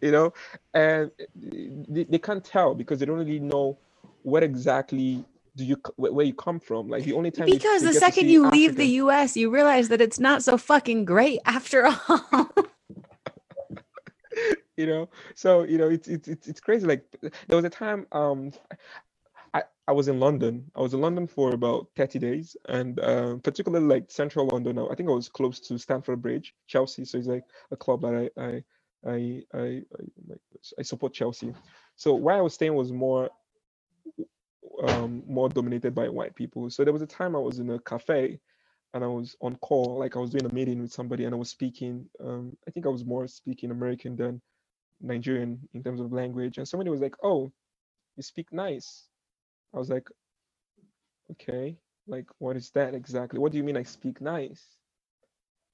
You 0.02 0.10
know, 0.12 0.34
and 0.74 1.10
they, 1.34 2.04
they 2.04 2.18
can't 2.18 2.44
tell 2.44 2.74
because 2.74 2.98
they 2.98 3.06
don't 3.06 3.16
really 3.16 3.38
know 3.38 3.78
what 4.22 4.42
exactly 4.42 5.24
do 5.56 5.64
you 5.64 5.76
where 5.96 6.26
you 6.26 6.34
come 6.34 6.60
from. 6.60 6.88
Like 6.88 7.04
the 7.04 7.14
only 7.14 7.30
time 7.30 7.46
because 7.46 7.82
the 7.82 7.94
second 7.94 8.28
you 8.28 8.44
Africa, 8.44 8.56
leave 8.56 8.76
the 8.76 8.86
us 8.86 9.34
you 9.34 9.48
realize 9.48 9.88
that 9.88 10.02
it's 10.02 10.20
not 10.20 10.42
so 10.42 10.58
fucking 10.58 11.06
great 11.06 11.40
after 11.46 11.86
all. 11.86 12.50
You 14.76 14.86
know? 14.86 15.08
So 15.34 15.62
you 15.64 15.76
know 15.76 15.90
it's, 15.90 16.08
it's 16.08 16.28
it's 16.28 16.48
it's 16.48 16.60
crazy. 16.60 16.86
Like 16.86 17.04
there 17.20 17.56
was 17.56 17.64
a 17.64 17.70
time 17.70 18.06
um 18.12 18.52
I, 19.54 19.62
I 19.88 19.92
was 19.92 20.08
in 20.08 20.20
London. 20.20 20.70
I 20.76 20.80
was 20.80 20.94
in 20.94 21.00
London 21.00 21.26
for 21.26 21.52
about 21.54 21.88
30 21.96 22.18
days, 22.18 22.56
and 22.68 22.98
uh, 23.00 23.36
particularly 23.42 23.86
like 23.86 24.10
central 24.10 24.46
London. 24.48 24.78
I 24.78 24.94
think 24.94 25.08
I 25.08 25.12
was 25.12 25.28
close 25.28 25.60
to 25.68 25.78
Stamford 25.78 26.22
Bridge, 26.22 26.54
Chelsea. 26.66 27.04
So 27.04 27.18
it's 27.18 27.26
like 27.26 27.44
a 27.70 27.76
club 27.76 28.02
that 28.02 28.30
I, 28.36 28.42
I 28.42 28.64
I 29.06 29.42
I 29.54 29.60
I, 29.60 29.82
I 30.78 30.82
support 30.82 31.14
Chelsea. 31.14 31.54
So 31.96 32.14
where 32.14 32.36
I 32.36 32.40
was 32.42 32.54
staying 32.54 32.74
was 32.74 32.92
more 32.92 33.30
um, 34.82 35.22
more 35.28 35.48
dominated 35.48 35.94
by 35.94 36.08
white 36.08 36.34
people. 36.34 36.70
So 36.70 36.84
there 36.84 36.92
was 36.92 37.02
a 37.02 37.06
time 37.06 37.36
I 37.36 37.40
was 37.40 37.58
in 37.58 37.70
a 37.70 37.78
cafe 37.80 38.40
and 38.94 39.04
I 39.04 39.08
was 39.08 39.36
on 39.42 39.56
call, 39.56 39.98
like 39.98 40.16
I 40.16 40.20
was 40.20 40.30
doing 40.30 40.46
a 40.46 40.54
meeting 40.54 40.80
with 40.82 40.92
somebody 40.92 41.24
and 41.24 41.34
I 41.34 41.38
was 41.38 41.50
speaking. 41.50 42.06
Um, 42.24 42.56
I 42.68 42.70
think 42.72 42.86
I 42.86 42.90
was 42.90 43.04
more 43.04 43.26
speaking 43.28 43.70
American 43.70 44.16
than 44.16 44.40
Nigerian 45.00 45.60
in 45.74 45.82
terms 45.84 46.00
of 46.00 46.12
language. 46.12 46.58
And 46.58 46.68
somebody 46.68 46.90
was 46.90 47.00
like, 47.00 47.16
"Oh, 47.22 47.52
you 48.16 48.22
speak 48.24 48.52
nice." 48.52 49.08
I 49.74 49.78
was 49.78 49.90
like, 49.90 50.08
"Okay, 51.32 51.78
like 52.06 52.28
what 52.38 52.56
is 52.56 52.70
that 52.70 52.94
exactly? 52.94 53.38
What 53.38 53.52
do 53.52 53.58
you 53.58 53.64
mean 53.64 53.76
I 53.76 53.82
speak 53.84 54.20
nice?" 54.20 54.76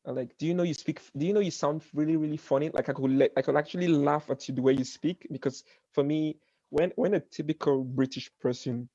I 0.07 0.12
like 0.12 0.36
do 0.38 0.46
you 0.46 0.55
know 0.55 0.62
you 0.62 0.74
speak 0.74 1.01
do 1.16 1.26
you 1.26 1.34
know 1.34 1.40
you 1.40 1.51
sound 1.51 1.82
really 1.92 2.16
really 2.16 2.38
funny 2.38 2.70
like 2.70 2.88
i 2.88 2.92
could 2.94 3.30
i 3.36 3.42
could 3.42 3.57
actually 3.57 3.88
laugh 3.88 4.30
at 4.30 4.49
you 4.49 4.55
the 4.55 4.62
way 4.62 4.72
you 4.72 4.84
speak 4.84 5.26
because 5.30 5.64
for 5.92 6.03
me 6.03 6.38
when 6.70 6.92
when 6.96 7.14
a 7.14 7.20
typical 7.20 7.84
british 7.84 8.30
person 8.40 8.88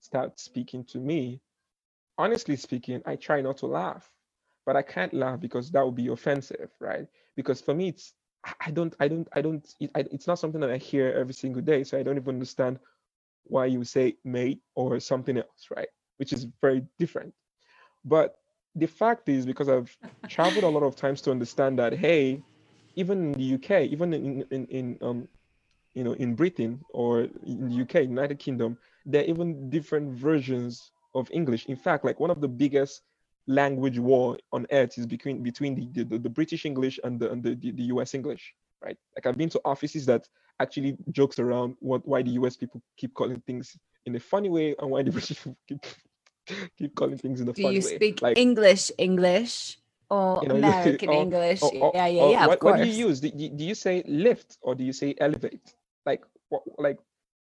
starts 0.00 0.42
speaking 0.42 0.84
to 0.84 0.98
me 0.98 1.40
honestly 2.18 2.56
speaking 2.56 3.00
i 3.06 3.14
try 3.14 3.40
not 3.40 3.58
to 3.58 3.66
laugh 3.66 4.10
but 4.64 4.76
i 4.76 4.82
can't 4.82 5.14
laugh 5.14 5.38
because 5.40 5.70
that 5.70 5.84
would 5.84 5.94
be 5.94 6.08
offensive 6.08 6.70
right 6.80 7.06
because 7.36 7.60
for 7.60 7.74
me 7.74 7.88
it's 7.88 8.14
i 8.60 8.70
don't 8.70 8.96
i 8.98 9.06
don't 9.06 9.28
i 9.34 9.40
don't 9.42 9.74
it, 9.80 9.90
I, 9.94 10.00
it's 10.10 10.26
not 10.26 10.38
something 10.38 10.60
that 10.60 10.70
i 10.70 10.78
hear 10.78 11.12
every 11.12 11.34
single 11.34 11.62
day 11.62 11.84
so 11.84 11.96
i 11.98 12.02
don't 12.02 12.16
even 12.16 12.34
understand 12.34 12.80
why 13.48 13.66
you 13.66 13.84
say 13.84 14.14
mate 14.24 14.60
or 14.74 15.00
something 15.00 15.36
else 15.36 15.68
right 15.74 15.88
which 16.18 16.32
is 16.32 16.46
very 16.60 16.82
different 16.98 17.32
but 18.04 18.36
the 18.76 18.86
fact 18.86 19.28
is 19.28 19.46
because 19.46 19.68
I've 19.68 19.96
traveled 20.28 20.64
a 20.64 20.68
lot 20.68 20.82
of 20.82 20.94
times 20.96 21.20
to 21.22 21.30
understand 21.30 21.78
that 21.78 21.94
hey, 21.94 22.42
even 22.94 23.18
in 23.18 23.32
the 23.32 23.54
UK, 23.54 23.90
even 23.90 24.12
in 24.12 24.44
in, 24.50 24.66
in 24.66 24.98
um 25.02 25.28
you 25.94 26.04
know 26.04 26.12
in 26.12 26.34
Britain 26.34 26.80
or 26.90 27.22
in 27.44 27.68
the 27.68 27.82
UK, 27.82 28.08
United 28.08 28.38
Kingdom, 28.38 28.78
there 29.04 29.22
are 29.22 29.26
even 29.26 29.70
different 29.70 30.12
versions 30.14 30.92
of 31.14 31.28
English. 31.32 31.66
In 31.66 31.76
fact, 31.76 32.04
like 32.04 32.20
one 32.20 32.30
of 32.30 32.40
the 32.40 32.48
biggest 32.48 33.02
language 33.48 33.98
war 33.98 34.36
on 34.52 34.66
earth 34.72 34.98
is 34.98 35.06
between 35.06 35.42
between 35.42 35.74
the, 35.74 36.04
the, 36.04 36.18
the 36.18 36.28
British 36.28 36.66
English 36.66 37.00
and 37.04 37.18
the, 37.18 37.30
and 37.30 37.42
the, 37.42 37.54
the, 37.54 37.70
the 37.72 37.84
US 37.84 38.14
English, 38.14 38.54
right? 38.84 38.96
Like 39.16 39.26
I've 39.26 39.38
been 39.38 39.48
to 39.50 39.60
offices 39.64 40.04
that 40.06 40.28
actually 40.60 40.96
jokes 41.12 41.38
around 41.38 41.76
what 41.80 42.06
why 42.06 42.22
the 42.22 42.30
US 42.32 42.56
people 42.56 42.80
keep 42.96 43.14
calling 43.14 43.40
things 43.46 43.76
in 44.06 44.14
a 44.16 44.20
funny 44.20 44.48
way 44.48 44.74
and 44.78 44.90
why 44.90 45.02
the 45.02 45.10
British 45.16 45.38
people 45.38 45.56
keep 45.68 45.84
keep 46.78 46.94
calling 46.94 47.18
things 47.18 47.40
in 47.40 47.46
the 47.46 47.54
funny 47.54 47.66
way. 47.66 47.72
Do 47.72 47.76
you 47.90 47.96
speak 47.96 48.22
like, 48.22 48.38
English? 48.38 48.90
English. 48.98 49.78
or 50.10 50.42
You 50.42 50.48
know, 50.48 50.56
American 50.56 51.08
or, 51.10 51.22
English. 51.22 51.62
or, 51.62 51.72
or, 51.74 51.92
Yeah, 51.94 52.06
yeah, 52.06 52.30
yeah, 52.30 52.42
of 52.44 52.48
what, 52.48 52.62
what 52.62 52.76
do 52.78 52.86
you 52.86 53.06
use? 53.08 53.20
Do, 53.20 53.28
you- 53.34 53.50
do 53.50 53.64
you 53.64 53.74
say 53.74 54.02
lift 54.06 54.58
or 54.62 54.74
do 54.74 54.84
you 54.84 54.92
say 54.92 55.14
elevate? 55.18 55.74
Like 56.04 56.22
what 56.48 56.62
like 56.78 56.98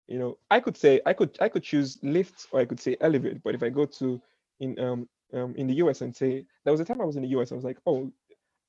you 0.08 0.20
know, 0.20 0.38
I 0.52 0.60
could 0.60 0.78
say 0.78 1.02
I 1.06 1.14
could 1.14 1.38
I 1.40 1.50
could 1.50 1.64
choose 1.64 1.98
lift 2.04 2.48
or 2.52 2.60
I 2.60 2.66
could 2.66 2.80
say 2.80 2.96
elevate, 3.02 3.42
but 3.44 3.56
if 3.56 3.64
I 3.64 3.70
go 3.70 3.86
to 3.86 4.22
in 4.60 4.80
um 4.80 5.08
um 5.34 5.56
in 5.56 5.68
the 5.68 5.76
US 5.76 6.02
and 6.02 6.16
say 6.16 6.46
there 6.64 6.72
was 6.74 6.82
a 6.82 6.86
time 6.86 7.02
I 7.02 7.06
was 7.06 7.16
in 7.16 7.24
the 7.24 7.30
US, 7.30 7.52
I 7.52 7.56
was 7.56 7.64
like, 7.64 7.78
oh, 7.86 8.12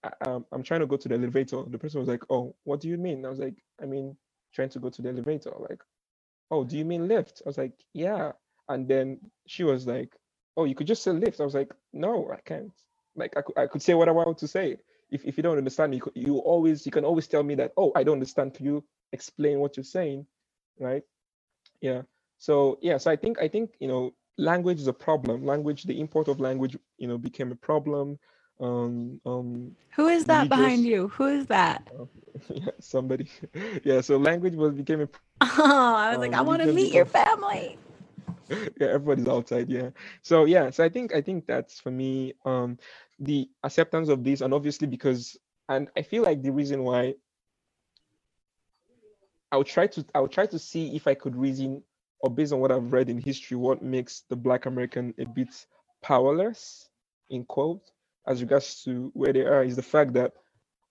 I, 0.05 0.11
um, 0.27 0.45
I'm 0.53 0.63
trying 0.63 0.81
to 0.81 0.87
go 0.87 0.97
to 0.97 1.09
the 1.09 1.15
elevator. 1.15 1.63
The 1.67 1.79
person 1.79 2.01
was 2.01 2.09
like, 2.09 2.23
oh, 2.31 2.55
what 2.65 2.81
do 2.81 2.89
you 2.89 2.99
mean? 2.99 3.25
I 3.25 3.31
was 3.31 3.39
like, 3.39 3.55
I 3.83 3.87
mean 3.87 4.17
trying 4.57 4.71
to 4.71 4.81
go 4.81 4.91
to 4.91 5.03
the 5.03 5.11
elevator. 5.11 5.53
Like, 5.59 5.83
oh, 6.51 6.65
do 6.65 6.79
you 6.79 6.85
mean 6.87 7.09
lift? 7.09 7.43
I 7.47 7.49
was 7.51 7.59
like, 7.59 7.75
yeah. 7.95 8.33
And 8.69 8.89
then 8.89 9.21
she 9.47 9.65
was 9.65 9.87
like, 9.87 10.17
oh, 10.57 10.65
you 10.65 10.75
could 10.75 10.89
just 10.89 11.05
say 11.05 11.13
lift. 11.13 11.41
I 11.41 11.45
was 11.45 11.55
like, 11.55 11.73
no, 11.93 12.31
I 12.33 12.41
can't. 12.41 12.73
Like 13.15 13.37
I 13.37 13.43
could, 13.43 13.59
I 13.59 13.67
could 13.69 13.83
say 13.83 13.95
what 13.95 14.09
I 14.09 14.13
want 14.13 14.39
to 14.39 14.49
say. 14.49 14.79
If, 15.11 15.25
if 15.25 15.37
you 15.37 15.45
don't 15.45 15.59
understand 15.59 15.93
me, 15.93 15.99
you, 15.99 16.13
you 16.15 16.39
always 16.39 16.87
you 16.87 16.93
can 16.93 17.05
always 17.05 17.29
tell 17.29 17.45
me 17.45 17.55
that, 17.57 17.73
oh, 17.77 17.93
I 17.95 18.03
don't 18.05 18.15
understand. 18.15 18.55
Can 18.55 18.67
you 18.67 18.85
explain 19.13 19.61
what 19.61 19.77
you're 19.77 19.85
saying? 19.85 20.27
Right? 20.81 21.03
Yeah. 21.81 22.03
So 22.39 22.79
yeah, 22.83 22.99
so 22.99 23.11
I 23.11 23.17
think 23.17 23.41
I 23.41 23.49
think 23.49 23.77
you 23.81 23.89
know 23.89 24.13
language 24.39 24.81
is 24.81 24.89
a 24.89 24.93
problem. 24.93 25.45
Language, 25.47 25.85
the 25.85 26.01
import 26.01 26.29
of 26.29 26.41
language, 26.41 26.77
you 26.99 27.09
know, 27.09 27.19
became 27.19 27.53
a 27.53 27.57
problem. 27.57 28.19
Um, 28.61 29.21
um, 29.27 29.77
Who 29.97 30.09
is 30.09 30.25
that 30.27 30.49
behind 30.49 30.85
you? 30.85 31.09
Who 31.09 31.27
is 31.27 31.47
that? 31.47 31.91
yeah, 32.49 32.71
somebody. 32.81 33.29
Yeah, 33.85 34.01
so 34.01 34.17
language 34.17 34.55
was 34.55 34.75
became 34.75 35.03
a 35.03 35.09
Oh, 35.43 35.95
I 35.97 36.11
was 36.11 36.21
like, 36.21 36.33
Um, 36.33 36.39
I 36.41 36.43
want 36.43 36.63
to 36.63 36.73
meet 36.73 36.93
your 36.95 37.05
family. 37.05 37.79
yeah 38.81 38.89
everybody's 38.89 39.27
outside 39.27 39.69
yeah 39.69 39.91
so 40.23 40.45
yeah 40.45 40.71
so 40.71 40.85
i 40.85 40.89
think 40.89 41.13
i 41.13 41.21
think 41.21 41.47
that's 41.47 41.81
for 41.81 41.91
me 41.91 42.33
um 42.45 42.79
the 43.19 43.49
acceptance 43.65 44.09
of 44.09 44.23
this 44.23 44.41
and 44.41 44.55
obviously 44.55 44.87
because 44.87 45.37
and 45.69 45.89
i 45.97 46.03
feel 46.03 46.23
like 46.23 46.43
the 46.43 46.51
reason 46.53 46.85
why 46.85 47.13
i'll 49.51 49.65
try 49.65 49.87
to 49.87 50.05
i'll 50.15 50.29
try 50.29 50.47
to 50.47 50.59
see 50.59 50.95
if 50.95 51.09
i 51.09 51.15
could 51.15 51.35
reason 51.35 51.83
or 52.21 52.31
based 52.31 52.53
on 52.53 52.61
what 52.61 52.71
i've 52.71 52.93
read 52.93 53.09
in 53.11 53.19
history 53.19 53.57
what 53.57 53.83
makes 53.83 54.23
the 54.29 54.37
black 54.37 54.67
american 54.67 55.13
a 55.19 55.25
bit 55.27 55.49
powerless 56.03 56.89
in 57.31 57.45
quote 57.45 57.91
as 58.27 58.41
regards 58.41 58.83
to 58.85 59.11
where 59.15 59.33
they 59.33 59.43
are 59.45 59.63
is 59.65 59.77
the 59.77 59.83
fact 59.83 60.13
that 60.15 60.33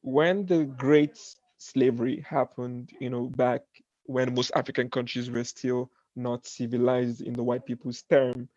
when 0.01 0.45
the 0.45 0.65
great 0.65 1.17
slavery 1.57 2.23
happened 2.27 2.89
you 2.99 3.09
know 3.09 3.27
back 3.27 3.61
when 4.05 4.33
most 4.35 4.51
african 4.55 4.89
countries 4.89 5.29
were 5.31 5.43
still 5.43 5.89
not 6.15 6.45
civilized 6.45 7.21
in 7.21 7.33
the 7.33 7.43
white 7.43 7.65
people's 7.65 8.03
term 8.09 8.47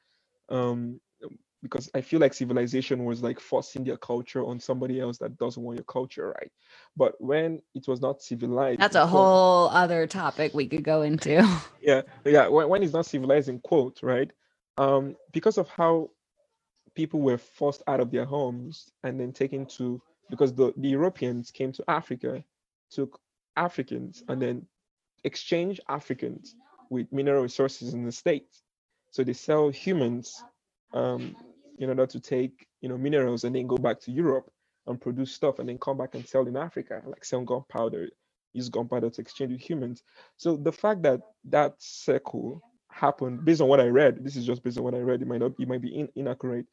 um 0.50 1.00
because 1.62 1.90
i 1.94 2.00
feel 2.00 2.20
like 2.20 2.34
civilization 2.34 3.04
was 3.04 3.22
like 3.22 3.40
forcing 3.40 3.82
their 3.84 3.96
culture 3.96 4.44
on 4.44 4.60
somebody 4.60 5.00
else 5.00 5.18
that 5.18 5.36
doesn't 5.38 5.62
want 5.62 5.76
your 5.78 5.84
culture 5.84 6.34
right 6.38 6.52
but 6.96 7.14
when 7.20 7.60
it 7.74 7.86
was 7.88 8.00
not 8.00 8.20
civilized 8.22 8.78
That's 8.80 8.94
a 8.94 9.00
quote- 9.00 9.10
whole 9.10 9.68
other 9.70 10.06
topic 10.06 10.54
we 10.54 10.66
could 10.68 10.84
go 10.84 11.02
into. 11.02 11.42
yeah 11.82 12.02
yeah 12.24 12.46
when, 12.48 12.68
when 12.68 12.82
it's 12.82 12.92
not 12.92 13.06
civilized 13.06 13.48
in 13.48 13.58
quote 13.60 14.00
right 14.02 14.30
um 14.76 15.16
because 15.32 15.58
of 15.58 15.68
how 15.68 16.10
people 16.98 17.20
were 17.20 17.38
forced 17.38 17.80
out 17.86 18.00
of 18.00 18.10
their 18.10 18.24
homes 18.24 18.90
and 19.04 19.20
then 19.20 19.32
taken 19.32 19.64
to 19.64 20.02
because 20.30 20.52
the, 20.52 20.74
the 20.78 20.88
europeans 20.88 21.52
came 21.52 21.70
to 21.70 21.84
africa 21.86 22.42
took 22.90 23.20
africans 23.54 24.24
and 24.28 24.42
then 24.42 24.66
exchanged 25.22 25.80
africans 25.88 26.56
with 26.90 27.06
mineral 27.12 27.42
resources 27.44 27.94
in 27.94 28.04
the 28.04 28.10
states 28.10 28.64
so 29.12 29.22
they 29.22 29.32
sell 29.32 29.68
humans 29.68 30.42
um 30.92 31.36
in 31.78 31.88
order 31.88 32.04
to 32.04 32.18
take 32.18 32.66
you 32.80 32.88
know 32.88 32.98
minerals 32.98 33.44
and 33.44 33.54
then 33.54 33.68
go 33.68 33.78
back 33.78 34.00
to 34.00 34.10
europe 34.10 34.50
and 34.88 35.00
produce 35.00 35.30
stuff 35.30 35.60
and 35.60 35.68
then 35.68 35.78
come 35.78 35.96
back 35.96 36.16
and 36.16 36.26
sell 36.26 36.48
in 36.48 36.56
africa 36.56 37.00
like 37.06 37.24
sell 37.24 37.42
gunpowder 37.44 38.08
use 38.54 38.68
gunpowder 38.68 39.08
to 39.08 39.20
exchange 39.20 39.52
with 39.52 39.60
humans 39.60 40.02
so 40.36 40.56
the 40.56 40.72
fact 40.72 41.00
that 41.02 41.20
that 41.44 41.76
circle 41.78 42.60
happened, 42.90 43.44
based 43.44 43.60
on 43.60 43.68
what 43.68 43.80
I 43.80 43.86
read, 43.86 44.24
this 44.24 44.36
is 44.36 44.46
just 44.46 44.62
based 44.62 44.78
on 44.78 44.84
what 44.84 44.94
I 44.94 45.00
read. 45.00 45.22
It 45.22 45.28
might 45.28 45.40
not, 45.40 45.52
it 45.58 45.68
might 45.68 45.82
be 45.82 45.94
in, 45.94 46.08
inaccurate, 46.16 46.66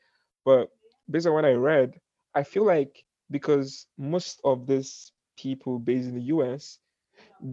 but 0.46 0.70
based 1.10 1.28
on 1.28 1.34
what 1.34 1.46
I 1.46 1.54
read, 1.54 2.00
I 2.36 2.43
feel 2.43 2.66
like 2.66 3.04
because 3.32 3.88
most 3.98 4.41
of 4.46 4.68
these 4.68 5.12
people 5.38 5.80
based 5.80 6.08
in 6.10 6.16
the 6.16 6.24
U.S. 6.36 6.80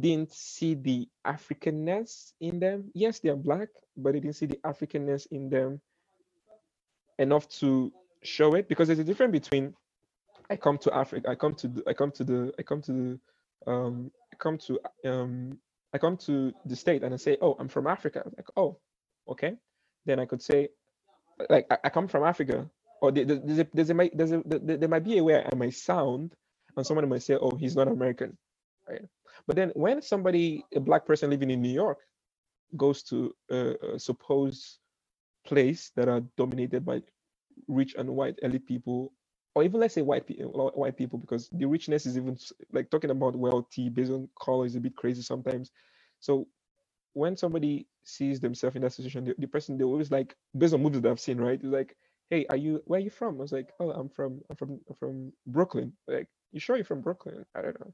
didn't 0.01 0.33
see 0.33 0.75
the 0.75 1.09
Africanness 1.27 2.33
in 2.41 2.61
them. 2.61 2.91
Yes, 2.95 3.21
they 3.21 3.31
are 3.31 3.37
black, 3.37 3.69
but 3.97 4.15
they 4.15 4.21
didn't 4.21 4.37
see 4.37 4.47
the 4.47 4.61
Africanness 4.65 5.27
in 5.33 5.51
them 5.51 5.81
enough 7.19 7.49
to 7.49 7.93
show 8.23 8.55
it 8.55 8.69
because 8.69 8.89
there's 8.89 9.01
a 9.01 9.05
difference 9.05 9.33
between 9.33 9.75
I 10.51 10.57
come 10.57 10.79
to 10.79 10.95
Africa, 10.95 11.31
I 11.31 11.35
come 11.35 11.55
to 11.57 11.69
the, 11.69 11.83
I 11.89 11.93
come 11.95 12.13
to 12.13 12.25
the, 12.25 12.53
I 12.59 12.63
come 12.63 12.83
to 12.83 12.93
the, 12.93 13.21
um, 13.73 14.11
I 14.33 14.37
come 14.37 14.59
to 14.59 14.81
um, 15.07 15.59
I 15.95 15.99
come 15.99 16.17
to 16.19 16.53
the 16.67 16.77
state 16.77 17.03
and 17.03 17.15
I 17.15 17.17
say, 17.19 17.39
oh, 17.41 17.57
I'm 17.59 17.69
from 17.69 17.87
Africa. 17.87 18.23
Like, 18.37 18.49
oh, 18.57 18.79
okay. 19.29 19.55
Then 20.07 20.21
I 20.21 20.27
could 20.27 20.43
say, 20.43 20.69
like, 21.51 21.67
I, 21.71 21.79
I 21.85 21.89
come 21.91 22.09
from 22.09 22.25
Africa. 22.25 22.69
Or 23.03 23.13
there- 23.13 23.27
there- 23.27 23.43
there's 23.45 23.61
a, 23.61 23.69
there's 23.75 23.91
a, 23.91 23.95
might- 23.95 24.19
there's 24.19 24.33
a, 24.33 24.43
there 24.47 24.89
might 24.89 25.05
be 25.05 25.19
a 25.19 25.25
way 25.25 25.45
I 25.45 25.57
might 25.57 25.75
sound, 25.75 26.35
and 26.77 26.87
someone 26.87 27.09
might 27.11 27.25
say, 27.25 27.37
oh, 27.37 27.57
he's 27.57 27.77
not 27.77 27.89
American, 27.89 28.39
right? 28.91 29.03
But 29.49 29.57
then 29.57 29.71
when 29.77 30.03
somebody, 30.03 30.65
a 30.77 30.81
black 30.81 31.07
person 31.07 31.31
living 31.31 31.51
in 31.53 31.63
New 31.63 31.73
York, 31.75 31.99
goes 32.77 33.03
to 33.05 33.35
a, 33.51 33.77
a 33.97 34.01
supposed 34.01 34.79
place 35.47 35.93
that 35.97 36.09
are 36.09 36.23
dominated 36.39 36.85
by 36.87 37.03
rich 37.69 37.95
and 37.99 38.11
white 38.11 38.39
elite 38.43 38.67
people, 38.67 39.13
or 39.55 39.65
even 39.65 39.81
let's 39.81 39.95
say 39.95 40.03
white 40.03 40.27
people, 40.27 40.73
white 40.75 40.97
people, 40.99 41.19
because 41.19 41.49
the 41.53 41.67
richness 41.67 42.07
is 42.07 42.17
even 42.19 42.39
like 42.73 42.91
talking 42.91 43.11
about 43.11 43.37
wealthy 43.37 43.91
based 43.91 44.13
on 44.13 44.29
color 44.41 44.67
is 44.67 44.77
a 44.77 44.81
bit 44.81 44.97
crazy 44.97 45.23
sometimes. 45.23 45.73
So 46.21 46.49
when 47.15 47.37
somebody 47.37 47.87
sees 48.05 48.41
themselves 48.41 48.77
in 48.77 48.83
that 48.83 48.93
situation, 48.95 49.25
the, 49.25 49.35
the 49.39 49.49
person 49.49 49.79
they 49.79 49.85
always 49.85 50.11
like 50.13 50.37
based 50.57 50.75
on 50.75 50.83
movies 50.83 51.03
that 51.03 51.11
I've 51.11 51.21
seen, 51.21 51.39
right? 51.41 51.55
It's 51.55 51.65
like, 51.65 51.97
hey, 52.33 52.47
are 52.49 52.57
you 52.57 52.83
where 52.87 52.99
are 52.99 53.03
you 53.03 53.11
from? 53.11 53.35
I 53.35 53.43
was 53.43 53.53
like, 53.53 53.69
oh, 53.79 53.91
I'm 53.91 54.09
from 54.09 54.41
I'm 54.49 54.57
from 54.57 54.81
I'm 54.89 54.97
from 54.97 55.33
Brooklyn. 55.47 55.93
Like, 56.09 56.29
you 56.51 56.61
sure 56.61 56.77
you're 56.77 56.85
from 56.85 57.03
Brooklyn? 57.03 57.45
I 57.55 57.61
don't 57.61 57.79
know. 57.79 57.93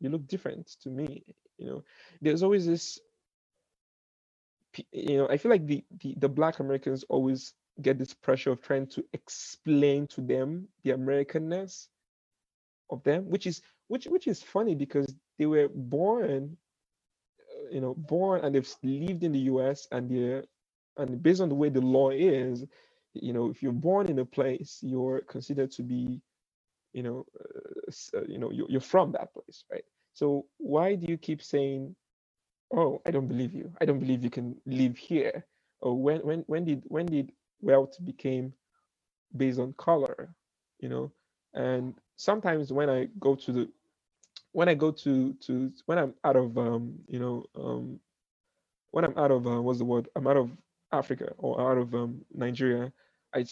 You 0.00 0.10
look 0.10 0.26
different 0.28 0.66
to 0.82 0.90
me. 0.90 1.24
You 1.56 1.66
know, 1.66 1.84
there's 2.20 2.42
always 2.42 2.66
this. 2.66 3.00
You 4.92 5.16
know, 5.16 5.28
I 5.30 5.38
feel 5.38 5.50
like 5.50 5.66
the 5.66 5.82
the, 6.00 6.14
the 6.18 6.28
Black 6.28 6.58
Americans 6.60 7.02
always 7.08 7.54
get 7.80 7.98
this 7.98 8.12
pressure 8.12 8.50
of 8.50 8.60
trying 8.60 8.88
to 8.88 9.02
explain 9.14 10.06
to 10.08 10.20
them 10.20 10.68
the 10.84 10.90
Americanness 10.90 11.88
of 12.90 13.02
them, 13.04 13.30
which 13.30 13.46
is 13.46 13.62
which 13.86 14.04
which 14.04 14.26
is 14.26 14.42
funny 14.42 14.74
because 14.74 15.14
they 15.38 15.46
were 15.46 15.68
born, 15.74 16.58
uh, 17.40 17.70
you 17.70 17.80
know, 17.80 17.94
born 17.94 18.44
and 18.44 18.54
they've 18.54 18.74
lived 18.82 19.24
in 19.24 19.32
the 19.32 19.46
U.S. 19.52 19.88
and 19.90 20.10
they're 20.10 20.44
and 20.98 21.22
based 21.22 21.40
on 21.40 21.48
the 21.48 21.54
way 21.54 21.70
the 21.70 21.80
law 21.80 22.10
is, 22.10 22.64
you 23.22 23.32
know, 23.32 23.50
if 23.50 23.62
you're 23.62 23.72
born 23.72 24.08
in 24.08 24.18
a 24.20 24.24
place, 24.24 24.78
you're 24.82 25.20
considered 25.22 25.70
to 25.72 25.82
be, 25.82 26.20
you 26.92 27.02
know, 27.02 27.26
uh, 27.40 28.18
uh, 28.18 28.22
you 28.28 28.38
know, 28.38 28.50
you're, 28.50 28.70
you're 28.70 28.80
from 28.80 29.12
that 29.12 29.32
place, 29.34 29.64
right? 29.72 29.84
So 30.14 30.46
why 30.58 30.96
do 30.96 31.06
you 31.08 31.18
keep 31.18 31.42
saying, 31.42 31.96
"Oh, 32.74 33.02
I 33.06 33.10
don't 33.12 33.28
believe 33.28 33.54
you. 33.54 33.72
I 33.80 33.84
don't 33.86 34.00
believe 34.00 34.24
you 34.24 34.30
can 34.30 34.56
live 34.66 34.96
here"? 34.98 35.46
Or 35.80 35.96
when 36.00 36.20
when 36.22 36.44
when 36.48 36.64
did 36.64 36.84
when 36.88 37.06
did 37.06 37.32
wealth 37.62 37.96
became 38.04 38.54
based 39.36 39.60
on 39.60 39.74
color? 39.74 40.34
You 40.80 40.88
know, 40.90 41.12
and 41.54 41.94
sometimes 42.16 42.72
when 42.72 42.90
I 42.90 43.08
go 43.20 43.34
to 43.36 43.52
the 43.52 43.68
when 44.52 44.68
I 44.68 44.74
go 44.74 44.90
to 44.92 45.34
to 45.46 45.72
when 45.86 45.98
I'm 45.98 46.14
out 46.24 46.36
of 46.36 46.58
um 46.58 46.94
you 47.08 47.18
know 47.20 47.44
um 47.56 48.00
when 48.92 49.04
I'm 49.04 49.18
out 49.18 49.30
of 49.30 49.46
uh, 49.46 49.62
what's 49.62 49.78
the 49.80 49.86
word 49.86 50.08
I'm 50.16 50.26
out 50.26 50.36
of 50.36 50.50
Africa 50.92 51.32
or 51.38 51.60
out 51.60 51.78
of 51.78 51.94
um 51.94 52.24
Nigeria 52.34 52.92
I 53.34 53.44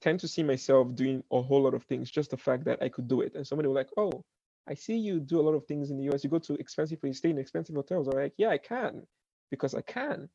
tend 0.00 0.20
to 0.20 0.28
see 0.28 0.42
myself 0.42 0.94
doing 0.94 1.22
a 1.32 1.40
whole 1.40 1.62
lot 1.62 1.74
of 1.74 1.84
things 1.84 2.10
just 2.10 2.30
the 2.30 2.36
fact 2.36 2.64
that 2.64 2.82
I 2.82 2.88
could 2.88 3.08
do 3.08 3.20
it. 3.20 3.34
And 3.34 3.46
somebody 3.46 3.68
will 3.68 3.74
like 3.74 3.90
oh 3.96 4.24
I 4.68 4.74
see 4.74 4.96
you 4.96 5.20
do 5.20 5.40
a 5.40 5.42
lot 5.42 5.54
of 5.54 5.64
things 5.66 5.90
in 5.90 5.96
the 5.96 6.12
US 6.12 6.24
you 6.24 6.30
go 6.30 6.38
to 6.40 6.54
expensive 6.54 7.00
places 7.00 7.18
stay 7.18 7.30
in 7.30 7.38
expensive 7.38 7.76
hotels. 7.76 8.08
I'm 8.08 8.14
like 8.14 8.34
yeah 8.36 8.48
I 8.48 8.58
can 8.58 9.06
because 9.50 9.74
I 9.74 9.82
can 9.82 10.28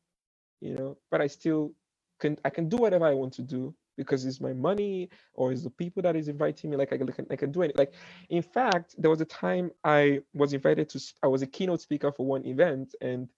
you 0.60 0.74
know 0.74 0.96
but 1.10 1.20
I 1.20 1.26
still 1.26 1.72
can 2.20 2.36
I 2.44 2.50
can 2.50 2.68
do 2.68 2.76
whatever 2.78 3.06
I 3.06 3.14
want 3.14 3.32
to 3.34 3.42
do 3.42 3.74
because 3.96 4.24
it's 4.24 4.40
my 4.40 4.52
money 4.52 5.10
or 5.34 5.52
it's 5.52 5.64
the 5.64 5.70
people 5.70 6.02
that 6.02 6.16
is 6.16 6.28
inviting 6.28 6.70
me. 6.70 6.76
Like 6.76 6.92
I 6.92 6.98
can 6.98 7.26
I 7.30 7.36
can 7.36 7.52
do 7.52 7.62
it. 7.62 7.76
Like 7.76 7.92
in 8.30 8.42
fact 8.42 8.94
there 8.96 9.10
was 9.10 9.20
a 9.20 9.26
time 9.26 9.70
I 9.84 10.20
was 10.32 10.52
invited 10.54 10.88
to 10.90 11.00
I 11.22 11.26
was 11.26 11.42
a 11.42 11.46
keynote 11.46 11.80
speaker 11.82 12.10
for 12.12 12.24
one 12.24 12.46
event 12.46 12.94
and 13.00 13.28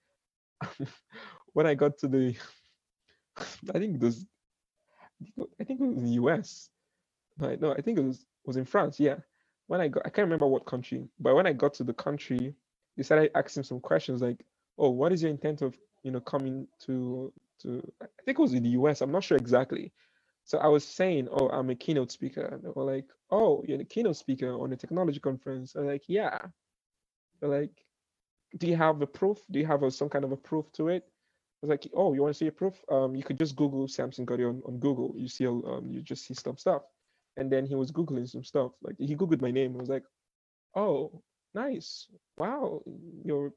when 1.54 1.66
I 1.66 1.74
got 1.74 1.98
to 1.98 2.08
the 2.08 2.36
I 3.74 3.78
think 3.78 4.00
was 4.00 4.26
I 5.61 5.64
think 5.64 5.81
it 5.81 5.87
was 5.87 6.03
the 6.03 6.11
US 6.23 6.71
no 7.39 7.57
no 7.61 7.73
I 7.73 7.81
think 7.83 7.99
it 7.99 8.05
was 8.05 8.27
was 8.45 8.57
in 8.57 8.64
France 8.64 9.01
yeah 9.01 9.16
when 9.68 9.81
I 9.81 9.89
got 9.89 10.07
I 10.07 10.11
can't 10.11 10.27
remember 10.27 10.47
what 10.47 10.66
country 10.66 11.09
but 11.21 11.35
when 11.35 11.47
I 11.47 11.53
got 11.53 11.75
to 11.75 11.85
the 11.85 11.95
country 11.95 12.55
they 12.97 13.03
started 13.03 13.31
asking 13.37 13.64
some 13.64 13.81
questions 13.81 14.23
like 14.23 14.45
oh 14.79 14.91
what 14.91 15.12
is 15.12 15.23
your 15.23 15.31
intent 15.31 15.62
of 15.62 15.77
you 16.03 16.11
know 16.12 16.21
coming 16.21 16.68
to 16.87 17.33
to 17.62 17.93
I 18.03 18.07
think 18.25 18.39
it 18.39 18.43
was 18.43 18.55
in 18.55 18.62
the 18.62 18.71
US 18.71 19.01
I'm 19.03 19.12
not 19.12 19.25
sure 19.25 19.39
exactly 19.39 19.93
so 20.45 20.59
I 20.59 20.66
was 20.68 20.85
saying, 20.85 21.29
oh, 21.31 21.49
I'm 21.49 21.71
a 21.71 21.75
keynote 21.75 22.11
speaker. 22.11 22.43
And 22.43 22.62
they 22.62 22.68
were 22.75 22.85
like, 22.85 23.07
oh, 23.31 23.64
you're 23.66 23.81
a 23.81 23.85
keynote 23.85 24.16
speaker 24.16 24.53
on 24.53 24.73
a 24.73 24.77
technology 24.77 25.21
conference. 25.21 25.75
I'm 25.77 25.87
like, 25.87 26.05
yeah. 26.09 26.39
They're 27.41 27.51
like, 27.51 27.85
do 28.59 28.66
you 28.66 28.77
have 28.77 29.01
a 29.03 29.07
proof? 29.07 29.39
Do 29.51 29.59
you 29.61 29.66
have 29.66 29.83
a, 29.83 29.91
some 29.91 30.09
kind 30.09 30.25
of 30.25 30.33
a 30.33 30.37
proof 30.37 30.71
to 30.73 30.89
it? 30.89 31.05
I 31.62 31.66
was 31.66 31.70
like, 31.70 31.86
oh, 31.94 32.14
you 32.14 32.22
want 32.22 32.32
to 32.32 32.38
see 32.38 32.46
a 32.46 32.52
proof? 32.52 32.82
Um, 32.90 33.14
you 33.14 33.22
could 33.22 33.38
just 33.38 33.54
Google 33.54 33.86
Samson 33.86 34.24
Goddy 34.24 34.44
on, 34.44 34.62
on 34.66 34.78
Google. 34.78 35.12
You 35.14 35.28
see, 35.28 35.46
um, 35.46 35.88
you 35.90 36.00
just 36.00 36.26
see 36.26 36.32
some 36.32 36.56
stuff. 36.56 36.82
And 37.36 37.52
then 37.52 37.66
he 37.66 37.74
was 37.74 37.92
Googling 37.92 38.28
some 38.28 38.44
stuff. 38.44 38.72
Like 38.82 38.96
he 38.98 39.14
Googled 39.14 39.42
my 39.42 39.50
name. 39.50 39.74
I 39.76 39.80
was 39.80 39.90
like, 39.90 40.04
oh, 40.74 41.22
nice. 41.54 42.06
Wow, 42.38 42.82
you're 43.24 43.52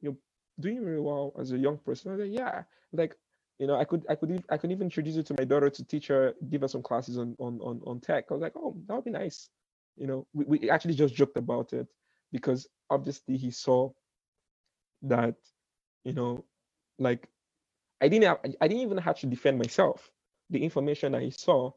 you're 0.00 0.16
doing 0.60 0.84
really 0.84 1.00
well 1.00 1.34
as 1.38 1.50
a 1.50 1.58
young 1.58 1.78
person. 1.78 2.12
I 2.12 2.14
was 2.14 2.28
like, 2.28 2.38
yeah. 2.38 2.62
Like, 2.92 3.16
you 3.58 3.66
know, 3.66 3.74
I 3.74 3.84
could 3.84 4.06
I 4.08 4.14
could 4.14 4.44
I 4.50 4.56
could 4.56 4.70
even 4.70 4.84
introduce 4.86 5.16
you 5.16 5.24
to 5.24 5.34
my 5.36 5.44
daughter 5.44 5.68
to 5.68 5.84
teach 5.84 6.06
her, 6.06 6.34
give 6.50 6.60
her 6.60 6.68
some 6.68 6.82
classes 6.82 7.18
on 7.18 7.34
on 7.40 7.58
on, 7.60 7.80
on 7.84 8.00
tech. 8.00 8.26
I 8.30 8.34
was 8.34 8.42
like, 8.42 8.54
oh, 8.56 8.76
that 8.86 8.94
would 8.94 9.04
be 9.04 9.10
nice. 9.10 9.48
You 9.96 10.06
know, 10.06 10.26
we, 10.32 10.44
we 10.44 10.70
actually 10.70 10.94
just 10.94 11.14
joked 11.14 11.36
about 11.36 11.72
it 11.72 11.88
because 12.30 12.68
obviously 12.88 13.36
he 13.36 13.50
saw 13.50 13.90
that, 15.02 15.34
you 16.04 16.12
know, 16.12 16.44
like 17.00 17.28
I 18.00 18.08
didn't 18.08 18.24
have, 18.24 18.38
I 18.60 18.68
didn't 18.68 18.82
even 18.82 18.98
have 18.98 19.18
to 19.20 19.26
defend 19.26 19.58
myself. 19.58 20.10
The 20.50 20.62
information 20.62 21.14
I 21.14 21.30
saw, 21.30 21.72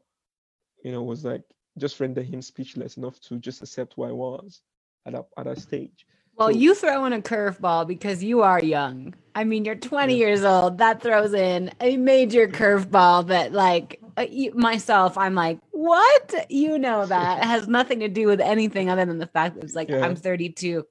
you 0.84 0.92
know, 0.92 1.02
was 1.02 1.24
like 1.24 1.42
just 1.78 2.00
rendered 2.00 2.26
him 2.26 2.42
speechless 2.42 2.96
enough 2.96 3.20
to 3.22 3.38
just 3.38 3.62
accept 3.62 3.94
who 3.94 4.04
I 4.04 4.12
was 4.12 4.62
at 5.06 5.12
that 5.12 5.26
at 5.36 5.44
that 5.44 5.58
stage. 5.58 6.06
Well, 6.36 6.48
so, 6.48 6.58
you 6.58 6.74
throw 6.74 7.04
in 7.04 7.12
a 7.12 7.20
curveball 7.20 7.86
because 7.86 8.24
you 8.24 8.40
are 8.42 8.62
young. 8.62 9.14
I 9.34 9.44
mean, 9.44 9.64
you're 9.64 9.74
20 9.74 10.14
yeah. 10.14 10.26
years 10.26 10.44
old. 10.44 10.78
That 10.78 11.02
throws 11.02 11.34
in 11.34 11.70
a 11.80 11.96
major 11.98 12.48
curveball 12.48 13.26
that, 13.26 13.52
like, 13.52 14.00
uh, 14.16 14.26
myself, 14.54 15.18
I'm 15.18 15.34
like, 15.34 15.58
what? 15.70 16.46
You 16.48 16.78
know 16.78 17.04
that 17.04 17.42
it 17.42 17.44
has 17.46 17.68
nothing 17.68 18.00
to 18.00 18.08
do 18.08 18.26
with 18.26 18.40
anything 18.40 18.88
other 18.88 19.04
than 19.04 19.18
the 19.18 19.26
fact 19.26 19.56
that 19.56 19.64
it's 19.64 19.74
like 19.74 19.90
yeah. 19.90 20.04
I'm 20.04 20.16
32. 20.16 20.86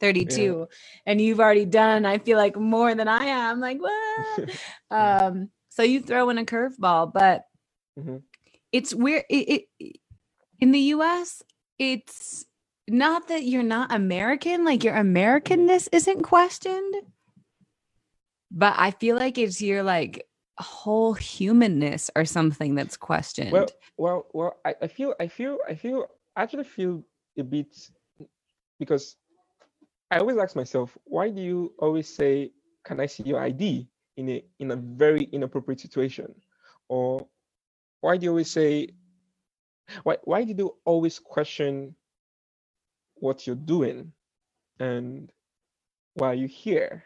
32 0.00 0.42
yeah. 0.42 0.64
and 1.06 1.20
you've 1.20 1.40
already 1.40 1.64
done 1.64 2.04
i 2.04 2.18
feel 2.18 2.36
like 2.36 2.56
more 2.56 2.94
than 2.94 3.08
i 3.08 3.24
am 3.24 3.60
like 3.60 3.78
what 3.78 4.50
um 4.90 5.50
so 5.68 5.82
you 5.82 6.00
throw 6.00 6.30
in 6.30 6.38
a 6.38 6.44
curveball 6.44 7.12
but 7.12 7.44
mm-hmm. 7.98 8.16
it's 8.72 8.94
weird 8.94 9.24
it, 9.28 9.66
it, 9.78 9.96
in 10.58 10.72
the 10.72 10.80
us 10.80 11.42
it's 11.78 12.44
not 12.88 13.28
that 13.28 13.44
you're 13.44 13.62
not 13.62 13.92
american 13.92 14.64
like 14.64 14.82
your 14.82 14.94
americanness 14.94 15.88
isn't 15.92 16.22
questioned 16.22 16.94
but 18.50 18.74
i 18.76 18.90
feel 18.90 19.16
like 19.16 19.38
it's 19.38 19.60
your 19.60 19.82
like 19.82 20.26
whole 20.58 21.14
humanness 21.14 22.10
or 22.14 22.24
something 22.24 22.74
that's 22.74 22.96
questioned 22.96 23.52
well 23.52 23.66
well 23.96 24.26
well 24.32 24.56
i, 24.64 24.74
I 24.82 24.88
feel 24.88 25.14
i 25.20 25.26
feel 25.26 25.58
i 25.68 25.74
feel 25.74 26.06
I 26.36 26.42
actually 26.42 26.64
feel 26.64 27.02
a 27.38 27.44
bit 27.44 27.76
because 28.78 29.16
I 30.10 30.18
always 30.18 30.38
ask 30.38 30.56
myself, 30.56 30.96
why 31.04 31.30
do 31.30 31.40
you 31.40 31.74
always 31.78 32.08
say, 32.08 32.52
"Can 32.84 33.00
I 33.00 33.06
see 33.06 33.22
your 33.24 33.40
ID?" 33.40 33.88
in 34.16 34.28
a 34.28 34.44
in 34.58 34.70
a 34.72 34.76
very 34.76 35.24
inappropriate 35.24 35.80
situation, 35.80 36.34
or 36.88 37.28
why 38.00 38.16
do 38.16 38.24
you 38.24 38.30
always 38.30 38.50
say, 38.50 38.88
why 40.02 40.18
why 40.24 40.44
did 40.44 40.58
you 40.58 40.76
always 40.84 41.18
question 41.18 41.94
what 43.16 43.46
you're 43.46 43.56
doing, 43.76 44.12
and 44.80 45.32
why 46.14 46.28
are 46.28 46.34
you 46.34 46.48
here, 46.48 47.04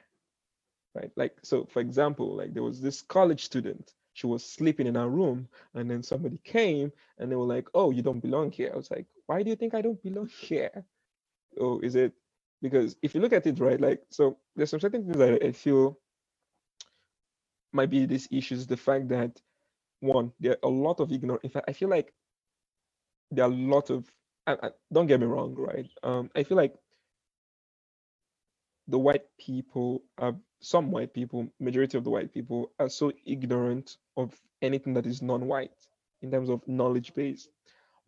right? 0.94 1.12
Like 1.16 1.36
so, 1.42 1.66
for 1.66 1.80
example, 1.80 2.36
like 2.36 2.54
there 2.54 2.62
was 2.62 2.80
this 2.80 3.02
college 3.02 3.44
student. 3.44 3.94
She 4.14 4.26
was 4.28 4.44
sleeping 4.44 4.86
in 4.86 4.94
her 4.94 5.08
room, 5.08 5.48
and 5.74 5.90
then 5.90 6.02
somebody 6.02 6.38
came 6.44 6.92
and 7.18 7.30
they 7.30 7.36
were 7.36 7.44
like, 7.56 7.68
"Oh, 7.74 7.90
you 7.90 8.02
don't 8.02 8.20
belong 8.20 8.52
here." 8.52 8.70
I 8.72 8.76
was 8.76 8.90
like, 8.90 9.06
"Why 9.26 9.42
do 9.42 9.50
you 9.50 9.56
think 9.56 9.74
I 9.74 9.82
don't 9.82 10.02
belong 10.02 10.28
here?" 10.40 10.84
Oh, 11.60 11.80
is 11.80 11.96
it 11.96 12.12
because 12.64 12.96
if 13.02 13.14
you 13.14 13.22
look 13.22 13.34
at 13.34 13.46
it 13.46 13.60
right 13.60 13.80
like 13.80 14.02
so 14.10 14.38
there's 14.56 14.70
some 14.70 14.80
certain 14.80 15.04
things 15.04 15.18
that 15.18 15.44
i 15.44 15.52
feel 15.52 15.98
might 17.72 17.90
be 17.90 18.06
these 18.06 18.28
issues 18.32 18.66
the 18.66 18.78
fact 18.78 19.08
that 19.08 19.40
one 20.00 20.32
there 20.40 20.52
are 20.52 20.68
a 20.70 20.72
lot 20.72 21.00
of 21.00 21.12
ignorance 21.12 21.44
in 21.44 21.50
fact 21.50 21.66
i 21.68 21.74
feel 21.74 21.90
like 21.90 22.14
there 23.30 23.46
are 23.46 23.52
a 23.52 23.54
lot 23.54 23.90
of 23.90 24.10
I, 24.46 24.54
I, 24.62 24.70
don't 24.92 25.08
get 25.08 25.20
me 25.20 25.26
wrong 25.26 25.54
right 25.56 25.90
um 26.02 26.30
i 26.36 26.44
feel 26.44 26.58
like 26.58 26.74
the 28.88 28.98
white 28.98 29.24
people 29.38 30.02
are 30.18 30.34
some 30.60 30.90
white 30.90 31.14
people 31.14 31.48
majority 31.60 31.98
of 31.98 32.04
the 32.04 32.10
white 32.10 32.34
people 32.34 32.72
are 32.80 32.90
so 32.90 33.12
ignorant 33.26 33.98
of 34.16 34.38
anything 34.62 34.94
that 34.94 35.06
is 35.06 35.22
non-white 35.22 35.72
in 36.22 36.32
terms 36.32 36.50
of 36.50 36.66
knowledge 36.66 37.14
base. 37.14 37.48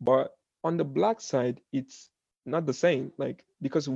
But 0.01 0.35
on 0.63 0.77
the 0.77 0.85
black 0.85 1.21
side 1.21 1.61
it's 1.71 2.09
not 2.45 2.65
the 2.65 2.73
same 2.73 3.13
like 3.17 3.45
because 3.61 3.89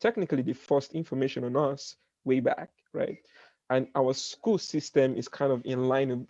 technically 0.00 0.42
they 0.42 0.52
forced 0.52 0.94
information 0.94 1.44
on 1.44 1.56
us 1.56 1.96
way 2.24 2.40
back, 2.40 2.70
right? 2.92 3.18
And 3.70 3.88
our 3.94 4.14
school 4.14 4.58
system 4.58 5.16
is 5.16 5.28
kind 5.28 5.52
of 5.52 5.62
in 5.64 5.88
line 5.88 6.10
of, 6.10 6.26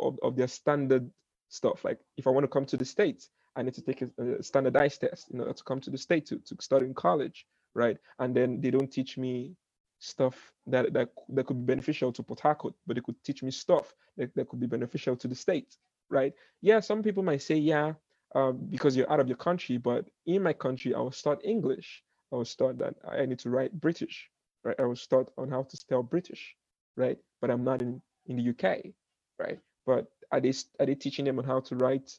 of, 0.00 0.18
of 0.22 0.36
their 0.36 0.48
standard 0.48 1.10
stuff. 1.48 1.84
Like 1.84 1.98
if 2.16 2.26
I 2.26 2.30
want 2.30 2.44
to 2.44 2.48
come 2.48 2.64
to 2.66 2.76
the 2.76 2.84
States, 2.84 3.28
I 3.56 3.62
need 3.62 3.74
to 3.74 3.82
take 3.82 4.02
a, 4.02 4.08
a 4.38 4.42
standardized 4.42 5.00
test 5.00 5.30
in 5.30 5.40
order 5.40 5.52
to 5.52 5.64
come 5.64 5.80
to 5.80 5.90
the 5.90 5.98
state 5.98 6.26
to, 6.26 6.38
to 6.38 6.56
study 6.60 6.86
in 6.86 6.94
college, 6.94 7.46
right? 7.74 7.98
And 8.18 8.34
then 8.34 8.60
they 8.60 8.70
don't 8.70 8.90
teach 8.90 9.18
me 9.18 9.56
stuff 9.98 10.52
that, 10.66 10.92
that 10.94 11.10
that 11.28 11.46
could 11.46 11.66
be 11.66 11.72
beneficial 11.74 12.12
to 12.12 12.22
Port 12.22 12.40
Harcourt, 12.40 12.74
but 12.86 12.96
they 12.96 13.02
could 13.02 13.22
teach 13.22 13.42
me 13.42 13.50
stuff 13.50 13.94
that, 14.16 14.34
that 14.34 14.48
could 14.48 14.60
be 14.60 14.66
beneficial 14.66 15.16
to 15.16 15.28
the 15.28 15.34
state, 15.34 15.76
right? 16.08 16.32
Yeah, 16.62 16.80
some 16.80 17.02
people 17.02 17.22
might 17.22 17.42
say, 17.42 17.56
yeah, 17.56 17.92
um, 18.34 18.66
because 18.70 18.96
you're 18.96 19.10
out 19.12 19.20
of 19.20 19.28
your 19.28 19.36
country, 19.36 19.76
but 19.76 20.08
in 20.26 20.42
my 20.42 20.52
country, 20.52 20.94
I 20.94 21.00
will 21.00 21.12
start 21.12 21.40
English. 21.44 22.02
I 22.32 22.36
was 22.36 22.54
taught 22.54 22.78
that 22.78 22.94
I 23.08 23.26
need 23.26 23.38
to 23.40 23.50
write 23.50 23.72
British, 23.80 24.28
right? 24.64 24.76
I 24.78 24.84
was 24.84 25.06
taught 25.06 25.32
on 25.38 25.50
how 25.50 25.64
to 25.64 25.76
spell 25.76 26.02
British, 26.02 26.54
right? 26.96 27.18
But 27.40 27.50
I'm 27.50 27.64
not 27.64 27.82
in, 27.82 28.00
in 28.26 28.36
the 28.36 28.50
UK, 28.50 28.92
right? 29.38 29.58
But 29.86 30.06
are 30.32 30.40
they 30.40 30.52
are 30.78 30.86
they 30.86 30.94
teaching 30.94 31.24
them 31.24 31.38
on 31.38 31.44
how 31.44 31.60
to 31.60 31.76
write 31.76 32.12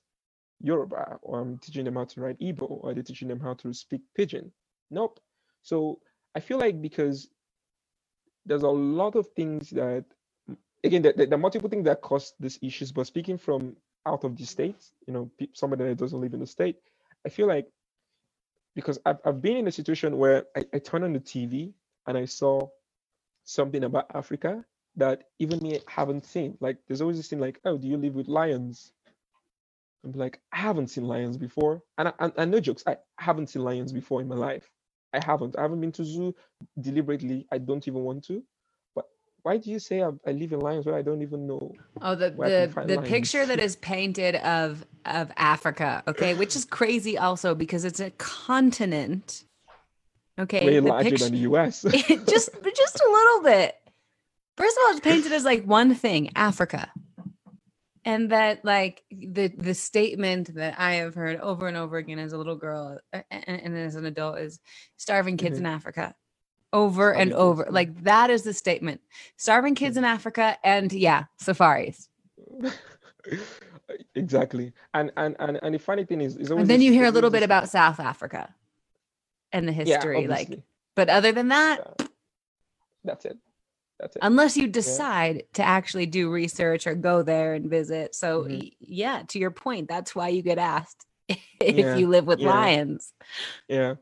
Yoruba, 0.61 1.19
or 1.21 1.39
I'm 1.39 1.57
teaching 1.59 1.85
them 1.85 1.95
how 1.95 2.05
to 2.05 2.21
write 2.21 2.39
Igbo, 2.39 2.69
or 2.69 2.91
are 2.91 2.93
they 2.93 3.01
teaching 3.03 3.27
them 3.27 3.39
how 3.39 3.53
to 3.55 3.73
speak 3.73 4.01
Pidgin? 4.17 4.51
Nope. 4.89 5.19
So 5.63 5.99
I 6.35 6.39
feel 6.39 6.57
like 6.59 6.81
because 6.81 7.29
there's 8.45 8.63
a 8.63 8.69
lot 8.69 9.15
of 9.15 9.27
things 9.35 9.69
that 9.71 10.05
again 10.83 11.01
there, 11.03 11.13
there 11.13 11.33
are 11.33 11.37
multiple 11.37 11.69
things 11.69 11.85
that 11.85 12.01
cause 12.01 12.33
these 12.39 12.59
issues, 12.61 12.91
but 12.91 13.07
speaking 13.07 13.37
from 13.37 13.75
out 14.05 14.23
of 14.23 14.35
the 14.37 14.45
state, 14.45 14.83
you 15.07 15.13
know, 15.13 15.31
somebody 15.53 15.85
that 15.85 15.97
doesn't 15.97 16.19
live 16.21 16.33
in 16.33 16.39
the 16.39 16.47
state, 16.47 16.77
I 17.25 17.29
feel 17.29 17.47
like 17.47 17.67
because 18.75 18.99
I've, 19.05 19.17
I've 19.25 19.41
been 19.41 19.57
in 19.57 19.67
a 19.67 19.71
situation 19.71 20.17
where 20.17 20.45
I, 20.55 20.65
I 20.73 20.79
turned 20.79 21.03
on 21.03 21.13
the 21.13 21.19
TV 21.19 21.73
and 22.07 22.17
I 22.17 22.25
saw 22.25 22.67
something 23.43 23.83
about 23.83 24.05
Africa 24.13 24.63
that 24.95 25.23
even 25.39 25.59
me 25.59 25.79
haven't 25.87 26.25
seen. 26.25 26.57
Like 26.59 26.77
there's 26.87 27.01
always 27.01 27.17
this 27.17 27.27
thing 27.27 27.39
like, 27.39 27.59
oh, 27.65 27.77
do 27.77 27.87
you 27.87 27.97
live 27.97 28.15
with 28.15 28.27
lions? 28.27 28.91
I'm 30.03 30.13
like, 30.13 30.39
I 30.51 30.57
haven't 30.57 30.87
seen 30.87 31.05
lions 31.05 31.37
before. 31.37 31.83
And 31.97 32.07
I, 32.07 32.13
and, 32.19 32.33
and 32.37 32.51
no 32.51 32.59
jokes, 32.59 32.83
I 32.87 32.97
haven't 33.17 33.47
seen 33.47 33.63
lions 33.63 33.93
before 33.93 34.21
in 34.21 34.27
my 34.27 34.35
life. 34.35 34.69
I 35.13 35.23
haven't. 35.23 35.57
I 35.57 35.61
haven't 35.61 35.81
been 35.81 35.91
to 35.93 36.05
zoo 36.05 36.33
deliberately. 36.79 37.45
I 37.51 37.57
don't 37.57 37.85
even 37.87 38.01
want 38.01 38.23
to 38.25 38.43
But 38.95 39.05
why 39.43 39.57
do 39.57 39.69
you 39.69 39.79
say 39.79 40.01
I, 40.01 40.09
I 40.25 40.31
live 40.31 40.53
in 40.53 40.59
lions 40.59 40.85
where 40.85 40.95
I 40.95 41.01
don't 41.01 41.21
even 41.21 41.45
know? 41.45 41.73
Oh, 42.01 42.15
the 42.15 42.31
the, 42.31 42.83
the 42.85 43.01
picture 43.01 43.45
that 43.45 43.59
is 43.59 43.75
painted 43.93 44.35
of 44.35 44.85
of 45.05 45.31
Africa, 45.37 46.03
okay, 46.07 46.33
which 46.33 46.55
is 46.55 46.65
crazy 46.65 47.17
also 47.17 47.55
because 47.55 47.85
it's 47.85 47.99
a 47.99 48.11
continent. 48.11 49.43
Okay, 50.39 50.65
way 50.65 50.79
larger 50.79 51.09
picture, 51.09 51.25
than 51.25 51.33
the 51.33 51.39
U.S. 51.39 51.85
it, 51.87 52.27
just 52.27 52.49
just 52.75 53.01
a 53.01 53.09
little 53.11 53.43
bit. 53.43 53.75
First 54.57 54.77
of 54.77 54.83
all, 54.83 54.91
it's 54.91 54.99
painted 54.99 55.31
as 55.31 55.43
like 55.43 55.63
one 55.65 55.93
thing, 55.93 56.31
Africa, 56.35 56.91
and 58.05 58.31
that 58.31 58.63
like 58.65 59.03
the 59.11 59.47
the 59.47 59.73
statement 59.73 60.55
that 60.55 60.79
I 60.79 60.93
have 60.95 61.15
heard 61.15 61.39
over 61.39 61.67
and 61.67 61.77
over 61.77 61.97
again 61.97 62.19
as 62.19 62.33
a 62.33 62.37
little 62.37 62.55
girl 62.55 62.99
and, 63.11 63.23
and 63.31 63.77
as 63.77 63.95
an 63.95 64.05
adult 64.05 64.39
is 64.39 64.59
starving 64.97 65.37
kids 65.37 65.57
mm-hmm. 65.57 65.65
in 65.65 65.73
Africa 65.73 66.15
over 66.73 67.13
and 67.13 67.33
over. 67.33 67.67
Like 67.69 68.03
that 68.03 68.29
is 68.29 68.43
the 68.43 68.53
statement. 68.53 69.01
Starving 69.37 69.75
kids 69.75 69.97
in 69.97 70.05
Africa 70.05 70.57
and 70.63 70.91
yeah, 70.91 71.25
safaris. 71.37 72.07
exactly. 74.15 74.73
And 74.93 75.11
and 75.17 75.35
and 75.39 75.59
and 75.61 75.75
the 75.75 75.79
funny 75.79 76.05
thing 76.05 76.21
is, 76.21 76.37
is 76.37 76.51
and 76.51 76.67
then 76.67 76.81
you 76.81 76.91
hear 76.91 77.05
a 77.05 77.11
little 77.11 77.29
bit 77.29 77.43
about 77.43 77.69
South 77.69 77.99
Africa 77.99 78.53
and 79.51 79.67
the 79.67 79.71
history. 79.71 80.23
Yeah, 80.23 80.29
like, 80.29 80.59
but 80.95 81.09
other 81.09 81.31
than 81.31 81.49
that, 81.49 81.95
yeah. 81.99 82.07
that's 83.03 83.25
it. 83.25 83.37
That's 83.99 84.15
it. 84.15 84.19
Unless 84.21 84.57
you 84.57 84.67
decide 84.67 85.35
yeah. 85.35 85.41
to 85.53 85.63
actually 85.63 86.05
do 86.05 86.29
research 86.29 86.87
or 86.87 86.95
go 86.95 87.21
there 87.23 87.53
and 87.53 87.69
visit. 87.69 88.15
So 88.15 88.43
mm-hmm. 88.43 88.67
yeah, 88.79 89.23
to 89.29 89.39
your 89.39 89.51
point, 89.51 89.87
that's 89.87 90.15
why 90.15 90.29
you 90.29 90.41
get 90.41 90.57
asked 90.57 91.05
if 91.27 91.99
you 91.99 92.07
live 92.07 92.25
with 92.25 92.39
lions. 92.39 93.13
Yeah 93.67 93.95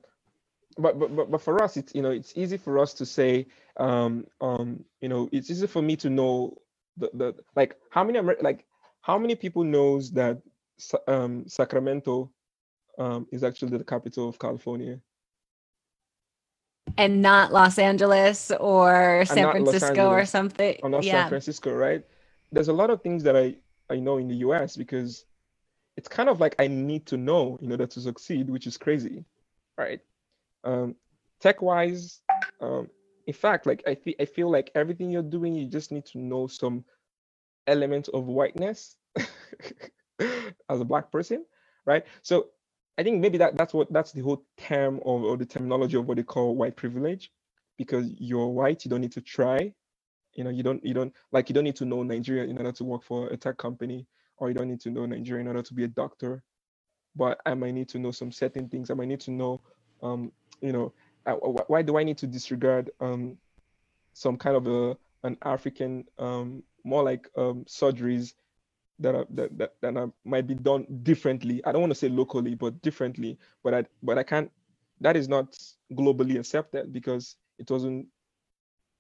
but, 0.80 1.00
but 1.00 1.32
but 1.32 1.42
for 1.42 1.62
us 1.62 1.78
it's 1.78 1.94
you 1.94 2.02
know 2.02 2.12
it's 2.12 2.34
easy 2.36 2.58
for 2.58 2.80
us 2.80 2.94
to 2.94 3.06
say 3.06 3.46
um 3.78 4.26
um 4.42 4.84
you 5.02 5.10
know 5.10 5.30
it's 5.32 5.50
easy 5.50 5.68
for 5.68 5.82
me 5.82 5.96
to 5.98 6.10
know 6.10 6.58
the, 6.98 7.10
the 7.14 7.36
like 7.56 7.76
how 7.90 8.04
many 8.04 8.18
Amer- 8.20 8.38
like 8.42 8.66
how 9.02 9.18
many 9.18 9.36
people 9.36 9.64
knows 9.64 10.12
that 10.12 10.42
um, 11.08 11.48
Sacramento 11.48 12.32
um, 12.98 13.28
is 13.32 13.44
actually 13.44 13.78
the 13.78 13.84
capital 13.84 14.28
of 14.28 14.40
California. 14.40 15.00
And 16.98 17.22
not 17.22 17.54
Los 17.54 17.78
Angeles 17.78 18.52
or 18.60 19.24
San 19.26 19.52
Francisco 19.52 20.10
or 20.10 20.26
something. 20.26 20.78
Or 20.84 20.90
not 20.90 21.04
yeah. 21.04 21.24
San 21.24 21.30
Francisco, 21.30 21.74
right? 21.74 22.04
There's 22.52 22.68
a 22.68 22.74
lot 22.74 22.90
of 22.90 23.02
things 23.02 23.24
that 23.24 23.38
I, 23.38 23.56
I 23.90 23.98
know 23.98 24.18
in 24.18 24.28
the 24.28 24.36
US 24.38 24.76
because 24.76 25.26
it's 25.96 26.08
kind 26.08 26.30
of 26.30 26.40
like 26.40 26.56
I 26.60 26.68
need 26.68 27.06
to 27.08 27.18
know 27.18 27.60
in 27.62 27.72
order 27.72 27.86
to 27.86 28.00
succeed, 28.02 28.50
which 28.50 28.66
is 28.68 28.78
crazy, 28.78 29.24
right? 29.78 30.00
Um, 30.64 30.96
tech 31.40 31.62
wise, 31.62 32.22
um, 32.62 32.90
in 33.28 33.34
fact, 33.34 33.66
like 33.66 33.84
I, 33.86 33.96
fe- 33.96 34.16
I 34.20 34.26
feel 34.26 34.50
like 34.50 34.72
everything 34.76 35.12
you're 35.12 35.22
doing, 35.22 35.54
you 35.56 35.68
just 35.68 35.92
need 35.92 36.06
to 36.08 36.18
know 36.18 36.48
some 36.48 36.84
element 37.68 38.10
of 38.14 38.26
whiteness 38.26 38.96
as 40.20 40.82
a 40.82 40.86
black 40.86 41.12
person, 41.12 41.46
right? 41.86 42.06
So 42.22 42.48
I 42.98 43.04
think 43.04 43.22
maybe 43.22 43.38
that 43.38 43.58
that's 43.58 43.74
what 43.74 43.92
that's 43.92 44.12
the 44.12 44.22
whole 44.22 44.44
term 44.58 44.98
of 44.98 45.24
or 45.24 45.38
the 45.38 45.46
terminology 45.46 45.98
of 45.98 46.06
what 46.08 46.18
they 46.18 46.24
call 46.24 46.56
white 46.56 46.76
privilege, 46.76 47.32
because 47.78 48.10
you're 48.18 48.48
white, 48.48 48.84
you 48.84 48.90
don't 48.90 49.02
need 49.02 49.14
to 49.14 49.22
try, 49.22 49.74
you 50.34 50.44
know, 50.44 50.50
you 50.50 50.64
don't 50.64 50.84
you 50.86 50.94
don't 50.94 51.14
like 51.32 51.50
you 51.50 51.54
don't 51.54 51.64
need 51.64 51.78
to 51.78 51.86
know 51.86 52.04
Nigeria 52.04 52.44
in 52.44 52.58
order 52.58 52.72
to 52.74 52.84
work 52.84 53.04
for 53.04 53.28
a 53.30 53.38
tech 53.38 53.58
company, 53.58 54.06
or 54.38 54.50
you 54.50 54.54
don't 54.54 54.68
need 54.68 54.82
to 54.82 54.90
know 54.90 55.06
Nigeria 55.06 55.42
in 55.42 55.48
order 55.48 55.62
to 55.62 55.74
be 55.74 55.86
a 55.86 55.88
doctor, 55.88 56.44
but 57.16 57.40
I 57.46 57.54
might 57.54 57.74
need 57.74 57.90
to 57.90 58.00
know 58.00 58.12
some 58.12 58.32
certain 58.32 58.68
things. 58.68 58.90
I 58.90 58.96
might 58.96 59.08
need 59.08 59.22
to 59.22 59.32
know, 59.32 59.62
um, 60.04 60.32
you 60.62 60.72
know, 60.72 60.94
uh, 61.26 61.34
why 61.34 61.82
do 61.82 61.98
I 61.98 62.04
need 62.04 62.18
to 62.20 62.28
disregard 62.28 62.92
um 63.00 63.38
some 64.14 64.38
kind 64.38 64.58
of 64.58 64.68
a 64.68 64.98
an 65.24 65.38
African 65.44 66.06
um 66.18 66.64
more 66.84 67.04
like 67.04 67.30
um 67.38 67.66
surgeries 67.66 68.34
that 69.00 69.16
are 69.16 69.26
that, 69.32 69.58
that, 69.58 69.74
that 69.82 69.98
are, 69.98 70.12
might 70.26 70.48
be 70.48 70.56
done 70.56 70.86
differently. 71.04 71.62
I 71.66 71.72
don't 71.72 71.82
want 71.82 71.92
to 71.92 72.00
say 72.00 72.10
locally, 72.10 72.56
but 72.56 72.82
differently. 72.82 73.38
But 73.64 73.74
I 73.74 73.86
but 74.04 74.18
I 74.18 74.24
can't. 74.24 74.52
That 75.02 75.16
is 75.16 75.30
not 75.30 75.58
globally 75.94 76.38
accepted 76.40 76.92
because 76.92 77.36
it 77.58 77.70
wasn't. 77.72 78.08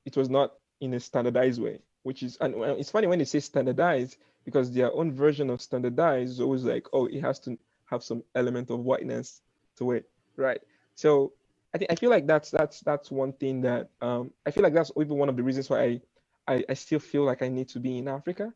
It 0.05 0.15
was 0.15 0.29
not 0.29 0.53
in 0.81 0.93
a 0.93 0.99
standardized 0.99 1.61
way, 1.61 1.79
which 2.03 2.23
is 2.23 2.37
and 2.39 2.55
it's 2.79 2.91
funny 2.91 3.07
when 3.07 3.19
they 3.19 3.25
say 3.25 3.39
standardized 3.39 4.17
because 4.45 4.71
their 4.71 4.91
own 4.93 5.11
version 5.11 5.49
of 5.49 5.61
standardized 5.61 6.31
is 6.31 6.39
always 6.39 6.63
like, 6.63 6.87
oh, 6.93 7.05
it 7.05 7.21
has 7.21 7.39
to 7.41 7.57
have 7.85 8.03
some 8.03 8.23
element 8.35 8.69
of 8.69 8.79
whiteness 8.79 9.41
to 9.77 9.91
it, 9.91 10.09
right? 10.37 10.61
So 10.95 11.33
I 11.73 11.77
think 11.77 11.91
I 11.91 11.95
feel 11.95 12.09
like 12.09 12.25
that's 12.25 12.49
that's 12.49 12.79
that's 12.81 13.11
one 13.11 13.33
thing 13.33 13.61
that 13.61 13.89
um, 14.01 14.31
I 14.45 14.51
feel 14.51 14.63
like 14.63 14.73
that's 14.73 14.91
even 14.99 15.17
one 15.17 15.29
of 15.29 15.35
the 15.35 15.43
reasons 15.43 15.69
why 15.69 15.83
I, 15.83 16.01
I 16.49 16.63
I 16.67 16.73
still 16.73 16.99
feel 16.99 17.23
like 17.23 17.41
I 17.45 17.47
need 17.47 17.69
to 17.69 17.79
be 17.79 17.97
in 17.99 18.07
Africa 18.07 18.51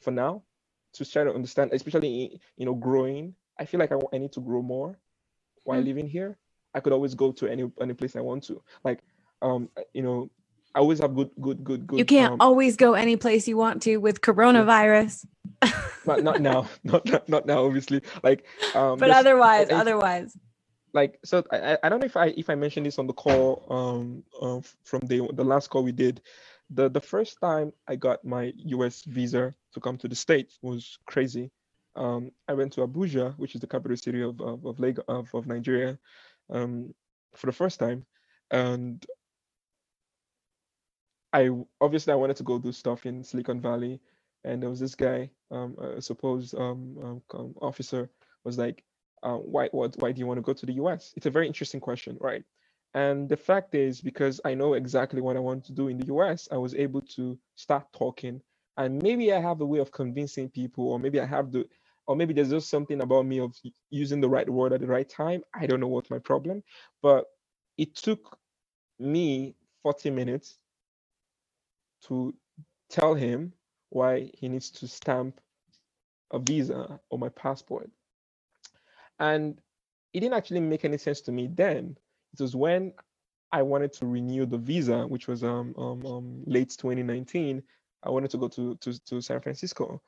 for 0.00 0.10
now 0.10 0.42
to 0.94 1.04
try 1.10 1.24
to 1.24 1.32
understand, 1.32 1.72
especially 1.72 2.38
you 2.56 2.66
know 2.66 2.74
growing. 2.74 3.34
I 3.58 3.64
feel 3.64 3.80
like 3.80 3.92
I, 3.92 3.98
I 4.12 4.18
need 4.18 4.32
to 4.32 4.40
grow 4.40 4.62
more 4.62 4.98
while 5.64 5.80
Mm. 5.80 5.86
living 5.86 6.08
here. 6.08 6.36
I 6.74 6.80
could 6.80 6.92
always 6.92 7.14
go 7.14 7.32
to 7.32 7.48
any 7.48 7.70
any 7.80 7.94
place 7.94 8.14
I 8.16 8.20
want 8.20 8.44
to. 8.44 8.62
Like 8.84 9.00
um 9.40 9.68
you 9.94 10.02
know 10.02 10.30
I 10.74 10.78
always 10.80 11.00
have 11.00 11.14
good 11.14 11.30
good 11.40 11.64
good 11.64 11.86
good. 11.86 11.98
You 11.98 12.04
can't 12.04 12.32
um, 12.32 12.40
always 12.40 12.76
go 12.76 12.94
any 12.94 13.16
place 13.16 13.48
you 13.48 13.56
want 13.56 13.82
to 13.82 13.96
with 13.98 14.20
coronavirus. 14.20 15.26
not, 16.06 16.22
not 16.22 16.40
now 16.40 16.68
not, 16.84 17.04
not 17.06 17.28
not 17.28 17.46
now 17.46 17.64
obviously 17.64 18.02
like 18.22 18.44
um 18.74 18.98
but 18.98 19.10
otherwise, 19.10 19.70
I- 19.70 19.80
otherwise. 19.80 20.36
like 20.92 21.18
so 21.24 21.44
I, 21.52 21.58
I- 21.74 21.78
I 21.84 21.88
don't 21.88 22.00
know 22.00 22.06
if 22.06 22.16
I 22.16 22.26
if 22.36 22.48
I 22.50 22.54
mentioned 22.56 22.86
this 22.86 22.98
on 22.98 23.06
the 23.06 23.12
call 23.14 23.64
um 23.70 24.24
uh, 24.40 24.60
from 24.84 25.00
the 25.06 25.28
the 25.32 25.44
last 25.44 25.68
call 25.70 25.82
we 25.84 25.92
did 25.92 26.20
the 26.74 26.88
the 26.88 27.00
first 27.00 27.38
time 27.40 27.72
I 27.86 27.96
got 27.96 28.24
my 28.24 28.52
US 28.56 29.02
visa 29.04 29.54
to 29.74 29.80
come 29.80 29.98
to 29.98 30.08
the 30.08 30.14
States 30.14 30.58
was 30.62 30.98
crazy 31.06 31.50
um 31.96 32.30
I 32.48 32.54
went 32.54 32.72
to 32.74 32.86
Abuja 32.86 33.34
which 33.36 33.54
is 33.54 33.60
the 33.60 33.66
capital 33.66 33.96
city 33.96 34.22
of 34.22 34.40
of 34.40 34.64
of, 34.64 34.80
Lagos, 34.80 35.04
of, 35.08 35.34
of 35.34 35.46
Nigeria 35.46 35.98
um 36.50 36.94
for 37.34 37.46
the 37.46 37.52
first 37.52 37.78
time 37.78 38.04
and 38.50 39.04
I 41.32 41.50
obviously 41.80 42.12
I 42.12 42.16
wanted 42.16 42.36
to 42.36 42.42
go 42.42 42.58
do 42.58 42.72
stuff 42.72 43.06
in 43.06 43.22
Silicon 43.22 43.60
Valley 43.60 44.00
and 44.44 44.62
there 44.62 44.70
was 44.70 44.80
this 44.80 44.94
guy 44.94 45.30
um 45.50 45.76
I 45.96 46.00
suppose 46.00 46.54
um, 46.54 46.96
um 47.02 47.22
um, 47.34 47.54
officer 47.60 48.10
was 48.44 48.58
like 48.58 48.82
uh, 49.22 49.36
why 49.36 49.68
what 49.72 49.94
why 49.98 50.12
do 50.12 50.18
you 50.18 50.26
want 50.26 50.38
to 50.38 50.42
go 50.42 50.52
to 50.52 50.66
the 50.66 50.74
US? 50.74 51.12
It's 51.16 51.26
a 51.26 51.30
very 51.30 51.46
interesting 51.46 51.80
question, 51.80 52.16
right? 52.20 52.42
And 52.94 53.28
the 53.28 53.36
fact 53.36 53.74
is, 53.74 54.00
because 54.00 54.40
I 54.44 54.54
know 54.54 54.74
exactly 54.74 55.20
what 55.20 55.36
I 55.36 55.40
want 55.40 55.64
to 55.66 55.72
do 55.72 55.88
in 55.88 55.98
the 55.98 56.06
US, 56.14 56.48
I 56.52 56.56
was 56.56 56.74
able 56.74 57.00
to 57.16 57.38
start 57.54 57.86
talking. 57.92 58.42
And 58.76 59.02
maybe 59.02 59.32
I 59.32 59.40
have 59.40 59.60
a 59.60 59.66
way 59.66 59.78
of 59.78 59.92
convincing 59.92 60.50
people, 60.50 60.88
or 60.88 60.98
maybe 60.98 61.20
I 61.20 61.26
have 61.26 61.52
the, 61.52 61.66
or 62.06 62.16
maybe 62.16 62.34
there's 62.34 62.50
just 62.50 62.68
something 62.68 63.00
about 63.00 63.26
me 63.26 63.40
of 63.40 63.54
using 63.90 64.20
the 64.20 64.28
right 64.28 64.48
word 64.48 64.72
at 64.72 64.80
the 64.80 64.86
right 64.86 65.08
time. 65.08 65.42
I 65.54 65.66
don't 65.66 65.80
know 65.80 65.88
what's 65.88 66.10
my 66.10 66.18
problem, 66.18 66.62
but 67.02 67.26
it 67.78 67.94
took 67.94 68.38
me 68.98 69.54
40 69.82 70.10
minutes 70.10 70.58
to 72.08 72.34
tell 72.90 73.14
him 73.14 73.52
why 73.90 74.30
he 74.34 74.48
needs 74.48 74.70
to 74.70 74.88
stamp 74.88 75.40
a 76.32 76.38
visa 76.38 77.00
on 77.10 77.20
my 77.20 77.28
passport. 77.30 77.90
And 79.18 79.60
it 80.12 80.20
didn't 80.20 80.34
actually 80.34 80.60
make 80.60 80.84
any 80.84 80.98
sense 80.98 81.20
to 81.22 81.32
me 81.32 81.46
then. 81.46 81.96
It 82.34 82.42
was 82.42 82.56
when 82.56 82.92
I 83.52 83.62
wanted 83.62 83.92
to 83.94 84.06
renew 84.06 84.46
the 84.46 84.58
visa, 84.58 85.06
which 85.06 85.28
was 85.28 85.44
um, 85.44 85.74
um, 85.78 86.04
um 86.06 86.44
late 86.46 86.70
2019. 86.78 87.62
I 88.04 88.10
wanted 88.10 88.30
to 88.32 88.38
go 88.38 88.48
to, 88.48 88.76
to 88.76 89.04
to 89.06 89.20
San 89.22 89.40
Francisco, 89.40 90.02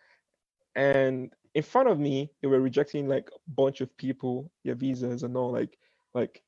and 0.77 1.33
in 1.55 1.63
front 1.63 1.89
of 1.89 1.99
me, 2.01 2.31
they 2.43 2.49
were 2.49 2.61
rejecting 2.61 3.09
like 3.09 3.31
a 3.35 3.51
bunch 3.51 3.81
of 3.81 3.97
people 3.99 4.51
their 4.65 4.75
visas 4.77 5.23
and 5.25 5.37
all 5.37 5.53
like 5.53 5.79
like, 6.15 6.43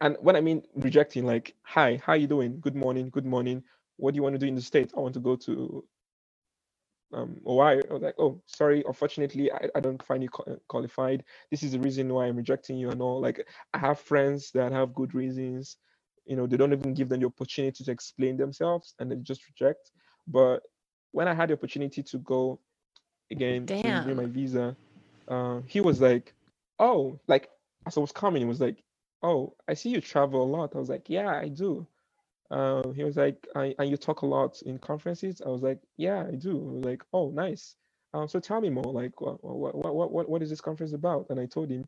and 0.00 0.16
when 0.20 0.36
I 0.36 0.42
mean 0.42 0.62
rejecting, 0.76 1.26
like, 1.26 1.54
hi, 1.62 2.00
how 2.04 2.14
you 2.14 2.26
doing? 2.28 2.60
Good 2.60 2.76
morning, 2.76 3.10
good 3.10 3.26
morning. 3.26 3.64
What 3.98 4.12
do 4.14 4.16
you 4.16 4.22
want 4.24 4.34
to 4.34 4.38
do 4.40 4.46
in 4.46 4.56
the 4.56 4.62
states? 4.62 4.94
I 4.96 5.00
want 5.00 5.14
to 5.14 5.20
go 5.20 5.36
to 5.36 5.84
um 7.14 7.36
why? 7.42 7.74
I 7.74 7.92
was 7.92 8.02
like, 8.02 8.16
oh, 8.18 8.42
sorry, 8.46 8.84
unfortunately, 8.86 9.52
I, 9.52 9.68
I 9.74 9.80
don't 9.80 10.02
find 10.04 10.22
you 10.22 10.28
qualified 10.68 11.24
this 11.50 11.62
is 11.62 11.72
the 11.72 11.78
reason 11.80 12.12
why 12.12 12.26
I'm 12.26 12.36
rejecting 12.36 12.76
you 12.78 12.90
and 12.90 13.00
all. 13.00 13.20
Like 13.20 13.46
I 13.72 13.78
have 13.78 14.00
friends 14.00 14.50
that 14.52 14.72
have 14.72 14.94
good 14.94 15.14
reasons. 15.14 15.76
You 16.26 16.36
know, 16.36 16.46
they 16.46 16.56
don't 16.56 16.72
even 16.72 16.94
give 16.94 17.08
them 17.08 17.20
the 17.20 17.26
opportunity 17.26 17.84
to 17.84 17.90
explain 17.90 18.36
themselves 18.36 18.94
and 18.98 19.10
they 19.10 19.16
just 19.16 19.42
reject. 19.48 19.92
But 20.26 20.60
when 21.12 21.28
I 21.28 21.34
had 21.34 21.50
the 21.50 21.54
opportunity 21.54 22.02
to 22.02 22.18
go 22.18 22.60
again 23.30 23.70
to 23.76 23.88
renew 23.88 24.14
my 24.14 24.26
visa, 24.26 24.76
uh, 25.28 25.60
he 25.66 25.80
was 25.80 26.00
like, 26.00 26.34
Oh, 26.78 27.20
like 27.28 27.48
as 27.86 27.96
I 27.96 28.00
was 28.00 28.12
coming, 28.12 28.42
he 28.42 28.48
was 28.48 28.60
like, 28.60 28.82
Oh, 29.22 29.54
I 29.68 29.74
see 29.74 29.90
you 29.90 30.00
travel 30.00 30.42
a 30.42 30.50
lot. 30.50 30.74
I 30.74 30.78
was 30.78 30.88
like, 30.88 31.08
Yeah, 31.08 31.28
I 31.28 31.48
do. 31.48 31.86
Uh, 32.50 32.88
he 32.90 33.04
was 33.04 33.16
like, 33.16 33.46
I, 33.56 33.74
and 33.78 33.90
you 33.90 33.96
talk 33.96 34.22
a 34.22 34.26
lot 34.26 34.60
in 34.62 34.78
conferences. 34.78 35.42
I 35.44 35.48
was 35.48 35.62
like, 35.62 35.80
yeah, 35.96 36.24
I 36.26 36.34
do. 36.34 36.56
I 36.56 36.72
was 36.74 36.84
like, 36.84 37.02
oh, 37.12 37.30
nice. 37.30 37.76
Um, 38.12 38.28
so 38.28 38.38
tell 38.38 38.60
me 38.60 38.70
more. 38.70 38.84
Like, 38.84 39.20
what, 39.20 39.42
what, 39.42 39.74
what, 39.74 40.12
what, 40.12 40.28
what 40.28 40.42
is 40.42 40.50
this 40.50 40.60
conference 40.60 40.92
about? 40.92 41.26
And 41.30 41.40
I 41.40 41.46
told 41.46 41.70
him, 41.70 41.84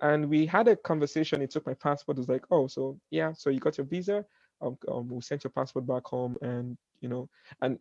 and 0.00 0.28
we 0.28 0.46
had 0.46 0.68
a 0.68 0.76
conversation. 0.76 1.40
He 1.40 1.46
took 1.46 1.66
my 1.66 1.74
passport. 1.74 2.18
Was 2.18 2.28
like, 2.28 2.44
oh, 2.50 2.66
so 2.66 3.00
yeah, 3.10 3.32
so 3.32 3.50
you 3.50 3.58
got 3.58 3.78
your 3.78 3.86
visa. 3.86 4.24
Um, 4.60 4.78
um, 4.88 5.08
we 5.08 5.20
sent 5.22 5.44
your 5.44 5.50
passport 5.50 5.86
back 5.86 6.04
home, 6.04 6.36
and 6.42 6.76
you 7.00 7.08
know, 7.08 7.28
and 7.62 7.78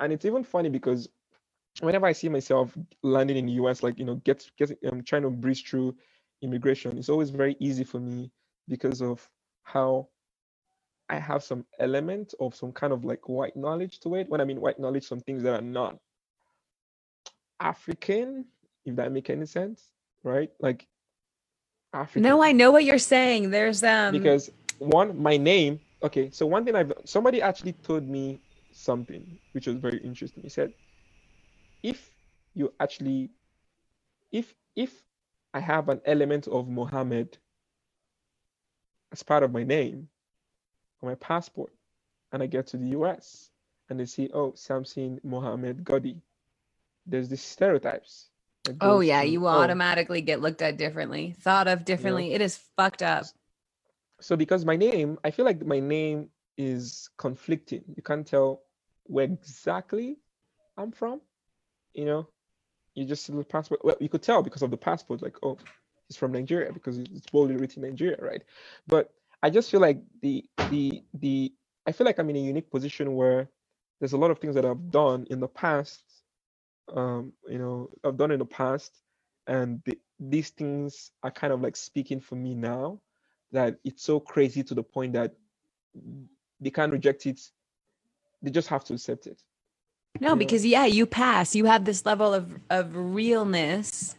and 0.00 0.12
it's 0.12 0.24
even 0.24 0.44
funny 0.44 0.70
because 0.70 1.08
whenever 1.80 2.06
I 2.06 2.12
see 2.12 2.28
myself 2.28 2.76
landing 3.02 3.36
in 3.36 3.46
the 3.46 3.52
US, 3.52 3.82
like 3.82 3.98
you 3.98 4.04
know, 4.04 4.16
get 4.16 4.50
get 4.58 4.72
um, 4.90 5.02
trying 5.04 5.22
to 5.22 5.30
breeze 5.30 5.60
through 5.60 5.94
immigration, 6.40 6.96
it's 6.98 7.08
always 7.08 7.30
very 7.30 7.56
easy 7.60 7.84
for 7.84 8.00
me 8.00 8.30
because 8.68 9.02
of 9.02 9.28
how 9.62 10.08
I 11.12 11.18
have 11.18 11.44
some 11.44 11.66
element 11.78 12.32
of 12.40 12.54
some 12.54 12.72
kind 12.72 12.90
of 12.90 13.04
like 13.04 13.28
white 13.28 13.54
knowledge 13.54 14.00
to 14.00 14.14
it. 14.14 14.30
When 14.30 14.40
I 14.40 14.44
mean 14.44 14.62
white 14.62 14.80
knowledge, 14.80 15.06
some 15.06 15.20
things 15.20 15.42
that 15.42 15.52
are 15.52 15.60
not 15.60 15.98
African, 17.60 18.46
if 18.86 18.96
that 18.96 19.12
make 19.12 19.28
any 19.28 19.44
sense, 19.44 19.92
right? 20.24 20.50
Like 20.58 20.88
African. 21.92 22.22
No, 22.22 22.42
I 22.42 22.52
know 22.52 22.70
what 22.70 22.84
you're 22.84 22.96
saying. 22.96 23.50
There's 23.50 23.84
um 23.84 24.12
because 24.12 24.50
one, 24.78 25.22
my 25.22 25.36
name. 25.36 25.80
Okay, 26.02 26.30
so 26.30 26.46
one 26.46 26.64
thing 26.64 26.74
I've 26.74 26.94
somebody 27.04 27.42
actually 27.42 27.74
told 27.74 28.08
me 28.08 28.40
something 28.72 29.38
which 29.52 29.66
was 29.66 29.76
very 29.76 29.98
interesting. 29.98 30.42
He 30.42 30.48
said, 30.48 30.72
if 31.82 32.10
you 32.54 32.72
actually, 32.80 33.28
if 34.32 34.54
if 34.74 35.02
I 35.52 35.60
have 35.60 35.90
an 35.90 36.00
element 36.06 36.48
of 36.48 36.68
Mohammed 36.68 37.36
as 39.12 39.22
part 39.22 39.42
of 39.42 39.52
my 39.52 39.62
name 39.62 40.08
my 41.08 41.14
passport, 41.16 41.72
and 42.32 42.42
I 42.42 42.46
get 42.46 42.66
to 42.68 42.76
the 42.76 42.88
US 42.88 43.50
and 43.88 44.00
they 44.00 44.06
see, 44.06 44.30
oh, 44.32 44.52
Samson 44.54 45.20
Mohammed 45.22 45.84
Goddy, 45.84 46.22
there's 47.06 47.28
these 47.28 47.42
stereotypes. 47.42 48.30
Oh 48.80 49.00
yeah, 49.00 49.22
to, 49.22 49.28
you 49.28 49.44
oh, 49.44 49.48
automatically 49.48 50.20
get 50.20 50.40
looked 50.40 50.62
at 50.62 50.76
differently, 50.76 51.34
thought 51.40 51.68
of 51.68 51.84
differently. 51.84 52.32
It 52.32 52.40
is 52.40 52.60
fucked 52.76 53.02
up. 53.02 53.26
so 54.20 54.36
because 54.36 54.64
my 54.64 54.76
name, 54.76 55.18
I 55.24 55.30
feel 55.30 55.44
like 55.44 55.64
my 55.66 55.80
name 55.80 56.30
is 56.56 57.10
conflicting. 57.18 57.82
You 57.96 58.02
can't 58.02 58.26
tell 58.26 58.62
where 59.04 59.24
exactly 59.24 60.16
I'm 60.76 60.92
from, 60.92 61.20
you 61.92 62.04
know. 62.04 62.28
you 62.94 63.04
just 63.04 63.26
see 63.26 63.32
the 63.32 63.44
passport. 63.44 63.84
Well, 63.84 63.96
you 64.00 64.08
could 64.08 64.22
tell 64.22 64.42
because 64.42 64.62
of 64.62 64.70
the 64.70 64.76
passport, 64.76 65.22
like, 65.22 65.36
oh, 65.42 65.58
he's 66.08 66.16
from 66.16 66.32
Nigeria 66.32 66.72
because 66.72 66.98
it's 66.98 67.26
boldly 67.30 67.56
written 67.56 67.82
Nigeria, 67.82 68.18
right? 68.20 68.42
But 68.86 69.12
I 69.42 69.50
just 69.50 69.70
feel 69.70 69.80
like 69.80 70.00
the 70.20 70.44
the 70.70 71.02
the 71.14 71.52
I 71.86 71.92
feel 71.92 72.04
like 72.04 72.18
I'm 72.18 72.30
in 72.30 72.36
a 72.36 72.40
unique 72.40 72.70
position 72.70 73.14
where 73.14 73.48
there's 73.98 74.12
a 74.12 74.16
lot 74.18 74.30
of 74.30 74.38
things 74.38 74.54
that 74.54 74.64
I've 74.64 74.90
done 74.90 75.26
in 75.30 75.40
the 75.40 75.48
past, 75.48 76.02
um, 76.94 77.32
you 77.48 77.58
know, 77.58 77.90
I've 78.04 78.16
done 78.16 78.30
in 78.30 78.38
the 78.38 78.44
past, 78.44 78.92
and 79.46 79.80
the, 79.84 79.98
these 80.18 80.50
things 80.50 81.10
are 81.22 81.30
kind 81.30 81.52
of 81.52 81.60
like 81.60 81.76
speaking 81.76 82.20
for 82.20 82.36
me 82.36 82.54
now. 82.54 83.00
That 83.50 83.78
it's 83.84 84.02
so 84.02 84.18
crazy 84.18 84.62
to 84.62 84.74
the 84.74 84.82
point 84.82 85.12
that 85.12 85.34
they 86.60 86.70
can't 86.70 86.92
reject 86.92 87.26
it; 87.26 87.40
they 88.42 88.50
just 88.50 88.68
have 88.68 88.84
to 88.84 88.94
accept 88.94 89.26
it. 89.26 89.42
No, 90.20 90.36
because 90.36 90.64
yeah, 90.64 90.86
you 90.86 91.04
pass. 91.04 91.54
You 91.54 91.66
have 91.66 91.84
this 91.84 92.06
level 92.06 92.32
of 92.32 92.58
of 92.70 92.94
realness. 92.94 94.14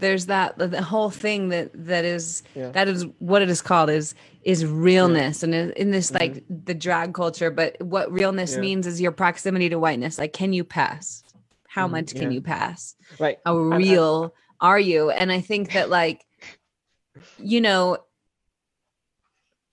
There's 0.00 0.26
that 0.26 0.58
the 0.58 0.82
whole 0.82 1.10
thing 1.10 1.50
that 1.50 1.70
that 1.74 2.04
is 2.04 2.42
Yeah. 2.54 2.70
that 2.70 2.88
is 2.88 3.06
what 3.18 3.42
it 3.42 3.50
is 3.50 3.62
called 3.62 3.90
is 3.90 4.14
is 4.42 4.64
realness 4.64 5.42
and 5.42 5.54
in 5.54 5.90
this 5.90 6.10
like 6.12 6.42
the 6.48 6.74
drag 6.74 7.14
culture. 7.14 7.50
But 7.50 7.80
what 7.82 8.10
realness 8.10 8.54
Yeah. 8.54 8.60
means 8.60 8.86
is 8.86 9.00
your 9.00 9.12
proximity 9.12 9.68
to 9.68 9.78
whiteness. 9.78 10.18
Like, 10.18 10.32
can 10.32 10.52
you 10.52 10.64
pass? 10.64 11.22
How 11.68 11.86
Mhm, 11.86 11.90
much 11.92 12.12
can 12.14 12.22
yeah. 12.24 12.30
you 12.30 12.40
pass? 12.40 12.96
right 13.18 13.38
How 13.44 13.56
and 13.58 13.74
I- 13.74 13.76
real 13.76 14.34
are 14.60 14.78
you? 14.80 15.10
And 15.10 15.30
I 15.30 15.40
think 15.40 15.72
that 15.72 15.88
like, 15.90 16.24
you 17.38 17.60
know, 17.60 17.98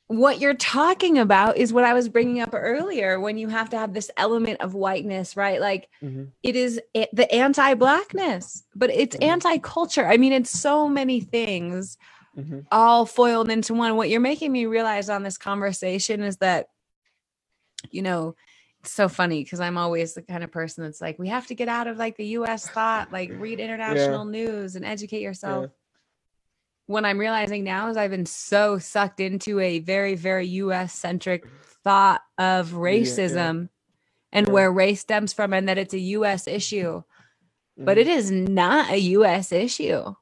what 0.07 0.39
you're 0.39 0.53
talking 0.53 1.17
about 1.17 1.57
is 1.57 1.73
what 1.73 1.83
I 1.83 1.93
was 1.93 2.07
bringing 2.07 2.39
up 2.41 2.51
earlier 2.53 3.19
when 3.19 3.37
you 3.37 3.49
have 3.49 3.69
to 3.71 3.77
have 3.77 3.93
this 3.93 4.09
element 4.15 4.61
of 4.61 4.73
whiteness, 4.73 5.35
right? 5.35 5.59
Like 5.59 5.89
Mhm. 6.01 6.31
it 6.43 6.55
is 6.55 6.79
a- 6.95 7.09
the 7.11 7.29
anti-blackness, 7.33 8.63
but 8.73 8.89
it's 8.89 9.15
Mhm. 9.17 9.23
anti-culture. 9.25 10.05
I 10.07 10.17
mean, 10.17 10.31
it's 10.31 10.49
so 10.49 10.87
many 10.87 11.19
things 11.19 11.97
Mhm. 12.37 12.65
all 12.71 13.05
foiled 13.05 13.49
into 13.49 13.73
one. 13.73 13.97
What 13.97 14.09
you're 14.09 14.21
making 14.21 14.51
me 14.51 14.65
realize 14.65 15.09
on 15.09 15.23
this 15.23 15.37
conversation 15.37 16.21
is 16.23 16.37
that, 16.37 16.69
you 17.91 18.01
know, 18.01 18.35
it's 18.79 18.91
so 18.93 19.09
funny 19.09 19.43
because 19.43 19.59
I'm 19.59 19.77
always 19.77 20.13
the 20.13 20.21
kind 20.21 20.43
of 20.43 20.51
person 20.51 20.83
that's 20.85 21.01
like, 21.01 21.19
we 21.19 21.27
have 21.27 21.47
to 21.47 21.55
get 21.55 21.67
out 21.67 21.87
of 21.87 21.97
like 21.97 22.15
the 22.15 22.27
US 22.27 22.67
thought, 22.69 23.11
like 23.11 23.29
read 23.33 23.59
international 23.59 24.23
news 24.25 24.75
and 24.77 24.85
educate 24.85 25.21
yourself. 25.21 25.65
Yeah. 25.65 25.73
What 26.87 27.05
I'm 27.05 27.19
realizing 27.19 27.63
now 27.63 27.89
is 27.89 27.97
I've 27.97 28.11
been 28.11 28.25
so 28.25 28.79
sucked 28.79 29.19
into 29.19 29.59
a 29.59 29.79
very, 29.79 30.15
very 30.15 30.47
US 30.47 30.93
centric 30.93 31.45
thought 31.83 32.21
of 32.37 32.71
yeah. 32.71 32.77
racism 32.77 33.69
and 34.31 34.47
Yeah. 34.47 34.53
where 34.53 34.71
race 34.71 35.01
stems 35.01 35.33
from 35.33 35.53
and 35.53 35.69
that 35.69 35.77
it's 35.77 35.93
a 35.93 35.99
US 35.99 36.47
issue 36.47 37.03
but 37.77 37.97
Mhm. 37.97 38.01
it 38.01 38.07
is 38.07 38.31
not 38.31 38.89
a 38.89 38.97
US 38.97 39.51
issue. 39.51 40.15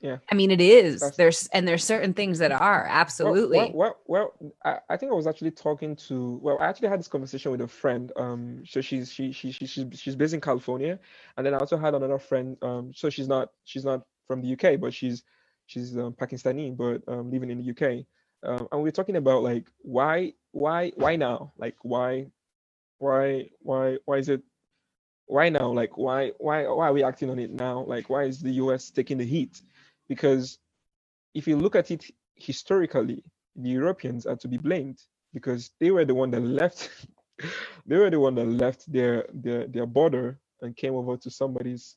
Yeah. 0.00 0.18
I 0.30 0.34
mean, 0.34 0.50
it 0.50 0.60
is. 0.62 1.00
That's- 1.00 1.16
There's 1.16 1.46
and 1.48 1.68
there's 1.68 1.84
certain 1.84 2.14
things 2.14 2.38
that 2.38 2.52
are 2.52 2.86
absolutely. 2.88 3.58
Well, 3.58 3.70
well, 3.74 3.96
well, 4.06 4.34
well 4.40 4.52
I, 4.64 4.94
I 4.94 4.96
think 4.96 5.12
I 5.12 5.14
was 5.14 5.26
actually 5.26 5.50
talking 5.50 5.94
to. 6.08 6.40
Well, 6.42 6.58
I 6.58 6.66
actually 6.66 6.88
had 6.88 6.98
this 6.98 7.06
conversation 7.08 7.52
with 7.52 7.60
a 7.60 7.68
friend. 7.68 8.10
Um, 8.16 8.64
so 8.66 8.80
she's 8.80 9.12
she 9.12 9.30
she 9.30 9.52
she 9.52 9.66
she's, 9.66 10.00
she's 10.00 10.16
based 10.16 10.32
in 10.34 10.40
California, 10.40 10.98
and 11.36 11.46
then 11.46 11.54
I 11.54 11.58
also 11.58 11.76
had 11.76 11.94
another 11.94 12.18
friend. 12.18 12.56
Um, 12.62 12.92
so 12.94 13.10
she's 13.10 13.28
not 13.28 13.50
she's 13.64 13.84
not 13.84 14.02
from 14.26 14.40
the 14.40 14.52
UK, 14.54 14.80
but 14.80 14.94
she's 14.94 15.22
she's 15.70 15.96
um, 15.96 16.12
Pakistani, 16.12 16.76
but 16.76 17.00
um, 17.06 17.30
living 17.30 17.50
in 17.50 17.58
the 17.62 17.70
UK. 17.70 18.04
Um, 18.42 18.66
and 18.72 18.82
we 18.82 18.88
are 18.88 18.92
talking 18.92 19.16
about 19.16 19.42
like 19.42 19.66
why 19.82 20.32
why 20.50 20.92
why 20.96 21.16
now? 21.16 21.52
Like 21.58 21.76
why 21.82 22.26
why 22.98 23.50
why 23.60 23.98
why 24.04 24.16
is 24.16 24.28
it 24.28 24.42
why 25.26 25.48
now? 25.48 25.70
Like 25.70 25.96
why 25.96 26.32
why 26.38 26.66
why 26.66 26.88
are 26.88 26.92
we 26.92 27.04
acting 27.04 27.30
on 27.30 27.38
it 27.38 27.52
now? 27.52 27.84
Like 27.86 28.10
why 28.10 28.24
is 28.24 28.40
the 28.40 28.54
US 28.64 28.90
taking 28.90 29.18
the 29.18 29.24
heat? 29.24 29.62
Because 30.08 30.58
if 31.34 31.46
you 31.46 31.56
look 31.56 31.76
at 31.76 31.90
it 31.92 32.04
historically, 32.34 33.22
the 33.54 33.68
Europeans 33.68 34.26
are 34.26 34.36
to 34.36 34.48
be 34.48 34.56
blamed 34.56 34.98
because 35.32 35.70
they 35.78 35.92
were 35.92 36.04
the 36.04 36.14
one 36.14 36.30
that 36.32 36.42
left. 36.42 36.90
they 37.86 37.96
were 37.96 38.10
the 38.10 38.18
one 38.18 38.34
that 38.34 38.46
left 38.46 38.90
their 38.90 39.26
their 39.32 39.68
their 39.68 39.86
border 39.86 40.40
and 40.62 40.76
came 40.76 40.94
over 40.94 41.16
to 41.16 41.30
somebody's 41.30 41.96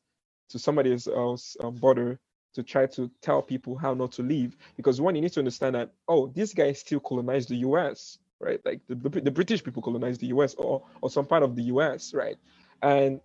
to 0.50 0.60
somebody 0.60 0.96
else 1.16 1.58
um, 1.62 1.74
border 1.76 2.20
to 2.54 2.64
try 2.64 2.86
to 2.88 3.10
tell 3.22 3.42
people 3.42 3.76
how 3.76 3.94
not 3.94 4.12
to 4.14 4.24
leave. 4.24 4.58
Because 4.78 5.02
one, 5.02 5.16
you 5.16 5.22
need 5.22 5.34
to 5.34 5.40
understand 5.40 5.76
that 5.76 5.92
oh, 6.08 6.28
these 6.28 6.54
guys 6.54 6.80
still 6.80 7.00
colonized 7.00 7.50
the 7.50 7.58
U.S. 7.58 8.18
Right, 8.40 8.60
like 8.66 8.82
the, 8.90 8.96
the, 8.96 9.32
British 9.32 9.64
people 9.64 9.82
colonized 9.82 10.20
the 10.20 10.28
U.S. 10.28 10.54
or 10.56 10.84
or 11.02 11.10
some 11.10 11.26
part 11.26 11.44
of 11.44 11.56
the 11.56 11.64
U.S. 11.64 12.14
Right, 12.14 12.36
and 12.82 13.22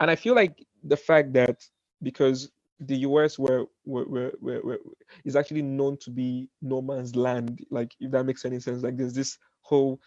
and 0.00 0.10
I 0.10 0.16
feel 0.16 0.34
like 0.34 0.66
the 0.84 0.96
fact 0.96 1.32
that 1.32 1.64
because 2.02 2.50
the 2.80 2.96
US 2.98 3.38
were, 3.38 3.66
were, 3.84 4.04
were, 4.04 4.32
were, 4.40 4.60
were 4.62 4.78
is 5.24 5.34
actually 5.34 5.62
known 5.62 5.96
to 5.98 6.10
be 6.10 6.48
no 6.62 6.80
man's 6.80 7.16
land. 7.16 7.64
Like 7.70 7.94
if 8.00 8.10
that 8.12 8.24
makes 8.24 8.44
any 8.44 8.60
sense. 8.60 8.82
Like 8.82 8.96
there's 8.96 9.14
this 9.14 9.38
whole 9.62 10.00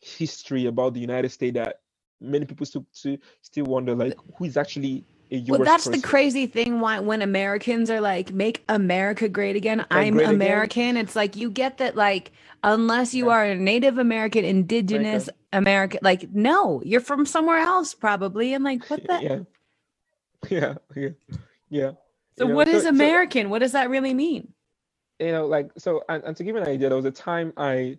history 0.00 0.66
about 0.66 0.94
the 0.94 1.00
United 1.00 1.30
States 1.30 1.54
that 1.54 1.80
many 2.20 2.44
people 2.44 2.66
still 2.66 2.86
still, 2.92 3.64
wonder 3.64 3.94
like 3.94 4.14
who 4.36 4.44
is 4.44 4.56
actually 4.56 5.04
well, 5.30 5.60
that's 5.64 5.86
person. 5.86 6.00
the 6.00 6.06
crazy 6.06 6.46
thing. 6.46 6.80
Why 6.80 7.00
when 7.00 7.22
Americans 7.22 7.90
are 7.90 8.00
like, 8.00 8.32
"Make 8.32 8.64
America 8.68 9.28
great 9.28 9.56
again," 9.56 9.84
I'm 9.90 10.14
great 10.14 10.24
again. 10.24 10.34
American. 10.34 10.96
It's 10.96 11.16
like 11.16 11.36
you 11.36 11.50
get 11.50 11.78
that, 11.78 11.96
like, 11.96 12.32
unless 12.62 13.14
you 13.14 13.26
Yeah. 13.26 13.32
are 13.32 13.44
a 13.44 13.54
Native 13.54 13.98
American, 13.98 14.44
Indigenous 14.44 15.28
American, 15.52 16.00
like, 16.02 16.28
no, 16.32 16.82
you're 16.84 17.00
from 17.00 17.26
somewhere 17.26 17.58
else 17.58 17.94
probably. 17.94 18.52
And 18.54 18.64
like, 18.64 18.88
what 18.90 19.06
the? 19.06 19.18
yeah. 19.22 19.38
Yeah, 20.50 20.74
yeah, 20.94 21.08
yeah. 21.70 21.90
So 22.38 22.44
You 22.44 22.48
know, 22.50 22.54
what 22.54 22.68
is 22.68 22.84
so- 22.84 22.88
American? 22.90 23.50
what 23.50 23.60
does 23.60 23.72
that 23.72 23.90
really 23.90 24.14
mean? 24.14 24.52
you 25.18 25.32
know 25.32 25.46
like 25.46 25.70
so 25.78 26.02
and, 26.10 26.22
and 26.24 26.36
to 26.36 26.44
give 26.44 26.54
you 26.54 26.60
an 26.60 26.68
idea 26.68 26.88
there 26.90 26.96
was 26.96 27.06
a 27.06 27.10
time 27.10 27.50
i 27.56 27.96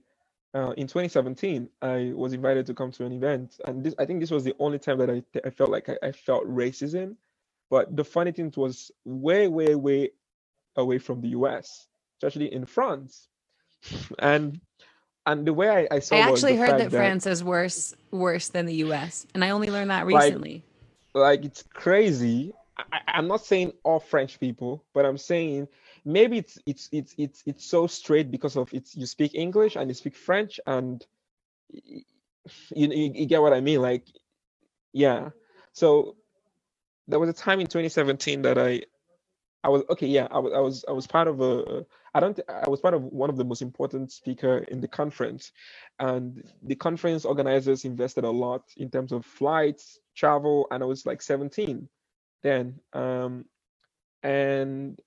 uh, 0.53 0.71
in 0.77 0.87
2017 0.87 1.69
i 1.81 2.11
was 2.15 2.33
invited 2.33 2.65
to 2.65 2.73
come 2.73 2.91
to 2.91 3.05
an 3.05 3.11
event 3.11 3.59
and 3.65 3.83
this 3.83 3.93
i 3.99 4.05
think 4.05 4.19
this 4.19 4.31
was 4.31 4.43
the 4.43 4.55
only 4.59 4.79
time 4.79 4.97
that 4.97 5.09
i, 5.09 5.21
I 5.45 5.49
felt 5.49 5.69
like 5.69 5.89
I, 5.89 5.97
I 6.03 6.11
felt 6.11 6.45
racism 6.47 7.15
but 7.69 7.95
the 7.95 8.03
funny 8.03 8.31
thing 8.31 8.53
was 8.55 8.91
way 9.05 9.47
way 9.47 9.75
way 9.75 10.11
away 10.75 10.97
from 10.99 11.21
the 11.21 11.29
us 11.29 11.87
especially 12.17 12.53
in 12.53 12.65
france 12.65 13.27
and 14.19 14.59
and 15.25 15.45
the 15.45 15.53
way 15.53 15.87
i, 15.91 15.95
I 15.95 15.99
saw 15.99 16.15
I 16.15 16.19
actually 16.19 16.55
heard 16.55 16.69
fact 16.69 16.91
that 16.91 16.91
France 16.91 17.27
is 17.27 17.43
worse 17.43 17.93
worse 18.11 18.47
than 18.49 18.65
the 18.65 18.75
US, 18.75 19.27
and 19.33 19.43
I 19.43 19.49
only 19.49 19.69
learned 19.69 19.91
that 19.91 20.05
recently. 20.05 20.63
like 21.13 21.43
it's 21.43 21.63
crazy. 21.73 22.53
I- 22.77 23.01
I'm 23.07 23.27
not 23.27 23.43
saying 23.45 23.73
all 23.83 23.99
French 23.99 24.39
people, 24.39 24.85
but 24.93 25.05
I'm 25.05 25.17
saying 25.17 25.67
maybe 26.07 26.37
it's 26.37 26.57
it's 26.65 26.89
it's 26.93 27.13
it's 27.17 27.43
it's 27.45 27.65
so 27.65 27.85
straight 27.85 28.31
because 28.31 28.55
of 28.55 28.73
it's 28.73 28.95
you 28.95 29.05
speak 29.05 29.35
English 29.35 29.75
and 29.75 29.89
you 29.89 29.93
speak 29.93 30.15
French 30.15 30.59
and 30.65 31.05
you 31.69 32.03
you, 32.73 33.11
you 33.13 33.25
get 33.25 33.41
what 33.41 33.53
I 33.53 33.59
mean. 33.59 33.81
Like, 33.81 34.07
yeah. 34.93 35.29
So 35.73 36.15
there 37.07 37.19
was 37.19 37.29
a 37.29 37.33
time 37.33 37.59
in 37.59 37.67
2017 37.67 38.41
that 38.43 38.57
I 38.57 38.83
I 39.63 39.69
was 39.69 39.83
okay. 39.89 40.07
Yeah, 40.07 40.27
I 40.31 40.39
was 40.39 40.53
I 40.53 40.59
was 40.59 40.85
I 40.87 40.91
was 40.93 41.07
part 41.07 41.27
of 41.27 41.41
a 41.41 41.85
I 42.13 42.21
don't 42.21 42.39
I 42.47 42.69
was 42.69 42.79
part 42.79 42.93
of 42.93 43.03
one 43.03 43.29
of 43.29 43.35
the 43.35 43.43
most 43.43 43.61
important 43.61 44.13
speaker 44.13 44.59
in 44.59 44.79
the 44.79 44.87
conference, 44.87 45.51
and 45.99 46.41
the 46.63 46.75
conference 46.75 47.25
organizers 47.25 47.83
invested 47.83 48.23
a 48.23 48.31
lot 48.31 48.63
in 48.77 48.89
terms 48.89 49.11
of 49.11 49.25
flights, 49.25 49.99
travel, 50.15 50.67
and 50.71 50.81
I 50.81 50.85
was 50.85 51.05
like 51.05 51.21
17 51.21 51.89
then. 52.43 52.79
Um, 52.93 53.45
and 54.23 54.99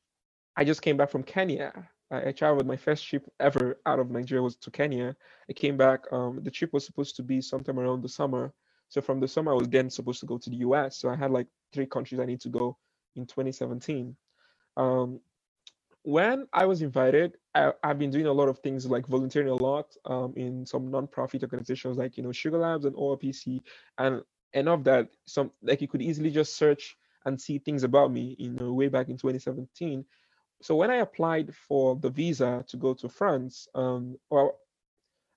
I 0.60 0.64
just 0.64 0.82
came 0.82 0.98
back 0.98 1.08
from 1.08 1.22
Kenya. 1.22 1.72
I, 2.10 2.28
I 2.28 2.32
traveled. 2.32 2.66
My 2.66 2.76
first 2.76 3.08
trip 3.08 3.26
ever 3.40 3.80
out 3.86 3.98
of 3.98 4.10
Nigeria 4.10 4.42
was 4.42 4.56
to 4.56 4.70
Kenya. 4.70 5.16
I 5.48 5.54
came 5.54 5.78
back. 5.78 6.00
Um, 6.12 6.40
the 6.42 6.50
trip 6.50 6.74
was 6.74 6.84
supposed 6.84 7.16
to 7.16 7.22
be 7.22 7.40
sometime 7.40 7.80
around 7.80 8.02
the 8.02 8.10
summer. 8.10 8.52
So 8.90 9.00
from 9.00 9.20
the 9.20 9.28
summer, 9.28 9.52
I 9.52 9.54
was 9.54 9.68
then 9.68 9.88
supposed 9.88 10.20
to 10.20 10.26
go 10.26 10.36
to 10.36 10.50
the 10.50 10.56
US. 10.56 10.98
So 10.98 11.08
I 11.08 11.16
had 11.16 11.30
like 11.30 11.46
three 11.72 11.86
countries 11.86 12.20
I 12.20 12.26
need 12.26 12.42
to 12.42 12.50
go 12.50 12.76
in 13.16 13.24
2017. 13.24 14.14
Um, 14.76 15.20
when 16.02 16.46
I 16.52 16.66
was 16.66 16.82
invited, 16.82 17.38
I, 17.54 17.72
I've 17.82 17.98
been 17.98 18.10
doing 18.10 18.26
a 18.26 18.32
lot 18.32 18.50
of 18.50 18.58
things 18.58 18.84
like 18.84 19.06
volunteering 19.06 19.48
a 19.48 19.54
lot 19.54 19.86
um, 20.04 20.34
in 20.36 20.66
some 20.66 20.90
nonprofit 20.90 21.42
organizations 21.42 21.96
like 21.96 22.18
you 22.18 22.22
know 22.22 22.32
Sugar 22.32 22.58
Labs 22.58 22.84
and 22.84 22.94
ORPC, 22.96 23.62
and 23.96 24.20
enough 24.52 24.84
that 24.84 25.08
some 25.24 25.52
like 25.62 25.80
you 25.80 25.88
could 25.88 26.02
easily 26.02 26.30
just 26.30 26.58
search 26.58 26.98
and 27.24 27.40
see 27.40 27.58
things 27.58 27.82
about 27.82 28.12
me, 28.12 28.36
you 28.38 28.50
know, 28.50 28.72
way 28.72 28.88
back 28.88 29.08
in 29.08 29.16
2017. 29.16 30.04
So 30.62 30.76
when 30.76 30.90
I 30.90 30.96
applied 30.96 31.54
for 31.54 31.96
the 31.96 32.10
visa 32.10 32.64
to 32.68 32.76
go 32.76 32.94
to 32.94 33.08
France, 33.08 33.66
um, 33.74 34.18
well, 34.30 34.58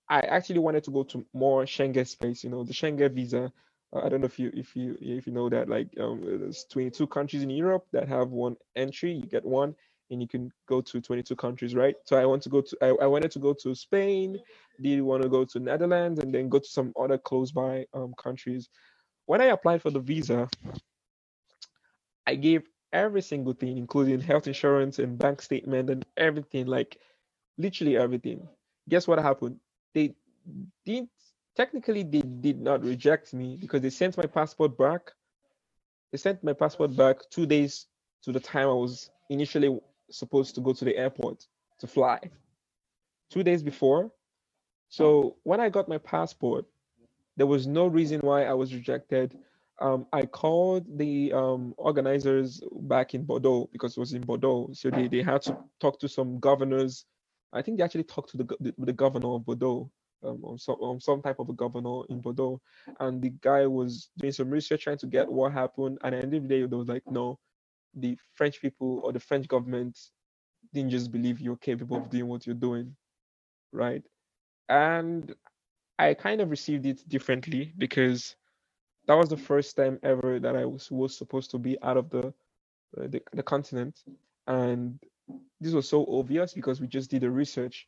I 0.09 0.19
actually 0.19 0.59
wanted 0.59 0.84
to 0.86 0.91
go 0.91 1.03
to 1.03 1.26
more 1.34 1.63
Schengen 1.63 2.07
space, 2.07 2.43
you 2.43 2.49
know, 2.49 2.63
the 2.63 2.74
Schengen 2.74 3.13
visa. 3.13 3.51
Uh, 3.93 4.01
I 4.03 4.09
don't 4.09 4.21
know 4.21 4.26
if 4.26 4.38
you 4.38 4.51
if 4.53 4.76
you 4.76 4.97
if 4.99 5.26
you 5.26 5.34
know 5.34 5.49
that 5.49 5.69
like 5.69 5.88
um, 5.99 6.21
there's 6.24 6.65
22 6.69 7.07
countries 7.07 7.43
in 7.43 7.49
Europe 7.49 7.86
that 7.93 8.07
have 8.09 8.30
one 8.30 8.57
entry. 8.76 9.13
You 9.13 9.24
get 9.24 9.45
one, 9.45 9.76
and 10.09 10.21
you 10.21 10.28
can 10.28 10.51
go 10.67 10.82
to 10.82 11.01
22 11.01 11.36
countries, 11.36 11.76
right? 11.76 11.95
So 12.05 12.17
I 12.17 12.26
want 12.26 12.43
to 12.43 12.49
go 12.49 12.61
to 12.61 12.78
I, 12.82 12.88
I 13.03 13.07
wanted 13.07 13.32
to 13.32 13.39
go 13.39 13.53
to 13.53 13.74
Spain. 13.76 14.39
Did 14.82 15.01
want 15.01 15.24
to 15.24 15.30
go 15.30 15.45
to 15.45 15.59
Netherlands 15.59 16.19
and 16.19 16.34
then 16.34 16.49
go 16.49 16.59
to 16.59 16.67
some 16.67 16.91
other 16.99 17.17
close 17.17 17.51
by 17.51 17.86
um, 17.93 18.13
countries. 18.21 18.69
When 19.26 19.41
I 19.41 19.45
applied 19.45 19.82
for 19.82 19.91
the 19.91 19.99
visa, 19.99 20.49
I 22.28 22.36
gave 22.36 22.63
every 22.93 23.21
single 23.21 23.53
thing, 23.53 23.77
including 23.77 24.21
health 24.21 24.47
insurance 24.47 24.99
and 24.99 25.17
bank 25.17 25.41
statement 25.41 25.89
and 25.89 26.05
everything, 26.15 26.67
like 26.67 26.97
literally 27.57 27.97
everything. 27.97 28.47
Guess 28.87 29.07
what 29.07 29.19
happened? 29.19 29.59
They 29.93 30.15
didn't 30.85 31.09
technically 31.55 32.03
they 32.03 32.21
did 32.21 32.61
not 32.61 32.83
reject 32.83 33.33
me 33.33 33.57
because 33.59 33.81
they 33.81 33.89
sent 33.89 34.17
my 34.17 34.25
passport 34.25 34.77
back. 34.77 35.11
They 36.11 36.17
sent 36.17 36.43
my 36.43 36.53
passport 36.53 36.95
back 36.95 37.17
two 37.29 37.45
days 37.45 37.87
to 38.23 38.31
the 38.31 38.39
time 38.39 38.69
I 38.69 38.73
was 38.73 39.09
initially 39.29 39.79
supposed 40.09 40.55
to 40.55 40.61
go 40.61 40.73
to 40.73 40.85
the 40.85 40.95
airport 40.95 41.45
to 41.79 41.87
fly. 41.87 42.19
Two 43.29 43.43
days 43.43 43.63
before. 43.63 44.11
So 44.89 45.37
when 45.43 45.59
I 45.59 45.69
got 45.69 45.89
my 45.89 45.97
passport, 45.97 46.65
there 47.35 47.47
was 47.47 47.65
no 47.65 47.87
reason 47.87 48.21
why 48.21 48.45
I 48.45 48.53
was 48.53 48.73
rejected. 48.73 49.37
Um, 49.82 50.05
I 50.13 50.26
called 50.26 50.86
the 50.97 51.34
um, 51.34 51.74
organizers 51.78 52.61
back 52.84 53.15
in 53.15 53.24
Bordeaux 53.24 53.69
because 53.71 53.97
it 53.97 53.99
was 53.99 54.13
in 54.13 54.21
Bordeaux. 54.21 54.69
So 54.74 54.89
they, 54.89 55.07
they 55.07 55.21
had 55.21 55.41
to 55.43 55.57
talk 55.80 55.99
to 55.99 56.07
some 56.07 56.39
governors. 56.39 57.05
I 57.51 57.61
think 57.61 57.78
they 57.78 57.84
actually 57.84 58.03
talked 58.03 58.32
to 58.32 58.38
the, 58.38 58.45
the, 58.59 58.74
the 58.78 58.93
governor 58.93 59.36
of 59.36 59.45
Bordeaux, 59.45 59.91
um, 60.24 60.43
on, 60.43 60.57
some, 60.57 60.99
some 60.99 61.21
type 61.21 61.39
of 61.39 61.49
a 61.49 61.53
governor 61.53 62.01
in 62.09 62.21
Bordeaux. 62.21 62.61
And 62.99 63.21
the 63.21 63.32
guy 63.41 63.65
was 63.65 64.09
doing 64.17 64.34
some 64.34 64.49
research 64.49 64.84
trying 64.84 64.99
to 64.99 65.07
get 65.07 65.32
what 65.32 65.51
happened. 65.53 65.97
And 66.03 66.15
at 66.15 66.21
the 66.21 66.26
end 66.28 66.36
of 66.36 66.43
the 66.43 66.49
day, 66.49 66.65
they 66.65 66.76
was 66.76 66.88
like, 66.88 67.03
no, 67.09 67.39
the 67.95 68.17
French 68.36 68.61
people 68.61 69.01
or 69.03 69.11
the 69.11 69.19
French 69.19 69.47
government 69.47 69.99
didn't 70.74 70.91
just 70.91 71.11
believe 71.11 71.41
you're 71.41 71.57
capable 71.57 71.97
of 71.97 72.09
doing 72.09 72.28
what 72.28 72.45
you're 72.45 72.55
doing, 72.55 72.95
right? 73.71 74.03
And 74.69 75.34
I 75.99 76.13
kind 76.13 76.41
of 76.41 76.49
received 76.49 76.86
it 76.86 77.07
differently 77.07 77.74
because 77.78 78.36
that 79.08 79.16
was 79.16 79.30
the 79.30 79.38
first 79.38 79.76
time 79.76 79.99
ever 80.04 80.39
that 80.39 80.56
I 80.56 80.66
was, 80.66 80.89
was 80.91 81.18
supposed 81.18 81.51
to 81.51 81.58
be 81.58 81.78
out 81.82 81.97
of 81.97 82.10
the, 82.10 82.28
uh, 82.97 83.08
the 83.08 83.22
the 83.34 83.43
continent, 83.43 83.99
and 84.47 84.99
this 85.60 85.74
was 85.74 85.89
so 85.89 86.06
obvious 86.10 86.54
because 86.54 86.82
we 86.82 86.88
just 86.88 87.10
did 87.12 87.24
a 87.24 87.32
research 87.32 87.88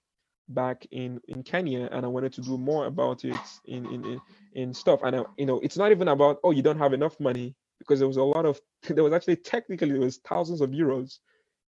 back 0.49 0.85
in 0.91 1.19
in 1.27 1.43
Kenya, 1.43 1.89
and 1.91 2.05
I 2.05 2.09
wanted 2.09 2.33
to 2.33 2.41
do 2.41 2.57
more 2.57 2.85
about 2.87 3.23
it 3.25 3.37
in 3.65 3.85
in 3.85 4.05
in, 4.05 4.21
in 4.53 4.73
stuff. 4.73 5.01
And 5.03 5.15
I, 5.15 5.23
you 5.37 5.45
know, 5.45 5.59
it's 5.61 5.77
not 5.77 5.91
even 5.91 6.07
about 6.09 6.39
oh 6.43 6.51
you 6.51 6.61
don't 6.61 6.79
have 6.79 6.93
enough 6.93 7.19
money 7.19 7.55
because 7.79 7.99
there 7.99 8.07
was 8.07 8.17
a 8.17 8.23
lot 8.23 8.45
of 8.45 8.59
there 8.89 9.03
was 9.03 9.13
actually 9.13 9.37
technically 9.37 9.91
there 9.91 10.01
was 10.01 10.17
thousands 10.17 10.61
of 10.61 10.71
euros, 10.71 11.19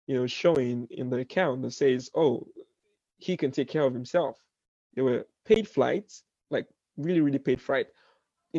you 0.06 0.16
know, 0.16 0.26
showing 0.26 0.88
in 0.90 1.10
the 1.10 1.18
account 1.18 1.62
that 1.62 1.72
says 1.72 2.10
oh 2.14 2.46
he 3.18 3.36
can 3.36 3.50
take 3.50 3.68
care 3.68 3.84
of 3.84 3.94
himself. 3.94 4.38
There 4.94 5.04
were 5.04 5.26
paid 5.44 5.68
flights, 5.68 6.22
like 6.50 6.66
really 6.96 7.20
really 7.20 7.38
paid 7.38 7.60
flight 7.60 7.86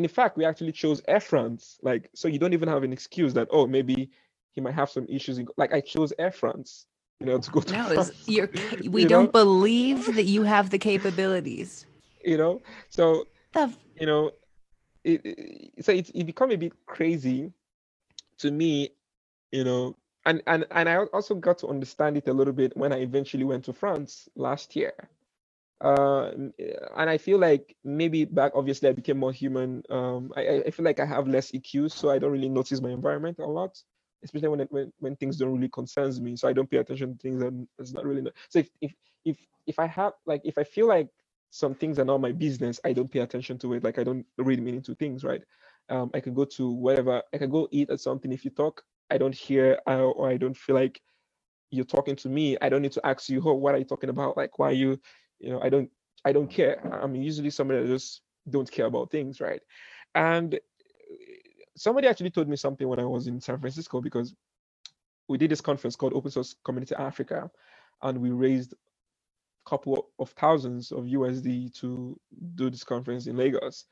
in 0.04 0.10
fact, 0.10 0.38
we 0.38 0.46
actually 0.46 0.72
chose 0.72 1.02
Air 1.08 1.20
France. 1.20 1.80
Like, 1.82 2.10
so 2.14 2.28
you 2.28 2.40
don't 2.40 2.54
even 2.54 2.70
have 2.70 2.84
an 2.84 2.94
excuse 2.94 3.34
that, 3.34 3.48
oh, 3.52 3.68
maybe 3.68 4.10
he 4.52 4.62
might 4.62 4.74
have 4.74 4.90
some 4.90 5.06
issues. 5.10 5.40
Like, 5.58 5.74
I 5.74 5.82
chose 5.82 6.14
Air 6.20 6.32
France, 6.32 6.86
you 7.20 7.26
know, 7.26 7.38
to 7.40 7.52
go 7.52 7.62
to. 7.62 7.74
No, 7.74 8.06
you're, 8.26 8.50
we 8.90 9.04
you 9.04 9.08
don't 9.08 9.26
know? 9.26 9.32
believe 9.32 10.16
that 10.16 10.26
you 10.26 10.44
have 10.44 10.70
the 10.70 10.80
capabilities. 10.80 11.86
You 12.24 12.38
know, 12.38 12.62
so, 12.90 13.26
the... 13.54 13.74
you 14.00 14.06
know, 14.06 14.32
it, 15.04 15.22
it, 15.24 15.86
so 15.86 15.92
it, 15.92 16.10
it 16.14 16.26
become 16.26 16.52
a 16.52 16.58
bit 16.58 16.74
crazy 16.86 17.52
to 18.40 18.52
me, 18.52 18.90
you 19.52 19.64
know, 19.64 19.96
and, 20.26 20.44
and, 20.46 20.66
and 20.72 20.90
I 20.90 20.98
also 20.98 21.36
got 21.36 21.58
to 21.60 21.68
understand 21.68 22.18
it 22.18 22.28
a 22.28 22.34
little 22.34 22.54
bit 22.54 22.76
when 22.76 22.92
I 22.92 22.98
eventually 22.98 23.46
went 23.46 23.64
to 23.66 23.74
France 23.74 24.28
last 24.36 24.76
year 24.76 24.94
uh 25.82 26.32
and 26.98 27.10
i 27.10 27.18
feel 27.18 27.38
like 27.38 27.76
maybe 27.84 28.26
back 28.26 28.52
obviously 28.56 28.90
i 28.90 28.92
became 28.92 29.18
more 29.18 29.32
human 29.32 29.84
um 29.92 30.32
i 30.36 30.64
i 30.66 30.72
feel 30.72 30.84
like 30.86 31.00
i 31.00 31.06
have 31.06 31.28
less 31.28 31.52
eq 31.52 31.92
so 31.92 32.10
i 32.10 32.18
don't 32.18 32.32
really 32.32 32.50
notice 32.50 32.82
my 32.82 32.90
environment 32.90 33.38
a 33.40 33.46
lot 33.46 33.78
especially 34.24 34.48
when 34.48 34.62
it, 34.62 34.68
when, 34.72 34.92
when 35.00 35.16
things 35.18 35.38
don't 35.38 35.54
really 35.54 35.70
concerns 35.70 36.20
me 36.20 36.36
so 36.36 36.48
i 36.48 36.54
don't 36.54 36.70
pay 36.72 36.78
attention 36.78 37.14
to 37.14 37.20
things 37.20 37.44
and 37.44 37.68
it's 37.78 37.94
not 37.94 38.06
really 38.06 38.22
not, 38.22 38.34
so 38.50 38.60
if, 38.60 38.70
if 38.82 38.94
if 39.26 39.38
if 39.68 39.78
i 39.78 39.86
have 39.86 40.14
like 40.26 40.42
if 40.44 40.58
i 40.58 40.64
feel 40.64 40.88
like 40.88 41.10
some 41.52 41.76
things 41.76 42.00
are 42.00 42.06
not 42.06 42.22
my 42.22 42.32
business 42.32 42.80
i 42.84 42.92
don't 42.92 43.12
pay 43.12 43.20
attention 43.20 43.58
to 43.60 43.74
it 43.74 43.84
like 43.84 44.00
i 44.00 44.04
don't 44.04 44.26
read 44.40 44.62
meaning 44.62 44.82
to 44.82 44.96
things 44.96 45.24
right? 45.24 45.42
Um 45.90 46.10
i 46.16 46.20
can 46.20 46.34
go 46.34 46.44
to 46.44 46.72
whatever 46.72 47.22
i 47.34 47.38
can 47.38 47.52
go 47.52 47.68
eat 47.72 47.90
at 47.92 48.00
something 48.02 48.32
if 48.34 48.44
you 48.44 48.52
talk 48.52 48.82
i 49.12 49.18
don't 49.18 49.36
hear 49.36 49.80
uh, 49.88 50.02
or 50.02 50.28
i 50.28 50.38
don't 50.38 50.58
feel 50.58 50.76
like 50.76 51.00
you're 51.70 51.86
talking 51.86 52.16
to 52.16 52.30
me 52.30 52.58
i 52.62 52.70
don't 52.70 52.82
need 52.82 52.92
to 52.94 53.06
ask 53.06 53.30
you 53.30 53.42
oh 53.46 53.54
what 53.54 53.76
are 53.76 53.78
you 53.78 53.86
talking 53.86 54.10
about? 54.10 54.38
Like 54.38 54.58
why 54.60 54.70
are 54.70 54.74
you 54.74 55.00
you 55.40 55.50
know 55.52 55.62
i 55.62 55.70
don't 55.70 55.90
i 56.26 56.32
don't 56.34 56.50
care. 56.50 56.80
I'm 57.04 57.16
usually 57.16 57.50
somebody 57.52 57.82
that 57.82 57.88
just 57.90 58.22
don't 58.50 58.70
care 58.72 58.88
about 58.88 59.12
things 59.12 59.42
right? 59.42 59.62
And 60.16 60.60
somebody 61.78 62.08
actually 62.08 62.32
told 62.32 62.48
me 62.50 62.56
something 62.56 62.88
when 62.88 63.00
i 63.00 63.06
was 63.06 63.28
in 63.28 63.40
san 63.42 63.60
francisco 63.60 64.02
because 64.02 64.36
we 65.30 65.38
did 65.38 65.52
this 65.52 65.62
conference 65.62 65.96
called 65.96 66.14
open 66.14 66.32
source 66.32 66.56
community 66.66 66.96
africa 66.96 67.52
and 68.04 68.20
we 68.20 68.32
raised 68.32 68.74
a 69.50 69.70
couple 69.70 70.10
of 70.20 70.32
thousands 70.32 70.92
of 70.92 71.06
usd 71.06 71.80
to 71.80 72.20
do 72.56 72.70
this 72.70 72.84
conference 72.84 73.28
in 73.28 73.38
lagos. 73.38 73.86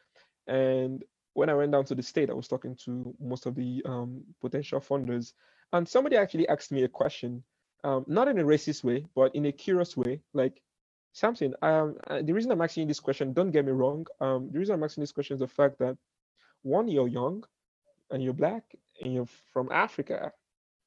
And 0.48 1.04
when 1.34 1.50
i 1.50 1.56
went 1.56 1.72
down 1.74 1.86
to 1.86 1.96
the 1.96 2.04
state 2.04 2.30
i 2.30 2.34
was 2.34 2.48
talking 2.48 2.76
to 2.86 3.16
most 3.22 3.46
of 3.46 3.56
the 3.56 3.84
um, 3.86 4.24
potential 4.42 4.82
funders 4.82 5.34
and 5.74 5.88
somebody 5.88 6.18
actually 6.18 6.48
asked 6.50 6.72
me 6.72 6.84
a 6.84 6.90
question 6.90 7.44
um, 7.84 8.06
not 8.08 8.28
in 8.28 8.40
a 8.40 8.44
racist 8.44 8.84
way 8.84 9.06
but 9.16 9.36
in 9.36 9.46
a 9.48 9.52
curious 9.52 9.98
way 9.98 10.22
like 10.34 10.62
Samson, 11.16 11.56
um, 11.62 11.98
uh, 12.08 12.22
the 12.22 12.34
reason 12.34 12.52
I'm 12.52 12.62
asking 12.62 12.90
this 12.90 13.00
question, 13.00 13.32
don't 13.32 13.52
get 13.52 13.66
me 13.66 13.72
wrong. 13.72 14.06
Um, 14.20 14.50
the 14.52 14.60
reason 14.60 14.76
I'm 14.76 14.84
asking 14.84 15.02
this 15.04 15.14
question 15.14 15.36
is 15.36 15.40
the 15.40 15.48
fact 15.48 15.80
that 15.80 15.98
one, 16.62 16.90
you're 16.90 17.08
young, 17.08 17.46
and 18.12 18.22
you're 18.22 18.34
black, 18.34 18.64
and 19.02 19.14
you're 19.14 19.30
from 19.54 19.72
Africa, 19.72 20.34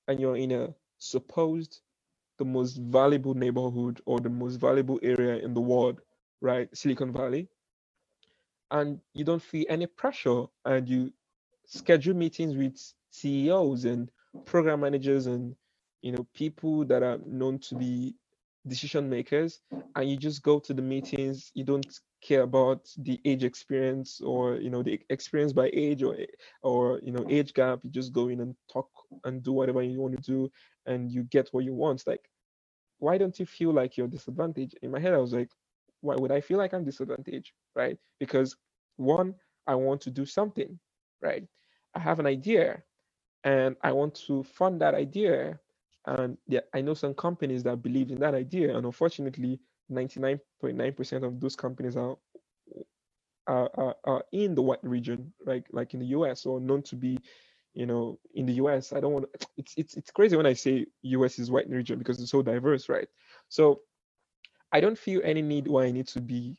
and 0.06 0.20
you're 0.20 0.36
in 0.36 0.52
a 0.52 0.74
supposed 0.98 1.80
the 2.36 2.44
most 2.44 2.76
valuable 2.76 3.32
neighborhood 3.34 4.02
or 4.04 4.20
the 4.20 4.28
most 4.28 4.56
valuable 4.56 5.00
area 5.02 5.36
in 5.42 5.54
the 5.54 5.62
world, 5.62 6.02
right? 6.42 6.68
Silicon 6.76 7.10
Valley. 7.10 7.48
And 8.70 9.00
you 9.14 9.24
don't 9.24 9.42
feel 9.42 9.64
any 9.70 9.86
pressure, 9.86 10.44
and 10.66 10.86
you 10.86 11.10
schedule 11.64 12.14
meetings 12.14 12.54
with 12.54 12.78
CEOs 13.12 13.86
and 13.86 14.10
program 14.44 14.80
managers 14.80 15.26
and 15.26 15.56
you 16.02 16.12
know 16.12 16.26
people 16.34 16.84
that 16.84 17.02
are 17.02 17.18
known 17.26 17.58
to 17.60 17.74
be 17.76 18.14
decision 18.68 19.08
makers 19.10 19.60
and 19.96 20.10
you 20.10 20.16
just 20.16 20.42
go 20.42 20.60
to 20.60 20.74
the 20.74 20.82
meetings 20.82 21.50
you 21.54 21.64
don't 21.64 21.98
care 22.22 22.42
about 22.42 22.88
the 22.98 23.20
age 23.24 23.44
experience 23.44 24.20
or 24.20 24.56
you 24.56 24.70
know 24.70 24.82
the 24.82 25.00
experience 25.10 25.52
by 25.52 25.70
age 25.74 26.02
or 26.02 26.16
or 26.62 27.00
you 27.02 27.12
know 27.12 27.24
age 27.28 27.54
gap. 27.54 27.80
You 27.84 27.90
just 27.90 28.12
go 28.12 28.28
in 28.28 28.40
and 28.40 28.54
talk 28.72 28.88
and 29.24 29.42
do 29.42 29.52
whatever 29.52 29.82
you 29.82 30.00
want 30.00 30.16
to 30.16 30.22
do 30.32 30.50
and 30.86 31.10
you 31.12 31.24
get 31.24 31.48
what 31.52 31.64
you 31.64 31.74
want. 31.74 32.06
Like 32.06 32.28
why 32.98 33.18
don't 33.18 33.38
you 33.38 33.46
feel 33.46 33.72
like 33.72 33.96
you're 33.96 34.08
disadvantaged? 34.08 34.78
In 34.82 34.90
my 34.90 35.00
head 35.00 35.14
i 35.14 35.18
was 35.18 35.32
like 35.32 35.50
why 36.00 36.16
would 36.16 36.32
i 36.32 36.40
feel 36.40 36.58
like 36.58 36.74
i'm 36.74 36.84
disadvantaged 36.84 37.52
right? 37.74 37.98
Because 38.20 38.56
one 38.96 39.34
i 39.66 39.74
want 39.74 40.00
to 40.02 40.10
do 40.10 40.24
something 40.26 40.78
right? 41.22 41.44
I 41.94 42.00
have 42.00 42.20
an 42.20 42.26
idea 42.26 42.82
and 43.44 43.76
i 43.82 43.92
want 43.92 44.14
to 44.26 44.42
fund 44.44 44.80
that 44.80 44.94
idea 44.94 45.58
and 46.08 46.38
yeah, 46.48 46.60
I 46.74 46.80
know 46.82 46.94
some 46.94 47.14
companies 47.14 47.62
that 47.64 47.82
believe 47.82 48.10
in 48.10 48.20
that 48.20 48.34
idea, 48.34 48.76
and 48.76 48.86
unfortunately, 48.86 49.60
99.9% 49.92 51.24
of 51.24 51.40
those 51.40 51.56
companies 51.56 51.96
are, 51.96 52.16
are, 53.46 53.70
are, 53.76 53.96
in 54.32 54.54
the 54.54 54.62
white 54.62 54.84
region, 54.84 55.32
right? 55.46 55.64
Like 55.72 55.94
in 55.94 56.00
the 56.00 56.06
US, 56.08 56.46
or 56.46 56.60
known 56.60 56.82
to 56.84 56.96
be, 56.96 57.18
you 57.74 57.86
know, 57.86 58.18
in 58.34 58.46
the 58.46 58.54
US. 58.54 58.92
I 58.92 59.00
don't 59.00 59.12
want. 59.14 59.26
It's 59.58 59.74
it's 59.76 59.96
it's 59.96 60.10
crazy 60.10 60.36
when 60.36 60.46
I 60.46 60.54
say 60.54 60.86
US 61.02 61.38
is 61.38 61.50
white 61.50 61.68
region 61.70 61.98
because 61.98 62.20
it's 62.20 62.30
so 62.32 62.42
diverse, 62.42 62.88
right? 62.88 63.08
So, 63.48 63.80
I 64.72 64.80
don't 64.80 64.98
feel 64.98 65.20
any 65.24 65.42
need 65.42 65.68
why 65.68 65.84
I 65.86 65.92
need 65.92 66.08
to 66.08 66.20
be. 66.20 66.56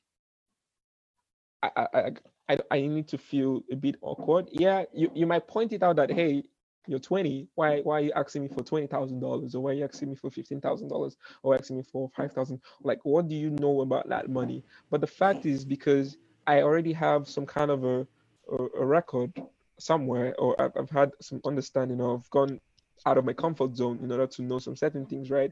I 1.64 1.72
I 1.94 2.12
I, 2.50 2.60
I 2.72 2.82
need 2.82 3.08
to 3.10 3.18
feel 3.18 3.64
a 3.72 3.76
bit 3.76 3.98
awkward. 4.02 4.50
Yeah, 4.52 4.86
you, 4.94 5.12
you 5.16 5.28
might 5.28 5.48
point 5.48 5.74
it 5.74 5.84
out 5.84 5.98
that 5.98 6.12
hey, 6.12 6.44
you're 6.88 7.00
20 7.00 7.48
why 7.56 7.80
why 7.82 7.98
are 7.98 8.02
you 8.02 8.12
asking 8.16 8.44
me 8.44 8.48
for 8.48 8.64
$20000 8.64 9.56
or 9.56 9.60
why 9.60 9.72
are 9.72 9.74
you 9.74 9.84
asking 9.84 10.10
me 10.10 10.16
for 10.16 10.30
$15000 10.30 11.16
or 11.44 11.56
asking 11.56 11.78
me 11.78 11.84
for 11.84 12.10
5000 12.16 12.60
like 12.84 13.00
what 13.04 13.28
do 13.28 13.36
you 13.36 13.50
know 13.52 13.82
about 13.82 14.10
that 14.10 14.30
money? 14.30 14.64
But 14.90 15.02
the 15.02 15.08
fact 15.08 15.46
is 15.46 15.66
because 15.66 16.18
i 16.48 16.62
already 16.62 16.94
have 16.94 17.28
some 17.28 17.46
kind 17.46 17.70
of 17.72 17.84
a 17.84 18.08
a, 18.52 18.64
a 18.80 18.86
record 18.86 19.32
somewhere 19.80 20.36
or 20.40 20.60
I've, 20.62 20.72
I've 20.78 20.90
had 20.90 21.12
some 21.22 21.42
understanding 21.46 22.02
of 22.02 22.30
gone 22.30 22.60
out 23.06 23.18
of 23.18 23.26
my 23.26 23.34
comfort 23.34 23.76
zone 23.76 24.00
in 24.02 24.12
order 24.12 24.28
to 24.28 24.42
know 24.42 24.60
some 24.60 24.76
certain 24.76 25.06
things 25.06 25.30
right? 25.30 25.52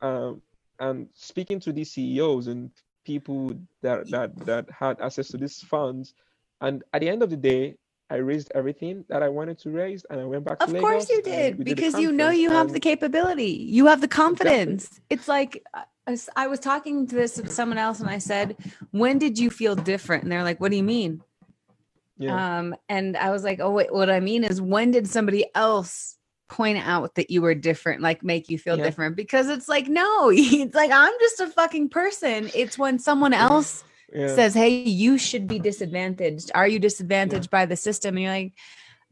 Um, 0.00 0.42
and 0.78 1.08
speaking 1.14 1.60
to 1.60 1.72
these 1.72 1.92
ceos 1.92 2.46
and 2.46 2.70
people 3.04 3.52
that 3.82 4.08
that 4.10 4.36
that 4.46 4.66
had 4.70 5.00
access 5.00 5.28
to 5.28 5.36
these 5.36 5.60
funds 5.60 6.14
and 6.60 6.82
at 6.92 7.00
the 7.00 7.08
end 7.08 7.22
of 7.22 7.30
the 7.30 7.36
day 7.36 7.76
I 8.10 8.16
raised 8.16 8.50
everything 8.54 9.04
that 9.08 9.22
I 9.22 9.28
wanted 9.28 9.58
to 9.60 9.70
raise, 9.70 10.04
and 10.10 10.20
I 10.20 10.24
went 10.24 10.44
back. 10.44 10.60
Of 10.60 10.74
course, 10.74 11.08
you 11.08 11.22
did 11.22 11.64
because 11.64 11.94
you 11.94 12.10
know 12.10 12.30
you 12.30 12.50
have 12.50 12.72
the 12.72 12.80
capability. 12.80 13.52
You 13.70 13.86
have 13.86 14.00
the 14.00 14.08
confidence. 14.08 14.84
Exactly. 14.84 15.04
It's 15.10 15.28
like 15.28 15.64
I 16.36 16.48
was 16.48 16.58
talking 16.58 17.06
to 17.06 17.14
this 17.14 17.36
with 17.36 17.52
someone 17.52 17.78
else, 17.78 18.00
and 18.00 18.10
I 18.10 18.18
said, 18.18 18.56
"When 18.90 19.18
did 19.18 19.38
you 19.38 19.48
feel 19.48 19.76
different?" 19.76 20.24
And 20.24 20.32
they're 20.32 20.42
like, 20.42 20.60
"What 20.60 20.72
do 20.72 20.76
you 20.76 20.82
mean?" 20.82 21.22
Yeah. 22.18 22.58
Um, 22.58 22.74
and 22.88 23.16
I 23.16 23.30
was 23.30 23.44
like, 23.44 23.60
"Oh, 23.60 23.70
wait, 23.70 23.92
what 23.92 24.10
I 24.10 24.18
mean 24.18 24.42
is, 24.42 24.60
when 24.60 24.90
did 24.90 25.06
somebody 25.06 25.46
else 25.54 26.18
point 26.48 26.78
out 26.78 27.14
that 27.14 27.30
you 27.30 27.40
were 27.40 27.54
different, 27.54 28.02
like 28.02 28.24
make 28.24 28.50
you 28.50 28.58
feel 28.58 28.76
Yeah. 28.76 28.82
different 28.84 29.14
because 29.14 29.48
it's 29.48 29.68
like, 29.68 29.86
no, 29.86 30.30
it's 30.34 30.74
like 30.74 30.90
I'm 30.92 31.14
just 31.20 31.40
a 31.40 31.46
fucking 31.46 31.90
person. 31.90 32.50
It's 32.54 32.76
when 32.76 32.98
someone 32.98 33.32
else 33.32 33.84
Yeah. 34.12 34.34
says, 34.34 34.54
Hey, 34.54 34.70
you 34.70 35.18
should 35.18 35.46
be 35.46 35.58
disadvantaged. 35.58 36.50
Are 36.54 36.66
you 36.68 36.78
disadvantaged 36.78 37.50
by 37.50 37.66
the 37.66 37.76
system? 37.76 38.16
And 38.16 38.22
you're 38.24 38.32
like, 38.32 38.52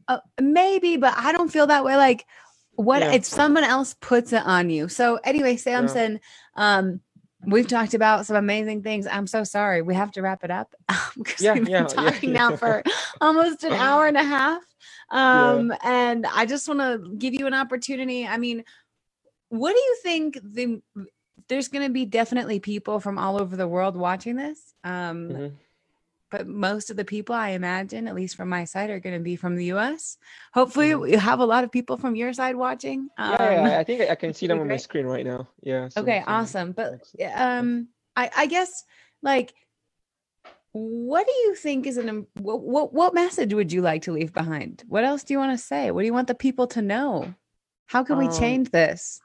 uh, 0.07 0.19
maybe, 0.41 0.97
but 0.97 1.13
I 1.17 1.31
don't 1.31 1.49
feel 1.51 1.67
that 1.67 1.83
way. 1.85 1.95
Like, 1.95 2.25
what 2.73 3.01
Yeah. 3.01 3.13
if 3.13 3.25
someone 3.25 3.63
else 3.63 3.95
puts 3.99 4.33
it 4.33 4.43
on 4.45 4.69
you? 4.69 4.87
So, 4.87 5.19
anyway, 5.23 5.57
Samson, 5.57 6.19
um, 6.55 7.01
we've 7.45 7.67
talked 7.67 7.93
about 7.93 8.25
some 8.25 8.35
amazing 8.35 8.83
things. 8.83 9.07
I'm 9.07 9.27
so 9.27 9.43
sorry. 9.43 9.81
We 9.81 9.95
have 9.95 10.11
to 10.13 10.21
wrap 10.21 10.43
it 10.43 10.51
up 10.51 10.73
because 11.17 11.41
Yeah, 11.41 11.53
we've 11.53 11.63
been 11.65 11.71
yeah, 11.71 11.81
yeah, 11.81 11.87
talking 11.87 12.29
yeah. 12.33 12.37
now 12.49 12.55
for 12.57 12.83
almost 13.21 13.63
an 13.63 13.73
hour 13.73 14.07
and 14.07 14.17
a 14.17 14.23
half. 14.23 14.63
Um, 15.11 15.73
and 15.83 16.25
I 16.25 16.45
just 16.45 16.67
want 16.67 16.79
to 16.81 17.15
give 17.17 17.33
you 17.33 17.47
an 17.47 17.53
opportunity. 17.53 18.27
I 18.27 18.37
mean, 18.37 18.63
what 19.49 19.71
do 19.73 19.79
you 19.79 19.97
think 20.03 20.39
the 20.43 20.81
there's 21.49 21.67
going 21.67 21.85
to 21.85 21.91
be 21.91 22.05
definitely 22.05 22.59
people 22.59 22.99
from 22.99 23.17
all 23.17 23.41
over 23.41 23.55
the 23.57 23.67
world 23.67 23.95
watching 23.97 24.35
this. 24.35 24.73
Um, 24.83 25.29
Mhm. 25.29 25.51
but 26.31 26.47
most 26.47 26.91
of 26.91 26.95
the 26.95 27.03
people 27.03 27.33
I 27.35 27.49
imagine, 27.49 28.07
at 28.07 28.13
least 28.13 28.35
from 28.35 28.49
my 28.49 28.63
side, 28.65 28.91
are 28.91 28.99
going 28.99 29.17
to 29.17 29.23
be 29.23 29.35
from 29.35 29.55
the 29.55 29.65
US. 29.73 30.17
Hopefully, 30.53 30.91
Mhm. 30.91 31.01
we 31.01 31.11
have 31.13 31.39
a 31.39 31.45
lot 31.45 31.63
of 31.63 31.71
people 31.71 31.97
from 31.97 32.15
your 32.15 32.31
side 32.33 32.55
watching. 32.55 33.09
Um, 33.17 33.31
yeah, 33.39 33.67
yeah, 33.67 33.79
I 33.79 33.83
think 33.83 34.01
I- 34.01 34.15
can 34.15 34.33
see 34.37 34.45
them 34.47 34.59
on 34.59 34.67
my 34.67 34.77
screen 34.77 35.05
right 35.07 35.25
now. 35.25 35.47
Yeah. 35.63 35.89
some- 35.89 36.03
okay, 36.03 36.19
some- 36.23 36.33
awesome. 36.33 36.71
But 36.73 37.01
um, 37.35 37.87
I, 38.15 38.29
I 38.37 38.45
guess 38.45 38.85
like, 39.23 39.53
what 40.71 41.25
do 41.25 41.33
you 41.33 41.55
think 41.55 41.87
is 41.87 41.97
an 41.97 42.27
what, 42.35 42.61
what 42.61 42.93
what 42.93 43.13
message 43.15 43.53
would 43.55 43.71
you 43.71 43.81
like 43.81 44.03
to 44.03 44.11
leave 44.11 44.31
behind? 44.33 44.83
What 44.87 45.03
else 45.03 45.23
do 45.23 45.33
you 45.33 45.39
want 45.39 45.57
to 45.57 45.63
say? 45.65 45.89
What 45.89 46.01
do 46.01 46.05
you 46.05 46.13
want 46.13 46.27
the 46.27 46.35
people 46.35 46.67
to 46.67 46.81
know? 46.83 47.33
How 47.87 48.03
can 48.03 48.19
we 48.19 48.27
Um, 48.27 48.33
change 48.39 48.69
this? 48.69 49.19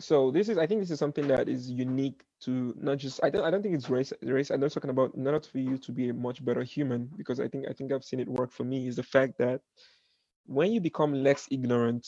So 0.00 0.30
this 0.30 0.48
is 0.48 0.58
i 0.58 0.66
think 0.66 0.80
this 0.80 0.90
is 0.90 0.98
something 0.98 1.26
that 1.26 1.48
is 1.48 1.70
unique 1.70 2.22
to 2.40 2.74
not 2.80 2.98
just 2.98 3.22
i 3.24 3.30
don't 3.30 3.44
i 3.44 3.50
don't 3.50 3.62
think 3.62 3.74
it's 3.74 3.90
race 3.90 4.12
race. 4.22 4.50
I'm 4.50 4.60
not 4.60 4.72
talking 4.72 4.90
about 4.90 5.16
not 5.16 5.46
for 5.46 5.58
you 5.58 5.78
to 5.78 5.92
be 5.92 6.08
a 6.10 6.14
much 6.14 6.44
better 6.44 6.62
human 6.62 7.10
because 7.16 7.40
i 7.40 7.48
think 7.48 7.66
i 7.68 7.72
think 7.72 7.92
i've 7.92 8.04
seen 8.04 8.20
it 8.20 8.28
work 8.28 8.52
for 8.52 8.64
me 8.64 8.86
is 8.86 8.96
the 8.96 9.02
fact 9.02 9.38
that 9.38 9.60
when 10.46 10.72
you 10.72 10.80
become 10.80 11.12
less 11.14 11.48
ignorant 11.50 12.06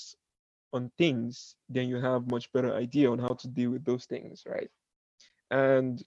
on 0.73 0.91
things 0.99 1.57
then 1.69 1.89
you 1.89 1.97
have 2.01 2.31
much 2.31 2.53
better 2.53 2.75
idea 2.75 3.11
on 3.11 3.19
how 3.19 3.35
to 3.35 3.49
deal 3.49 3.71
with 3.71 3.85
those 3.85 4.07
things 4.07 4.45
right? 4.47 4.71
And 5.51 6.03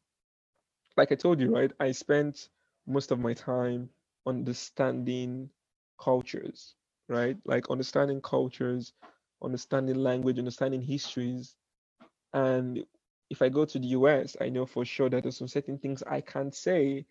like 0.95 1.11
i 1.11 1.15
told 1.15 1.39
you 1.41 1.53
right 1.53 1.71
i 1.79 1.91
spent 1.91 2.49
most 2.87 3.11
of 3.11 3.19
my 3.19 3.33
time 3.33 3.89
understanding 4.25 5.49
cultures 5.99 6.75
right? 7.09 7.37
Like 7.45 7.69
understanding 7.69 8.21
cultures 8.21 8.93
understanding 9.43 9.95
language 9.95 10.39
understanding 10.39 10.81
histories 10.81 11.55
and 12.33 12.83
if 13.29 13.41
I 13.41 13.49
go 13.49 13.65
to 13.65 13.79
the 13.79 13.87
US, 13.87 14.35
I 14.41 14.49
know 14.49 14.65
for 14.65 14.85
sure 14.85 15.09
that 15.09 15.23
there's 15.23 15.37
some 15.37 15.47
certain 15.47 15.77
things 15.77 16.03
I 16.03 16.21
can't 16.21 16.53
say, 16.53 17.05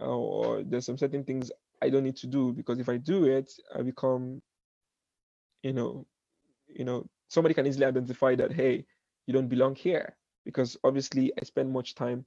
uh, 0.00 0.06
or 0.06 0.62
there's 0.62 0.86
some 0.86 0.98
certain 0.98 1.24
things 1.24 1.50
I 1.82 1.90
don't 1.90 2.04
need 2.04 2.16
to 2.16 2.26
do 2.26 2.52
because 2.52 2.78
if 2.78 2.88
I 2.88 2.96
do 2.96 3.24
it, 3.24 3.52
I 3.74 3.82
become, 3.82 4.40
you 5.62 5.72
know, 5.72 6.06
you 6.68 6.84
know, 6.84 7.06
somebody 7.28 7.54
can 7.54 7.66
easily 7.66 7.86
identify 7.86 8.34
that 8.36 8.52
hey, 8.52 8.86
you 9.26 9.34
don't 9.34 9.48
belong 9.48 9.74
here 9.74 10.16
because 10.44 10.76
obviously 10.84 11.32
I 11.40 11.44
spend 11.44 11.72
much 11.72 11.94
time 11.94 12.24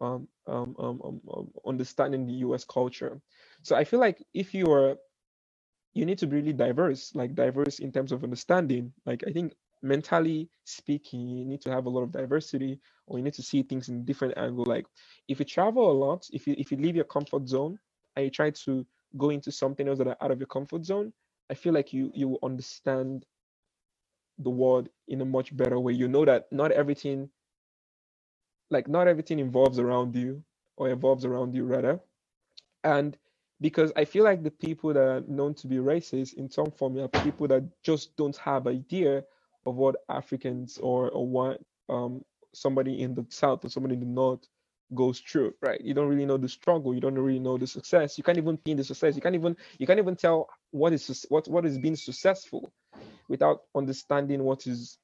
um, 0.00 0.28
um, 0.46 0.76
um, 0.78 1.00
um, 1.02 1.20
um, 1.34 1.50
understanding 1.66 2.26
the 2.26 2.34
US 2.46 2.64
culture. 2.64 3.20
So 3.62 3.76
I 3.76 3.84
feel 3.84 4.00
like 4.00 4.22
if 4.34 4.54
you 4.54 4.70
are, 4.72 4.96
you 5.94 6.04
need 6.04 6.18
to 6.18 6.26
be 6.26 6.36
really 6.36 6.52
diverse, 6.52 7.14
like 7.14 7.34
diverse 7.34 7.78
in 7.78 7.90
terms 7.92 8.12
of 8.12 8.22
understanding. 8.22 8.92
Like 9.06 9.24
I 9.26 9.32
think 9.32 9.54
mentally 9.82 10.48
speaking, 10.64 11.28
you 11.28 11.44
need 11.44 11.60
to 11.62 11.70
have 11.70 11.86
a 11.86 11.90
lot 11.90 12.02
of 12.02 12.12
diversity, 12.12 12.80
or 13.06 13.18
you 13.18 13.24
need 13.24 13.34
to 13.34 13.42
see 13.42 13.62
things 13.62 13.88
in 13.88 14.04
different 14.04 14.36
angle. 14.36 14.64
Like 14.66 14.86
if 15.28 15.38
you 15.38 15.44
travel 15.44 15.90
a 15.90 15.92
lot, 15.92 16.26
if 16.32 16.46
you 16.46 16.54
if 16.58 16.70
you 16.70 16.76
leave 16.78 16.96
your 16.96 17.04
comfort 17.04 17.48
zone 17.48 17.78
and 18.16 18.24
you 18.24 18.30
try 18.30 18.50
to 18.50 18.86
go 19.16 19.30
into 19.30 19.52
something 19.52 19.88
else 19.88 19.98
that 19.98 20.08
are 20.08 20.16
out 20.20 20.30
of 20.30 20.38
your 20.40 20.46
comfort 20.48 20.84
zone, 20.84 21.12
I 21.50 21.54
feel 21.54 21.72
like 21.74 21.92
you 21.92 22.10
you 22.14 22.28
will 22.28 22.40
understand 22.42 23.24
the 24.38 24.50
world 24.50 24.88
in 25.08 25.20
a 25.20 25.24
much 25.24 25.56
better 25.56 25.78
way. 25.78 25.92
You 25.92 26.08
know 26.08 26.24
that 26.24 26.46
not 26.52 26.72
everything, 26.72 27.30
like 28.70 28.88
not 28.88 29.08
everything 29.08 29.38
involves 29.38 29.78
around 29.78 30.14
you 30.16 30.42
or 30.76 30.90
evolves 30.90 31.24
around 31.24 31.54
you 31.54 31.64
rather, 31.64 32.00
and 32.84 33.16
because 33.60 33.92
I 33.96 34.04
feel 34.04 34.24
like 34.24 34.42
the 34.42 34.50
people 34.50 34.92
that 34.92 35.00
are 35.00 35.20
known 35.26 35.54
to 35.54 35.66
be 35.66 35.76
racist 35.76 36.34
in 36.34 36.50
some 36.50 36.70
form 36.70 36.98
are 36.98 37.08
people 37.08 37.48
that 37.48 37.64
just 37.82 38.16
don't 38.16 38.36
have 38.36 38.66
idea 38.66 39.24
of 39.66 39.76
what 39.76 39.96
Africans 40.08 40.78
or 40.78 41.10
or 41.10 41.26
what 41.26 41.60
um 41.88 42.24
somebody 42.54 43.02
in 43.02 43.14
the 43.14 43.26
south 43.30 43.64
or 43.64 43.68
somebody 43.70 43.94
in 43.94 44.00
the 44.00 44.06
north 44.06 44.40
goes 44.94 45.20
through, 45.20 45.54
right? 45.62 45.80
You 45.82 45.94
don't 45.94 46.08
really 46.08 46.26
know 46.26 46.38
the 46.38 46.48
struggle, 46.48 46.94
you 46.94 47.00
don't 47.00 47.18
really 47.18 47.40
know 47.40 47.58
the 47.58 47.66
success. 47.66 48.18
You 48.18 48.24
can't 48.24 48.38
even 48.38 48.56
pin 48.58 48.76
the 48.78 48.84
success. 48.84 49.16
You 49.16 49.22
can't 49.22 49.34
even 49.34 49.56
you 49.78 49.86
can't 49.86 49.98
even 49.98 50.16
tell 50.16 50.48
what 50.72 50.92
is 50.92 51.26
what 51.30 51.48
what 51.48 51.66
is 51.66 51.78
being 51.78 51.96
successful 51.96 52.72
without 53.28 53.62
understanding 53.76 54.44
what 54.44 54.66
is 54.66 54.98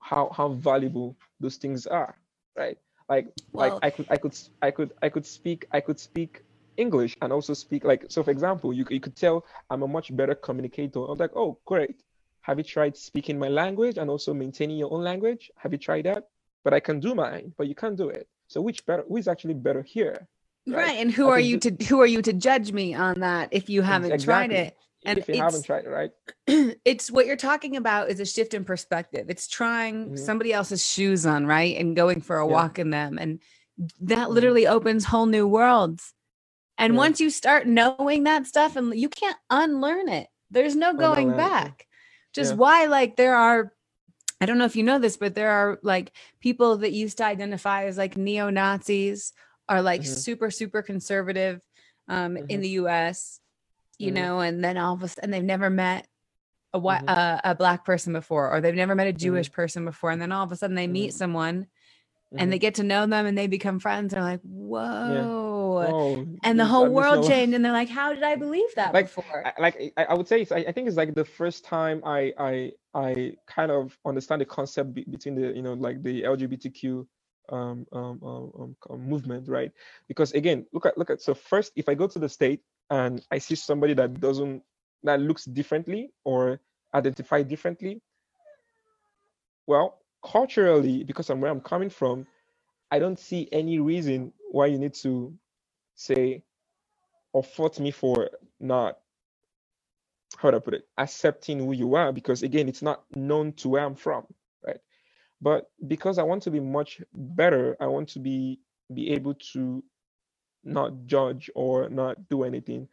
how 0.00 0.30
how 0.34 0.48
valuable 0.50 1.16
those 1.40 1.56
things 1.56 1.86
are, 1.86 2.16
right? 2.56 2.78
Like 3.08 3.28
Well- 3.52 3.78
like 3.78 3.78
I 3.82 3.90
could 3.90 4.06
I 4.10 4.16
could 4.18 4.38
i 4.62 4.70
could 4.70 4.92
I 5.02 5.08
could 5.08 5.26
speak 5.26 5.66
I 5.72 5.80
could 5.80 6.00
speak 6.00 6.42
English 6.76 7.16
and 7.22 7.32
also 7.32 7.54
speak 7.54 7.84
like 7.84 8.06
so 8.10 8.22
for 8.22 8.30
example 8.30 8.72
you, 8.72 8.86
you 8.90 9.00
could 9.00 9.16
tell 9.16 9.44
I'm 9.70 9.82
a 9.82 9.88
much 9.88 10.14
better 10.16 10.34
communicator. 10.34 11.00
I'm 11.06 11.18
like, 11.18 11.32
oh 11.36 11.58
great. 11.66 12.02
Have 12.46 12.58
you 12.58 12.64
tried 12.64 12.96
speaking 12.96 13.40
my 13.40 13.48
language 13.48 13.98
and 13.98 14.08
also 14.08 14.32
maintaining 14.32 14.76
your 14.78 14.92
own 14.94 15.02
language? 15.02 15.50
Have 15.56 15.72
you 15.72 15.78
tried 15.78 16.04
that? 16.04 16.28
But 16.62 16.74
I 16.74 16.78
can 16.78 17.00
do 17.00 17.12
mine, 17.12 17.52
but 17.58 17.66
you 17.66 17.74
can't 17.74 17.96
do 17.96 18.08
it. 18.08 18.28
So 18.46 18.60
which 18.60 18.86
better 18.86 19.04
who 19.08 19.16
is 19.16 19.26
actually 19.26 19.54
better 19.54 19.82
here? 19.82 20.28
Right. 20.64 20.96
And 21.00 21.10
who 21.10 21.26
I 21.26 21.30
are 21.32 21.40
you 21.40 21.58
do- 21.58 21.72
to 21.72 21.84
who 21.86 22.00
are 22.00 22.06
you 22.06 22.22
to 22.22 22.32
judge 22.32 22.70
me 22.70 22.94
on 22.94 23.18
that 23.18 23.48
if 23.50 23.68
you 23.68 23.82
haven't 23.82 24.20
tried 24.22 24.52
it? 24.52 24.76
And 25.04 25.18
if 25.18 25.28
you 25.28 25.42
haven't 25.42 25.64
tried 25.64 25.86
it, 25.86 25.88
right? 25.88 26.12
it's 26.84 27.10
what 27.10 27.26
you're 27.26 27.34
talking 27.36 27.76
about 27.76 28.10
is 28.10 28.20
a 28.20 28.24
shift 28.24 28.54
in 28.54 28.64
perspective. 28.64 29.26
It's 29.28 29.48
trying 29.48 30.10
Mhm. 30.10 30.18
somebody 30.18 30.52
else's 30.52 30.86
shoes 30.86 31.26
on, 31.26 31.46
right? 31.46 31.76
And 31.76 31.96
going 31.96 32.20
for 32.20 32.38
a 32.38 32.46
Yeah. 32.46 32.52
walk 32.52 32.78
in 32.78 32.90
them. 32.90 33.18
And 33.18 33.40
that 34.00 34.28
Mhm. 34.28 34.34
literally 34.34 34.68
opens 34.68 35.06
whole 35.06 35.26
new 35.26 35.48
worlds. 35.48 36.14
And 36.78 36.92
Yeah. 36.94 36.98
once 36.98 37.20
you 37.20 37.30
start 37.30 37.66
knowing 37.66 38.22
that 38.22 38.46
stuff 38.46 38.76
and 38.76 38.94
you 38.94 39.08
can't 39.08 39.38
unlearn 39.50 40.08
it. 40.08 40.28
There's 40.48 40.76
no 40.76 40.94
going 40.94 41.36
back. 41.36 41.88
Just 42.36 42.52
Yeah. 42.52 42.56
why 42.58 42.84
like 42.84 43.16
there 43.16 43.34
are 43.34 43.72
I 44.38 44.44
don't 44.44 44.58
know 44.58 44.66
if 44.66 44.76
you 44.76 44.82
know 44.82 44.98
this, 44.98 45.16
but 45.16 45.34
there 45.34 45.50
are 45.50 45.78
like 45.82 46.12
people 46.40 46.76
that 46.76 46.92
used 46.92 47.16
to 47.18 47.24
identify 47.24 47.84
as 47.86 47.96
like 47.96 48.18
neo 48.18 48.50
Nazis 48.50 49.32
are 49.66 49.80
like 49.80 50.02
Mhm. 50.02 50.06
super, 50.18 50.50
super 50.50 50.82
conservative 50.82 51.62
um, 52.06 52.36
in 52.36 52.46
Mhm. 52.46 52.60
the 52.60 52.68
US, 52.80 53.40
you 53.98 54.10
Mhm. 54.10 54.14
know, 54.14 54.40
and 54.40 54.62
then 54.62 54.76
all 54.76 54.92
of 54.92 55.02
a 55.02 55.08
sudden 55.08 55.30
they've 55.30 55.42
never 55.42 55.70
met 55.70 56.06
a 56.74 56.78
white, 56.78 57.00
Mhm. 57.06 57.16
uh, 57.16 57.40
a 57.44 57.54
black 57.54 57.86
person 57.86 58.12
before, 58.12 58.50
or 58.52 58.60
they've 58.60 58.74
never 58.74 58.94
met 58.94 59.06
a 59.06 59.12
Jewish 59.14 59.50
person 59.50 59.86
before. 59.86 60.10
And 60.10 60.20
then 60.20 60.30
all 60.30 60.44
of 60.44 60.52
a 60.52 60.56
sudden 60.56 60.76
they 60.76 60.86
meet 60.86 61.12
Mhm. 61.12 61.14
Someone 62.30 62.38
and 62.38 62.52
they 62.52 62.58
Mhm. 62.58 62.60
get 62.60 62.76
to 62.76 62.82
know 62.84 63.06
them 63.06 63.26
and 63.26 63.38
they 63.38 63.46
become 63.48 63.80
friends. 63.80 64.12
They're 64.14 64.22
like, 64.22 64.40
whoa. 64.42 65.30
Oh, 65.80 66.26
And 66.42 66.60
the 66.60 66.66
whole 66.66 66.86
uh, 66.86 66.90
world 66.90 67.22
changed. 67.24 67.54
And 67.54 67.64
they're 67.64 67.72
like, 67.72 67.88
how 67.90 68.14
did 68.14 68.22
I 68.24 68.36
believe 68.36 68.74
that 68.76 68.92
Like, 68.92 69.06
before? 69.06 69.44
I, 69.44 69.52
like 69.60 69.94
I, 69.96 70.04
I 70.06 70.14
would 70.14 70.28
say 70.28 70.42
it's, 70.42 70.52
I, 70.52 70.58
I 70.58 70.72
think 70.72 70.88
it's 70.88 70.96
like 70.96 71.14
the 71.14 71.24
first 71.24 71.64
time 71.64 72.02
I 72.04 72.32
I 72.38 72.72
I 72.94 73.34
kind 73.46 73.70
of 73.72 73.98
understand 74.06 74.40
the 74.42 74.46
concept 74.46 74.94
be, 74.94 75.04
between 75.04 75.36
the 75.36 75.54
you 75.54 75.62
know 75.62 75.74
like 75.74 76.02
the 76.02 76.22
LGBTQ 76.22 77.06
um, 77.50 77.86
um, 77.92 78.20
um, 78.24 78.52
um, 78.60 78.76
um, 78.90 79.08
movement, 79.08 79.48
right? 79.48 79.72
Because 80.08 80.32
again, 80.32 80.66
look 80.72 80.86
at 80.86 80.98
look 80.98 81.10
at 81.10 81.22
so 81.22 81.34
first 81.34 81.72
if 81.76 81.88
I 81.88 81.94
go 81.94 82.08
to 82.08 82.18
the 82.18 82.28
state 82.28 82.62
and 82.90 83.24
I 83.30 83.38
see 83.38 83.54
somebody 83.56 83.94
that 83.94 84.20
doesn't 84.20 84.62
that 85.04 85.20
looks 85.20 85.44
differently 85.46 86.10
or 86.24 86.60
identify 86.94 87.42
differently, 87.42 88.02
well, 89.66 90.00
culturally, 90.26 91.04
because 91.04 91.30
I'm 91.30 91.40
where 91.40 91.50
I'm 91.50 91.60
coming 91.60 91.90
from, 91.90 92.26
I 92.90 92.98
don't 92.98 93.18
see 93.18 93.48
any 93.52 93.78
reason 93.78 94.32
why 94.50 94.66
you 94.66 94.78
need 94.78 94.94
to 94.94 95.34
say 95.94 96.42
or 97.32 97.42
fault 97.42 97.80
me 97.80 97.90
for 97.90 98.30
not 98.60 98.98
how 100.38 100.50
do 100.50 100.56
I 100.56 100.60
put 100.60 100.74
it 100.74 100.88
accepting 100.98 101.58
who 101.60 101.72
you 101.72 101.94
are 101.94 102.12
because 102.12 102.42
again 102.42 102.68
it's 102.68 102.82
not 102.82 103.04
known 103.14 103.52
to 103.54 103.68
where 103.70 103.84
I'm 103.84 103.94
from 103.94 104.26
right? 104.66 104.78
But 105.40 105.70
because 105.86 106.18
I 106.18 106.22
want 106.24 106.42
to 106.44 106.50
be 106.50 106.60
much 106.60 107.00
better 107.14 107.76
I 107.80 107.86
want 107.86 108.08
to 108.10 108.20
be 108.20 108.60
be 108.94 109.10
able 109.12 109.34
to 109.52 109.82
not 110.64 110.92
judge 111.06 111.50
or 111.54 111.88
not 111.88 112.28
do 112.28 112.44
anything. 112.44 112.88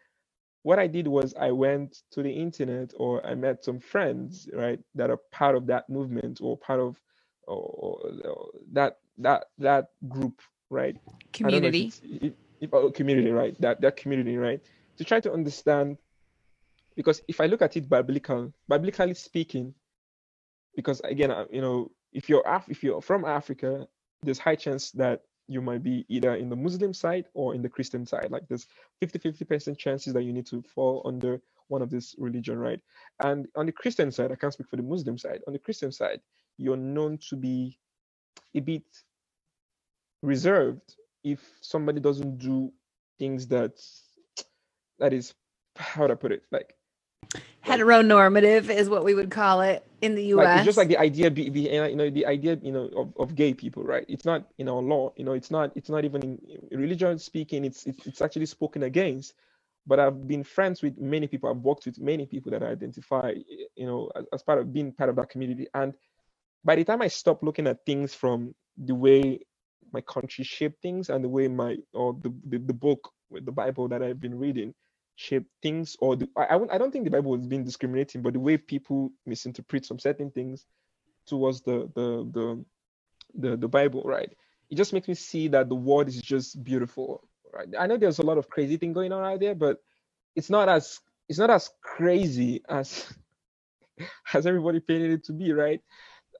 What 0.63 0.79
I 0.79 0.87
did 0.87 1.07
was 1.07 1.33
I 1.39 1.51
went 1.51 2.03
to 2.11 2.23
the 2.23 2.31
internet 2.31 2.93
or 2.97 3.25
I 3.25 3.35
met 3.35 3.63
some 3.63 3.79
friends 3.79 4.49
right 4.53 4.79
that 4.95 5.09
are 5.09 5.19
part 5.31 5.55
of 5.55 5.67
that 5.67 5.89
movement 5.89 6.39
or 6.41 6.57
part 6.57 6.79
of 6.79 6.97
or, 7.47 8.01
or 8.25 8.49
that 8.71 8.97
that 9.17 9.45
that 9.57 9.89
group 10.07 10.41
right 10.69 10.95
I 11.05 11.09
if 11.09 11.33
Community. 11.33 11.91
if- 12.03 12.33
if- 12.61 12.73
oh, 12.73 12.91
community, 12.91 13.31
right? 13.31 13.59
That 13.61 13.81
that 13.81 13.97
community, 13.97 14.37
right? 14.37 14.61
To 14.97 15.03
try 15.03 15.19
to 15.19 15.31
understand, 15.33 15.97
because 16.95 17.21
if 17.27 17.41
I 17.41 17.45
look 17.47 17.61
at 17.61 17.75
it 17.75 17.89
biblical, 17.89 18.53
biblically 18.67 19.13
speaking, 19.15 19.73
because 20.75 21.01
again, 21.01 21.31
uh, 21.31 21.45
you 21.51 21.61
know, 21.61 21.91
if 22.13 22.29
you're 22.29 22.43
Af- 22.45 22.69
if 22.69 22.83
you're 22.83 23.01
from 23.01 23.25
Africa, 23.25 23.87
there's 24.21 24.39
high 24.39 24.55
chance 24.55 24.91
that 24.91 25.21
you 25.47 25.61
might 25.61 25.83
be 25.83 26.05
either 26.07 26.35
in 26.35 26.49
the 26.49 26.55
Muslim 26.55 26.93
side 26.93 27.25
or 27.33 27.53
in 27.53 27.61
the 27.61 27.69
Christian 27.69 28.05
side. 28.05 28.31
Like 28.31 28.47
there's 28.47 28.67
50 29.01 29.19
50% 29.19 29.77
chances 29.77 30.13
that 30.13 30.23
you 30.23 30.31
need 30.31 30.45
to 30.47 30.61
fall 30.61 31.01
under 31.05 31.41
one 31.67 31.81
of 31.81 31.89
this 31.89 32.15
religion, 32.17 32.57
right? 32.57 32.79
And 33.19 33.47
on 33.55 33.65
the 33.65 33.71
Christian 33.71 34.11
side, 34.11 34.31
I 34.31 34.35
can't 34.35 34.53
speak 34.53 34.69
for 34.69 34.77
the 34.77 34.83
Muslim 34.83 35.17
side. 35.17 35.41
On 35.47 35.53
the 35.53 35.59
Christian 35.59 35.91
side, 35.91 36.21
you're 36.57 36.77
known 36.77 37.17
to 37.29 37.35
be 37.35 37.77
a 38.55 38.59
bit 38.59 38.83
reserved 40.21 40.95
if 41.23 41.39
somebody 41.61 41.99
doesn't 41.99 42.37
do 42.37 42.71
things 43.19 43.47
that 43.47 43.79
that 44.99 45.13
is 45.13 45.33
how 45.75 46.07
to 46.07 46.15
put 46.15 46.31
it 46.31 46.43
like 46.51 46.75
heteronormative 47.65 48.69
is 48.69 48.89
what 48.89 49.03
we 49.03 49.13
would 49.13 49.31
call 49.31 49.61
it 49.61 49.85
in 50.01 50.15
the 50.15 50.23
US. 50.33 50.37
Like, 50.37 50.57
it's 50.57 50.65
just 50.65 50.77
like 50.77 50.87
the 50.89 50.97
idea, 50.97 51.31
be, 51.31 51.49
be, 51.49 51.61
you 51.61 51.95
know, 51.95 52.09
the 52.09 52.25
idea, 52.25 52.57
you 52.61 52.71
know, 52.71 52.89
of, 52.95 53.13
of 53.17 53.35
gay 53.35 53.53
people, 53.53 53.83
right? 53.83 54.05
It's 54.07 54.25
not 54.25 54.45
in 54.57 54.67
our 54.67 54.81
law, 54.81 55.13
you 55.15 55.23
know, 55.23 55.33
it's 55.33 55.49
not, 55.49 55.71
it's 55.75 55.89
not 55.89 56.03
even 56.03 56.21
in 56.71 56.79
religion 56.79 57.17
speaking. 57.19 57.65
It's, 57.65 57.85
it's, 57.85 58.05
it's 58.05 58.21
actually 58.21 58.47
spoken 58.47 58.83
against. 58.83 59.33
But 59.85 59.99
I've 59.99 60.27
been 60.27 60.43
friends 60.43 60.81
with 60.81 60.97
many 60.97 61.27
people. 61.27 61.49
I've 61.49 61.57
worked 61.57 61.85
with 61.85 61.99
many 61.99 62.25
people 62.25 62.51
that 62.51 62.63
identify, 62.63 63.33
you 63.75 63.85
know, 63.85 64.11
as, 64.15 64.25
as 64.33 64.43
part 64.43 64.59
of 64.59 64.71
being 64.71 64.93
part 64.93 65.09
of 65.09 65.17
that 65.17 65.29
community. 65.29 65.67
And 65.73 65.93
by 66.65 66.75
the 66.75 66.83
time 66.83 67.01
I 67.01 67.07
stopped 67.09 67.43
looking 67.43 67.67
at 67.67 67.85
things 67.85 68.13
from 68.13 68.55
the 68.77 68.95
way 68.95 69.41
my 69.93 70.01
country 70.01 70.43
shaped 70.43 70.81
things 70.81 71.09
and 71.09 71.23
the 71.23 71.29
way 71.29 71.47
my 71.47 71.77
or 71.93 72.13
the, 72.21 72.33
the, 72.47 72.59
the 72.59 72.73
book 72.73 73.11
the 73.31 73.51
Bible 73.51 73.87
that 73.89 74.03
I've 74.03 74.19
been 74.21 74.37
reading 74.39 74.73
shape 75.15 75.45
things 75.61 75.95
or 75.99 76.15
the, 76.15 76.27
I, 76.37 76.55
I 76.55 76.77
don't 76.77 76.91
think 76.91 77.05
the 77.05 77.11
bible 77.11 77.37
has 77.37 77.47
been 77.47 77.63
discriminating 77.63 78.21
but 78.21 78.33
the 78.33 78.39
way 78.39 78.57
people 78.57 79.11
misinterpret 79.25 79.85
some 79.85 79.99
certain 79.99 80.31
things 80.31 80.65
towards 81.27 81.61
the 81.61 81.89
the 81.95 82.29
the 82.33 82.65
the, 83.35 83.57
the 83.57 83.67
bible 83.67 84.03
right? 84.05 84.31
It 84.69 84.75
just 84.75 84.93
makes 84.93 85.07
me 85.07 85.15
see 85.15 85.47
that 85.49 85.69
the 85.69 85.75
world 85.75 86.07
is 86.07 86.21
just 86.21 86.63
beautiful 86.63 87.27
right? 87.53 87.67
I 87.79 87.87
know 87.87 87.97
there's 87.97 88.19
a 88.19 88.25
lot 88.25 88.37
of 88.39 88.49
crazy 88.49 88.77
thing 88.77 88.93
going 88.93 89.11
on 89.13 89.23
out 89.23 89.39
there 89.39 89.55
but 89.55 89.79
it's 90.35 90.49
not 90.49 90.69
as 90.69 90.99
it's 91.29 91.39
not 91.39 91.51
as 91.51 91.69
crazy 91.83 92.63
as 92.69 93.13
as 94.33 94.47
everybody 94.47 94.79
painted 94.79 95.11
it 95.11 95.25
to 95.25 95.33
be 95.33 95.53
right 95.53 95.81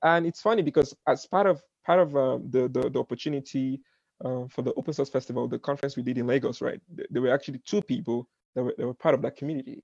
and 0.03 0.25
it's 0.25 0.41
funny 0.41 0.61
because 0.61 0.95
as 1.07 1.25
part 1.25 1.47
of 1.47 1.61
part 1.85 1.99
of 1.99 2.15
uh, 2.15 2.37
the, 2.49 2.69
the 2.69 2.89
the 2.89 2.99
opportunity 2.99 3.81
uh, 4.23 4.45
for 4.49 4.61
the 4.61 4.73
open 4.75 4.93
source 4.93 5.09
festival 5.09 5.47
the 5.47 5.59
conference 5.59 5.97
we 5.97 6.03
did 6.03 6.17
in 6.17 6.27
lagos 6.27 6.61
right 6.61 6.81
there 7.09 7.21
were 7.21 7.33
actually 7.33 7.59
two 7.65 7.81
people 7.81 8.27
that 8.55 8.63
were, 8.63 8.73
that 8.77 8.85
were 8.85 8.93
part 8.93 9.15
of 9.15 9.21
that 9.21 9.35
community 9.35 9.81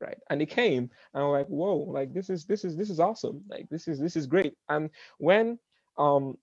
right? 0.00 0.18
And 0.30 0.40
they 0.40 0.46
came 0.46 0.90
and 1.14 1.22
I'm 1.24 1.30
like 1.30 1.46
whoa 1.46 1.76
like 1.76 2.12
this 2.12 2.30
is 2.30 2.44
this 2.44 2.64
is 2.64 2.76
this 2.76 2.90
is 2.90 3.00
awesome. 3.00 3.42
Like 3.48 3.68
this 3.70 3.88
is 3.88 3.98
this 3.98 4.16
is 4.16 4.26
great. 4.26 4.54
And 4.68 4.90
when 5.18 5.58
um, 5.98 6.36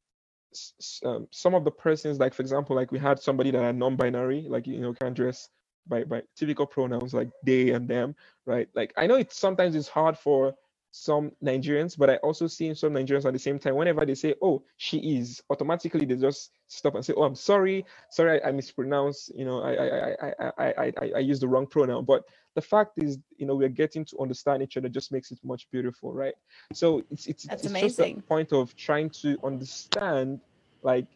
um 1.05 1.27
some 1.31 1.55
of 1.55 1.63
the 1.63 1.71
persons 1.71 2.19
like 2.19 2.33
for 2.33 2.41
example 2.41 2.75
like 2.75 2.91
we 2.91 2.99
had 2.99 3.19
somebody 3.19 3.51
that 3.51 3.63
are 3.63 3.73
non-binary 3.73 4.45
like 4.49 4.67
you 4.67 4.79
know 4.79 4.93
can 4.93 5.13
dress 5.13 5.49
by 5.87 6.03
by 6.03 6.21
typical 6.35 6.65
pronouns 6.65 7.13
like 7.13 7.29
they 7.45 7.69
and 7.69 7.87
them 7.87 8.15
right? 8.45 8.67
Like 8.75 8.93
i 8.97 9.07
know 9.07 9.15
it's 9.15 9.39
sometimes 9.39 9.75
it's 9.75 9.87
hard 9.87 10.17
for 10.17 10.53
some 10.91 11.31
Nigerians, 11.43 11.97
but 11.97 12.09
I 12.09 12.17
also 12.17 12.47
see 12.47 12.73
some 12.73 12.93
Nigerians 12.93 13.25
at 13.25 13.33
the 13.33 13.39
same 13.39 13.57
time. 13.57 13.75
Whenever 13.75 14.05
they 14.05 14.13
say, 14.13 14.35
"Oh, 14.41 14.63
she 14.77 15.17
is," 15.17 15.41
automatically 15.49 16.05
they 16.05 16.15
just 16.15 16.51
stop 16.67 16.95
and 16.95 17.05
say, 17.05 17.13
"Oh, 17.15 17.23
I'm 17.23 17.35
sorry, 17.35 17.85
sorry, 18.09 18.41
I, 18.41 18.49
I 18.49 18.51
mispronounced. 18.51 19.31
You 19.33 19.45
know, 19.45 19.61
I 19.61 19.71
I, 19.71 20.09
I 20.09 20.33
I 20.39 20.65
I 20.67 20.93
I 21.01 21.11
I 21.15 21.19
used 21.19 21.41
the 21.41 21.47
wrong 21.47 21.65
pronoun." 21.65 22.03
But 22.05 22.23
the 22.55 22.61
fact 22.61 22.91
is, 22.97 23.17
you 23.37 23.45
know, 23.45 23.55
we're 23.55 23.69
getting 23.69 24.03
to 24.05 24.19
understand 24.19 24.61
each 24.61 24.75
other 24.75 24.89
just 24.89 25.11
makes 25.11 25.31
it 25.31 25.39
much 25.43 25.69
beautiful, 25.71 26.13
right? 26.13 26.33
So 26.73 27.03
it's 27.09 27.25
it's, 27.25 27.45
That's 27.45 27.63
it's 27.63 27.71
amazing. 27.71 28.15
just 28.15 28.23
a 28.25 28.27
point 28.27 28.51
of 28.51 28.75
trying 28.75 29.09
to 29.21 29.37
understand, 29.45 30.41
like, 30.83 31.07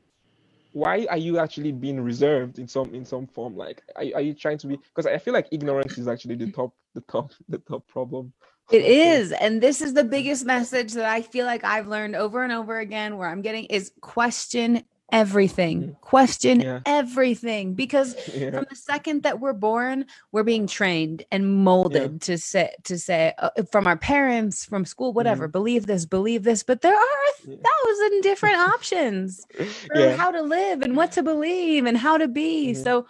why 0.71 1.05
are 1.09 1.17
you 1.17 1.37
actually 1.37 1.73
being 1.73 1.99
reserved 1.99 2.59
in 2.59 2.67
some 2.69 2.93
in 2.95 3.03
some 3.03 3.27
form? 3.27 3.57
Like, 3.57 3.81
are, 3.97 4.05
are 4.15 4.21
you 4.21 4.33
trying 4.33 4.57
to 4.59 4.67
be? 4.67 4.77
Because 4.77 5.05
I 5.05 5.17
feel 5.17 5.33
like 5.33 5.49
ignorance 5.51 5.97
is 5.97 6.07
actually 6.07 6.35
the 6.35 6.51
top 6.53 6.73
the 6.93 7.01
top 7.01 7.33
the 7.49 7.57
top 7.57 7.85
problem 7.89 8.31
it 8.71 8.83
is. 8.83 9.31
And 9.31 9.61
this 9.61 9.81
is 9.81 9.93
the 9.93 10.03
biggest 10.03 10.45
message 10.45 10.93
that 10.93 11.05
I 11.05 11.21
feel 11.21 11.45
like 11.45 11.63
I've 11.63 11.87
learned 11.87 12.15
over 12.15 12.43
and 12.43 12.51
over 12.51 12.79
again 12.79 13.17
where 13.17 13.29
I'm 13.29 13.41
getting 13.41 13.65
is 13.65 13.91
question 14.01 14.83
everything. 15.11 15.81
Mm-hmm. 15.81 15.91
Question 16.01 16.59
yeah. 16.61 16.79
everything 16.85 17.73
because 17.73 18.15
yeah. 18.33 18.51
from 18.51 18.65
the 18.69 18.75
second 18.75 19.23
that 19.23 19.39
we're 19.39 19.53
born, 19.53 20.05
we're 20.31 20.43
being 20.43 20.67
trained 20.67 21.23
and 21.31 21.63
molded 21.63 22.11
yeah. 22.13 22.17
to 22.21 22.37
say 22.37 22.73
to 22.83 22.97
say 22.97 23.33
uh, 23.37 23.49
from 23.71 23.87
our 23.87 23.97
parents, 23.97 24.65
from 24.65 24.85
school, 24.85 25.13
whatever. 25.13 25.45
Mm-hmm. 25.45 25.51
Believe 25.51 25.85
this, 25.85 26.05
believe 26.05 26.43
this, 26.43 26.63
but 26.63 26.81
there 26.81 26.95
are 26.95 26.99
a 26.99 27.41
thousand 27.45 28.21
different 28.21 28.55
options 28.73 29.45
for 29.87 30.09
how 30.11 30.31
to 30.31 30.41
live 30.41 30.81
and 30.81 30.95
what 30.95 31.11
to 31.13 31.23
believe 31.23 31.85
and 31.85 31.97
how 31.97 32.17
to 32.17 32.27
be. 32.27 32.71
Mm-hmm. 32.71 32.83
So 32.83 33.05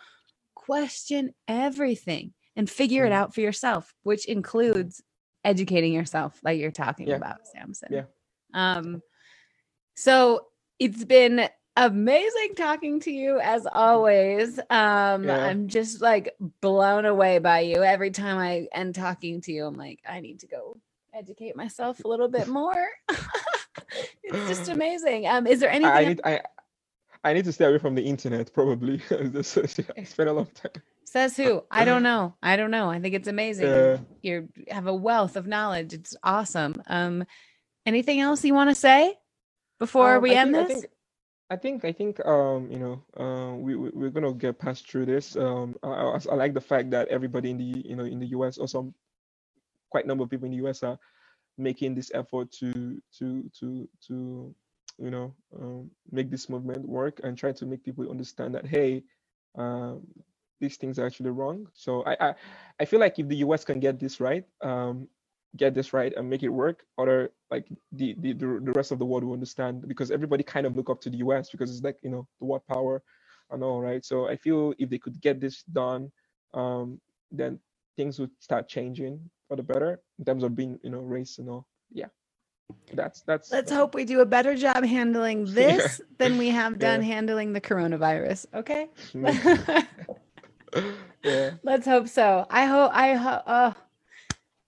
question 0.54 1.34
everything 1.48 2.34
and 2.56 2.70
figure 2.70 3.06
it 3.06 3.10
mm-hmm. 3.10 3.18
out 3.18 3.34
for 3.34 3.42
yourself, 3.42 3.94
which 4.04 4.26
includes 4.26 5.02
educating 5.46 5.94
yourself 5.94 6.40
like 6.44 6.60
you're 6.60 6.72
talking 6.72 7.08
yeah. 7.08 7.16
about 7.16 7.48
samson. 7.48 7.90
Yeah. 7.92 8.04
Um 8.54 9.02
so 9.96 10.48
it's 10.80 11.06
been 11.06 11.48
amazing 11.78 12.56
talking 12.56 13.00
to 13.02 13.12
you 13.12 13.40
as 13.40 13.68
always. 13.72 14.60
Um 14.70 15.26
yeah. 15.26 15.46
i'm 15.46 15.68
just 15.68 16.02
like 16.02 16.36
blown 16.62 17.06
away 17.06 17.40
by 17.40 17.62
you. 17.62 17.84
Every 17.84 18.12
time 18.12 18.38
i 18.38 18.68
end 18.74 18.96
talking 18.96 19.42
to 19.42 19.52
you 19.52 19.66
i'm 19.66 19.76
like 19.76 20.00
i 20.08 20.20
need 20.20 20.40
to 20.42 20.48
go 20.48 20.78
educate 21.14 21.56
myself 21.56 22.04
a 22.04 22.08
little 22.08 22.28
bit 22.28 22.48
more. 22.48 22.88
It's 24.24 24.48
just 24.48 24.70
amazing. 24.76 25.28
Um 25.28 25.48
is 25.48 25.60
there 25.60 25.70
anything 25.70 25.94
i 25.94 26.06
need 26.06 26.22
i 26.24 26.42
i 27.24 27.34
need 27.34 27.46
to 27.46 27.52
stay 27.52 27.66
away 27.66 27.78
from 27.78 27.96
the 27.96 28.02
internet 28.02 28.52
probably. 28.54 29.02
I 29.12 30.04
spent 30.04 30.30
a 30.30 30.34
long 30.34 30.48
time 30.48 30.82
Says 31.06 31.38
who? 31.38 31.64
I 31.72 31.86
don't 31.86 32.04
know. 32.04 32.34
I 32.42 32.56
don't 32.56 32.72
know. 32.72 32.90
I 32.90 33.00
think 33.00 33.16
it's 33.16 33.28
amazing. 33.28 33.68
Yeah. 33.68 33.98
You 34.22 34.50
have 34.70 34.88
a 34.88 34.94
wealth 34.94 35.36
of 35.36 35.48
knowledge. 35.48 35.94
It's 35.94 36.16
awesome. 36.24 36.82
Um, 36.88 37.26
anything 37.86 38.20
else 38.20 38.44
you 38.44 38.54
want 38.54 38.72
to 38.72 38.76
say 38.76 39.14
before 39.80 40.16
um, 40.16 40.24
we 40.24 40.32
I 40.32 40.42
end 40.42 40.56
think, 40.56 40.68
this? 40.68 40.86
I 41.50 41.56
think 41.56 41.86
I 41.86 41.92
think 41.92 42.20
I 42.26 42.30
um 42.30 42.72
you 42.72 42.80
know 42.80 43.04
uh, 43.18 43.56
we, 43.56 43.76
we 43.76 43.90
we're 43.90 44.10
gonna 44.10 44.34
get 44.34 44.58
past 44.58 44.90
through 44.90 45.06
this. 45.06 45.36
Um, 45.36 45.76
I, 45.84 45.88
I, 45.88 46.20
I 46.32 46.36
like 46.36 46.54
the 46.54 46.62
fact 46.62 46.90
that 46.92 47.08
everybody 47.10 47.52
in 47.52 47.58
the 47.58 47.84
you 47.86 47.96
know 47.96 48.06
in 48.06 48.20
the 48.20 48.28
U.S. 48.28 48.58
or 48.58 48.68
some 48.68 48.94
quite 49.92 50.08
number 50.08 50.24
of 50.24 50.30
people 50.30 50.46
in 50.46 50.52
the 50.52 50.58
U.S. 50.58 50.82
are 50.84 50.98
making 51.58 51.94
this 51.94 52.12
effort 52.14 52.52
to 52.54 53.00
to 53.20 53.50
to 53.60 53.88
to 54.08 54.56
you 54.98 55.12
know 55.12 55.34
um, 55.62 55.92
make 56.12 56.32
this 56.32 56.50
movement 56.50 56.88
work 56.88 57.22
and 57.24 57.38
try 57.38 57.52
to 57.52 57.66
make 57.66 57.84
people 57.84 58.10
understand 58.10 58.56
that 58.56 58.66
hey 58.66 59.04
um, 59.56 60.02
these 60.60 60.78
things 60.78 61.00
are 61.00 61.06
actually 61.06 61.32
wrong. 61.32 61.68
So 61.74 62.04
I, 62.04 62.18
I, 62.20 62.36
I 62.80 62.86
feel 62.86 63.00
like 63.00 63.20
if 63.20 63.28
the 63.28 63.38
US 63.38 63.66
can 63.66 63.80
get 63.80 64.00
this 64.00 64.20
right, 64.20 64.46
um, 64.62 65.08
get 65.58 65.74
this 65.74 65.94
right 65.94 66.14
and 66.16 66.30
make 66.30 66.44
it 66.44 66.50
work, 66.50 66.84
other 66.98 67.32
like 67.52 67.68
the, 67.92 68.16
the 68.20 68.34
the 68.34 68.74
rest 68.76 68.92
of 68.92 69.00
the 69.00 69.06
world 69.06 69.24
will 69.24 69.34
understand 69.34 69.88
because 69.88 70.12
everybody 70.12 70.44
kind 70.44 70.66
of 70.66 70.76
look 70.76 70.90
up 70.90 71.02
to 71.02 71.10
the 71.10 71.18
US 71.18 71.50
because 71.50 71.72
it's 71.72 71.84
like 71.84 71.98
you 72.04 72.10
know 72.10 72.28
the 72.40 72.46
world 72.46 72.64
power 72.68 73.02
and 73.52 73.64
all 73.64 73.82
right. 73.82 74.04
So 74.04 74.28
I 74.28 74.36
feel 74.36 74.74
if 74.78 74.90
they 74.90 74.98
could 74.98 75.22
get 75.22 75.40
this 75.40 75.64
done, 75.64 76.12
um, 76.54 77.00
then 77.32 77.60
things 77.96 78.20
would 78.20 78.32
start 78.40 78.68
changing 78.68 79.20
for 79.48 79.56
the 79.56 79.64
better 79.64 80.02
in 80.20 80.26
terms 80.26 80.44
of 80.44 80.56
being 80.56 80.80
you 80.84 80.90
know 80.90 81.00
race 81.00 81.38
and 81.38 81.50
all. 81.50 81.68
Yeah 81.92 82.08
that's 82.94 83.22
that's 83.22 83.52
let's 83.52 83.72
hope 83.72 83.94
we 83.94 84.06
do 84.06 84.22
a 84.22 84.26
better 84.26 84.56
job 84.56 84.84
handling 84.84 85.46
this 85.54 86.00
yeah. 86.00 86.06
than 86.18 86.38
we 86.38 86.50
have 86.50 86.80
done 86.80 87.02
yeah. 87.02 87.14
handling 87.14 87.54
the 87.54 87.62
coronavirus 87.62 88.46
okay 88.54 88.90
yeah. 91.24 91.52
Let's 91.64 91.86
hope 91.86 92.08
so. 92.08 92.46
I 92.50 92.66
hope 92.66 92.92
I 92.94 93.14
hope 93.14 93.44
uh, 93.46 93.74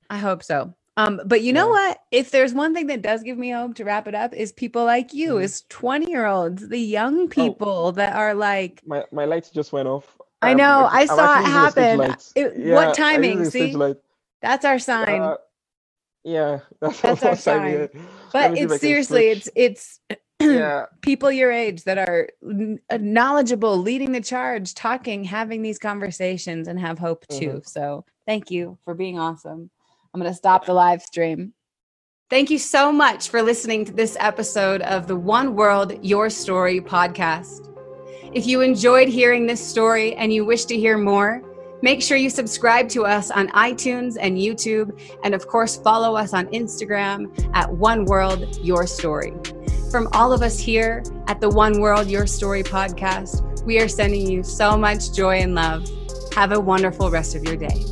I 0.10 0.18
hope 0.18 0.44
so. 0.44 0.74
Um, 0.98 1.22
but 1.26 1.44
you 1.44 1.54
know 1.54 1.68
what? 1.70 2.00
If 2.12 2.32
there's 2.32 2.56
one 2.56 2.74
thing 2.74 2.88
that 2.88 3.04
does 3.04 3.22
give 3.22 3.38
me 3.38 3.52
hope 3.52 3.76
to 3.76 3.86
wrap 3.86 4.08
it 4.08 4.16
up 4.16 4.34
is 4.34 4.52
people 4.52 4.84
like 4.84 5.14
you, 5.14 5.36
mm. 5.36 5.44
is 5.44 5.62
20 5.70 6.10
year 6.10 6.26
olds, 6.26 6.68
the 6.70 6.80
young 6.80 7.22
oh. 7.22 7.28
people 7.28 7.68
oh, 7.70 7.92
that 7.92 8.16
are 8.16 8.34
like 8.34 8.82
my, 8.86 9.04
my 9.12 9.26
lights 9.26 9.52
just 9.52 9.72
went 9.72 9.88
off. 9.88 10.18
I 10.42 10.54
know, 10.54 10.88
I'm, 10.90 11.04
I 11.04 11.06
saw 11.06 11.40
it 11.40 11.46
happen. 11.46 12.16
It, 12.36 12.54
yeah, 12.58 12.74
what 12.74 12.96
timing? 12.96 13.46
See, 13.46 13.76
that's 14.42 14.66
our 14.66 14.80
sign. 14.80 15.22
Uh, 15.22 15.38
yeah, 16.24 16.60
that's, 16.80 17.02
that's 17.02 17.24
our 17.24 17.36
sign. 17.36 17.90
But 18.34 18.58
it's 18.58 18.80
seriously, 18.80 19.28
it's 19.28 19.50
it's 19.56 20.00
yeah. 20.40 20.86
people 21.02 21.32
your 21.32 21.52
age 21.52 21.84
that 21.84 21.98
are 21.98 22.30
uh, 22.90 22.98
knowledgeable, 23.00 23.78
leading 23.78 24.12
the 24.12 24.22
charge, 24.22 24.74
talking, 24.74 25.24
having 25.24 25.62
these 25.62 25.80
conversations, 25.80 26.68
and 26.68 26.80
have 26.80 27.00
hope 27.00 27.26
too. 27.28 27.48
Mm-hmm. 27.48 27.58
So 27.64 28.06
thank 28.26 28.52
you 28.52 28.78
for 28.84 28.94
being 28.94 29.20
awesome. 29.20 29.70
I'm 30.14 30.22
going 30.22 30.32
to 30.32 30.38
stop 30.38 30.66
the 30.66 30.74
live 30.74 31.02
stream. 31.02 31.54
Thank 32.30 32.50
you 32.50 32.58
so 32.58 32.92
much 32.92 33.30
for 33.30 33.42
listening 33.42 33.86
to 33.86 33.94
this 33.94 34.18
episode 34.20 34.82
of 34.82 35.08
the 35.08 35.16
One 35.16 35.56
World 35.56 36.04
Your 36.04 36.30
Story 36.30 36.82
podcast. 36.82 37.74
If 38.34 38.46
you 38.46 38.62
enjoyed 38.62 39.08
hearing 39.08 39.48
this 39.48 39.66
story 39.66 40.14
and 40.16 40.34
you 40.34 40.44
wish 40.46 40.66
to 40.66 40.78
hear 40.78 40.98
more, 40.98 41.42
Make 41.82 42.02
sure 42.02 42.18
you 42.18 42.32
subscribe 42.32 42.90
to 42.90 43.06
us 43.06 43.30
on 43.30 43.50
iTunes 43.50 44.18
and 44.20 44.38
YouTube, 44.38 45.00
and 45.24 45.36
of 45.36 45.48
course, 45.48 45.78
follow 45.78 46.16
us 46.16 46.34
on 46.34 46.48
Instagram 46.48 47.32
at 47.54 47.72
One 47.72 48.06
World 48.06 48.58
Your 48.64 48.88
Story. 48.88 49.34
From 49.92 50.10
all 50.12 50.34
of 50.34 50.42
us 50.42 50.60
here 50.60 51.02
at 51.28 51.40
the 51.40 51.50
One 51.50 51.80
World 51.80 52.10
Your 52.10 52.28
Story 52.28 52.62
podcast, 52.62 53.64
we 53.64 53.80
are 53.80 53.88
sending 53.88 54.30
you 54.30 54.44
so 54.44 54.76
much 54.78 55.14
joy 55.14 55.38
and 55.38 55.56
love. 55.56 55.88
Have 56.36 56.52
a 56.52 56.60
wonderful 56.60 57.10
rest 57.10 57.36
of 57.36 57.46
your 57.46 57.56
day. 57.56 57.86